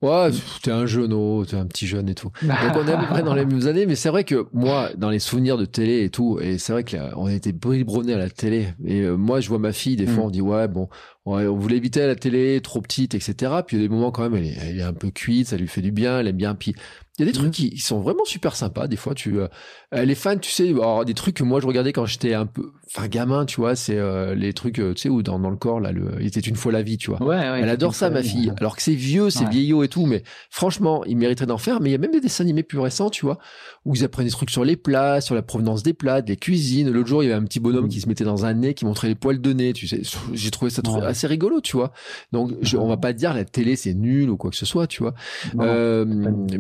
41. 0.01 0.29
Ouais, 0.29 0.31
t'es 0.63 0.71
un 0.71 0.87
jeune, 0.87 1.13
oh, 1.13 1.45
t'es 1.47 1.57
un 1.57 1.67
petit 1.67 1.87
jeune 1.87 2.09
et 2.09 2.15
tout. 2.15 2.31
Donc 2.43 2.51
on 2.75 2.87
est 2.87 2.93
à 2.93 2.97
peu 2.99 3.07
près 3.07 3.23
dans 3.23 3.35
les 3.35 3.45
mêmes 3.47 3.67
années, 3.67 3.87
mais 3.87 3.95
c'est 3.97 4.11
vrai 4.11 4.25
que 4.25 4.47
moi, 4.53 4.91
dans 4.97 5.11
les 5.11 5.19
souvenirs 5.19 5.57
de 5.57 5.65
télé 5.65 6.05
et 6.05 6.11
tout, 6.11 6.39
et 6.41 6.59
c'est 6.59 6.73
vrai 6.73 6.85
qu'on 6.85 7.27
a 7.27 7.33
été 7.33 7.53
biberonnés 7.53 8.15
à 8.15 8.19
la 8.19 8.29
télé. 8.31 8.69
Et 8.85 9.01
euh, 9.03 9.17
moi, 9.17 9.41
je 9.41 9.49
vois 9.49 9.59
ma 9.59 9.73
fille, 9.73 9.97
des 9.97 10.07
fois, 10.07 10.25
Mm. 10.25 10.27
on 10.27 10.31
dit 10.31 10.41
ouais, 10.43 10.69
bon, 10.69 10.89
ouais, 11.27 11.47
on 11.47 11.57
voulait 11.57 11.77
éviter 11.77 12.07
la 12.07 12.15
télé, 12.15 12.61
trop 12.63 12.81
petite, 12.81 13.15
etc. 13.15 13.53
Puis 13.67 13.77
il 13.77 13.83
y 13.83 13.85
a 13.85 13.89
des 13.89 13.95
moments 13.95 14.11
quand 14.11 14.23
même, 14.23 14.37
elle 14.37 14.47
est, 14.47 14.57
elle 14.61 14.79
est 14.79 14.83
un 14.83 14.95
peu 14.95 15.11
cuite, 15.11 15.49
ça 15.49 15.57
lui 15.57 15.69
fait 15.69 15.83
du 15.83 15.93
bien, 15.93 16.21
elle 16.21 16.29
aime 16.29 16.37
bien. 16.37 16.55
Puis 16.55 16.75
il 17.19 17.25
y 17.25 17.29
a 17.29 17.33
des 17.33 17.39
trucs 17.39 17.53
qui, 17.53 17.79
sont 17.79 18.01
vraiment 18.01 18.27
super 18.27 18.55
sympas. 18.55 18.89
Des 18.89 18.97
fois, 18.97 19.15
tu, 19.15 19.41
euh, 19.41 19.49
elle 19.91 20.11
est 20.11 20.15
fan, 20.15 20.39
tu 20.39 20.51
sais, 20.51 20.69
alors, 20.69 21.05
des 21.05 21.15
trucs 21.15 21.37
que 21.37 21.45
moi 21.45 21.61
je 21.61 21.67
regardais 21.67 21.93
quand 21.93 22.05
j'étais 22.05 22.35
un 22.35 22.45
peu, 22.45 22.73
enfin 22.89 23.09
gamin, 23.09 23.47
tu 23.47 23.59
vois, 23.59 23.75
c'est 23.75 23.97
euh, 23.97 24.35
les 24.35 24.53
trucs, 24.53 24.79
euh, 24.79 24.93
tu 24.93 25.03
sais, 25.03 25.09
où 25.09 25.23
dans, 25.23 25.39
dans 25.39 25.49
le 25.49 25.57
corps 25.57 25.81
là, 25.81 25.93
le, 25.93 26.17
il 26.21 26.27
était 26.27 26.41
une 26.41 26.57
fois 26.57 26.73
la 26.73 26.83
vie, 26.83 26.99
tu 26.99 27.11
vois. 27.11 27.23
Ouais, 27.23 27.37
ouais, 27.37 27.61
Elle 27.63 27.71
adore 27.71 27.95
ça, 27.95 28.11
ma 28.11 28.23
fille. 28.23 28.53
Alors 28.59 28.77
que 28.77 28.83
c'est 28.83 28.95
vieux, 28.95 29.31
c'est 29.31 29.49
vieillot 29.49 29.83
et 29.83 29.89
tout, 29.89 30.05
mais 30.05 30.25
franchement, 30.51 31.05
il 31.07 31.17
mériterait 31.17 31.47
d'en 31.47 31.59
faire. 31.59 31.81
Mais 31.81 31.89
il 31.89 31.93
y 31.93 31.97
a 31.97 31.99
même 31.99 32.13
des 32.13 32.21
dessins 32.21 32.45
animés 32.45 32.63
plus 32.63 32.81
récents, 32.81 33.09
tu 33.09 33.25
vois, 33.25 33.39
où 33.87 33.95
ils 33.95 34.05
apprennent 34.05 34.27
des 34.27 34.33
trucs 34.33 34.51
sur 34.51 34.65
les 34.65 34.77
plats, 34.77 35.21
sur 35.21 35.35
la 35.35 35.43
provenance 35.43 35.83
des 35.83 35.95
plats, 35.95 36.21
des 36.21 36.37
cuisines. 36.37 36.91
L'autre 36.91 37.09
jour, 37.09 37.23
il 37.23 37.29
y 37.29 37.33
avait 37.33 37.41
un 37.41 37.45
petit 37.45 37.61
bonhomme 37.61 37.87
Mm. 37.87 37.89
qui 37.89 38.01
se 38.01 38.09
mettait 38.09 38.25
dans 38.25 38.45
un 38.45 38.53
nez, 38.53 38.75
qui 38.75 38.85
montrait 38.85 39.07
les 39.09 39.15
poils 39.15 39.41
de 39.41 39.53
nez, 39.53 39.73
tu 39.73 39.87
sais. 39.87 40.03
J'ai 40.35 40.51
trouvé 40.51 40.71
ça 40.71 40.83
trop- 40.83 40.97
Ouais. 40.99 41.07
assez 41.07 41.27
rigolo, 41.27 41.61
tu 41.61 41.77
vois. 41.77 41.93
Donc, 42.33 42.53
je, 42.63 42.77
on 42.77 42.89
va 42.89 42.97
pas 42.97 43.13
dire 43.13 43.33
la 43.33 43.45
télé 43.45 43.77
c'est 43.77 43.95
nul 43.95 44.29
ou 44.29 44.37
quoi 44.37 44.51
que 44.51 44.57
ce 44.57 44.67
soit, 44.67 44.87
tu 44.89 45.03
vois. 45.03 45.15
Euh, 45.61 46.05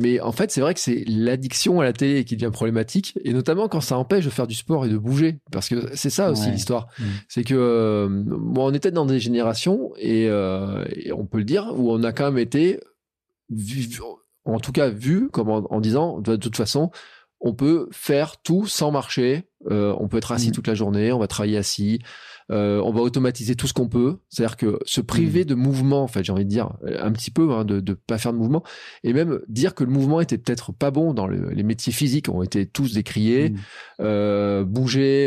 mais 0.01 0.20
en 0.20 0.33
fait, 0.33 0.51
c'est 0.53 0.61
vrai 0.61 0.72
que 0.72 0.81
c'est 0.81 1.05
l'addiction 1.09 1.81
à 1.81 1.85
la 1.85 1.93
télé 1.93 2.24
qui 2.24 2.37
devient 2.37 2.53
problématique, 2.53 3.18
et 3.24 3.33
notamment 3.33 3.66
quand 3.68 3.81
ça 3.81 3.99
empêche 3.99 4.24
de 4.24 4.31
faire 4.31 4.47
du 4.47 4.55
sport 4.55 4.87
et 4.87 4.89
de 4.89 4.97
bouger, 4.97 5.41
parce 5.51 5.68
que 5.68 5.91
c'est 5.97 6.11
ça 6.11 6.31
aussi 6.31 6.47
Ouais. 6.47 6.53
l'histoire. 6.53 6.87
Mm. 6.99 7.03
C'est 7.29 7.43
que 7.45 7.55
euh, 7.57 8.09
bon, 8.09 8.70
on 8.70 8.72
était 8.72 8.93
dans 8.93 9.05
des 9.07 9.18
générations 9.18 9.93
et, 9.99 10.29
euh, 10.29 10.85
et 10.95 11.12
on 11.12 11.27
peut 11.27 11.39
le 11.39 11.45
dire 11.45 11.72
où 11.77 11.91
on 11.91 12.05
a 12.05 12.12
quand 12.12 12.27
même 12.27 12.39
été, 12.39 12.79
en 14.45 14.61
tout 14.61 14.72
cas 14.72 14.89
vu 14.89 15.29
comme 15.31 15.49
en, 15.51 15.64
en 15.72 15.81
disant 15.81 16.20
de 16.20 16.37
toute 16.37 16.57
façon, 16.57 16.91
on 17.47 17.55
peut 17.55 17.88
faire 17.92 18.36
tout 18.42 18.66
sans 18.66 18.90
marcher. 18.90 19.44
Euh, 19.70 19.94
on 19.99 20.07
peut 20.07 20.18
être 20.18 20.32
assis 20.32 20.51
Mm. 20.51 20.53
toute 20.53 20.66
la 20.68 20.74
journée, 20.74 21.12
on 21.12 21.18
va 21.18 21.26
travailler 21.26 21.57
assis, 21.57 21.99
euh, 22.53 22.80
on 22.84 22.92
va 22.92 23.01
automatiser 23.01 23.57
tout 23.57 23.66
ce 23.66 23.72
qu'on 23.72 23.88
peut. 23.88 24.18
C'est-à-dire 24.28 24.57
que 24.57 24.78
se 24.84 25.01
priver 25.01 25.42
Mm. 25.42 25.47
de 25.47 25.55
mouvement, 25.55 26.03
en 26.05 26.07
fait, 26.09 26.22
j'ai 26.22 26.30
envie 26.32 26.44
de 26.44 26.51
dire 26.51 26.70
un 27.01 27.11
petit 27.11 27.30
peu, 27.32 27.51
hein, 27.53 27.64
de 27.64 27.80
ne 27.80 27.94
pas 27.94 28.18
faire 28.18 28.32
de 28.32 28.38
mouvement, 28.38 28.62
et 29.03 29.12
même 29.12 29.40
dire 29.49 29.74
que 29.74 29.82
le 29.82 29.90
mouvement 29.90 30.20
était 30.20 30.38
peut-être 30.38 30.72
pas 30.72 30.90
bon 30.92 31.14
dans 31.14 31.26
le- 31.26 31.51
les 31.51 31.62
métiers 31.64 31.92
physiques 31.92 32.28
ont 32.28 32.42
été 32.42 32.66
tous 32.66 32.92
décriés. 32.92 33.51
Mm. 33.51 33.57
Euh, 34.01 34.64
bouger, 34.64 35.26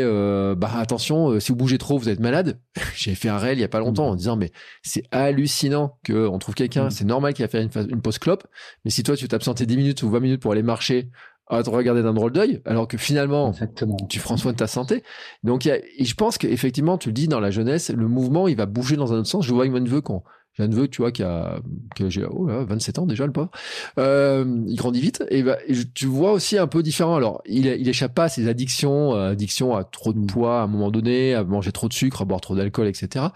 bah 0.56 0.70
attention, 0.76 1.38
si 1.40 1.52
vous 1.52 1.56
bougez 1.56 1.76
trop, 1.78 1.98
vous 1.98 2.08
êtes 2.08 2.20
malade. 2.20 2.60
J'ai 2.96 3.14
fait 3.16 3.28
un 3.28 3.36
réel 3.38 3.58
il 3.58 3.60
y 3.60 3.64
a 3.64 3.68
pas 3.68 3.80
longtemps 3.80 4.08
en 4.08 4.14
disant 4.14 4.36
mais 4.36 4.52
c'est 4.82 5.02
hallucinant 5.10 5.98
que 6.04 6.26
on 6.28 6.38
trouve 6.38 6.54
quelqu'un, 6.54 6.88
c'est 6.90 7.04
normal 7.04 7.34
qu'il 7.34 7.44
va 7.44 7.48
faire 7.48 7.62
une, 7.62 7.90
une 7.90 8.00
pause 8.00 8.18
clope, 8.18 8.46
mais 8.84 8.90
si 8.90 9.02
toi 9.02 9.16
tu 9.16 9.26
t'absentais 9.28 9.66
10 9.66 9.76
minutes 9.76 10.02
ou 10.02 10.08
20 10.10 10.20
minutes 10.20 10.40
pour 10.40 10.52
aller 10.52 10.62
marcher, 10.62 11.10
à 11.50 11.62
te 11.62 11.70
regarder 11.70 12.02
d'un 12.02 12.14
drôle 12.14 12.32
d'œil, 12.32 12.60
alors 12.64 12.86
que 12.86 12.96
finalement 12.96 13.50
Exactement. 13.50 13.96
tu 14.08 14.20
prends 14.20 14.36
soin 14.36 14.52
de 14.52 14.56
ta 14.56 14.66
santé. 14.66 15.02
Donc, 15.42 15.64
y 15.64 15.70
a, 15.70 15.76
et 15.76 16.04
je 16.04 16.14
pense 16.14 16.38
qu'effectivement, 16.38 16.96
tu 16.96 17.08
le 17.08 17.12
dis 17.12 17.28
dans 17.28 17.40
la 17.40 17.50
jeunesse, 17.50 17.90
le 17.90 18.08
mouvement, 18.08 18.48
il 18.48 18.56
va 18.56 18.66
bouger 18.66 18.96
dans 18.96 19.12
un 19.12 19.18
autre 19.18 19.28
sens. 19.28 19.44
Je 19.44 19.52
vois 19.52 19.62
avec 19.62 19.72
mon 19.72 19.80
neveu 19.80 20.00
qu'on, 20.00 20.22
J'ai 20.54 20.62
un 20.62 20.68
neveu, 20.68 20.86
tu 20.86 21.02
vois, 21.02 21.10
qui 21.10 21.24
a, 21.24 21.60
qui 21.96 22.04
a 22.04 22.64
27 22.64 23.00
ans 23.00 23.06
déjà, 23.06 23.26
le 23.26 23.32
pauvre. 23.32 23.50
Euh, 23.98 24.44
il 24.68 24.76
grandit 24.76 25.00
vite. 25.00 25.24
Et, 25.28 25.42
bah, 25.42 25.58
tu 25.94 26.06
vois 26.06 26.32
aussi 26.32 26.56
un 26.56 26.68
peu 26.68 26.82
différent. 26.84 27.16
Alors, 27.16 27.42
il, 27.46 27.66
il 27.66 27.88
échappe 27.88 28.14
pas 28.14 28.24
à 28.24 28.28
ses 28.28 28.48
addictions, 28.48 29.14
euh, 29.14 29.32
addiction 29.32 29.74
à 29.74 29.82
trop 29.82 30.12
de 30.12 30.20
mm. 30.20 30.26
poids 30.26 30.60
à 30.60 30.62
un 30.62 30.68
moment 30.68 30.92
donné, 30.92 31.34
à 31.34 31.42
manger 31.42 31.72
trop 31.72 31.88
de 31.88 31.94
sucre, 31.94 32.22
à 32.22 32.24
boire 32.24 32.40
trop 32.40 32.54
d'alcool, 32.54 32.86
etc. 32.86 33.26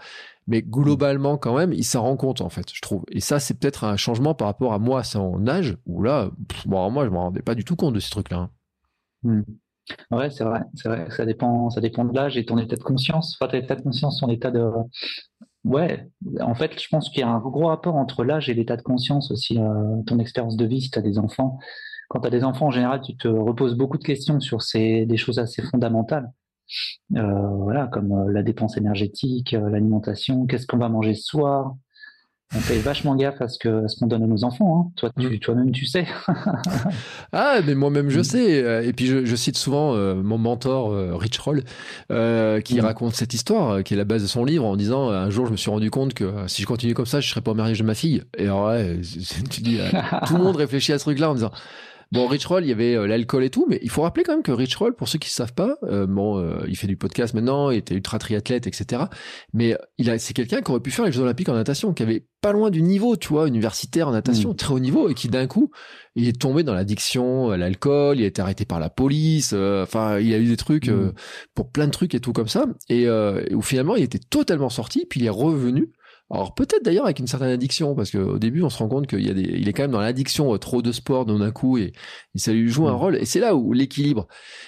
Mais 0.47 0.61
globalement, 0.61 1.37
quand 1.37 1.55
même, 1.55 1.73
il 1.73 1.83
s'en 1.83 2.03
rend 2.03 2.17
compte, 2.17 2.41
en 2.41 2.49
fait, 2.49 2.71
je 2.71 2.81
trouve. 2.81 3.03
Et 3.11 3.19
ça, 3.19 3.39
c'est 3.39 3.59
peut-être 3.59 3.83
un 3.83 3.97
changement 3.97 4.35
par 4.35 4.47
rapport 4.47 4.73
à 4.73 4.79
moi, 4.79 4.99
à 4.99 5.03
son 5.03 5.47
âge, 5.47 5.75
où 5.85 6.03
là, 6.03 6.29
bon, 6.65 6.91
moi, 6.91 7.05
je 7.05 7.09
me 7.09 7.17
rendais 7.17 7.41
pas 7.41 7.55
du 7.55 7.63
tout 7.63 7.75
compte 7.75 7.95
de 7.95 7.99
ces 7.99 8.11
trucs-là. 8.11 8.37
Hein. 8.37 8.49
Mm. 9.23 9.41
Ouais, 10.11 10.29
c'est 10.29 10.43
vrai, 10.43 10.61
c'est 10.73 10.89
vrai. 10.89 11.07
Ça 11.11 11.25
dépend, 11.25 11.69
ça 11.69 11.81
dépend 11.81 12.05
de 12.05 12.15
l'âge 12.15 12.37
et 12.37 12.45
ton 12.45 12.57
état 12.57 12.75
de 12.75 12.83
conscience. 12.83 13.37
Enfin, 13.39 13.51
ton 13.51 13.57
état 13.57 13.75
de 13.75 13.81
conscience, 13.81 14.19
ton 14.19 14.29
état 14.29 14.49
de, 14.49 14.63
Ouais, 15.65 16.07
en 16.41 16.53
fait, 16.53 16.79
je 16.79 16.87
pense 16.89 17.09
qu'il 17.09 17.21
y 17.21 17.23
a 17.23 17.27
un 17.27 17.39
gros 17.39 17.65
rapport 17.67 17.95
entre 17.95 18.23
l'âge 18.23 18.49
et 18.49 18.53
l'état 18.53 18.77
de 18.77 18.83
conscience 18.83 19.31
aussi, 19.31 19.57
euh, 19.57 20.03
ton 20.05 20.19
expérience 20.19 20.57
de 20.57 20.65
vie 20.65 20.79
si 20.79 20.91
tu 20.91 20.99
as 20.99 21.01
des 21.01 21.17
enfants. 21.17 21.57
Quand 22.07 22.19
tu 22.21 22.27
as 22.27 22.29
des 22.29 22.43
enfants, 22.43 22.67
en 22.67 22.71
général, 22.71 23.01
tu 23.01 23.17
te 23.17 23.27
reposes 23.27 23.73
beaucoup 23.75 23.97
de 23.97 24.03
questions 24.03 24.39
sur 24.39 24.61
ces, 24.61 25.07
des 25.07 25.17
choses 25.17 25.39
assez 25.39 25.63
fondamentales. 25.63 26.31
Euh, 27.15 27.47
voilà, 27.57 27.87
comme 27.87 28.11
euh, 28.11 28.31
la 28.31 28.43
dépense 28.43 28.77
énergétique, 28.77 29.51
l'alimentation, 29.51 30.45
qu'est-ce 30.45 30.67
qu'on 30.67 30.77
va 30.77 30.89
manger 30.89 31.13
ce 31.13 31.23
soir, 31.23 31.75
on 32.53 32.59
fait 32.59 32.77
vachement 32.77 33.15
gaffe 33.15 33.41
à 33.41 33.47
ce 33.47 33.57
que 33.57 33.87
ce 33.87 33.99
qu'on 33.99 34.07
donne 34.07 34.23
à 34.23 34.27
nos 34.27 34.43
enfants. 34.43 34.79
Hein. 34.79 34.91
Toi, 34.95 35.11
tu, 35.19 35.27
mm. 35.27 35.39
toi-même, 35.39 35.71
tu 35.71 35.85
sais. 35.85 36.05
ah, 37.33 37.59
mais 37.65 37.75
moi-même, 37.75 38.09
je 38.09 38.19
mm. 38.19 38.23
sais. 38.23 38.85
Et 38.87 38.93
puis, 38.93 39.07
je, 39.07 39.35
cite 39.35 39.57
souvent 39.57 39.95
euh, 39.95 40.15
mon 40.15 40.37
mentor 40.37 40.91
euh, 40.91 41.15
Rich 41.15 41.39
Roll, 41.39 41.63
euh, 42.11 42.61
qui 42.61 42.77
mm. 42.77 42.81
raconte 42.81 43.13
cette 43.13 43.33
histoire, 43.33 43.83
qui 43.83 43.93
est 43.93 43.97
la 43.97 44.05
base 44.05 44.21
de 44.21 44.27
son 44.27 44.45
livre, 44.45 44.65
en 44.65 44.77
disant 44.77 45.09
un 45.09 45.29
jour, 45.29 45.47
je 45.47 45.51
me 45.51 45.57
suis 45.57 45.71
rendu 45.71 45.89
compte 45.89 46.13
que 46.13 46.31
si 46.47 46.61
je 46.61 46.67
continuais 46.67 46.93
comme 46.93 47.05
ça, 47.05 47.19
je 47.19 47.29
serais 47.29 47.41
pas 47.41 47.51
au 47.51 47.55
mariage 47.55 47.79
de 47.79 47.85
ma 47.85 47.95
fille. 47.95 48.23
Et 48.37 48.43
alors, 48.43 48.67
ouais, 48.67 49.01
tu 49.49 49.61
dis, 49.61 49.79
tout 50.27 50.37
le 50.37 50.43
monde 50.43 50.55
réfléchit 50.55 50.93
à 50.93 50.99
ce 50.99 51.03
truc-là 51.05 51.31
en 51.31 51.33
disant 51.33 51.51
Bon, 52.11 52.27
Rich 52.27 52.45
Roll, 52.45 52.63
il 52.63 52.69
y 52.69 52.71
avait 52.71 52.95
euh, 52.95 53.07
l'alcool 53.07 53.43
et 53.43 53.49
tout, 53.49 53.65
mais 53.67 53.79
il 53.81 53.89
faut 53.89 54.03
rappeler 54.03 54.23
quand 54.23 54.33
même 54.33 54.43
que 54.43 54.51
Rich 54.51 54.75
Roll, 54.75 54.95
pour 54.95 55.07
ceux 55.07 55.19
qui 55.19 55.29
ne 55.29 55.33
savent 55.33 55.53
pas, 55.53 55.77
euh, 55.83 56.05
bon, 56.05 56.39
euh, 56.39 56.63
il 56.67 56.75
fait 56.75 56.87
du 56.87 56.97
podcast 56.97 57.33
maintenant, 57.33 57.71
il 57.71 57.77
était 57.77 57.95
ultra 57.95 58.19
triathlète, 58.19 58.67
etc. 58.67 59.03
Mais 59.53 59.77
il 59.97 60.09
a, 60.09 60.19
c'est 60.19 60.33
quelqu'un 60.33 60.61
qui 60.61 60.71
aurait 60.71 60.79
pu 60.79 60.91
faire 60.91 61.05
les 61.05 61.11
Jeux 61.11 61.21
Olympiques 61.21 61.49
en 61.49 61.55
natation, 61.55 61.93
qui 61.93 62.03
avait 62.03 62.25
pas 62.41 62.51
loin 62.51 62.69
du 62.69 62.81
niveau, 62.81 63.15
tu 63.15 63.29
vois, 63.29 63.47
universitaire 63.47 64.07
en 64.07 64.11
natation, 64.11 64.51
mm. 64.51 64.55
très 64.55 64.73
haut 64.73 64.79
niveau, 64.79 65.09
et 65.09 65.13
qui 65.13 65.29
d'un 65.29 65.47
coup, 65.47 65.71
il 66.15 66.27
est 66.27 66.39
tombé 66.39 66.63
dans 66.63 66.73
l'addiction 66.73 67.49
à 67.49 67.57
l'alcool, 67.57 68.19
il 68.19 68.23
a 68.23 68.27
été 68.27 68.41
arrêté 68.41 68.65
par 68.65 68.79
la 68.79 68.89
police, 68.89 69.53
enfin, 69.53 70.19
il 70.19 70.33
a 70.33 70.37
eu 70.37 70.45
des 70.45 70.57
trucs 70.57 70.89
mm. 70.89 71.13
pour 71.55 71.71
plein 71.71 71.87
de 71.87 71.91
trucs 71.91 72.13
et 72.13 72.19
tout 72.19 72.33
comme 72.33 72.47
ça, 72.47 72.65
et 72.87 73.09
où 73.51 73.61
finalement, 73.61 73.95
il 73.95 74.03
était 74.03 74.19
totalement 74.19 74.69
sorti, 74.69 75.05
puis 75.09 75.21
il 75.21 75.25
est 75.25 75.29
revenu 75.29 75.91
alors 76.31 76.55
peut-être 76.55 76.83
d'ailleurs 76.83 77.05
avec 77.05 77.19
une 77.19 77.27
certaine 77.27 77.49
addiction, 77.49 77.93
parce 77.93 78.09
qu'au 78.09 78.39
début 78.39 78.63
on 78.63 78.69
se 78.69 78.79
rend 78.79 78.89
compte 78.89 79.05
qu'il 79.05 79.25
y 79.25 79.29
a 79.29 79.33
des, 79.33 79.43
il 79.43 79.69
est 79.69 79.73
quand 79.73 79.83
même 79.83 79.91
dans 79.91 79.99
l'addiction 79.99 80.53
euh, 80.53 80.57
trop 80.57 80.81
de 80.81 80.91
sport 80.91 81.25
d'un 81.25 81.51
coup 81.51 81.77
et, 81.77 81.93
ça 82.35 82.51
lui 82.51 82.67
joue 82.67 82.87
un 82.87 82.93
mm. 82.93 82.95
rôle. 82.95 83.15
Et 83.17 83.25
c'est 83.25 83.39
là 83.39 83.55
où 83.55 83.73
l'équilibre. 83.73 84.27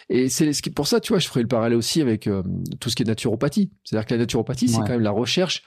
Et 0.10 0.30
c'est 0.30 0.53
pour 0.74 0.88
ça, 0.88 0.99
tu 0.99 1.14
vois, 1.14 1.20
je 1.20 1.28
ferai 1.28 1.41
le 1.41 1.47
parallèle 1.47 1.78
aussi 1.78 2.01
avec 2.01 2.28
euh, 2.28 2.43
tout 2.80 2.89
ce 2.89 2.95
qui 2.95 3.03
est 3.03 3.08
naturopathie. 3.08 3.72
C'est-à-dire 3.84 4.05
que 4.05 4.14
la 4.14 4.20
naturopathie, 4.20 4.70
c'est 4.70 4.78
quand 4.78 4.89
même 4.89 5.01
la 5.01 5.12
recherche. 5.12 5.64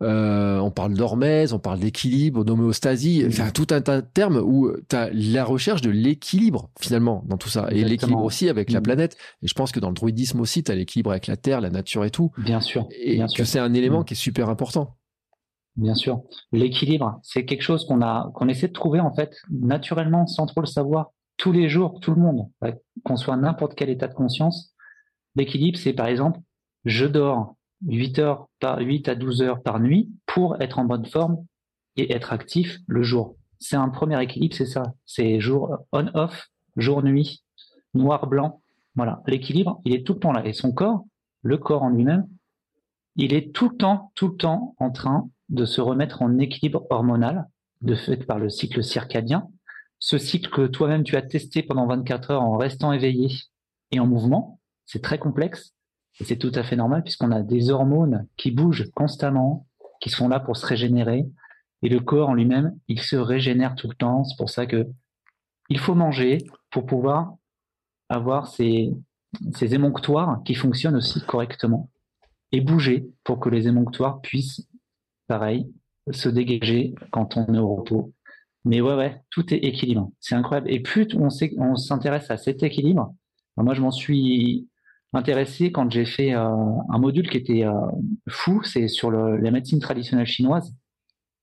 Euh, 0.00 0.58
on 0.58 0.70
parle 0.70 0.94
d'hormèse, 0.94 1.52
on 1.52 1.58
parle 1.58 1.80
d'équilibre, 1.80 2.44
d'homéostasie, 2.44 3.24
mm. 3.24 3.28
enfin 3.28 3.50
tout 3.50 3.66
un 3.70 3.80
tas 3.80 4.00
de 4.00 4.06
termes 4.06 4.36
où 4.36 4.70
tu 4.88 4.96
as 4.96 5.08
la 5.12 5.44
recherche 5.44 5.80
de 5.80 5.90
l'équilibre 5.90 6.70
finalement 6.80 7.24
dans 7.26 7.36
tout 7.36 7.48
ça. 7.48 7.68
Et 7.70 7.84
l'équilibre 7.84 8.22
aussi 8.24 8.48
avec 8.48 8.72
la 8.72 8.80
mm. 8.80 8.82
planète. 8.82 9.16
Et 9.42 9.46
je 9.46 9.54
pense 9.54 9.70
que 9.70 9.78
dans 9.78 9.88
le 9.88 9.94
druidisme 9.94 10.40
aussi, 10.40 10.64
tu 10.64 10.72
as 10.72 10.74
l'équilibre 10.74 11.12
avec 11.12 11.28
la 11.28 11.36
Terre, 11.36 11.60
la 11.60 11.70
nature 11.70 12.04
et 12.04 12.10
tout. 12.10 12.32
Bien 12.38 12.60
sûr. 12.60 12.88
Et 13.00 13.20
que 13.36 13.44
c'est 13.44 13.60
un 13.60 13.72
élément 13.72 14.02
qui 14.02 14.14
est 14.14 14.16
super 14.16 14.48
important. 14.48 14.97
Bien 15.78 15.94
sûr. 15.94 16.22
L'équilibre, 16.50 17.20
c'est 17.22 17.44
quelque 17.44 17.62
chose 17.62 17.86
qu'on 17.86 18.02
a, 18.02 18.32
qu'on 18.34 18.48
essaie 18.48 18.66
de 18.66 18.72
trouver 18.72 18.98
en 18.98 19.14
fait 19.14 19.36
naturellement, 19.48 20.26
sans 20.26 20.44
trop 20.46 20.60
le 20.60 20.66
savoir, 20.66 21.12
tous 21.36 21.52
les 21.52 21.68
jours, 21.68 22.00
tout 22.00 22.12
le 22.12 22.20
monde, 22.20 22.50
qu'on 23.04 23.16
soit 23.16 23.36
n'importe 23.36 23.76
quel 23.76 23.88
état 23.88 24.08
de 24.08 24.14
conscience. 24.14 24.74
L'équilibre, 25.36 25.78
c'est 25.78 25.92
par 25.92 26.08
exemple, 26.08 26.40
je 26.84 27.06
dors 27.06 27.54
8 27.86 28.18
heures 28.18 28.48
par 28.58 28.80
8 28.80 29.08
à 29.08 29.14
12 29.14 29.40
heures 29.42 29.62
par 29.62 29.78
nuit 29.78 30.10
pour 30.26 30.60
être 30.60 30.80
en 30.80 30.84
bonne 30.84 31.06
forme 31.06 31.44
et 31.94 32.12
être 32.12 32.32
actif 32.32 32.78
le 32.88 33.04
jour. 33.04 33.36
C'est 33.60 33.76
un 33.76 33.88
premier 33.88 34.20
équilibre, 34.20 34.56
c'est 34.56 34.66
ça. 34.66 34.82
C'est 35.06 35.38
jour 35.38 35.78
on-off, 35.92 36.48
jour-nuit, 36.76 37.44
noir-blanc. 37.94 38.62
Voilà. 38.96 39.22
L'équilibre, 39.28 39.80
il 39.84 39.94
est 39.94 40.04
tout 40.04 40.14
le 40.14 40.18
temps 40.18 40.32
là. 40.32 40.44
Et 40.44 40.52
son 40.52 40.72
corps, 40.72 41.04
le 41.42 41.56
corps 41.56 41.84
en 41.84 41.90
lui-même, 41.90 42.26
il 43.14 43.32
est 43.32 43.54
tout 43.54 43.68
le 43.68 43.76
temps, 43.76 44.10
tout 44.16 44.26
le 44.26 44.36
temps 44.36 44.74
en 44.78 44.90
train 44.90 45.30
de 45.48 45.64
se 45.64 45.80
remettre 45.80 46.22
en 46.22 46.38
équilibre 46.38 46.86
hormonal, 46.90 47.46
de 47.80 47.94
fait 47.94 48.24
par 48.26 48.38
le 48.38 48.48
cycle 48.48 48.82
circadien. 48.82 49.48
Ce 49.98 50.18
cycle 50.18 50.50
que 50.50 50.66
toi-même 50.66 51.04
tu 51.04 51.16
as 51.16 51.22
testé 51.22 51.62
pendant 51.62 51.86
24 51.86 52.30
heures 52.30 52.42
en 52.42 52.56
restant 52.56 52.92
éveillé 52.92 53.28
et 53.90 54.00
en 54.00 54.06
mouvement, 54.06 54.60
c'est 54.86 55.02
très 55.02 55.18
complexe 55.18 55.74
et 56.20 56.24
c'est 56.24 56.36
tout 56.36 56.52
à 56.54 56.62
fait 56.62 56.76
normal 56.76 57.02
puisqu'on 57.02 57.32
a 57.32 57.42
des 57.42 57.70
hormones 57.70 58.26
qui 58.36 58.50
bougent 58.50 58.90
constamment, 58.94 59.66
qui 60.00 60.10
sont 60.10 60.28
là 60.28 60.40
pour 60.40 60.56
se 60.56 60.66
régénérer 60.66 61.26
et 61.82 61.88
le 61.88 62.00
corps 62.00 62.28
en 62.28 62.34
lui-même, 62.34 62.76
il 62.88 63.00
se 63.00 63.16
régénère 63.16 63.74
tout 63.74 63.88
le 63.88 63.94
temps. 63.94 64.24
C'est 64.24 64.36
pour 64.36 64.50
ça 64.50 64.66
que 64.66 64.86
il 65.68 65.78
faut 65.78 65.94
manger 65.94 66.38
pour 66.70 66.86
pouvoir 66.86 67.34
avoir 68.08 68.46
ces, 68.48 68.90
ces 69.54 69.74
émonctoires 69.74 70.42
qui 70.44 70.54
fonctionnent 70.54 70.96
aussi 70.96 71.20
correctement 71.20 71.90
et 72.52 72.60
bouger 72.60 73.06
pour 73.24 73.38
que 73.38 73.48
les 73.48 73.68
émonctoires 73.68 74.20
puissent 74.20 74.66
pareil, 75.28 75.72
se 76.10 76.28
dégager 76.28 76.94
quand 77.12 77.36
on 77.36 77.54
est 77.54 77.58
au 77.58 77.76
repos. 77.76 78.12
Mais 78.64 78.80
ouais, 78.80 78.94
ouais, 78.94 79.22
tout 79.30 79.54
est 79.54 79.58
équilibre. 79.58 80.10
C'est 80.20 80.34
incroyable. 80.34 80.70
Et 80.70 80.80
plus 80.80 81.06
on, 81.14 81.76
s'intéresse 81.76 82.30
à 82.30 82.36
cet 82.36 82.62
équilibre, 82.62 83.14
moi 83.56 83.74
je 83.74 83.80
m'en 83.80 83.90
suis 83.90 84.68
intéressé 85.12 85.72
quand 85.72 85.90
j'ai 85.90 86.04
fait 86.04 86.34
euh, 86.34 86.48
un 86.90 86.98
module 86.98 87.28
qui 87.30 87.36
était 87.36 87.64
euh, 87.64 87.72
fou, 88.28 88.62
c'est 88.62 88.88
sur 88.88 89.10
la 89.10 89.50
médecine 89.50 89.80
traditionnelle 89.80 90.26
chinoise. 90.26 90.74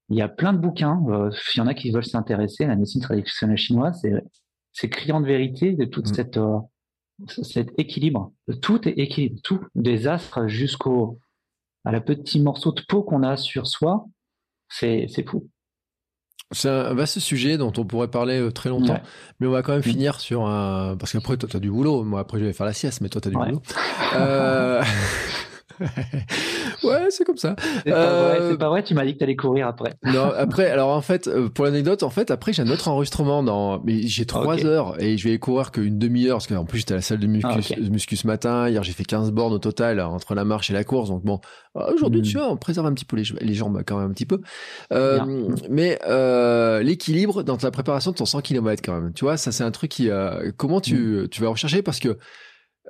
Il 0.10 0.18
y 0.18 0.22
a 0.22 0.28
plein 0.28 0.54
de 0.54 0.60
bouquins, 0.60 1.02
euh, 1.10 1.32
il 1.56 1.58
y 1.58 1.62
en 1.62 1.68
a 1.68 1.74
qui 1.74 1.92
veulent 1.92 2.06
s'intéresser 2.06 2.66
à 2.66 2.68
la 2.68 2.76
médecine 2.76 3.02
traditionnelle 3.02 3.58
chinoise, 3.58 4.06
c'est 4.72 4.90
criant 4.90 5.22
de 5.22 5.26
vérité 5.26 5.74
de 5.74 5.86
toute 5.86 6.10
mmh. 6.10 6.14
cette 6.14 6.40
cet 7.28 7.72
équilibre. 7.78 8.34
Tout 8.62 8.88
est 8.88 8.98
équilibre, 8.98 9.40
tout, 9.44 9.62
des 9.76 10.08
astres 10.08 10.48
jusqu'au 10.48 11.20
à 11.86 11.92
la 11.92 12.02
petit 12.02 12.40
morceau 12.40 12.72
de 12.72 12.82
peau 12.88 13.04
qu'on 13.04 13.24
a 13.24 13.38
sur 13.38 13.68
soi, 13.68 14.06
c'est 14.70 15.08
fou. 15.28 15.50
C'est 16.52 16.70
un 16.70 16.94
vaste 16.94 17.20
sujet 17.20 17.58
dont 17.58 17.74
on 17.78 17.86
pourrait 17.86 18.10
parler 18.10 18.40
euh, 18.40 18.52
très 18.52 18.70
longtemps, 18.70 19.00
mais 19.40 19.48
on 19.48 19.52
va 19.52 19.64
quand 19.64 19.72
même 19.72 19.80
mm. 19.80 19.84
finir 19.84 20.20
sur 20.20 20.46
un. 20.46 20.96
Parce 20.98 21.12
qu'après, 21.12 21.38
toi, 21.38 21.50
tu 21.50 21.58
as 21.58 21.60
du 21.60 21.72
boulot. 21.72 22.04
Moi, 22.04 22.20
après, 22.20 22.40
je 22.40 22.46
vais 22.46 22.54
faire 22.54 22.68
la 22.68 22.74
sieste, 22.74 23.02
mais 23.02 23.10
toi, 23.10 23.20
tu 23.20 23.30
as 23.30 23.32
du 23.32 23.38
boulot. 23.38 23.62
Euh... 24.16 24.84
ouais, 26.84 27.08
c'est 27.10 27.24
comme 27.24 27.38
ça. 27.38 27.56
C'est 27.84 27.92
pas, 27.92 27.98
euh, 27.98 28.58
pas, 28.58 28.70
vrai, 28.70 28.84
tu 28.84 28.94
m'as 28.94 29.06
dit 29.06 29.14
que 29.14 29.20
tu 29.20 29.24
allais 29.24 29.36
courir 29.36 29.68
après. 29.68 29.96
non, 30.04 30.32
après, 30.38 30.70
alors 30.70 30.90
en 30.90 31.02
fait, 31.02 31.28
euh, 31.28 31.50
pour 31.50 31.66
l'anecdote, 31.66 32.04
en 32.04 32.10
fait, 32.10 32.32
après, 32.32 32.54
j'ai 32.54 32.62
un 32.62 32.70
autre 32.70 32.88
enregistrement 32.88 33.44
dans. 33.44 33.82
Mais 33.84 34.04
j'ai 34.04 34.26
trois 34.26 34.66
heures 34.66 35.02
et 35.02 35.18
je 35.18 35.30
vais 35.30 35.38
courir 35.40 35.72
qu'une 35.72 35.98
demi-heure 35.98 36.38
parce 36.38 36.48
qu'en 36.48 36.66
plus, 36.66 36.80
j'étais 36.80 36.94
à 36.94 36.98
la 36.98 37.02
salle 37.02 37.20
de 37.20 37.28
muscu, 37.28 37.48
ah, 37.50 37.90
muscu 37.90 38.16
ce 38.16 38.28
matin. 38.28 38.70
Hier, 38.70 38.84
j'ai 38.84 38.94
fait 38.94 39.04
15 39.04 39.32
bornes 39.32 39.54
au 39.54 39.60
total 39.60 40.00
entre 40.00 40.36
la 40.36 40.46
marche 40.46 40.70
et 40.70 40.74
la 40.74 40.84
course. 40.84 41.10
Donc 41.10 41.24
bon, 41.24 41.40
euh, 41.76 41.94
aujourd'hui, 41.94 42.22
tu 42.22 42.38
hmm. 42.38 42.40
vois, 42.40 42.52
on 42.52 42.58
préserve 42.58 42.88
un 42.88 42.94
petit 42.94 43.06
peu 43.06 43.18
les, 43.18 43.24
les 43.42 43.54
jambes 43.54 43.82
quand 43.86 43.98
même 43.98 44.10
un 44.10 44.14
petit 44.14 44.26
peu. 44.26 44.42
Euh, 44.94 45.50
mais 45.70 46.00
euh, 46.08 46.82
l'équilibre 46.82 47.44
dans 47.44 47.58
la 47.62 47.72
préparation 47.72 48.12
de 48.12 48.18
ton 48.18 48.26
100 48.26 48.42
km 48.42 48.82
quand 48.84 49.02
même. 49.02 49.14
Tu 49.14 49.26
vois, 49.26 49.38
ça, 49.38 49.52
c'est 49.52 49.64
un 49.64 49.72
truc 49.72 49.92
qui. 49.92 50.10
comment 50.58 50.82
tu, 50.82 50.96
hmm. 50.96 51.28
tu 51.30 51.42
vas 51.42 51.50
rechercher? 51.50 51.82
Parce 51.82 52.00
que 52.00 52.18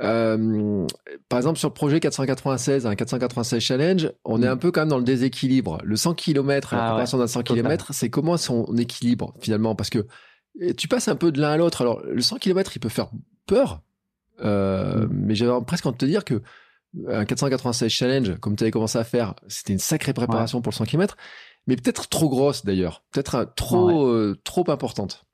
euh, 0.02 0.86
par 1.30 1.40
exemple, 1.40 1.58
sur 1.58 1.70
le 1.70 1.74
projet 1.74 2.00
496, 2.00 2.86
un 2.86 2.96
496 2.96 3.60
challenge, 3.60 4.12
on 4.26 4.42
est 4.42 4.48
mm. 4.48 4.52
un 4.52 4.58
peu 4.58 4.72
quand 4.72 4.82
même 4.82 4.90
dans 4.90 4.98
le 4.98 5.04
déséquilibre. 5.04 5.80
Le 5.84 5.96
100 5.96 6.16
km, 6.16 6.74
la 6.74 6.82
ah 6.82 6.86
préparation 6.88 7.18
d'un 7.18 7.28
100 7.28 7.44
km, 7.44 7.94
c'est 7.94 8.10
comment 8.10 8.38
son 8.38 8.76
équilibre 8.78 9.34
finalement? 9.40 9.76
Parce 9.76 9.90
que 9.90 10.06
tu 10.78 10.88
passes 10.88 11.08
un 11.08 11.16
peu 11.16 11.32
de 11.32 11.40
l'un 11.40 11.52
à 11.52 11.58
l'autre. 11.58 11.82
Alors, 11.82 12.02
le 12.04 12.22
100 12.22 12.38
km, 12.38 12.72
il 12.76 12.80
peut 12.80 12.90
faire 12.90 13.10
peur, 13.46 13.82
euh, 14.44 15.06
mm. 15.06 15.10
mais 15.12 15.36
j'avais 15.36 15.54
presque 15.66 15.86
envie 15.86 15.96
de 15.96 16.00
te 16.00 16.06
dire 16.06 16.26
que 16.26 16.42
un 17.10 17.26
496 17.26 17.90
challenge, 17.90 18.36
comme 18.40 18.56
tu 18.56 18.64
avais 18.64 18.72
commencé 18.72 18.98
à 18.98 19.04
faire, 19.04 19.36
c'était 19.48 19.74
une 19.74 19.80
sacrée 19.80 20.14
préparation 20.14 20.62
pour 20.62 20.72
le 20.72 20.76
100 20.76 20.86
km, 20.86 21.18
mais 21.68 21.76
peut-être 21.76 22.08
trop 22.08 22.30
grosse 22.30 22.64
d'ailleurs, 22.64 23.04
peut-être 23.12 23.52
trop, 23.56 24.08
euh, 24.08 24.40
trop 24.44 24.70
importante. 24.70 25.26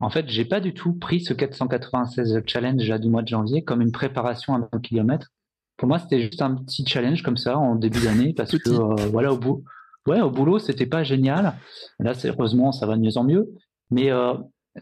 En 0.00 0.08
fait, 0.08 0.28
j'ai 0.28 0.46
pas 0.46 0.60
du 0.60 0.72
tout 0.72 0.94
pris 0.94 1.20
ce 1.20 1.34
496 1.34 2.42
challenge 2.46 2.88
là, 2.88 2.98
du 2.98 3.08
mois 3.08 3.22
de 3.22 3.28
janvier 3.28 3.62
comme 3.62 3.82
une 3.82 3.92
préparation 3.92 4.54
à 4.54 4.68
un 4.72 4.80
kilomètre. 4.80 5.28
Pour 5.76 5.88
moi, 5.88 5.98
c'était 5.98 6.22
juste 6.22 6.40
un 6.42 6.56
petit 6.56 6.86
challenge 6.86 7.22
comme 7.22 7.36
ça 7.36 7.58
en 7.58 7.74
début 7.74 8.02
d'année 8.02 8.32
parce 8.36 8.56
que 8.56 8.70
euh, 8.70 9.06
voilà 9.10 9.32
au 9.32 9.38
bout, 9.38 9.62
ouais, 10.06 10.22
au 10.22 10.30
boulot, 10.30 10.58
c'était 10.58 10.86
pas 10.86 11.02
génial. 11.02 11.54
Là, 11.98 12.12
heureusement, 12.24 12.72
ça 12.72 12.86
va 12.86 12.96
de 12.96 13.02
mieux 13.02 13.18
en 13.18 13.24
mieux. 13.24 13.50
Mais 13.90 14.10
euh, 14.10 14.34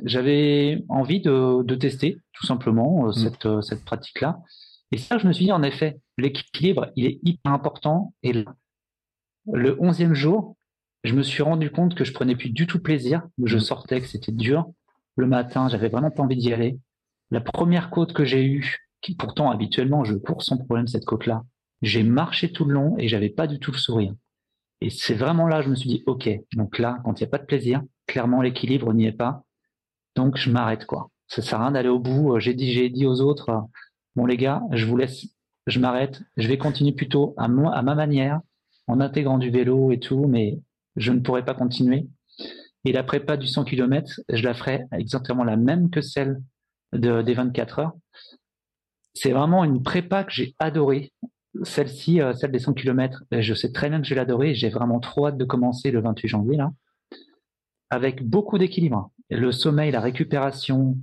j'avais 0.04 0.84
envie 0.88 1.20
de, 1.20 1.62
de, 1.62 1.74
tester 1.74 2.18
tout 2.32 2.46
simplement 2.46 3.06
euh, 3.06 3.08
mm. 3.08 3.12
cette, 3.12 3.62
cette 3.62 3.84
pratique-là. 3.84 4.38
Et 4.92 4.98
ça, 4.98 5.18
je 5.18 5.26
me 5.26 5.32
suis 5.32 5.46
dit 5.46 5.52
en 5.52 5.62
effet, 5.64 6.00
l'équilibre, 6.16 6.92
il 6.94 7.06
est 7.06 7.18
hyper 7.24 7.52
important. 7.52 8.14
Et 8.22 8.44
le 9.52 9.76
onzième 9.80 10.14
jour, 10.14 10.56
je 11.02 11.14
me 11.14 11.22
suis 11.22 11.42
rendu 11.42 11.70
compte 11.70 11.94
que 11.94 12.04
je 12.04 12.12
prenais 12.12 12.36
plus 12.36 12.50
du 12.50 12.66
tout 12.66 12.80
plaisir. 12.80 13.22
Je 13.42 13.56
mmh. 13.56 13.60
sortais, 13.60 14.00
que 14.00 14.06
c'était 14.06 14.32
dur. 14.32 14.66
Le 15.18 15.26
matin, 15.26 15.68
j'avais 15.68 15.88
vraiment 15.88 16.12
pas 16.12 16.22
envie 16.22 16.36
d'y 16.36 16.52
aller. 16.52 16.78
La 17.32 17.40
première 17.40 17.90
côte 17.90 18.12
que 18.12 18.24
j'ai 18.24 18.44
eue, 18.46 18.76
qui 19.00 19.16
pourtant 19.16 19.50
habituellement 19.50 20.04
je 20.04 20.14
cours 20.14 20.44
sans 20.44 20.56
problème 20.56 20.86
cette 20.86 21.04
côte-là, 21.04 21.42
j'ai 21.82 22.04
marché 22.04 22.52
tout 22.52 22.64
le 22.64 22.74
long 22.74 22.96
et 22.98 23.08
j'avais 23.08 23.28
pas 23.28 23.48
du 23.48 23.58
tout 23.58 23.72
le 23.72 23.78
sourire. 23.78 24.14
Et 24.80 24.90
c'est 24.90 25.14
vraiment 25.14 25.48
là, 25.48 25.60
je 25.60 25.70
me 25.70 25.74
suis 25.74 25.88
dit, 25.88 26.04
ok, 26.06 26.30
donc 26.54 26.78
là, 26.78 27.00
quand 27.04 27.18
il 27.18 27.24
n'y 27.24 27.26
a 27.26 27.30
pas 27.30 27.38
de 27.38 27.46
plaisir, 27.46 27.82
clairement 28.06 28.42
l'équilibre 28.42 28.94
n'y 28.94 29.06
est 29.06 29.12
pas. 29.12 29.42
Donc 30.14 30.36
je 30.36 30.52
m'arrête 30.52 30.86
quoi. 30.86 31.10
Ça 31.26 31.42
sert 31.42 31.60
à 31.60 31.64
rien 31.64 31.72
d'aller 31.72 31.88
au 31.88 31.98
bout. 31.98 32.38
J'ai 32.38 32.54
dit, 32.54 32.72
j'ai 32.72 32.88
dit 32.88 33.04
aux 33.04 33.20
autres, 33.20 33.50
bon 34.14 34.24
les 34.24 34.36
gars, 34.36 34.62
je 34.70 34.86
vous 34.86 34.96
laisse, 34.96 35.26
je 35.66 35.80
m'arrête. 35.80 36.22
Je 36.36 36.46
vais 36.46 36.58
continuer 36.58 36.92
plutôt 36.92 37.34
à, 37.38 37.48
moi, 37.48 37.74
à 37.74 37.82
ma 37.82 37.96
manière, 37.96 38.40
en 38.86 39.00
intégrant 39.00 39.38
du 39.38 39.50
vélo 39.50 39.90
et 39.90 39.98
tout, 39.98 40.26
mais 40.28 40.60
je 40.94 41.10
ne 41.10 41.18
pourrais 41.18 41.44
pas 41.44 41.54
continuer. 41.54 42.06
Et 42.84 42.92
la 42.92 43.02
prépa 43.02 43.36
du 43.36 43.46
100 43.46 43.64
km, 43.64 44.20
je 44.28 44.42
la 44.42 44.54
ferai 44.54 44.84
exactement 44.92 45.44
la 45.44 45.56
même 45.56 45.90
que 45.90 46.00
celle 46.00 46.40
de, 46.92 47.22
des 47.22 47.34
24 47.34 47.78
heures. 47.80 47.92
C'est 49.14 49.32
vraiment 49.32 49.64
une 49.64 49.82
prépa 49.82 50.24
que 50.24 50.32
j'ai 50.32 50.54
adorée. 50.58 51.12
Celle-ci, 51.64 52.20
euh, 52.20 52.34
celle 52.34 52.52
des 52.52 52.60
100 52.60 52.74
km, 52.74 53.24
je 53.32 53.54
sais 53.54 53.72
très 53.72 53.88
bien 53.88 54.00
que 54.00 54.06
je 54.06 54.10
vais 54.10 54.20
l'adorer. 54.20 54.54
J'ai 54.54 54.68
vraiment 54.68 55.00
trop 55.00 55.26
hâte 55.26 55.38
de 55.38 55.44
commencer 55.44 55.90
le 55.90 56.00
28 56.00 56.28
janvier, 56.28 56.56
là, 56.56 56.70
avec 57.90 58.22
beaucoup 58.22 58.58
d'équilibre. 58.58 59.10
Le 59.28 59.50
sommeil, 59.50 59.90
la 59.90 60.00
récupération, 60.00 60.96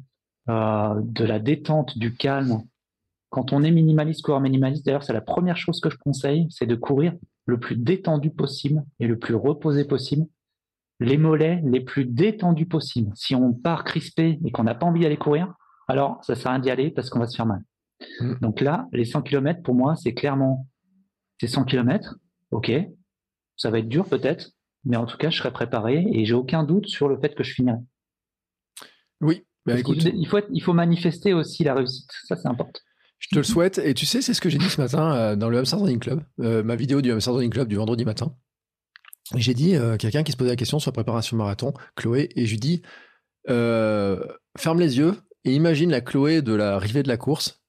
euh, 0.48 1.02
de 1.02 1.26
la 1.26 1.40
détente, 1.40 1.98
du 1.98 2.14
calme. 2.14 2.62
Quand 3.32 3.52
on 3.52 3.64
est 3.64 3.72
minimaliste, 3.72 4.22
coureur 4.22 4.42
minimaliste, 4.42 4.86
d'ailleurs, 4.86 5.04
c'est 5.04 5.14
la 5.14 5.22
première 5.22 5.58
chose 5.58 5.82
que 5.82 5.90
je 5.90 5.98
conseille, 5.98 6.48
c'est 6.52 6.68
de 6.68 6.76
courir 6.76 7.14
le 7.48 7.60
plus 7.60 7.76
détendu 7.76 8.30
possible 8.30 8.84
et 9.00 9.08
le 9.08 9.18
plus 9.18 9.34
reposé 9.34 9.86
possible. 9.86 10.28
Les 11.00 11.18
mollets 11.18 11.62
les 11.66 11.82
plus 11.82 12.06
détendus 12.06 12.68
possible. 12.68 13.12
Si 13.16 13.36
on 13.36 13.54
part 13.54 13.84
crispé 13.84 14.40
et 14.46 14.52
qu'on 14.52 14.64
n'a 14.64 14.76
pas 14.76 14.86
envie 14.86 15.02
d'aller 15.02 15.18
courir, 15.18 15.54
alors 15.88 16.24
ça 16.24 16.36
sert 16.36 16.48
à 16.48 16.56
rien 16.56 16.60
d'y 16.60 16.70
aller 16.70 16.92
parce 16.92 17.10
qu'on 17.10 17.20
va 17.20 17.28
se 17.28 17.36
faire 17.36 17.46
mal. 17.46 17.62
Mm. 18.22 18.36
Donc 18.42 18.62
là, 18.62 18.88
les 18.92 19.06
100 19.06 19.22
km, 19.24 19.62
pour 19.62 19.76
moi, 19.76 19.96
c'est 19.96 20.14
clairement, 20.14 20.68
c'est 21.40 21.48
100 21.48 21.66
km, 21.66 22.16
ok, 22.52 22.72
ça 23.58 23.70
va 23.70 23.80
être 23.80 23.90
dur 23.90 24.08
peut-être, 24.08 24.52
mais 24.84 24.98
en 24.98 25.06
tout 25.06 25.18
cas, 25.18 25.30
je 25.30 25.38
serai 25.38 25.52
préparé 25.52 26.06
et 26.12 26.26
j'ai 26.26 26.34
aucun 26.34 26.64
doute 26.64 26.88
sur 26.88 27.08
le 27.08 27.18
fait 27.20 27.36
que 27.36 27.44
je 27.44 27.54
finirai. 27.54 27.78
Oui, 29.22 29.46
bah, 29.66 29.80
écoute. 29.80 30.04
Il, 30.04 30.28
faut 30.28 30.40
il 30.52 30.62
faut 30.62 30.74
manifester 30.74 31.34
aussi 31.34 31.64
la 31.64 31.74
réussite, 31.74 32.10
ça 32.28 32.36
c'est 32.36 32.48
important. 32.48 32.80
Je 33.18 33.30
te 33.30 33.36
le 33.38 33.44
souhaite. 33.44 33.80
Et 33.80 33.94
tu 33.94 34.06
sais, 34.06 34.22
c'est 34.22 34.34
ce 34.34 34.42
que 34.42 34.50
j'ai 34.50 34.58
dit 34.58 34.70
ce 34.70 34.80
matin 34.80 35.16
euh, 35.16 35.36
dans 35.36 35.50
le 35.50 35.58
Hamster 35.58 35.80
Running 35.80 36.00
Club, 36.00 36.22
euh, 36.42 36.64
ma 36.64 36.76
vidéo 36.76 37.02
du 37.02 37.12
Hamster 37.12 37.34
Running 37.34 37.50
Club 37.50 37.68
du 37.68 37.76
vendredi 37.76 38.06
matin. 38.06 38.36
J'ai 39.34 39.54
dit 39.54 39.76
euh, 39.76 39.98
quelqu'un 39.98 40.24
qui 40.24 40.32
se 40.32 40.38
posait 40.38 40.52
la 40.52 40.56
question 40.56 40.78
sur 40.80 40.90
la 40.90 40.94
préparation 40.94 41.36
marathon, 41.36 41.74
Chloé, 41.96 42.30
et 42.36 42.46
je 42.46 42.52
lui 42.52 42.60
dis 42.60 42.82
ferme 43.48 44.80
les 44.80 44.98
yeux 44.98 45.16
et 45.44 45.54
imagine 45.54 45.92
la 45.92 46.02
Chloé 46.02 46.42
de 46.42 46.54
la 46.54 46.80
rivée 46.80 47.04
de 47.04 47.08
la 47.08 47.18
course. 47.18 47.62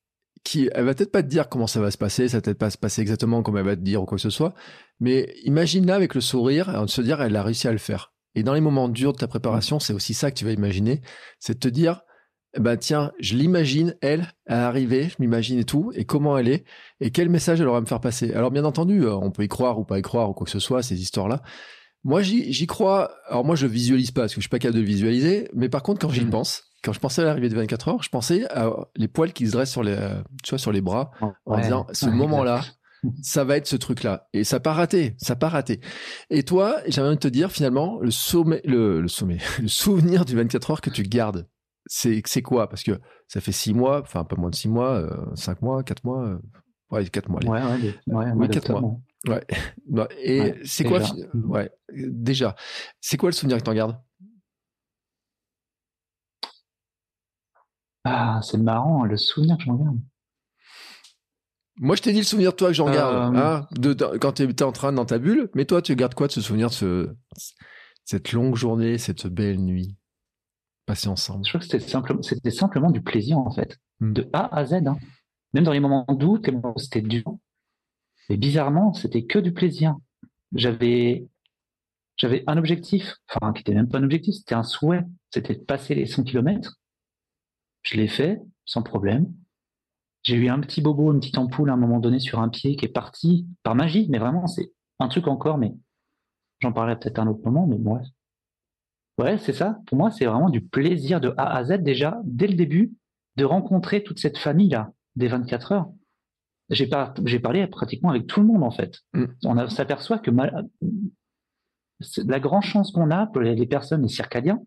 Qui, 0.44 0.70
elle 0.74 0.84
va 0.84 0.94
peut-être 0.94 1.10
pas 1.10 1.24
te 1.24 1.28
dire 1.28 1.48
comment 1.48 1.66
ça 1.66 1.80
va 1.80 1.90
se 1.90 1.98
passer, 1.98 2.28
ça 2.28 2.36
va 2.36 2.40
peut-être 2.40 2.58
pas 2.58 2.70
se 2.70 2.78
passer 2.78 3.02
exactement 3.02 3.42
comme 3.42 3.56
elle 3.56 3.64
va 3.64 3.74
te 3.74 3.80
dire 3.80 4.00
ou 4.00 4.06
quoi 4.06 4.16
que 4.16 4.22
ce 4.22 4.30
soit, 4.30 4.54
mais 5.00 5.34
imagine-la 5.42 5.96
avec 5.96 6.14
le 6.14 6.20
sourire 6.20 6.82
de 6.82 6.86
se 6.86 7.00
dire 7.00 7.20
elle 7.20 7.34
a 7.34 7.42
réussi 7.42 7.66
à 7.66 7.72
le 7.72 7.78
faire. 7.78 8.12
Et 8.36 8.44
dans 8.44 8.54
les 8.54 8.60
moments 8.60 8.88
durs 8.88 9.12
de 9.12 9.18
ta 9.18 9.26
préparation, 9.26 9.80
c'est 9.80 9.92
aussi 9.92 10.14
ça 10.14 10.30
que 10.30 10.36
tu 10.36 10.44
vas 10.44 10.52
imaginer, 10.52 11.00
c'est 11.40 11.54
de 11.54 11.58
te 11.58 11.66
dire 11.66 12.02
bah 12.58 12.76
tiens, 12.76 13.12
je 13.18 13.34
l'imagine, 13.36 13.96
elle, 14.00 14.32
à 14.46 14.66
arriver, 14.66 15.08
je 15.08 15.16
m'imagine 15.18 15.58
et 15.58 15.64
tout, 15.64 15.92
et 15.94 16.04
comment 16.04 16.38
elle 16.38 16.48
est, 16.48 16.64
et 17.00 17.10
quel 17.10 17.28
message 17.28 17.60
elle 17.60 17.68
aura 17.68 17.78
à 17.78 17.80
me 17.80 17.86
faire 17.86 18.00
passer. 18.00 18.32
Alors 18.32 18.50
bien 18.50 18.64
entendu, 18.64 19.02
euh, 19.02 19.14
on 19.14 19.30
peut 19.30 19.44
y 19.44 19.48
croire 19.48 19.78
ou 19.78 19.84
pas 19.84 19.98
y 19.98 20.02
croire 20.02 20.30
ou 20.30 20.32
quoi 20.32 20.44
que 20.44 20.50
ce 20.50 20.58
soit, 20.58 20.82
ces 20.82 21.00
histoires-là. 21.00 21.42
Moi, 22.04 22.22
j'y 22.22 22.66
crois. 22.68 23.10
Alors 23.28 23.44
moi, 23.44 23.56
je 23.56 23.66
visualise 23.66 24.12
pas 24.12 24.22
parce 24.22 24.34
que 24.34 24.40
je 24.40 24.44
suis 24.44 24.48
pas 24.48 24.60
capable 24.60 24.76
de 24.76 24.82
le 24.82 24.86
visualiser, 24.86 25.48
mais 25.54 25.68
par 25.68 25.82
contre, 25.82 26.00
quand 26.00 26.12
j'y 26.12 26.24
mmh. 26.24 26.30
pense, 26.30 26.62
quand 26.84 26.92
je 26.92 27.00
pensais 27.00 27.22
à 27.22 27.24
l'arrivée 27.24 27.48
de 27.48 27.56
24 27.56 27.88
heures, 27.88 28.02
je 28.02 28.10
pensais 28.10 28.46
à 28.52 28.70
les 28.94 29.08
poils 29.08 29.32
qui 29.32 29.48
se 29.48 29.52
dressent 29.52 29.72
sur 29.72 29.82
les, 29.82 29.96
euh, 29.98 30.22
tu 30.44 30.50
vois, 30.50 30.58
sur 30.58 30.70
les 30.70 30.80
bras, 30.80 31.10
en 31.44 31.60
disant, 31.60 31.84
ce 31.92 32.06
moment-là, 32.06 32.62
ça 33.22 33.42
va 33.42 33.56
être 33.56 33.66
ce 33.66 33.74
truc-là. 33.74 34.28
Et 34.32 34.44
ça 34.44 34.56
n'a 34.56 34.60
pas 34.60 34.72
raté, 34.72 35.16
ça 35.18 35.34
n'a 35.34 35.38
pas 35.40 35.48
raté. 35.48 35.80
Et 36.30 36.44
toi, 36.44 36.76
j'aimerais 36.86 37.16
te 37.16 37.26
dire, 37.26 37.50
finalement, 37.50 37.98
le 38.00 38.12
sommet, 38.12 38.60
le, 38.64 39.00
le 39.00 39.08
sommet, 39.08 39.38
le 39.60 39.66
souvenir 39.66 40.24
du 40.24 40.36
24 40.36 40.70
heures 40.70 40.80
que 40.80 40.90
tu 40.90 41.02
gardes 41.02 41.48
c'est 41.86 42.42
quoi? 42.42 42.68
Parce 42.68 42.82
que 42.82 43.00
ça 43.28 43.40
fait 43.40 43.52
six 43.52 43.74
mois, 43.74 44.00
enfin 44.00 44.24
pas 44.24 44.36
moins 44.36 44.50
de 44.50 44.54
six 44.54 44.68
mois, 44.68 44.94
euh, 44.94 45.34
cinq 45.34 45.62
mois, 45.62 45.82
quatre 45.82 46.04
mois, 46.04 46.26
euh, 46.26 46.38
ouais 46.90 47.06
quatre 47.08 47.28
mois. 47.28 47.40
Ouais, 47.44 47.62
ouais, 48.06 48.32
ouais, 48.32 48.48
quatre 48.48 48.70
mois. 48.70 48.98
Ouais. 49.26 49.44
Et 50.18 50.54
c'est 50.64 50.84
quoi 50.84 51.00
Ouais, 51.34 51.70
déjà. 51.92 52.54
C'est 53.00 53.16
quoi 53.16 53.30
le 53.30 53.34
souvenir 53.34 53.58
que 53.58 53.62
t'en 53.62 53.74
gardes? 53.74 53.96
Ah, 58.04 58.40
c'est 58.42 58.58
marrant, 58.58 59.04
le 59.04 59.16
souvenir 59.16 59.56
que 59.58 59.64
j'en 59.64 59.74
garde. 59.74 59.98
Moi, 61.78 61.96
je 61.96 62.02
t'ai 62.02 62.12
dit 62.12 62.18
le 62.18 62.24
souvenir 62.24 62.52
de 62.52 62.56
toi 62.56 62.68
que 62.68 62.74
j'en 62.74 62.90
garde, 62.90 63.34
euh, 63.34 63.38
hein, 63.38 63.66
de, 63.72 63.92
quand 64.18 64.32
tu 64.32 64.44
étais 64.44 64.62
en 64.62 64.72
train 64.72 64.92
dans 64.92 65.04
ta 65.04 65.18
bulle. 65.18 65.50
Mais 65.54 65.64
toi, 65.64 65.82
tu 65.82 65.94
gardes 65.94 66.14
quoi 66.14 66.26
de 66.28 66.32
ce 66.32 66.40
souvenir 66.40 66.68
de 66.68 66.74
ce, 66.74 67.14
cette 68.04 68.32
longue 68.32 68.54
journée, 68.54 68.96
cette 68.96 69.26
belle 69.26 69.58
nuit? 69.58 69.96
Je 70.88 71.48
crois 71.48 71.60
que 71.60 72.22
c'était 72.22 72.50
simplement 72.50 72.90
du 72.90 73.02
plaisir, 73.02 73.38
en 73.38 73.50
fait, 73.50 73.78
de 74.00 74.28
A 74.32 74.54
à 74.56 74.64
Z. 74.64 74.74
Hein. 74.86 74.96
Même 75.52 75.64
dans 75.64 75.72
les 75.72 75.80
moments 75.80 76.04
doux, 76.08 76.40
c'était 76.76 77.02
dur. 77.02 77.36
Bizarrement, 78.28 78.92
c'était 78.92 79.24
que 79.24 79.38
du 79.38 79.52
plaisir. 79.52 79.96
J'avais, 80.52 81.26
j'avais 82.16 82.44
un 82.46 82.56
objectif, 82.56 83.16
enfin, 83.28 83.52
qui 83.52 83.60
n'était 83.60 83.74
même 83.74 83.88
pas 83.88 83.98
un 83.98 84.04
objectif, 84.04 84.34
c'était 84.34 84.54
un 84.54 84.62
souhait. 84.62 85.02
C'était 85.30 85.54
de 85.54 85.64
passer 85.64 85.94
les 85.94 86.06
100 86.06 86.24
km. 86.24 86.76
Je 87.82 87.96
l'ai 87.96 88.08
fait, 88.08 88.40
sans 88.64 88.82
problème. 88.82 89.32
J'ai 90.22 90.36
eu 90.36 90.48
un 90.48 90.60
petit 90.60 90.80
bobo, 90.80 91.12
une 91.12 91.20
petite 91.20 91.38
ampoule 91.38 91.70
à 91.70 91.74
un 91.74 91.76
moment 91.76 92.00
donné 92.00 92.18
sur 92.18 92.40
un 92.40 92.48
pied 92.48 92.74
qui 92.76 92.84
est 92.84 92.88
parti 92.88 93.46
par 93.62 93.76
magie, 93.76 94.08
mais 94.10 94.18
vraiment, 94.18 94.46
c'est 94.48 94.72
un 94.98 95.08
truc 95.08 95.28
encore, 95.28 95.58
mais 95.58 95.74
j'en 96.60 96.72
parlerai 96.72 96.98
peut-être 96.98 97.20
un 97.20 97.28
autre 97.28 97.42
moment, 97.44 97.66
mais 97.66 97.78
bref. 97.78 98.06
Ouais, 99.18 99.38
c'est 99.38 99.52
ça. 99.52 99.78
Pour 99.86 99.96
moi, 99.96 100.10
c'est 100.10 100.26
vraiment 100.26 100.50
du 100.50 100.60
plaisir 100.60 101.20
de 101.20 101.32
A 101.36 101.56
à 101.56 101.64
Z 101.64 101.82
déjà, 101.82 102.20
dès 102.24 102.46
le 102.46 102.54
début, 102.54 102.92
de 103.36 103.44
rencontrer 103.44 104.02
toute 104.02 104.18
cette 104.18 104.38
famille-là 104.38 104.92
des 105.14 105.28
24 105.28 105.72
heures. 105.72 105.88
J'ai 106.70 106.88
parlé 106.88 107.66
pratiquement 107.68 108.10
avec 108.10 108.26
tout 108.26 108.40
le 108.40 108.46
monde 108.46 108.64
en 108.64 108.70
fait. 108.70 109.00
Mm. 109.12 109.24
On 109.44 109.68
s'aperçoit 109.68 110.18
que 110.18 110.30
la 112.26 112.40
grande 112.40 112.62
chance 112.62 112.90
qu'on 112.90 113.10
a 113.10 113.26
pour 113.26 113.40
les 113.40 113.66
personnes, 113.66 114.02
les 114.02 114.08
circadiens, 114.08 114.60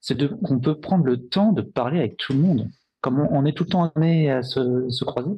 c'est 0.00 0.16
qu'on 0.42 0.60
peut 0.60 0.78
prendre 0.78 1.04
le 1.04 1.28
temps 1.28 1.52
de 1.52 1.62
parler 1.62 1.98
avec 1.98 2.16
tout 2.16 2.32
le 2.32 2.40
monde. 2.40 2.70
Comme 3.00 3.18
on, 3.18 3.44
est 3.44 3.52
tout 3.52 3.64
le 3.64 3.70
temps 3.70 3.90
amené 3.94 4.30
à 4.30 4.42
se, 4.42 4.88
se, 4.88 5.04
croiser. 5.04 5.32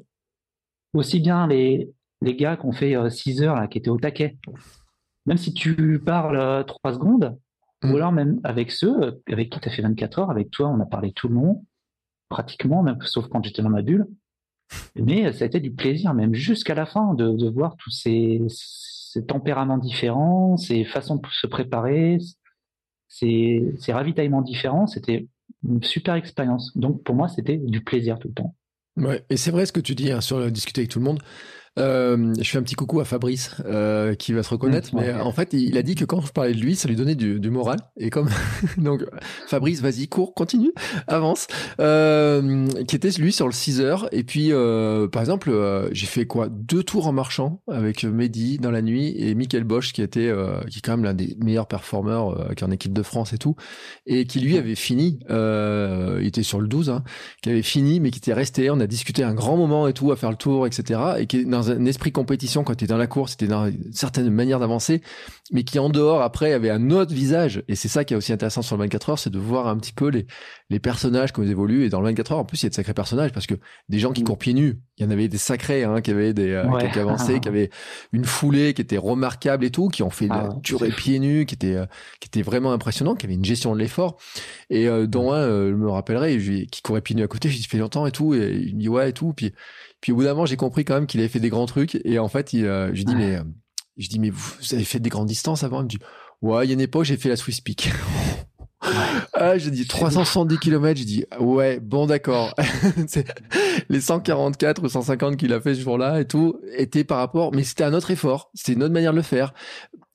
Aussi 0.92 1.20
bien 1.20 1.46
les, 1.46 1.90
les 2.20 2.36
gars 2.36 2.57
qui 2.59 2.66
ont 2.66 2.72
fait 2.72 2.94
6 3.09 3.40
euh, 3.40 3.46
heures, 3.46 3.57
là, 3.57 3.68
qui 3.68 3.78
étaient 3.78 3.88
au 3.88 3.98
taquet. 3.98 4.36
Même 5.24 5.38
si 5.38 5.55
tu 5.55 5.98
parles 6.05 6.66
3 6.66 6.92
euh, 6.92 7.30
ou 7.85 7.89
mm. 7.89 7.97
alors 7.97 8.12
même 8.12 8.41
avec 8.45 8.70
ceux 8.70 9.03
euh, 9.03 9.12
avec 9.30 9.51
qui 9.51 9.61
tu 9.61 9.68
as 9.68 9.72
fait 9.72 9.82
24 9.82 10.18
heures, 10.18 10.30
avec 10.30 10.51
toi, 10.51 10.68
on 10.68 10.80
a 10.80 10.87
parlé 10.87 11.12
tout 11.12 11.28
le 11.28 11.35
long, 11.35 11.64
pratiquement, 12.28 12.82
même 12.82 12.99
sauf 13.03 13.28
quand 13.28 13.45
j'étais 13.45 13.62
dans 13.62 13.70
ma 13.70 13.82
bulle. 13.82 14.07
Mais 14.97 15.32
ça 15.32 15.45
a 15.45 15.47
été 15.47 15.61
du 15.61 15.72
plaisir, 15.72 16.14
même 16.14 16.35
jusqu'à 16.35 16.74
la 16.74 16.87
fin, 16.87 17.14
de, 17.14 17.32
de 17.32 17.49
voir 17.49 17.76
tous 17.76 17.91
ces, 17.91 18.41
ces, 18.49 19.24
tempéraments 19.24 19.78
différents, 19.78 20.57
ces 20.57 20.85
façons 20.85 21.16
de 21.16 21.26
se 21.30 21.47
préparer, 21.47 22.18
ces, 23.09 23.74
ces 23.78 23.93
ravitaillements 23.93 24.43
différents. 24.43 24.87
C'était 24.87 25.28
une 25.68 25.82
super 25.82 26.14
expérience. 26.14 26.76
Donc 26.76 27.05
pour 27.05 27.14
moi, 27.14 27.28
c'était 27.28 27.59
du 27.59 27.82
plaisir 27.85 28.18
tout 28.18 28.28
le 28.28 28.35
temps. 28.35 28.55
Ouais, 28.97 29.24
et 29.28 29.37
c'est 29.37 29.51
vrai 29.51 29.66
ce 29.66 29.72
que 29.72 29.80
tu 29.80 29.95
dis 29.95 30.11
hein, 30.11 30.20
sur 30.20 30.51
discuter 30.51 30.80
avec 30.80 30.91
tout 30.91 30.99
le 30.99 31.05
monde. 31.05 31.20
Euh, 31.79 32.33
je 32.41 32.49
fais 32.49 32.59
un 32.59 32.62
petit 32.62 32.75
coucou 32.75 33.01
à 33.01 33.05
Fabrice 33.05 33.51
euh, 33.64 34.14
qui 34.14 34.33
va 34.33 34.43
se 34.43 34.51
reconnaître, 34.51 34.95
mmh, 34.95 35.01
mais 35.01 35.12
en 35.12 35.33
fait, 35.33 35.53
il 35.53 35.77
a 35.77 35.83
dit 35.83 35.95
que 35.95 36.05
quand 36.05 36.20
je 36.20 36.33
parlais 36.33 36.55
de 36.55 36.61
lui, 36.61 36.77
ça 36.77 36.89
lui 36.89 36.97
donnait 36.97 37.14
du, 37.14 37.41
du 37.41 37.51
moral. 37.51 37.79
Et 37.97 38.11
comme 38.11 38.29
donc, 38.79 39.05
Fabrice, 39.47 39.81
vas-y, 39.81 40.09
cours, 40.09 40.35
continue, 40.35 40.72
avance. 41.09 41.47
Euh, 41.81 42.66
qui 42.87 42.97
était 42.97 43.11
lui 43.11 43.33
sur 43.33 43.47
le 43.47 43.53
6 43.53 43.81
heures. 43.81 44.09
Et 44.12 44.25
puis, 44.25 44.53
euh, 44.53 45.09
par 45.09 45.22
exemple, 45.22 45.51
euh, 45.51 45.89
j'ai 45.93 46.07
fait 46.07 46.27
quoi? 46.27 46.49
Deux 46.49 46.83
tours 46.83 47.07
en 47.07 47.12
marchant 47.12 47.62
avec 47.68 48.05
Mehdi 48.05 48.59
dans 48.59 48.70
la 48.70 48.83
nuit 48.83 49.14
et 49.18 49.35
Michael 49.35 49.64
Bosch 49.64 49.93
qui 49.93 50.03
était 50.03 50.33
qui 50.70 50.79
est 50.79 50.81
quand 50.83 50.93
même 50.93 51.05
l'un 51.05 51.14
des 51.14 51.37
meilleurs 51.39 51.66
performeurs 51.66 52.55
qui 52.55 52.64
est 52.64 52.66
en 52.66 52.70
équipe 52.70 52.93
de 52.93 53.03
France 53.03 53.33
et 53.33 53.39
tout, 53.39 53.57
et 54.07 54.27
qui 54.27 54.41
lui 54.41 54.57
avait 54.57 54.75
fini. 54.75 55.18
il 55.29 56.27
était 56.27 56.43
sur 56.43 56.61
le 56.61 56.68
12, 56.68 56.91
hein, 56.91 57.05
qui 57.43 57.51
avait 57.51 57.62
fini, 57.62 58.01
mais 58.01 58.11
qui 58.11 58.18
était 58.18 58.33
resté. 58.33 58.70
On 58.70 58.81
a 58.81 58.87
discuté 58.87 59.22
un 59.22 59.35
grand 59.35 59.57
moment 59.57 59.89
et 59.89 59.93
tout 59.93 60.12
à 60.12 60.16
faire 60.16 60.31
le 60.31 60.37
tour, 60.37 60.66
etc. 60.66 61.01
Et 61.18 61.27
qui 61.27 61.39
est 61.39 61.45
dans 61.45 61.64
dans 61.65 61.71
un 61.73 61.85
esprit 61.87 62.12
compétition 62.12 62.65
quand 62.65 62.75
tu 62.75 62.85
es 62.85 62.87
dans 62.89 62.97
la 62.97 63.07
course, 63.07 63.37
tu 63.37 63.47
dans 63.47 63.67
une 63.67 63.93
certaine 63.93 64.31
manière 64.31 64.61
d'avancer, 64.61 65.03
mais 65.53 65.65
qui 65.65 65.79
en 65.79 65.89
dehors 65.89 66.23
après 66.23 66.53
avait 66.53 66.71
un 66.71 66.91
autre 66.91 67.12
visage. 67.12 67.62
Et 67.69 67.75
c'est 67.75 67.89
ça 67.89 68.05
qui 68.05 68.15
est 68.15 68.17
aussi 68.17 68.33
intéressant 68.33 68.62
sur 68.62 68.77
le 68.77 68.83
24 68.85 69.11
heures, 69.11 69.19
c'est 69.19 69.31
de 69.31 69.39
voir 69.39 69.69
un 69.69 69.77
petit 69.77 69.93
peu 69.93 70.09
les, 70.09 70.27
les 70.71 70.79
personnages 70.79 71.33
comme 71.33 71.45
ils 71.45 71.51
évoluent. 71.51 71.85
Et 71.85 71.89
dans 71.89 72.01
le 72.01 72.07
24 72.07 72.33
heures, 72.33 72.39
en 72.39 72.45
plus, 72.45 72.62
il 72.62 72.67
y 72.67 72.69
a 72.69 72.71
de 72.71 72.75
sacrés 72.75 72.95
personnages 72.95 73.33
parce 73.33 73.47
que 73.47 73.55
des 73.89 73.99
gens 73.99 74.12
qui 74.12 74.23
mm. 74.23 74.27
courent 74.27 74.39
pieds 74.39 74.55
nus, 74.55 74.81
il 74.99 75.05
y 75.05 75.07
en 75.07 75.11
avait 75.11 75.29
des 75.29 75.39
sacrés 75.39 75.85
hein, 75.85 76.01
qui 76.01 76.11
avaient 76.11 76.35
des 76.35 76.51
euh, 76.51 76.65
qui, 76.79 77.41
qui 77.41 77.49
avaient 77.49 77.71
une 78.12 78.25
foulée 78.25 78.75
qui 78.75 78.83
était 78.83 78.99
remarquable 78.99 79.65
et 79.65 79.71
tout, 79.71 79.89
qui 79.89 80.03
ont 80.03 80.11
fait 80.11 80.29
ah, 80.31 80.51
durer 80.62 80.91
pieds 80.91 81.19
nus, 81.19 81.47
qui 81.47 81.55
était 81.55 81.75
euh, 81.75 81.87
qui 82.21 82.29
était 82.29 82.43
vraiment 82.43 82.73
impressionnant, 82.73 83.15
qui 83.15 83.27
avait 83.27 83.35
une 83.35 83.45
gestion 83.45 83.75
de 83.75 83.81
l'effort. 83.81 84.19
Et 84.71 84.89
euh, 84.89 85.07
dont 85.07 85.33
un, 85.33 85.39
euh, 85.39 85.71
je 85.71 85.77
me 85.77 85.91
rappellerai, 85.91 86.39
qui 86.71 86.83
courait 86.83 87.01
pieds 87.01 87.17
nus 87.17 87.23
à 87.23 87.29
côté, 87.29 87.49
j'ai 87.49 87.59
dit 87.59 87.65
fait 87.65 87.79
longtemps 87.79 88.07
et 88.07 88.12
tout, 88.12 88.35
et 88.35 88.53
il 88.53 88.77
me 88.77 88.81
dit 88.81 88.89
ouais 88.89 89.11
et 89.11 89.12
tout. 89.12 89.33
Puis 89.33 89.53
puis 90.05 90.12
au 90.12 90.16
bout 90.16 90.24
d'un 90.24 90.34
moment, 90.34 90.44
j'ai 90.44 90.59
compris 90.59 90.84
quand 90.84 90.92
même 90.92 91.07
qu'il 91.07 91.20
avait 91.20 91.30
fait 91.30 91.40
des 91.40 91.48
grands 91.48 91.64
trucs. 91.64 91.98
Et 92.05 92.18
en 92.18 92.28
fait, 92.28 92.52
il, 92.52 92.66
euh, 92.66 92.94
je 92.94 93.05
dis 93.05 93.16
mais 93.16 93.38
je 93.96 94.11
dis 94.11 94.18
mais 94.18 94.28
vous, 94.28 94.52
avez 94.72 94.84
fait 94.84 94.98
des 94.98 95.09
grandes 95.09 95.28
distances 95.28 95.64
avant? 95.64 95.80
Il 95.80 95.84
me 95.84 95.88
dit 95.88 95.98
ouais, 96.42 96.66
il 96.66 96.68
y 96.68 96.72
a 96.72 96.74
une 96.74 96.82
époque 96.82 97.07
j'ai 97.07 97.16
fait 97.16 97.30
la 97.30 97.36
Swiss 97.36 97.62
Peak. 97.62 97.90
Ah, 99.32 99.57
j'ai 99.57 99.70
dit 99.70 99.86
370 99.86 100.59
km, 100.59 100.98
j'ai 100.98 101.07
dit 101.07 101.24
ouais, 101.40 101.80
bon 101.80 102.05
d'accord. 102.07 102.55
les 103.88 104.00
144 104.02 104.84
ou 104.84 104.88
150 104.90 105.38
qu'il 105.38 105.55
a 105.55 105.61
fait 105.61 105.74
ce 105.74 105.80
jour-là 105.80 106.20
et 106.20 106.26
tout 106.26 106.61
étaient 106.76 107.02
par 107.02 107.16
rapport, 107.16 107.55
mais 107.55 107.64
c'était 107.64 107.84
un 107.84 107.94
autre 107.94 108.11
effort, 108.11 108.50
c'était 108.52 108.74
une 108.74 108.82
autre 108.82 108.92
manière 108.92 109.12
de 109.12 109.16
le 109.16 109.22
faire. 109.22 109.55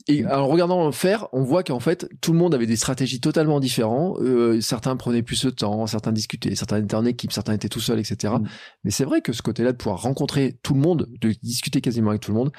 Et 0.09 0.25
en 0.25 0.47
regardant 0.47 0.87
le 0.87 0.91
faire, 0.91 1.27
on 1.33 1.43
voit 1.43 1.61
qu'en 1.61 1.79
fait, 1.79 2.09
tout 2.19 2.33
le 2.33 2.39
monde 2.39 2.55
avait 2.55 2.65
des 2.65 2.75
stratégies 2.75 3.21
totalement 3.21 3.59
différentes. 3.59 4.17
Euh, 4.21 4.59
certains 4.59 4.95
prenaient 4.95 5.21
plus 5.21 5.45
de 5.45 5.51
temps, 5.51 5.85
certains 5.85 6.11
discutaient, 6.11 6.55
certains 6.55 6.81
étaient 6.81 6.95
en 6.95 7.05
équipe, 7.05 7.31
certains 7.31 7.53
étaient 7.53 7.69
tout 7.69 7.79
seuls, 7.79 7.99
etc. 7.99 8.33
Mm. 8.39 8.47
Mais 8.83 8.89
c'est 8.89 9.05
vrai 9.05 9.21
que 9.21 9.33
ce 9.33 9.43
côté-là 9.43 9.71
de 9.71 9.77
pouvoir 9.77 10.01
rencontrer 10.01 10.57
tout 10.63 10.73
le 10.73 10.79
monde, 10.79 11.07
de 11.21 11.31
discuter 11.43 11.79
quasiment 11.79 12.09
avec 12.09 12.21
tout 12.21 12.31
le 12.31 12.37
monde, 12.37 12.51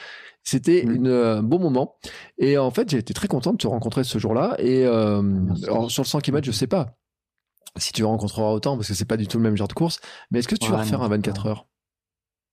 c'était 0.44 0.84
mm. 0.84 1.07
un 1.07 1.42
bon 1.42 1.59
moment. 1.59 1.96
Et 2.38 2.57
en 2.57 2.70
fait, 2.70 2.88
j'ai 2.88 2.98
été 2.98 3.14
très 3.14 3.26
content 3.26 3.53
de 3.53 3.59
te 3.59 3.66
rencontrer 3.66 4.05
ce 4.05 4.18
jour-là. 4.18 4.55
Et 4.59 4.86
euh, 4.86 5.20
sur 5.88 6.03
le 6.03 6.09
100 6.09 6.20
km, 6.20 6.46
je 6.46 6.53
sais 6.53 6.68
pas 6.68 6.94
si 7.76 7.92
tu 7.92 8.05
rencontreras 8.05 8.53
autant, 8.53 8.76
parce 8.76 8.86
que 8.86 8.94
c'est 8.94 9.05
pas 9.05 9.16
du 9.16 9.26
tout 9.26 9.38
le 9.38 9.42
même 9.42 9.57
genre 9.57 9.68
de 9.68 9.72
course. 9.72 10.01
Mais 10.30 10.38
est-ce 10.38 10.48
que 10.48 10.55
tu 10.55 10.70
vas 10.70 10.78
refaire 10.78 11.03
un 11.03 11.09
24 11.09 11.46
heures? 11.46 11.66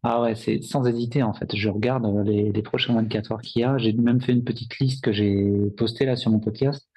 Ah 0.10 0.22
ouais, 0.22 0.36
c'est 0.36 0.62
sans 0.62 0.86
hésiter 0.86 1.22
en 1.22 1.34
fait. 1.34 1.54
Je 1.54 1.70
regarde 1.70 2.06
euh, 2.06 2.24
les, 2.24 2.52
les 2.52 2.62
prochains 2.62 2.94
24 2.94 3.32
heures 3.34 3.42
qu'il 3.42 3.62
y 3.62 3.66
a. 3.66 3.78
J'ai 3.78 3.92
même 3.92 4.22
fait 4.22 4.32
une 4.32 4.46
petite 4.46 4.80
liste 4.80 5.04
que 5.04 5.12
j'ai 5.12 5.52
postée 5.78 6.06
là 6.06 6.16
sur 6.16 6.32
mon 6.32 6.40
podcast. 6.40 6.88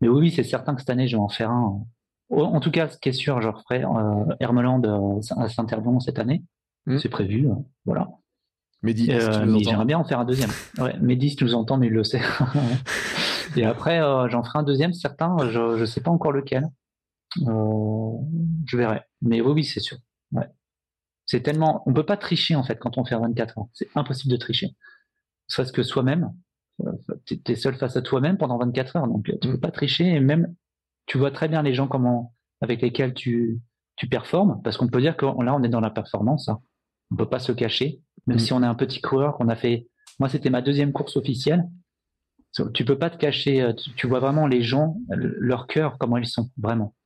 Mais 0.00 0.08
oui, 0.08 0.32
c'est 0.32 0.42
certain 0.42 0.74
que 0.74 0.80
cette 0.80 0.90
année, 0.90 1.06
je 1.06 1.16
vais 1.16 1.22
en 1.22 1.28
faire 1.28 1.50
un. 1.50 1.84
En 2.30 2.60
tout 2.60 2.70
cas, 2.70 2.88
ce 2.88 2.98
qui 2.98 3.08
est 3.08 3.12
sûr, 3.12 3.40
je 3.40 3.48
referai 3.48 3.84
euh, 3.84 4.34
Hermeland 4.40 4.82
euh, 4.84 5.20
à 5.36 5.48
Saint-Herblain 5.48 6.00
cette 6.00 6.18
année. 6.18 6.44
Hmm. 6.86 6.98
C'est 6.98 7.08
prévu, 7.08 7.48
euh, 7.48 7.54
voilà. 7.84 8.08
Mehdi, 8.82 9.12
euh, 9.12 9.46
j'aimerais 9.58 9.84
bien 9.84 9.98
en 9.98 10.04
faire 10.04 10.20
un 10.20 10.24
deuxième. 10.24 10.50
Ouais, 10.78 10.96
Mehdi, 11.00 11.30
si 11.30 11.36
tu 11.36 11.44
nous 11.44 11.54
entends, 11.54 11.76
mais 11.76 11.88
il 11.88 11.92
le 11.92 12.04
sait. 12.04 12.22
Et 13.56 13.64
après, 13.64 13.98
j'en 14.28 14.42
ferai 14.42 14.60
un 14.60 14.62
deuxième, 14.62 14.92
certain. 14.92 15.36
Je 15.50 15.80
ne 15.80 15.84
sais 15.84 16.00
pas 16.00 16.10
encore 16.10 16.32
lequel. 16.32 16.68
je 17.36 18.76
verrai. 18.76 19.02
Mais 19.22 19.40
oui, 19.40 19.52
oui, 19.52 19.64
c'est 19.64 19.80
sûr. 19.80 19.98
Ouais. 20.32 20.46
C'est 21.30 21.42
tellement, 21.42 21.84
on 21.86 21.94
peut 21.94 22.04
pas 22.04 22.16
tricher 22.16 22.56
en 22.56 22.64
fait 22.64 22.76
quand 22.80 22.98
on 22.98 23.04
fait 23.04 23.14
24 23.14 23.58
ans. 23.58 23.70
C'est 23.72 23.88
impossible 23.94 24.32
de 24.32 24.36
tricher. 24.36 24.74
Parce 25.56 25.70
que 25.70 25.84
soi-même, 25.84 26.34
euh, 26.84 26.90
tu 27.24 27.40
es 27.46 27.54
seul 27.54 27.76
face 27.76 27.96
à 27.96 28.02
toi-même 28.02 28.36
pendant 28.36 28.58
24 28.58 28.96
heures, 28.96 29.06
donc 29.06 29.26
tu 29.26 29.34
mm. 29.34 29.52
peux 29.52 29.60
pas 29.60 29.70
tricher. 29.70 30.06
Et 30.06 30.18
même, 30.18 30.52
tu 31.06 31.18
vois 31.18 31.30
très 31.30 31.46
bien 31.46 31.62
les 31.62 31.72
gens 31.72 31.86
comment, 31.86 32.34
avec 32.60 32.82
lesquels 32.82 33.14
tu, 33.14 33.60
tu 33.94 34.08
performes, 34.08 34.60
parce 34.64 34.76
qu'on 34.76 34.88
peut 34.88 35.00
dire 35.00 35.16
que 35.16 35.24
là, 35.24 35.54
on 35.54 35.62
est 35.62 35.68
dans 35.68 35.78
la 35.78 35.90
performance. 35.90 36.48
Hein. 36.48 36.58
On 37.12 37.16
peut 37.16 37.28
pas 37.28 37.38
se 37.38 37.52
cacher, 37.52 38.02
même 38.26 38.38
mm. 38.38 38.40
si 38.40 38.52
on 38.52 38.64
est 38.64 38.66
un 38.66 38.74
petit 38.74 39.00
coureur, 39.00 39.36
qu'on 39.36 39.48
a 39.48 39.56
fait. 39.56 39.86
Moi, 40.18 40.28
c'était 40.28 40.50
ma 40.50 40.62
deuxième 40.62 40.92
course 40.92 41.16
officielle. 41.16 41.62
Tu 42.74 42.84
peux 42.84 42.98
pas 42.98 43.08
te 43.08 43.18
cacher. 43.18 43.62
Euh, 43.62 43.72
tu, 43.72 44.08
vois 44.08 44.18
vraiment 44.18 44.48
les 44.48 44.62
gens, 44.62 44.96
leur 45.10 45.68
cœur, 45.68 45.96
comment 45.96 46.16
ils 46.16 46.26
sont, 46.26 46.50
vraiment. 46.58 46.96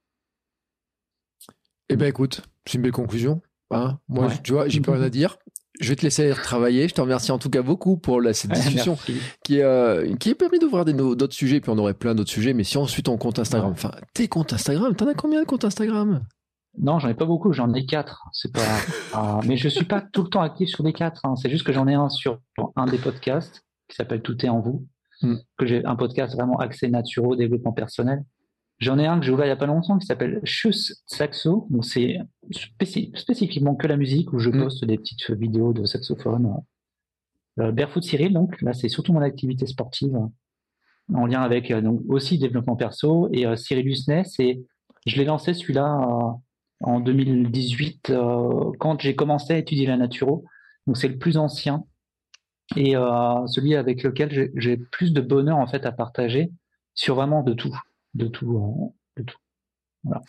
Eh 1.91 1.97
ben, 1.97 2.07
écoute, 2.07 2.41
c'est 2.64 2.79
une 2.79 2.83
belle 2.83 2.93
conclusion. 2.93 3.43
Hein, 3.75 3.99
moi, 4.09 4.29
tu 4.43 4.53
vois, 4.53 4.68
j'ai 4.68 4.81
plus 4.81 4.93
rien 4.93 5.03
à 5.03 5.11
dire. 5.11 5.39
Je 5.81 5.89
vais 5.89 5.97
te 5.97 6.03
laisser 6.03 6.31
travailler. 6.31 6.87
Je 6.87 6.95
te 6.95 7.01
remercie 7.01 7.33
en 7.33 7.39
tout 7.39 7.51
cas 7.51 7.62
beaucoup 7.62 7.97
pour 7.97 8.20
cette 8.33 8.53
discussion 8.53 8.97
qui, 9.43 9.61
euh, 9.61 10.14
qui 10.16 10.31
est 10.31 10.35
permis 10.35 10.61
d'ouvrir 10.61 10.85
d'autres 10.85 11.35
sujets. 11.35 11.61
Puis 11.61 11.70
on 11.70 11.79
aurait 11.79 11.95
plein 11.95 12.14
d'autres 12.14 12.31
sujets. 12.31 12.53
Mais 12.53 12.62
si 12.62 12.77
on 12.77 12.87
suit 12.87 13.03
ton 13.03 13.18
compte 13.18 13.41
Instagram, 13.41 13.72
enfin, 13.72 13.91
tes 14.14 14.29
comptes 14.29 14.53
Instagram, 14.53 14.95
t'en 14.95 15.09
as 15.09 15.14
combien 15.14 15.41
de 15.41 15.47
comptes 15.47 15.64
Instagram? 15.64 16.25
Non, 16.79 16.99
j'en 17.01 17.09
ai 17.09 17.14
pas 17.14 17.25
beaucoup. 17.25 17.53
J'en 17.53 17.72
ai 17.75 17.87
quatre. 17.87 18.25
C'est 18.33 18.53
pas. 18.53 18.61
Ah, 19.12 19.41
mais 19.47 19.57
je 19.57 19.68
suis 19.68 19.85
pas 19.85 20.01
tout 20.01 20.22
le 20.22 20.29
temps 20.29 20.43
actif 20.43 20.68
sur 20.68 20.85
les 20.85 20.93
quatre. 20.93 21.20
Hein. 21.25 21.35
C'est 21.37 21.51
juste 21.51 21.66
que 21.66 21.72
j'en 21.72 21.89
ai 21.89 21.95
un 21.95 22.09
sur 22.09 22.39
un 22.77 22.87
des 22.87 22.99
podcasts 22.99 23.64
qui 23.89 23.97
s'appelle 23.97 24.22
Tout 24.22 24.45
est 24.47 24.49
en 24.49 24.61
vous. 24.61 24.87
Hmm. 25.22 25.37
Que 25.57 25.66
j'ai 25.66 25.85
un 25.85 25.97
podcast 25.97 26.35
vraiment 26.35 26.57
axé 26.59 26.89
naturel, 26.89 27.37
développement 27.37 27.72
personnel. 27.72 28.22
J'en 28.79 28.99
ai 28.99 29.07
un 29.07 29.18
que 29.18 29.25
j'ai 29.25 29.33
ouvert 29.33 29.47
il 29.47 29.49
n'y 29.49 29.53
a 29.53 29.57
pas 29.57 29.66
longtemps 29.66 29.99
qui 29.99 30.07
s'appelle 30.07 30.41
Chus 30.45 30.95
Saxo. 31.07 31.66
Donc 31.70 31.85
c'est 31.85 32.18
spécifiquement 33.14 33.75
que 33.75 33.87
la 33.87 33.97
musique 33.97 34.33
où 34.33 34.39
je 34.39 34.51
mm. 34.51 34.62
poste 34.62 34.85
des 34.85 34.99
petites 34.99 35.31
vidéos 35.31 35.72
de 35.72 35.85
saxophone. 35.85 36.55
Euh, 37.61 37.70
Barefoot 37.70 38.03
Cyril, 38.03 38.33
donc 38.33 38.61
là 38.62 38.72
c'est 38.72 38.89
surtout 38.89 39.12
mon 39.12 39.20
activité 39.20 39.66
sportive 39.66 40.18
en 41.12 41.27
lien 41.27 41.43
avec 41.43 41.70
euh, 41.70 41.81
donc 41.81 42.01
aussi 42.09 42.39
développement 42.39 42.77
perso 42.77 43.29
et 43.33 43.47
euh, 43.47 43.57
Cyrilus 43.57 44.09
Ness 44.09 44.39
et 44.39 44.64
je 45.07 45.16
l'ai 45.16 45.25
lancé 45.25 45.53
celui-là 45.53 46.01
euh, 46.01 46.31
en 46.81 47.01
2018 47.01 48.12
quand 48.79 49.01
j'ai 49.01 49.14
commencé 49.14 49.55
à 49.55 49.59
étudier 49.59 49.87
la 49.87 49.97
naturo. 49.97 50.45
Donc 50.87 50.97
c'est 50.97 51.09
le 51.09 51.16
plus 51.16 51.39
ancien 51.39 51.85
et 52.77 52.93
celui 53.47 53.75
avec 53.75 54.03
lequel 54.03 54.51
j'ai 54.55 54.77
plus 54.77 55.12
de 55.12 55.22
bonheur 55.22 55.57
en 55.57 55.66
fait 55.66 55.87
à 55.87 55.93
partager 55.93 56.51
sur 56.95 57.14
vraiment 57.14 57.43
de 57.43 57.55
tout 57.55 57.75
de 58.14 58.26
tout. 58.28 58.56
Euh, 58.56 59.20
de 59.20 59.26
tout. 59.26 59.38
Voilà. 60.02 60.22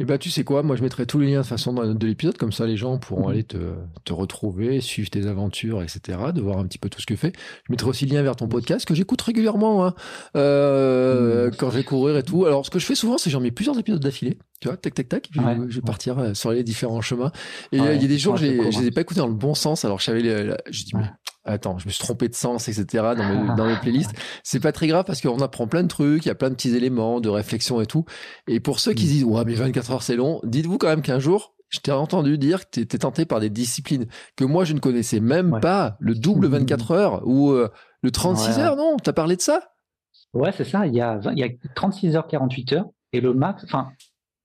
Et 0.00 0.02
eh 0.02 0.06
ben, 0.06 0.18
tu 0.18 0.28
sais 0.28 0.42
quoi, 0.42 0.64
moi 0.64 0.74
je 0.74 0.82
mettrai 0.82 1.06
tous 1.06 1.20
les 1.20 1.28
liens 1.30 1.42
de 1.42 1.46
façon 1.46 1.72
dans 1.72 1.94
de 1.94 2.06
l'épisode, 2.08 2.36
comme 2.36 2.50
ça 2.50 2.66
les 2.66 2.76
gens 2.76 2.98
pourront 2.98 3.26
mhm. 3.26 3.30
aller 3.30 3.44
te, 3.44 3.74
te, 4.04 4.12
retrouver, 4.12 4.80
suivre 4.80 5.08
tes 5.08 5.28
aventures, 5.28 5.84
etc., 5.84 6.18
de 6.34 6.40
voir 6.40 6.58
un 6.58 6.66
petit 6.66 6.78
peu 6.78 6.88
tout 6.88 7.00
ce 7.00 7.06
que 7.06 7.14
fais. 7.14 7.30
Je 7.64 7.70
mettrai 7.70 7.90
aussi 7.90 8.04
le 8.04 8.16
lien 8.16 8.22
vers 8.24 8.34
ton 8.34 8.48
podcast 8.48 8.86
que 8.86 8.94
j'écoute 8.96 9.22
régulièrement 9.22 9.86
hein, 9.86 9.94
euh, 10.36 11.52
quand 11.56 11.70
je 11.70 11.76
vais 11.76 11.84
courir 11.84 12.16
et 12.16 12.24
tout. 12.24 12.44
Alors 12.44 12.66
ce 12.66 12.70
que 12.70 12.80
je 12.80 12.86
fais 12.86 12.96
souvent, 12.96 13.18
c'est 13.18 13.30
j'en 13.30 13.38
mets 13.38 13.52
plusieurs 13.52 13.78
épisodes 13.78 14.02
d'affilée, 14.02 14.36
tu 14.60 14.66
vois, 14.66 14.76
tac 14.76 14.94
tac 14.94 15.08
tac, 15.08 15.28
je, 15.32 15.40
vais 15.40 15.80
partir 15.80 16.18
euh, 16.18 16.34
sur 16.34 16.50
les 16.50 16.64
différents 16.64 17.00
chemins. 17.00 17.30
Et 17.70 17.76
il 17.76 17.84
y 17.84 18.04
a 18.04 18.08
des 18.08 18.18
jours, 18.18 18.36
je 18.36 18.46
les 18.46 18.86
ai 18.88 18.90
pas 18.90 19.02
écoutés 19.02 19.20
dans 19.20 19.28
le 19.28 19.34
bon 19.34 19.54
sens, 19.54 19.84
alors 19.84 20.00
je 20.00 20.06
savais, 20.06 20.22
je 20.70 20.84
dis 20.86 20.96
mais 20.96 21.06
attends, 21.44 21.78
je 21.78 21.86
me 21.86 21.90
suis 21.90 22.02
trompé 22.02 22.28
de 22.28 22.34
sens, 22.34 22.68
etc. 22.68 22.86
dans 23.16 23.28
mes, 23.28 23.54
dans 23.56 23.66
mes 23.66 23.76
playlists. 23.76 24.12
C'est 24.42 24.60
pas 24.60 24.72
très 24.72 24.86
grave 24.86 25.04
parce 25.04 25.20
qu'on 25.20 25.40
apprend 25.40 25.66
plein 25.66 25.82
de 25.82 25.88
trucs, 25.88 26.24
il 26.24 26.28
y 26.28 26.32
a 26.32 26.34
plein 26.34 26.50
de 26.50 26.54
petits 26.54 26.74
éléments 26.74 27.20
de 27.20 27.28
réflexion 27.28 27.80
et 27.80 27.86
tout. 27.86 28.04
Et 28.46 28.60
pour 28.60 28.80
ceux 28.80 28.92
qui 28.92 29.04
mm. 29.04 29.08
disent, 29.08 29.24
ouais, 29.24 29.44
mais 29.44 29.54
24 29.54 29.90
heures 29.92 30.02
c'est 30.02 30.16
long, 30.16 30.40
dites-vous 30.44 30.78
quand 30.78 30.88
même 30.88 31.02
qu'un 31.02 31.18
jour, 31.18 31.54
je 31.68 31.80
t'ai 31.80 31.92
entendu 31.92 32.38
dire 32.38 32.64
que 32.64 32.70
tu 32.72 32.80
étais 32.80 32.98
tenté 32.98 33.24
par 33.24 33.40
des 33.40 33.50
disciplines 33.50 34.06
que 34.36 34.44
moi 34.44 34.64
je 34.64 34.74
ne 34.74 34.80
connaissais 34.80 35.20
même 35.20 35.58
pas, 35.60 35.96
le 35.98 36.14
double 36.14 36.46
24 36.46 36.90
heures 36.92 37.22
ou 37.26 37.50
euh, 37.50 37.68
le 38.02 38.10
36 38.10 38.58
heures, 38.58 38.76
non? 38.76 38.96
T'as 39.02 39.12
parlé 39.12 39.36
de 39.36 39.40
ça? 39.40 39.60
Ouais, 40.32 40.52
c'est 40.52 40.64
ça. 40.64 40.86
Il 40.86 40.94
y, 40.94 41.00
a 41.00 41.20
il 41.32 41.38
y 41.38 41.44
a 41.44 41.48
36 41.74 42.16
heures, 42.16 42.26
48 42.26 42.72
heures 42.74 42.86
et 43.12 43.20
le 43.20 43.32
max, 43.32 43.64
enfin, 43.64 43.90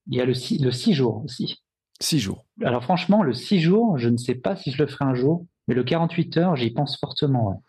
il 0.07 0.17
y 0.17 0.21
a 0.21 0.25
le 0.25 0.33
6, 0.33 0.59
le 0.59 0.71
6 0.71 0.93
jours 0.93 1.23
aussi. 1.23 1.61
6 1.99 2.19
jours. 2.19 2.45
Alors 2.63 2.83
franchement, 2.83 3.23
le 3.23 3.33
6 3.33 3.59
jours, 3.59 3.97
je 3.97 4.09
ne 4.09 4.17
sais 4.17 4.35
pas 4.35 4.55
si 4.55 4.71
je 4.71 4.81
le 4.81 4.87
ferai 4.87 5.05
un 5.05 5.15
jour. 5.15 5.45
Mais 5.69 5.75
le 5.75 5.83
48 5.83 6.37
heures, 6.37 6.55
j'y 6.55 6.71
pense 6.71 6.97
fortement. 6.97 7.63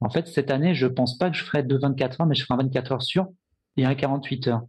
En 0.00 0.08
fait, 0.08 0.28
cette 0.28 0.52
année, 0.52 0.74
je 0.74 0.86
pense 0.86 1.18
pas 1.18 1.28
que 1.28 1.36
je 1.36 1.42
ferai 1.42 1.64
deux 1.64 1.78
24 1.78 2.20
heures, 2.20 2.26
mais 2.28 2.36
je 2.36 2.44
ferai 2.44 2.54
un 2.54 2.62
24 2.62 2.92
heures 2.92 3.02
sûr 3.02 3.26
et 3.76 3.84
un 3.84 3.96
48 3.96 4.46
heures. 4.46 4.62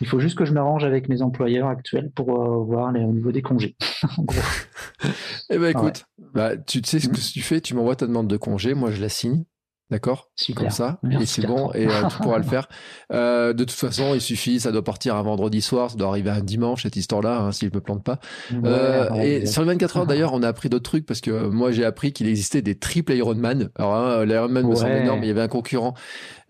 Il 0.00 0.06
faut 0.06 0.18
juste 0.18 0.36
que 0.36 0.46
je 0.46 0.54
m'arrange 0.54 0.82
avec 0.82 1.10
mes 1.10 1.20
employeurs 1.20 1.68
actuels 1.68 2.10
pour 2.10 2.30
euh, 2.30 2.64
voir 2.64 2.90
les, 2.90 3.04
au 3.04 3.12
niveau 3.12 3.32
des 3.32 3.42
congés. 3.42 3.76
eh 5.50 5.58
ben 5.58 5.68
écoute, 5.68 6.06
bah, 6.32 6.56
tu 6.56 6.80
sais 6.82 7.00
ce 7.00 7.08
que 7.08 7.16
tu 7.16 7.42
fais, 7.42 7.60
tu 7.60 7.74
m'envoies 7.74 7.96
ta 7.96 8.06
demande 8.06 8.28
de 8.28 8.36
congé, 8.38 8.72
moi 8.72 8.90
je 8.90 9.00
la 9.00 9.10
signe. 9.10 9.44
D'accord 9.90 10.30
Comme 10.54 10.70
ça, 10.70 11.00
et 11.20 11.26
c'est 11.26 11.44
bon, 11.44 11.72
et 11.72 11.88
euh, 11.88 12.06
tu 12.08 12.16
pourras 12.18 12.38
le 12.38 12.44
faire. 12.48 12.68
Euh, 13.12 13.52
de 13.52 13.64
toute 13.64 13.76
façon, 13.76 14.14
il 14.14 14.20
suffit, 14.20 14.60
ça 14.60 14.70
doit 14.70 14.84
partir 14.84 15.16
un 15.16 15.22
vendredi 15.22 15.60
soir, 15.60 15.90
ça 15.90 15.96
doit 15.96 16.08
arriver 16.08 16.30
un 16.30 16.42
dimanche, 16.42 16.84
cette 16.84 16.94
histoire-là, 16.94 17.40
hein, 17.40 17.52
si 17.52 17.66
je 17.66 17.74
me 17.74 17.80
plante 17.80 18.04
pas. 18.04 18.20
euh, 18.64 19.12
et 19.14 19.46
sur 19.46 19.62
les 19.62 19.68
24 19.68 19.96
heures, 19.96 20.06
d'ailleurs, 20.06 20.32
on 20.32 20.44
a 20.44 20.48
appris 20.48 20.68
d'autres 20.68 20.88
trucs, 20.88 21.06
parce 21.06 21.20
que 21.20 21.48
moi, 21.48 21.72
j'ai 21.72 21.84
appris 21.84 22.12
qu'il 22.12 22.28
existait 22.28 22.62
des 22.62 22.76
triple 22.76 23.14
Ironman. 23.14 23.70
Alors, 23.74 23.94
hein, 23.96 24.24
l'Ironman 24.24 24.68
me 24.68 24.76
semble 24.76 24.92
énorme, 24.92 25.20
mais 25.20 25.26
il 25.26 25.30
y 25.30 25.32
avait 25.32 25.42
un 25.42 25.48
concurrent 25.48 25.94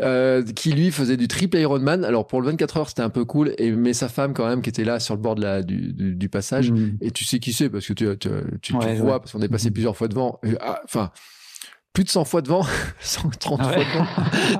euh, 0.02 0.42
qui, 0.42 0.72
lui, 0.72 0.90
faisait 0.90 1.16
du 1.16 1.26
triple 1.26 1.56
Ironman. 1.56 2.04
Alors, 2.04 2.26
pour 2.26 2.42
le 2.42 2.46
24 2.48 2.76
heures, 2.76 2.88
c'était 2.90 3.00
un 3.00 3.10
peu 3.10 3.24
cool, 3.24 3.54
et 3.56 3.70
mais 3.72 3.94
sa 3.94 4.10
femme, 4.10 4.34
quand 4.34 4.46
même, 4.46 4.60
qui 4.60 4.68
était 4.68 4.84
là 4.84 5.00
sur 5.00 5.14
le 5.14 5.22
bord 5.22 5.34
de 5.34 5.42
la, 5.42 5.62
du, 5.62 5.94
du, 5.94 6.28
passage, 6.28 6.72
mm. 6.72 6.98
et 7.00 7.10
tu 7.10 7.24
sais 7.24 7.38
qui 7.38 7.54
c'est, 7.54 7.70
parce 7.70 7.86
que 7.86 7.94
tu, 7.94 8.06
tu, 8.18 8.28
tu, 8.60 8.72
vois, 8.96 9.20
parce 9.20 9.32
qu'on 9.32 9.40
est 9.40 9.48
passé 9.48 9.70
mm. 9.70 9.72
plusieurs 9.72 9.96
fois 9.96 10.08
devant. 10.08 10.38
Ah, 10.60 10.82
enfin 10.84 11.10
plus 11.92 12.04
de 12.04 12.08
100 12.08 12.24
fois 12.24 12.40
devant, 12.40 12.64
130 13.00 13.62
fois 13.62 13.72
devant. 13.72 14.06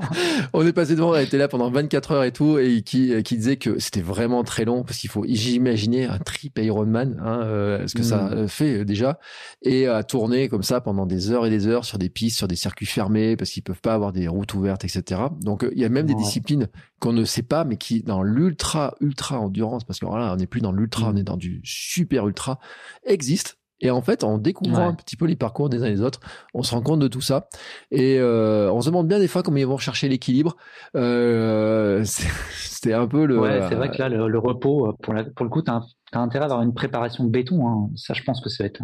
on 0.52 0.66
est 0.66 0.72
passé 0.72 0.96
devant, 0.96 1.14
elle 1.14 1.26
était 1.26 1.38
là 1.38 1.46
pendant 1.46 1.70
24 1.70 2.12
heures 2.12 2.24
et 2.24 2.32
tout, 2.32 2.58
et 2.58 2.82
qui, 2.82 3.22
qui 3.22 3.36
disait 3.36 3.56
que 3.56 3.78
c'était 3.78 4.00
vraiment 4.00 4.42
très 4.42 4.64
long 4.64 4.82
parce 4.82 4.98
qu'il 4.98 5.10
faut 5.10 5.24
imaginer 5.24 6.06
un 6.06 6.18
trip 6.18 6.58
Ironman, 6.58 7.20
hein, 7.24 7.42
euh, 7.42 7.86
ce 7.86 7.94
que 7.94 8.02
ça 8.02 8.22
mm. 8.22 8.48
fait 8.48 8.78
euh, 8.78 8.84
déjà, 8.84 9.20
et 9.62 9.86
à 9.86 10.02
tourner 10.02 10.48
comme 10.48 10.64
ça 10.64 10.80
pendant 10.80 11.06
des 11.06 11.30
heures 11.30 11.46
et 11.46 11.50
des 11.50 11.68
heures 11.68 11.84
sur 11.84 11.98
des 11.98 12.08
pistes, 12.08 12.36
sur 12.36 12.48
des 12.48 12.56
circuits 12.56 12.86
fermés, 12.86 13.36
parce 13.36 13.50
qu'ils 13.50 13.62
peuvent 13.62 13.80
pas 13.80 13.94
avoir 13.94 14.12
des 14.12 14.26
routes 14.26 14.54
ouvertes, 14.54 14.84
etc. 14.84 15.22
Donc 15.40 15.64
il 15.70 15.78
y 15.78 15.84
a 15.84 15.88
même 15.88 16.06
des 16.06 16.14
disciplines 16.14 16.68
qu'on 16.98 17.12
ne 17.12 17.24
sait 17.24 17.42
pas, 17.42 17.64
mais 17.64 17.76
qui 17.76 18.02
dans 18.02 18.22
l'ultra 18.22 18.94
ultra 19.00 19.38
endurance, 19.38 19.84
parce 19.84 20.00
que 20.00 20.06
voilà, 20.06 20.32
on 20.32 20.36
n'est 20.36 20.46
plus 20.46 20.60
dans 20.60 20.72
l'ultra, 20.72 21.10
on 21.10 21.16
est 21.16 21.22
dans 21.22 21.36
du 21.36 21.60
super 21.62 22.26
ultra, 22.26 22.58
existent 23.04 23.52
et 23.80 23.90
en 23.90 24.02
fait, 24.02 24.24
en 24.24 24.38
découvrant 24.38 24.88
un 24.88 24.94
petit 24.94 25.16
peu 25.16 25.26
les 25.26 25.36
parcours 25.36 25.68
des 25.68 25.82
uns 25.82 25.86
et 25.86 25.94
des 25.94 26.02
autres, 26.02 26.20
on 26.54 26.62
se 26.62 26.74
rend 26.74 26.82
compte 26.82 27.00
de 27.00 27.08
tout 27.08 27.20
ça. 27.20 27.48
Et 27.90 28.18
euh, 28.18 28.70
on 28.72 28.80
se 28.80 28.88
demande 28.88 29.08
bien 29.08 29.18
des 29.18 29.28
fois 29.28 29.42
comment 29.42 29.56
ils 29.56 29.66
vont 29.66 29.78
chercher 29.78 30.08
l'équilibre. 30.08 30.56
Euh, 30.96 32.02
C'était 32.04 32.94
un 32.94 33.06
peu 33.06 33.26
le. 33.26 33.40
Ouais, 33.40 33.60
c'est 33.68 33.74
vrai 33.74 33.90
que 33.90 33.98
là, 33.98 34.08
le, 34.08 34.38
repos, 34.38 34.88
euh, 34.88 34.92
pour, 35.02 35.14
pour 35.34 35.44
le 35.44 35.50
coup, 35.50 35.62
tu 35.62 35.70
as, 35.70 35.82
intérêt 36.12 36.44
à 36.44 36.46
avoir 36.46 36.62
une 36.62 36.74
préparation 36.74 37.24
béton. 37.24 37.68
Hein. 37.68 37.90
Ça, 37.96 38.14
je 38.14 38.22
pense 38.22 38.40
que 38.40 38.48
ça 38.48 38.64
va 38.64 38.68
être. 38.68 38.82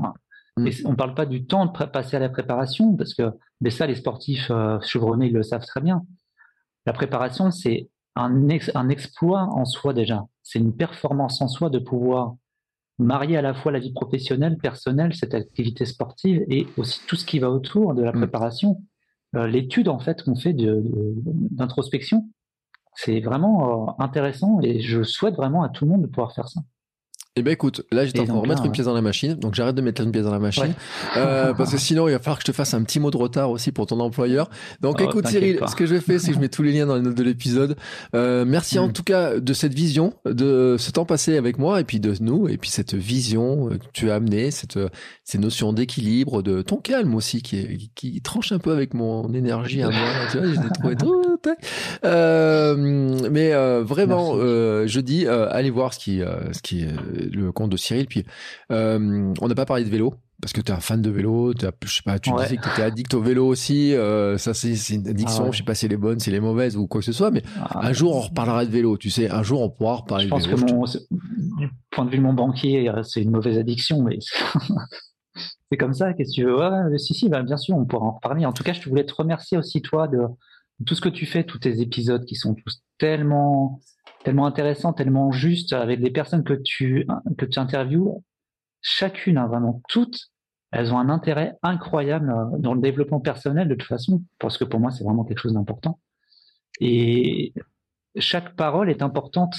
Mm. 0.59 0.69
on 0.87 0.95
parle 0.95 1.15
pas 1.15 1.27
du 1.27 1.47
temps 1.47 1.67
de 1.67 1.87
passer 1.87 2.17
à 2.17 2.21
la 2.21 2.29
préparation, 2.29 2.97
parce 2.97 3.15
que 3.15 3.31
mais 3.61 3.71
ça, 3.71 3.87
les 3.87 3.95
sportifs 3.95 4.51
euh, 4.51 4.79
chevronnés 4.81 5.27
ils 5.27 5.33
le 5.33 5.43
savent 5.43 5.65
très 5.65 5.81
bien. 5.81 6.03
La 6.85 6.93
préparation, 6.93 7.51
c'est 7.51 7.89
un, 8.15 8.49
un 8.75 8.89
exploit 8.89 9.49
en 9.53 9.65
soi 9.65 9.93
déjà. 9.93 10.25
C'est 10.43 10.59
une 10.59 10.75
performance 10.75 11.41
en 11.43 11.49
soi 11.49 11.71
de 11.71 11.79
pouvoir 11.79 12.35
marier 12.99 13.37
à 13.37 13.43
la 13.43 13.55
fois 13.55 13.73
la 13.73 13.79
vie 13.79 13.93
professionnelle, 13.93 14.57
personnelle, 14.57 15.15
cette 15.15 15.35
activité 15.35 15.85
sportive 15.85 16.45
et 16.49 16.67
aussi 16.77 17.01
tout 17.07 17.17
ce 17.17 17.27
qui 17.27 17.39
va 17.39 17.51
autour 17.51 17.95
de 17.95 18.03
la 18.03 18.13
mm. 18.13 18.17
préparation. 18.17 18.83
Euh, 19.35 19.47
l'étude 19.47 19.89
en 19.89 19.99
fait 19.99 20.23
qu'on 20.23 20.37
fait 20.37 20.55
d'introspection, 20.55 22.29
c'est 22.95 23.21
vraiment 23.21 23.89
euh, 23.89 23.93
intéressant 23.99 24.61
et 24.63 24.81
je 24.81 25.03
souhaite 25.03 25.35
vraiment 25.35 25.63
à 25.63 25.69
tout 25.69 25.85
le 25.85 25.91
monde 25.91 26.03
de 26.03 26.07
pouvoir 26.07 26.33
faire 26.33 26.49
ça. 26.49 26.61
Eh 27.39 27.43
ben 27.43 27.53
écoute, 27.53 27.83
là 27.93 28.07
j'étais 28.07 28.21
en 28.21 28.25
train 28.25 28.35
de 28.35 28.39
remettre 28.39 28.65
une 28.65 28.73
pièce 28.73 28.87
dans 28.87 28.95
la 28.95 29.03
machine, 29.03 29.35
donc 29.35 29.55
j'arrête 29.55 29.75
de 29.75 29.83
mettre 29.83 30.01
une 30.01 30.11
pièce 30.11 30.25
dans 30.25 30.33
la 30.33 30.39
machine, 30.39 30.73
euh, 31.19 31.53
parce 31.53 31.71
que 31.71 31.77
sinon 31.77 32.09
il 32.09 32.13
va 32.13 32.19
falloir 32.19 32.39
que 32.39 32.45
je 32.47 32.51
te 32.51 32.57
fasse 32.57 32.73
un 32.73 32.83
petit 32.83 32.99
mot 32.99 33.11
de 33.11 33.17
retard 33.19 33.51
aussi 33.51 33.73
pour 33.73 33.85
ton 33.85 34.01
employeur. 34.01 34.49
Donc 34.81 34.97
oh, 35.01 35.05
écoute 35.05 35.27
Cyril, 35.27 35.61
ce 35.69 35.77
que 35.77 35.85
je 35.85 36.01
fais, 36.01 36.19
c'est 36.19 36.29
que 36.29 36.35
je 36.37 36.41
mets 36.41 36.49
tous 36.49 36.63
les 36.63 36.73
liens 36.73 36.87
dans 36.87 36.97
les 36.97 37.03
notes 37.03 37.15
de 37.15 37.23
l'épisode. 37.23 37.77
Euh, 38.15 38.47
merci 38.47 38.79
en 38.79 38.89
mm. 38.89 38.93
tout 38.95 39.03
cas 39.03 39.39
de 39.39 39.53
cette 39.53 39.75
vision, 39.75 40.15
de 40.25 40.77
ce 40.79 40.91
temps 40.91 41.05
passé 41.05 41.37
avec 41.37 41.59
moi, 41.59 41.79
et 41.79 41.85
puis 41.85 42.01
de 42.01 42.15
nous, 42.21 42.49
et 42.49 42.57
puis 42.57 42.71
cette 42.71 42.95
vision 42.95 43.69
que 43.69 43.87
tu 43.93 44.11
as 44.11 44.15
amenée, 44.15 44.51
cette 44.51 44.79
ces 45.23 45.37
notions 45.37 45.75
d'équilibre, 45.75 46.41
de 46.41 46.63
ton 46.63 46.77
calme 46.77 47.15
aussi, 47.15 47.43
qui 47.43 47.91
qui 47.95 48.19
tranche 48.23 48.53
un 48.53 48.59
peu 48.59 48.73
avec 48.73 48.95
mon 48.95 49.35
énergie 49.35 49.83
à 49.83 49.91
moi. 49.91 50.09
tu 50.33 50.39
vois, 50.39 50.47
je 50.55 50.69
trouvé 50.73 50.97
trop. 50.97 51.23
Euh, 52.05 53.29
mais 53.31 53.53
euh, 53.53 53.83
vraiment, 53.83 54.33
euh, 54.35 54.87
je 54.87 55.01
dis, 55.01 55.27
allez 55.27 55.71
voir 55.71 55.95
ce 55.95 55.99
qui, 55.99 56.21
ce 56.53 56.63
qui 56.63 56.83
est 56.83 56.95
le 57.33 57.53
compte 57.53 57.71
de 57.71 57.77
Cyril. 57.77 58.07
Puis, 58.07 58.25
on 58.71 59.49
n'a 59.49 59.55
pas 59.55 59.67
parlé 59.67 59.85
de 59.85 59.91
vélo 59.91 60.15
parce 60.43 60.53
que 60.53 60.61
tu 60.61 60.71
es 60.71 60.75
un 60.75 60.81
fan 60.81 61.01
de 61.01 61.09
vélo, 61.09 61.53
as, 61.63 61.71
je 61.83 61.95
sais 61.95 62.03
pas, 62.05 62.19
tu 62.19 62.31
disais 62.31 62.59
que 62.59 62.63
tu 62.63 62.69
étais 62.69 62.83
addict 62.83 63.15
au 63.15 63.23
vélo 63.23 63.47
aussi, 63.47 63.95
ça 64.37 64.53
c'est 64.53 64.75
une 64.91 65.09
addiction, 65.09 65.47
ah 65.47 65.51
je 65.51 65.59
sais 65.59 65.65
pas 65.65 65.75
si 65.75 65.87
elle 65.87 65.95
est 65.95 65.97
bonne, 65.97 66.21
si 66.21 66.29
elle 66.29 66.37
est 66.37 66.41
mauvaise 66.41 66.77
ou 66.77 66.87
quoi 66.87 67.01
que 67.01 67.07
ce 67.07 67.13
soit, 67.13 67.31
mais 67.31 67.43
ah 67.59 67.87
un 67.87 67.93
jour 67.95 68.15
on 68.15 68.21
reparlera 68.21 68.67
de 68.67 68.71
vélo, 68.71 68.99
tu 68.99 69.09
sais, 69.09 69.31
un 69.31 69.43
jour 69.43 69.63
on 69.63 69.71
pourra 69.71 69.95
reparler 69.95 70.27
de 70.27 70.31
vélo. 70.31 70.47
Je 70.47 70.65
pense 70.65 70.93
que 70.93 70.99
du 71.59 71.71
point 71.91 72.05
de 72.05 72.11
vue 72.11 72.19
de 72.19 72.23
mon 72.23 72.35
banquier, 72.35 72.93
c'est 73.03 73.23
une 73.23 73.31
mauvaise 73.31 73.57
addiction, 73.57 74.03
mais 74.03 74.19
c'est 75.71 75.77
comme 75.79 75.95
ça, 75.95 76.13
qu'est-ce 76.13 76.31
que 76.31 76.43
tu 76.43 76.45
veux? 76.45 76.57
Ouais, 76.57 76.99
Si, 76.99 77.15
si, 77.15 77.29
bah, 77.29 77.43
bien 77.43 77.57
sûr, 77.57 77.77
on 77.77 77.85
pourra 77.85 78.07
en 78.07 78.13
reparler. 78.13 78.47
En 78.47 78.53
tout 78.53 78.63
cas, 78.63 78.73
je 78.73 78.89
voulais 78.89 79.05
te 79.05 79.15
remercier 79.15 79.59
aussi, 79.59 79.83
toi, 79.83 80.09
de, 80.09 80.19
tout 80.85 80.95
ce 80.95 81.01
que 81.01 81.09
tu 81.09 81.27
fais, 81.27 81.45
tous 81.45 81.59
tes 81.59 81.81
épisodes 81.81 82.25
qui 82.25 82.35
sont 82.35 82.55
tous 82.55 82.83
tellement, 82.99 83.81
tellement 84.25 84.47
intéressants, 84.47 84.93
tellement 84.93 85.33
justes, 85.33 85.73
avec 85.73 86.01
des 86.01 86.11
personnes 86.11 86.45
que 86.45 86.55
tu, 86.55 87.07
que 87.39 87.47
tu 87.47 87.59
interviews, 87.59 88.23
chacune, 88.83 89.39
hein, 89.39 89.47
vraiment 89.47 89.81
toutes, 89.89 90.31
elles 90.73 90.93
ont 90.93 90.99
un 90.99 91.09
intérêt 91.09 91.57
incroyable 91.63 92.31
euh, 92.31 92.59
dans 92.59 92.75
le 92.75 92.81
développement 92.81 93.21
personnel 93.21 93.69
de 93.69 93.75
toute 93.75 93.89
façon, 93.89 94.23
parce 94.39 94.59
que 94.59 94.65
pour 94.65 94.81
moi, 94.81 94.91
c'est 94.91 95.05
vraiment 95.05 95.25
quelque 95.25 95.41
chose 95.41 95.55
d'important. 95.55 96.01
Et 96.81 97.55
chaque 98.17 98.57
parole 98.57 98.91
est 98.91 99.03
importante 99.03 99.57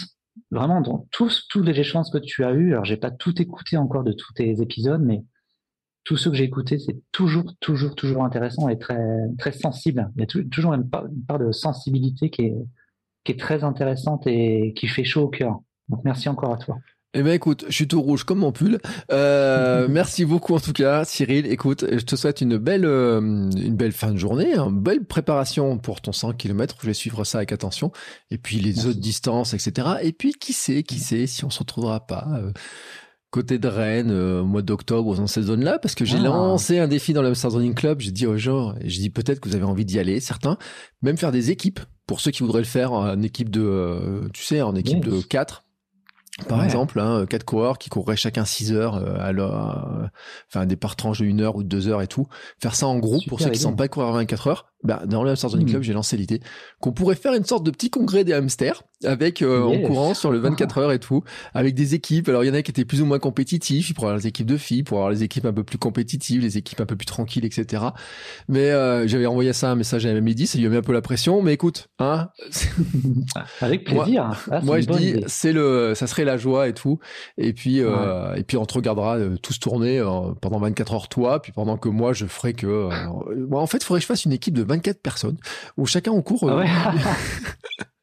vraiment 0.52 0.82
dans 0.82 1.08
tous, 1.12 1.48
tous 1.50 1.64
les 1.64 1.80
échanges 1.80 2.12
que 2.12 2.20
tu 2.20 2.44
as 2.44 2.52
eus. 2.54 2.74
Alors, 2.74 2.86
j'ai 2.86 2.98
pas 2.98 3.12
tout 3.12 3.42
écouté 3.42 3.78
encore 3.78 4.04
de 4.04 4.12
tous 4.12 4.34
tes 4.34 4.62
épisodes, 4.62 5.02
mais 5.02 5.24
tous 6.08 6.16
ceux 6.16 6.32
que 6.32 6.38
j'ai 6.38 6.46
écoutés, 6.46 6.80
c'est 6.80 6.96
toujours, 7.12 7.54
toujours, 7.60 7.94
toujours 7.94 8.24
intéressant 8.24 8.70
et 8.70 8.80
très, 8.80 8.98
très 9.38 9.52
sensible. 9.52 10.10
Il 10.16 10.22
y 10.22 10.24
a 10.24 10.44
toujours 10.50 10.74
une 10.74 10.90
part, 10.90 11.10
de 11.38 11.52
sensibilité 11.52 12.30
qui 12.30 12.44
est, 12.44 12.56
qui 13.26 13.34
est 13.34 13.38
très 13.38 13.66
intéressante 13.66 14.26
et 14.26 14.74
qui 14.74 14.88
fait 14.88 15.04
chaud 15.04 15.24
au 15.24 15.28
cœur. 15.28 15.60
Donc 15.90 16.06
merci 16.06 16.30
encore 16.30 16.54
à 16.54 16.58
toi. 16.58 16.78
Eh 17.14 17.24
ben 17.24 17.34
écoute, 17.34 17.66
je 17.68 17.74
suis 17.74 17.90
tout 17.90 18.02
rouge 18.02 18.24
comme 18.24 18.40
mon 18.40 18.54
pull. 18.54 18.80
Euh, 19.12 19.88
merci 19.90 20.24
beaucoup 20.24 20.56
en 20.56 20.62
tout 20.62 20.72
cas, 20.72 21.04
Cyril. 21.04 21.46
Écoute, 21.46 21.84
je 21.92 22.06
te 22.06 22.16
souhaite 22.16 22.40
une 22.40 22.56
belle, 22.58 22.86
euh, 22.86 23.20
une 23.20 23.76
belle 23.76 23.92
fin 23.92 24.14
de 24.14 24.18
journée, 24.18 24.54
une 24.54 24.60
hein. 24.60 24.72
belle 24.72 25.04
préparation 25.04 25.78
pour 25.78 26.00
ton 26.00 26.14
100 26.14 26.34
km. 26.34 26.78
Je 26.80 26.88
vais 26.88 26.94
suivre 26.94 27.26
ça 27.26 27.40
avec 27.40 27.52
attention. 27.52 27.92
Et 28.32 28.38
puis 28.38 28.60
les 28.60 28.86
autres 28.86 29.02
distances, 29.02 29.54
etc. 29.54 29.90
Et 30.04 30.14
puis 30.14 30.32
qui 30.32 30.54
sait, 30.54 30.84
qui 30.84 31.00
sait 31.00 31.28
si 31.28 31.44
on 31.44 31.50
se 31.50 31.60
retrouvera 31.60 32.08
pas. 32.08 32.30
Euh, 32.36 32.54
côté 33.38 33.60
de 33.60 33.68
Rennes 33.68 34.10
euh, 34.10 34.42
au 34.42 34.46
mois 34.46 34.64
d'octobre 34.64 35.16
dans 35.16 35.28
cette 35.28 35.44
zone-là 35.44 35.78
parce 35.78 35.94
que 35.94 36.06
j'ai 36.06 36.18
ah. 36.18 36.24
lancé 36.24 36.80
un 36.80 36.88
défi 36.88 37.14
dans 37.14 37.22
l'Amsterdam 37.22 37.60
Running 37.60 37.76
Club. 37.76 38.00
J'ai 38.00 38.12
dit 38.12 38.26
aux 38.26 38.38
gens, 38.38 38.74
et 38.82 38.90
je 38.90 39.00
dis 39.00 39.12
peut-être 39.12 39.40
que 39.40 39.48
vous 39.48 39.56
avez 39.56 39.64
envie 39.64 39.86
d'y 39.86 40.00
aller, 40.00 40.20
certains, 40.20 40.58
même 41.04 41.18
faire 41.18 41.32
des 41.32 41.52
équipes 41.52 41.80
pour 42.08 42.20
ceux 42.20 42.32
qui 42.32 42.42
voudraient 42.42 42.62
le 42.62 42.66
faire 42.66 42.94
en 42.94 43.22
équipe 43.22 43.52
de, 43.52 43.62
euh, 43.62 44.28
tu 44.34 44.44
sais, 44.44 44.64
en 44.64 44.76
équipe 44.76 45.06
de 45.06 45.22
4 45.22 45.64
par 46.48 46.64
exemple, 46.64 47.00
hein, 47.00 47.26
quatre 47.28 47.46
coureurs 47.46 47.80
qui 47.80 47.90
courraient 47.90 48.16
chacun 48.16 48.46
6 48.46 48.72
heures 48.72 48.96
euh, 48.96 49.18
à 49.20 49.32
leur, 49.32 50.12
enfin 50.52 50.68
des 50.68 50.76
par 50.76 50.96
tranches 50.96 51.20
de 51.20 51.26
1 51.26 51.40
heure 51.40 51.56
ou 51.56 51.64
de 51.64 51.68
2 51.68 51.88
heures 51.88 52.04
et 52.04 52.08
tout. 52.08 52.28
Faire 52.62 52.76
ça 52.76 52.86
en 52.86 53.00
groupe 53.00 53.26
pour 53.28 53.40
ceux 53.40 53.50
qui 53.50 53.58
ne 53.58 53.64
sont 53.64 53.76
pas 53.76 53.88
courir 53.88 54.12
24 54.12 54.48
heures. 54.48 54.74
Bah, 54.88 55.02
dans 55.06 55.22
le 55.22 55.32
Hamster 55.32 55.50
Club, 55.50 55.68
hmm. 55.68 55.84
j'ai 55.84 55.92
lancé 55.92 56.16
l'idée 56.16 56.40
qu'on 56.80 56.94
pourrait 56.94 57.16
faire 57.16 57.34
une 57.34 57.44
sorte 57.44 57.66
de 57.66 57.72
petit 57.72 57.90
congrès 57.90 58.24
des 58.24 58.32
hamsters 58.32 58.84
avec 59.04 59.42
euh, 59.42 59.62
en 59.64 59.80
courant 59.82 60.14
sur 60.14 60.32
le 60.32 60.40
24 60.40 60.78
heures 60.80 60.92
et 60.94 61.00
tout, 61.00 61.24
avec 61.54 61.76
des 61.76 61.94
équipes. 61.94 62.30
Alors 62.30 62.46
il 62.46 62.48
y 62.48 62.50
en 62.50 62.54
a 62.54 62.62
qui 62.62 62.72
étaient 62.72 62.86
plus 62.86 63.02
ou 63.02 63.06
moins 63.06 63.20
compétitifs, 63.20 63.90
il 63.90 63.94
pourrait 63.94 64.08
avoir 64.08 64.18
les 64.18 64.28
équipes 64.28 64.48
de 64.48 64.56
filles, 64.56 64.84
pour 64.84 65.00
avoir 65.00 65.12
les 65.12 65.24
équipes 65.24 65.46
un 65.46 65.52
peu 65.52 65.66
plus 65.66 65.78
compétitives, 65.78 66.42
les 66.42 66.58
équipes 66.58 66.80
un 66.80 66.86
peu 66.86 66.96
plus 66.96 67.06
tranquilles, 67.06 67.44
etc. 67.44 67.84
Mais 68.48 68.72
euh, 68.72 69.06
j'avais 69.08 69.26
envoyé 69.26 69.52
ça 69.52 69.72
un 69.72 69.76
message 69.76 70.06
à 70.06 70.14
midi, 70.22 70.48
ça 70.48 70.58
lui 70.58 70.66
a 70.66 70.70
mis 70.70 70.78
un 70.78 70.82
peu 70.82 70.94
la 70.94 71.02
pression. 71.02 71.42
Mais 71.42 71.54
écoute, 71.54 71.90
hein, 72.00 72.30
avec 73.62 73.84
plaisir. 73.84 74.42
Moi, 74.64 74.78
ah, 74.78 74.82
je 74.82 74.88
dis, 74.88 75.16
c'est 75.28 75.52
le, 75.52 75.94
ça 75.94 76.08
serait 76.08 76.24
la 76.24 76.38
joie 76.38 76.70
et 76.70 76.74
tout. 76.74 77.00
Et 77.38 77.52
puis 77.52 77.82
euh, 77.82 78.36
et 78.36 78.44
puis 78.44 78.56
on 78.56 78.66
te 78.66 78.74
regardera 78.74 79.18
tous 79.42 79.60
tourner 79.60 80.02
pendant 80.40 80.60
24 80.60 80.94
heures 80.94 81.10
toi, 81.10 81.42
puis 81.42 81.52
pendant 81.52 81.76
que 81.76 81.90
moi 81.90 82.14
je 82.14 82.26
ferai 82.26 82.54
que, 82.54 82.90
moi 83.36 83.62
en 83.62 83.68
fait, 83.68 83.80
il 83.80 83.84
faudrait 83.84 84.00
que 84.00 84.04
je 84.04 84.08
fasse 84.08 84.26
une 84.26 84.32
équipe 84.32 84.54
de 84.54 84.64
24 84.64 84.77
personnes 84.82 85.38
où 85.78 85.86
chacun 85.86 86.12
en. 86.12 86.24
Ah 86.44 86.56
ouais. 86.58 86.68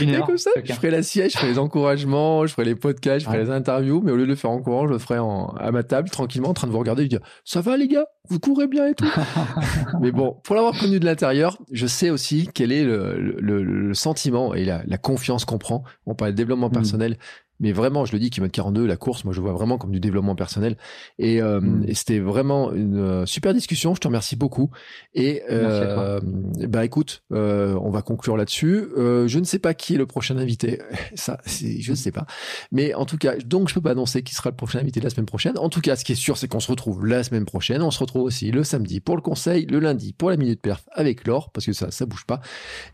Et 0.00 0.20
comme 0.20 0.38
ça, 0.38 0.50
je 0.62 0.72
ferai 0.72 0.90
la 0.90 1.02
siège, 1.02 1.32
je 1.32 1.38
ferai 1.38 1.50
les 1.50 1.58
encouragements, 1.58 2.46
je 2.46 2.52
ferai 2.52 2.64
les 2.64 2.74
podcasts, 2.74 3.20
je 3.20 3.26
ferai 3.26 3.44
les 3.44 3.50
interviews, 3.50 4.00
mais 4.02 4.12
au 4.12 4.16
lieu 4.16 4.24
de 4.24 4.28
le 4.28 4.34
faire 4.34 4.50
en 4.50 4.60
courant, 4.60 4.86
je 4.86 4.92
le 4.92 4.98
ferai 4.98 5.18
en, 5.18 5.48
à 5.58 5.70
ma 5.70 5.82
table, 5.82 6.10
tranquillement, 6.10 6.50
en 6.50 6.54
train 6.54 6.66
de 6.66 6.72
vous 6.72 6.78
regarder 6.78 7.04
et 7.04 7.08
dire 7.08 7.20
Ça 7.44 7.60
va 7.60 7.76
les 7.76 7.88
gars? 7.88 8.06
Vous 8.28 8.38
courez 8.38 8.66
bien 8.66 8.86
et 8.88 8.94
tout? 8.94 9.06
Mais 10.00 10.10
bon, 10.10 10.36
pour 10.42 10.54
l'avoir 10.54 10.78
connu 10.78 11.00
de 11.00 11.04
l'intérieur, 11.04 11.58
je 11.70 11.86
sais 11.86 12.10
aussi 12.10 12.48
quel 12.52 12.72
est 12.72 12.84
le, 12.84 13.16
le, 13.18 13.62
le, 13.62 13.94
sentiment 13.94 14.54
et 14.54 14.64
la, 14.64 14.82
la 14.86 14.98
confiance 14.98 15.44
qu'on 15.44 15.58
prend. 15.58 15.84
On 16.06 16.14
parle 16.14 16.32
de 16.32 16.36
développement 16.36 16.68
mm. 16.68 16.72
personnel. 16.72 17.18
Mais 17.60 17.72
vraiment, 17.72 18.04
je 18.04 18.12
le 18.12 18.18
dis, 18.18 18.30
kilomètre 18.30 18.54
42, 18.54 18.86
la 18.86 18.96
course, 18.96 19.24
moi 19.24 19.32
je 19.32 19.40
vois 19.40 19.52
vraiment 19.52 19.78
comme 19.78 19.90
du 19.90 20.00
développement 20.00 20.34
personnel. 20.34 20.76
Et, 21.18 21.40
euh, 21.42 21.60
mm. 21.60 21.84
et 21.88 21.94
c'était 21.94 22.18
vraiment 22.18 22.72
une 22.72 22.98
euh, 22.98 23.26
super 23.26 23.54
discussion. 23.54 23.94
Je 23.94 24.00
te 24.00 24.08
remercie 24.08 24.36
beaucoup. 24.36 24.70
Et 25.14 25.42
euh, 25.50 26.20
bah 26.68 26.84
écoute, 26.84 27.22
euh, 27.32 27.78
on 27.80 27.90
va 27.90 28.02
conclure 28.02 28.36
là-dessus. 28.36 28.88
Je 28.96 29.38
ne 29.38 29.44
sais 29.44 29.58
pas 29.58 29.74
qui 29.74 29.94
est 29.94 29.98
le 29.98 30.06
prochain 30.06 30.36
invité. 30.36 30.80
Ça, 31.14 31.38
je 31.46 31.90
ne 31.90 31.96
sais 31.96 32.12
pas. 32.12 32.26
Mais 32.72 32.94
en 32.94 33.06
tout 33.06 33.18
cas, 33.18 33.36
donc 33.36 33.68
je 33.68 33.74
peux 33.74 33.80
pas 33.80 33.92
annoncer 33.92 34.22
qui 34.22 34.34
sera 34.34 34.50
le 34.50 34.56
prochain 34.56 34.80
invité 34.80 35.00
de 35.00 35.04
la 35.04 35.10
semaine 35.10 35.26
prochaine. 35.26 35.58
En 35.58 35.68
tout 35.68 35.80
cas, 35.80 35.96
ce 35.96 36.04
qui 36.04 36.12
est 36.12 36.16
sûr, 36.16 36.36
c'est 36.36 36.48
qu'on 36.48 36.60
se 36.60 36.70
retrouve 36.70 37.06
la 37.06 37.22
semaine 37.22 37.44
prochaine. 37.44 37.82
On 37.82 37.90
se 37.90 37.98
retrouve 37.98 38.22
aussi 38.22 38.50
le 38.50 38.64
samedi 38.64 39.00
pour 39.00 39.16
le 39.16 39.22
conseil, 39.22 39.66
le 39.66 39.78
lundi 39.78 40.12
pour 40.12 40.30
la 40.30 40.36
minute 40.36 40.60
perf 40.60 40.84
avec 40.92 41.26
Laure, 41.26 41.50
parce 41.50 41.66
que 41.66 41.72
ça, 41.72 41.90
ça 41.90 42.06
bouge 42.06 42.24
pas. 42.26 42.40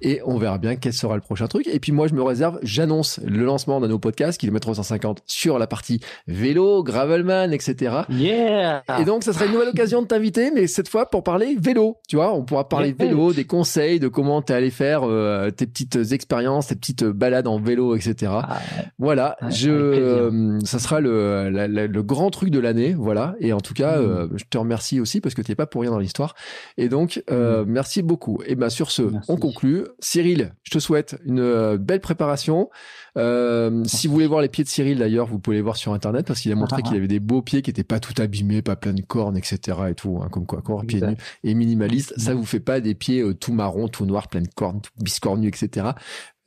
Et 0.01 0.21
on 0.25 0.39
verra 0.39 0.59
bien 0.59 0.77
quel 0.77 0.93
sera 0.93 1.15
le 1.17 1.21
prochain 1.21 1.49
truc. 1.49 1.67
Et 1.67 1.81
puis 1.81 1.93
moi, 1.93 2.07
je 2.07 2.15
me 2.15 2.23
réserve, 2.23 2.59
j'annonce 2.63 3.21
le 3.25 3.45
lancement 3.45 3.81
d'un 3.81 3.89
nouveau 3.89 3.99
podcast 3.99 4.39
qui 4.39 4.47
km 4.53 4.75
150 4.75 5.23
sur 5.27 5.59
la 5.59 5.67
partie 5.67 6.01
vélo, 6.27 6.83
gravelman, 6.83 7.53
etc. 7.53 8.03
Yeah 8.11 8.83
Et 9.01 9.05
donc, 9.05 9.25
ça 9.25 9.33
serait 9.33 9.47
une 9.47 9.53
nouvelle 9.53 9.69
occasion 9.71 10.03
de 10.03 10.07
t'inviter, 10.07 10.51
mais 10.51 10.67
cette 10.67 10.89
fois 10.89 11.09
pour 11.11 11.23
parler 11.23 11.57
vélo. 11.59 11.97
Tu 12.09 12.17
vois, 12.17 12.35
on 12.35 12.45
pourra 12.45 12.69
parler 12.69 12.93
vélo, 12.93 13.33
des 13.33 13.45
conseils, 13.45 13.99
de 14.01 14.09
comment 14.09 14.43
t'es 14.43 14.55
allé 14.55 14.71
faire 14.71 15.03
euh, 15.05 15.51
tes 15.51 15.67
petites 15.67 15.99
expériences, 16.13 16.67
tes 16.69 16.77
petites 16.77 17.05
balades 17.05 17.47
en 17.47 17.59
vélo, 17.59 17.95
etc. 17.97 18.33
Ah, 18.35 18.61
Voilà, 18.99 19.37
je, 19.49 19.71
euh, 19.71 20.59
ça 20.65 20.79
sera 20.79 21.01
le, 21.01 21.49
la- 21.51 21.69
la- 21.69 21.87
le 21.87 22.03
grand 22.03 22.31
truc 22.31 22.51
de 22.51 22.59
l'année, 22.59 22.95
voilà. 22.97 23.35
Et 23.41 23.53
en 23.53 23.61
tout 23.61 23.75
cas, 23.75 23.99
Mm. 23.99 24.03
euh, 24.05 24.29
je 24.37 24.45
te 24.49 24.59
remercie 24.59 25.01
aussi 25.01 25.21
parce 25.21 25.35
que 25.35 25.43
t'es 25.43 25.55
pas 25.55 25.67
pour 25.67 25.83
rien 25.83 25.91
dans 25.91 25.99
l'histoire. 25.99 26.35
Et 26.77 26.89
donc, 26.89 27.23
euh, 27.31 27.65
merci 27.67 28.03
beaucoup. 28.03 28.41
Et 28.47 28.55
ben 28.55 28.69
sur 28.71 28.91
ce, 28.91 29.03
Merci. 29.03 29.31
on 29.31 29.37
conclut. 29.37 29.85
Cyril, 30.01 30.53
je 30.63 30.71
te 30.71 30.79
souhaite 30.79 31.17
une 31.25 31.77
belle 31.77 32.01
préparation. 32.01 32.69
Euh, 33.19 33.83
si 33.85 34.07
vous 34.07 34.15
voulez 34.15 34.27
voir 34.27 34.41
les 34.41 34.49
pieds 34.49 34.65
de 34.65 34.69
Cyril, 34.69 34.99
d'ailleurs, 34.99 35.27
vous 35.27 35.39
pouvez 35.39 35.57
les 35.57 35.63
voir 35.63 35.77
sur 35.77 35.93
Internet 35.93 36.27
parce 36.27 36.41
qu'il 36.41 36.51
a 36.53 36.55
montré 36.55 36.77
Ah, 36.79 36.83
ah. 36.85 36.89
qu'il 36.89 36.97
avait 36.97 37.09
des 37.09 37.21
beaux 37.21 37.43
pieds 37.43 37.61
qui 37.63 37.71
étaient 37.71 37.85
pas 37.85 38.01
tout 38.01 38.15
abîmés, 38.21 38.63
pas 38.63 38.77
plein 38.77 38.95
de 38.95 39.03
cornes, 39.03 39.37
etc. 39.37 39.59
Et 39.91 39.95
tout, 39.95 40.21
hein, 40.23 40.29
comme 40.31 40.47
quoi, 40.47 40.63
corps 40.63 40.85
pieds 40.87 41.01
nus 41.01 41.17
et 41.45 41.55
minimaliste. 41.55 42.15
Ça 42.19 42.33
Mm. 42.35 42.39
vous 42.39 42.47
fait 42.47 42.61
pas 42.61 42.81
des 42.81 42.95
pieds 42.95 43.21
euh, 43.21 43.35
tout 43.35 43.53
marron, 43.53 43.89
tout 43.89 44.07
noir, 44.07 44.29
plein 44.29 44.41
de 44.41 44.49
cornes, 44.55 44.81
tout 44.81 44.91
biscornus, 45.03 45.49
etc 45.49 45.91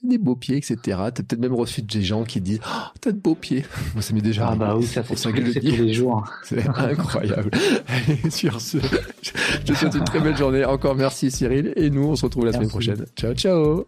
des 0.03 0.17
beaux 0.19 0.35
pieds, 0.35 0.57
etc. 0.57 0.77
T'as 0.85 1.11
peut-être 1.11 1.39
même 1.39 1.55
reçu 1.55 1.81
des 1.81 2.03
gens 2.03 2.25
qui 2.25 2.39
disent 2.39 2.59
oh, 2.63 2.81
t'as 3.01 3.11
de 3.11 3.17
beaux 3.17 3.33
pieds. 3.33 3.65
Moi, 3.95 4.03
ça 4.03 4.13
m'est 4.13 4.21
déjà 4.21 4.49
Ah 4.49 4.55
bah 4.55 4.75
oui, 4.77 4.85
ça 4.85 5.01
que 5.01 5.43
je 5.43 5.59
dis. 5.59 5.75
tous 5.75 5.83
les 5.83 5.93
jours. 5.93 6.23
C'est 6.43 6.67
incroyable. 6.67 7.49
Sur 8.29 8.61
ce, 8.61 8.77
je 9.23 9.61
te 9.65 9.73
souhaite 9.73 9.95
une 9.95 10.03
très 10.03 10.19
belle 10.19 10.37
journée. 10.37 10.63
Encore 10.63 10.93
merci 10.95 11.31
Cyril. 11.31 11.73
Et 11.75 11.89
nous, 11.89 12.03
on 12.03 12.15
se 12.15 12.23
retrouve 12.25 12.45
la 12.45 12.53
semaine 12.53 12.69
prochaine. 12.69 13.03
Ciao, 13.15 13.33
ciao. 13.33 13.85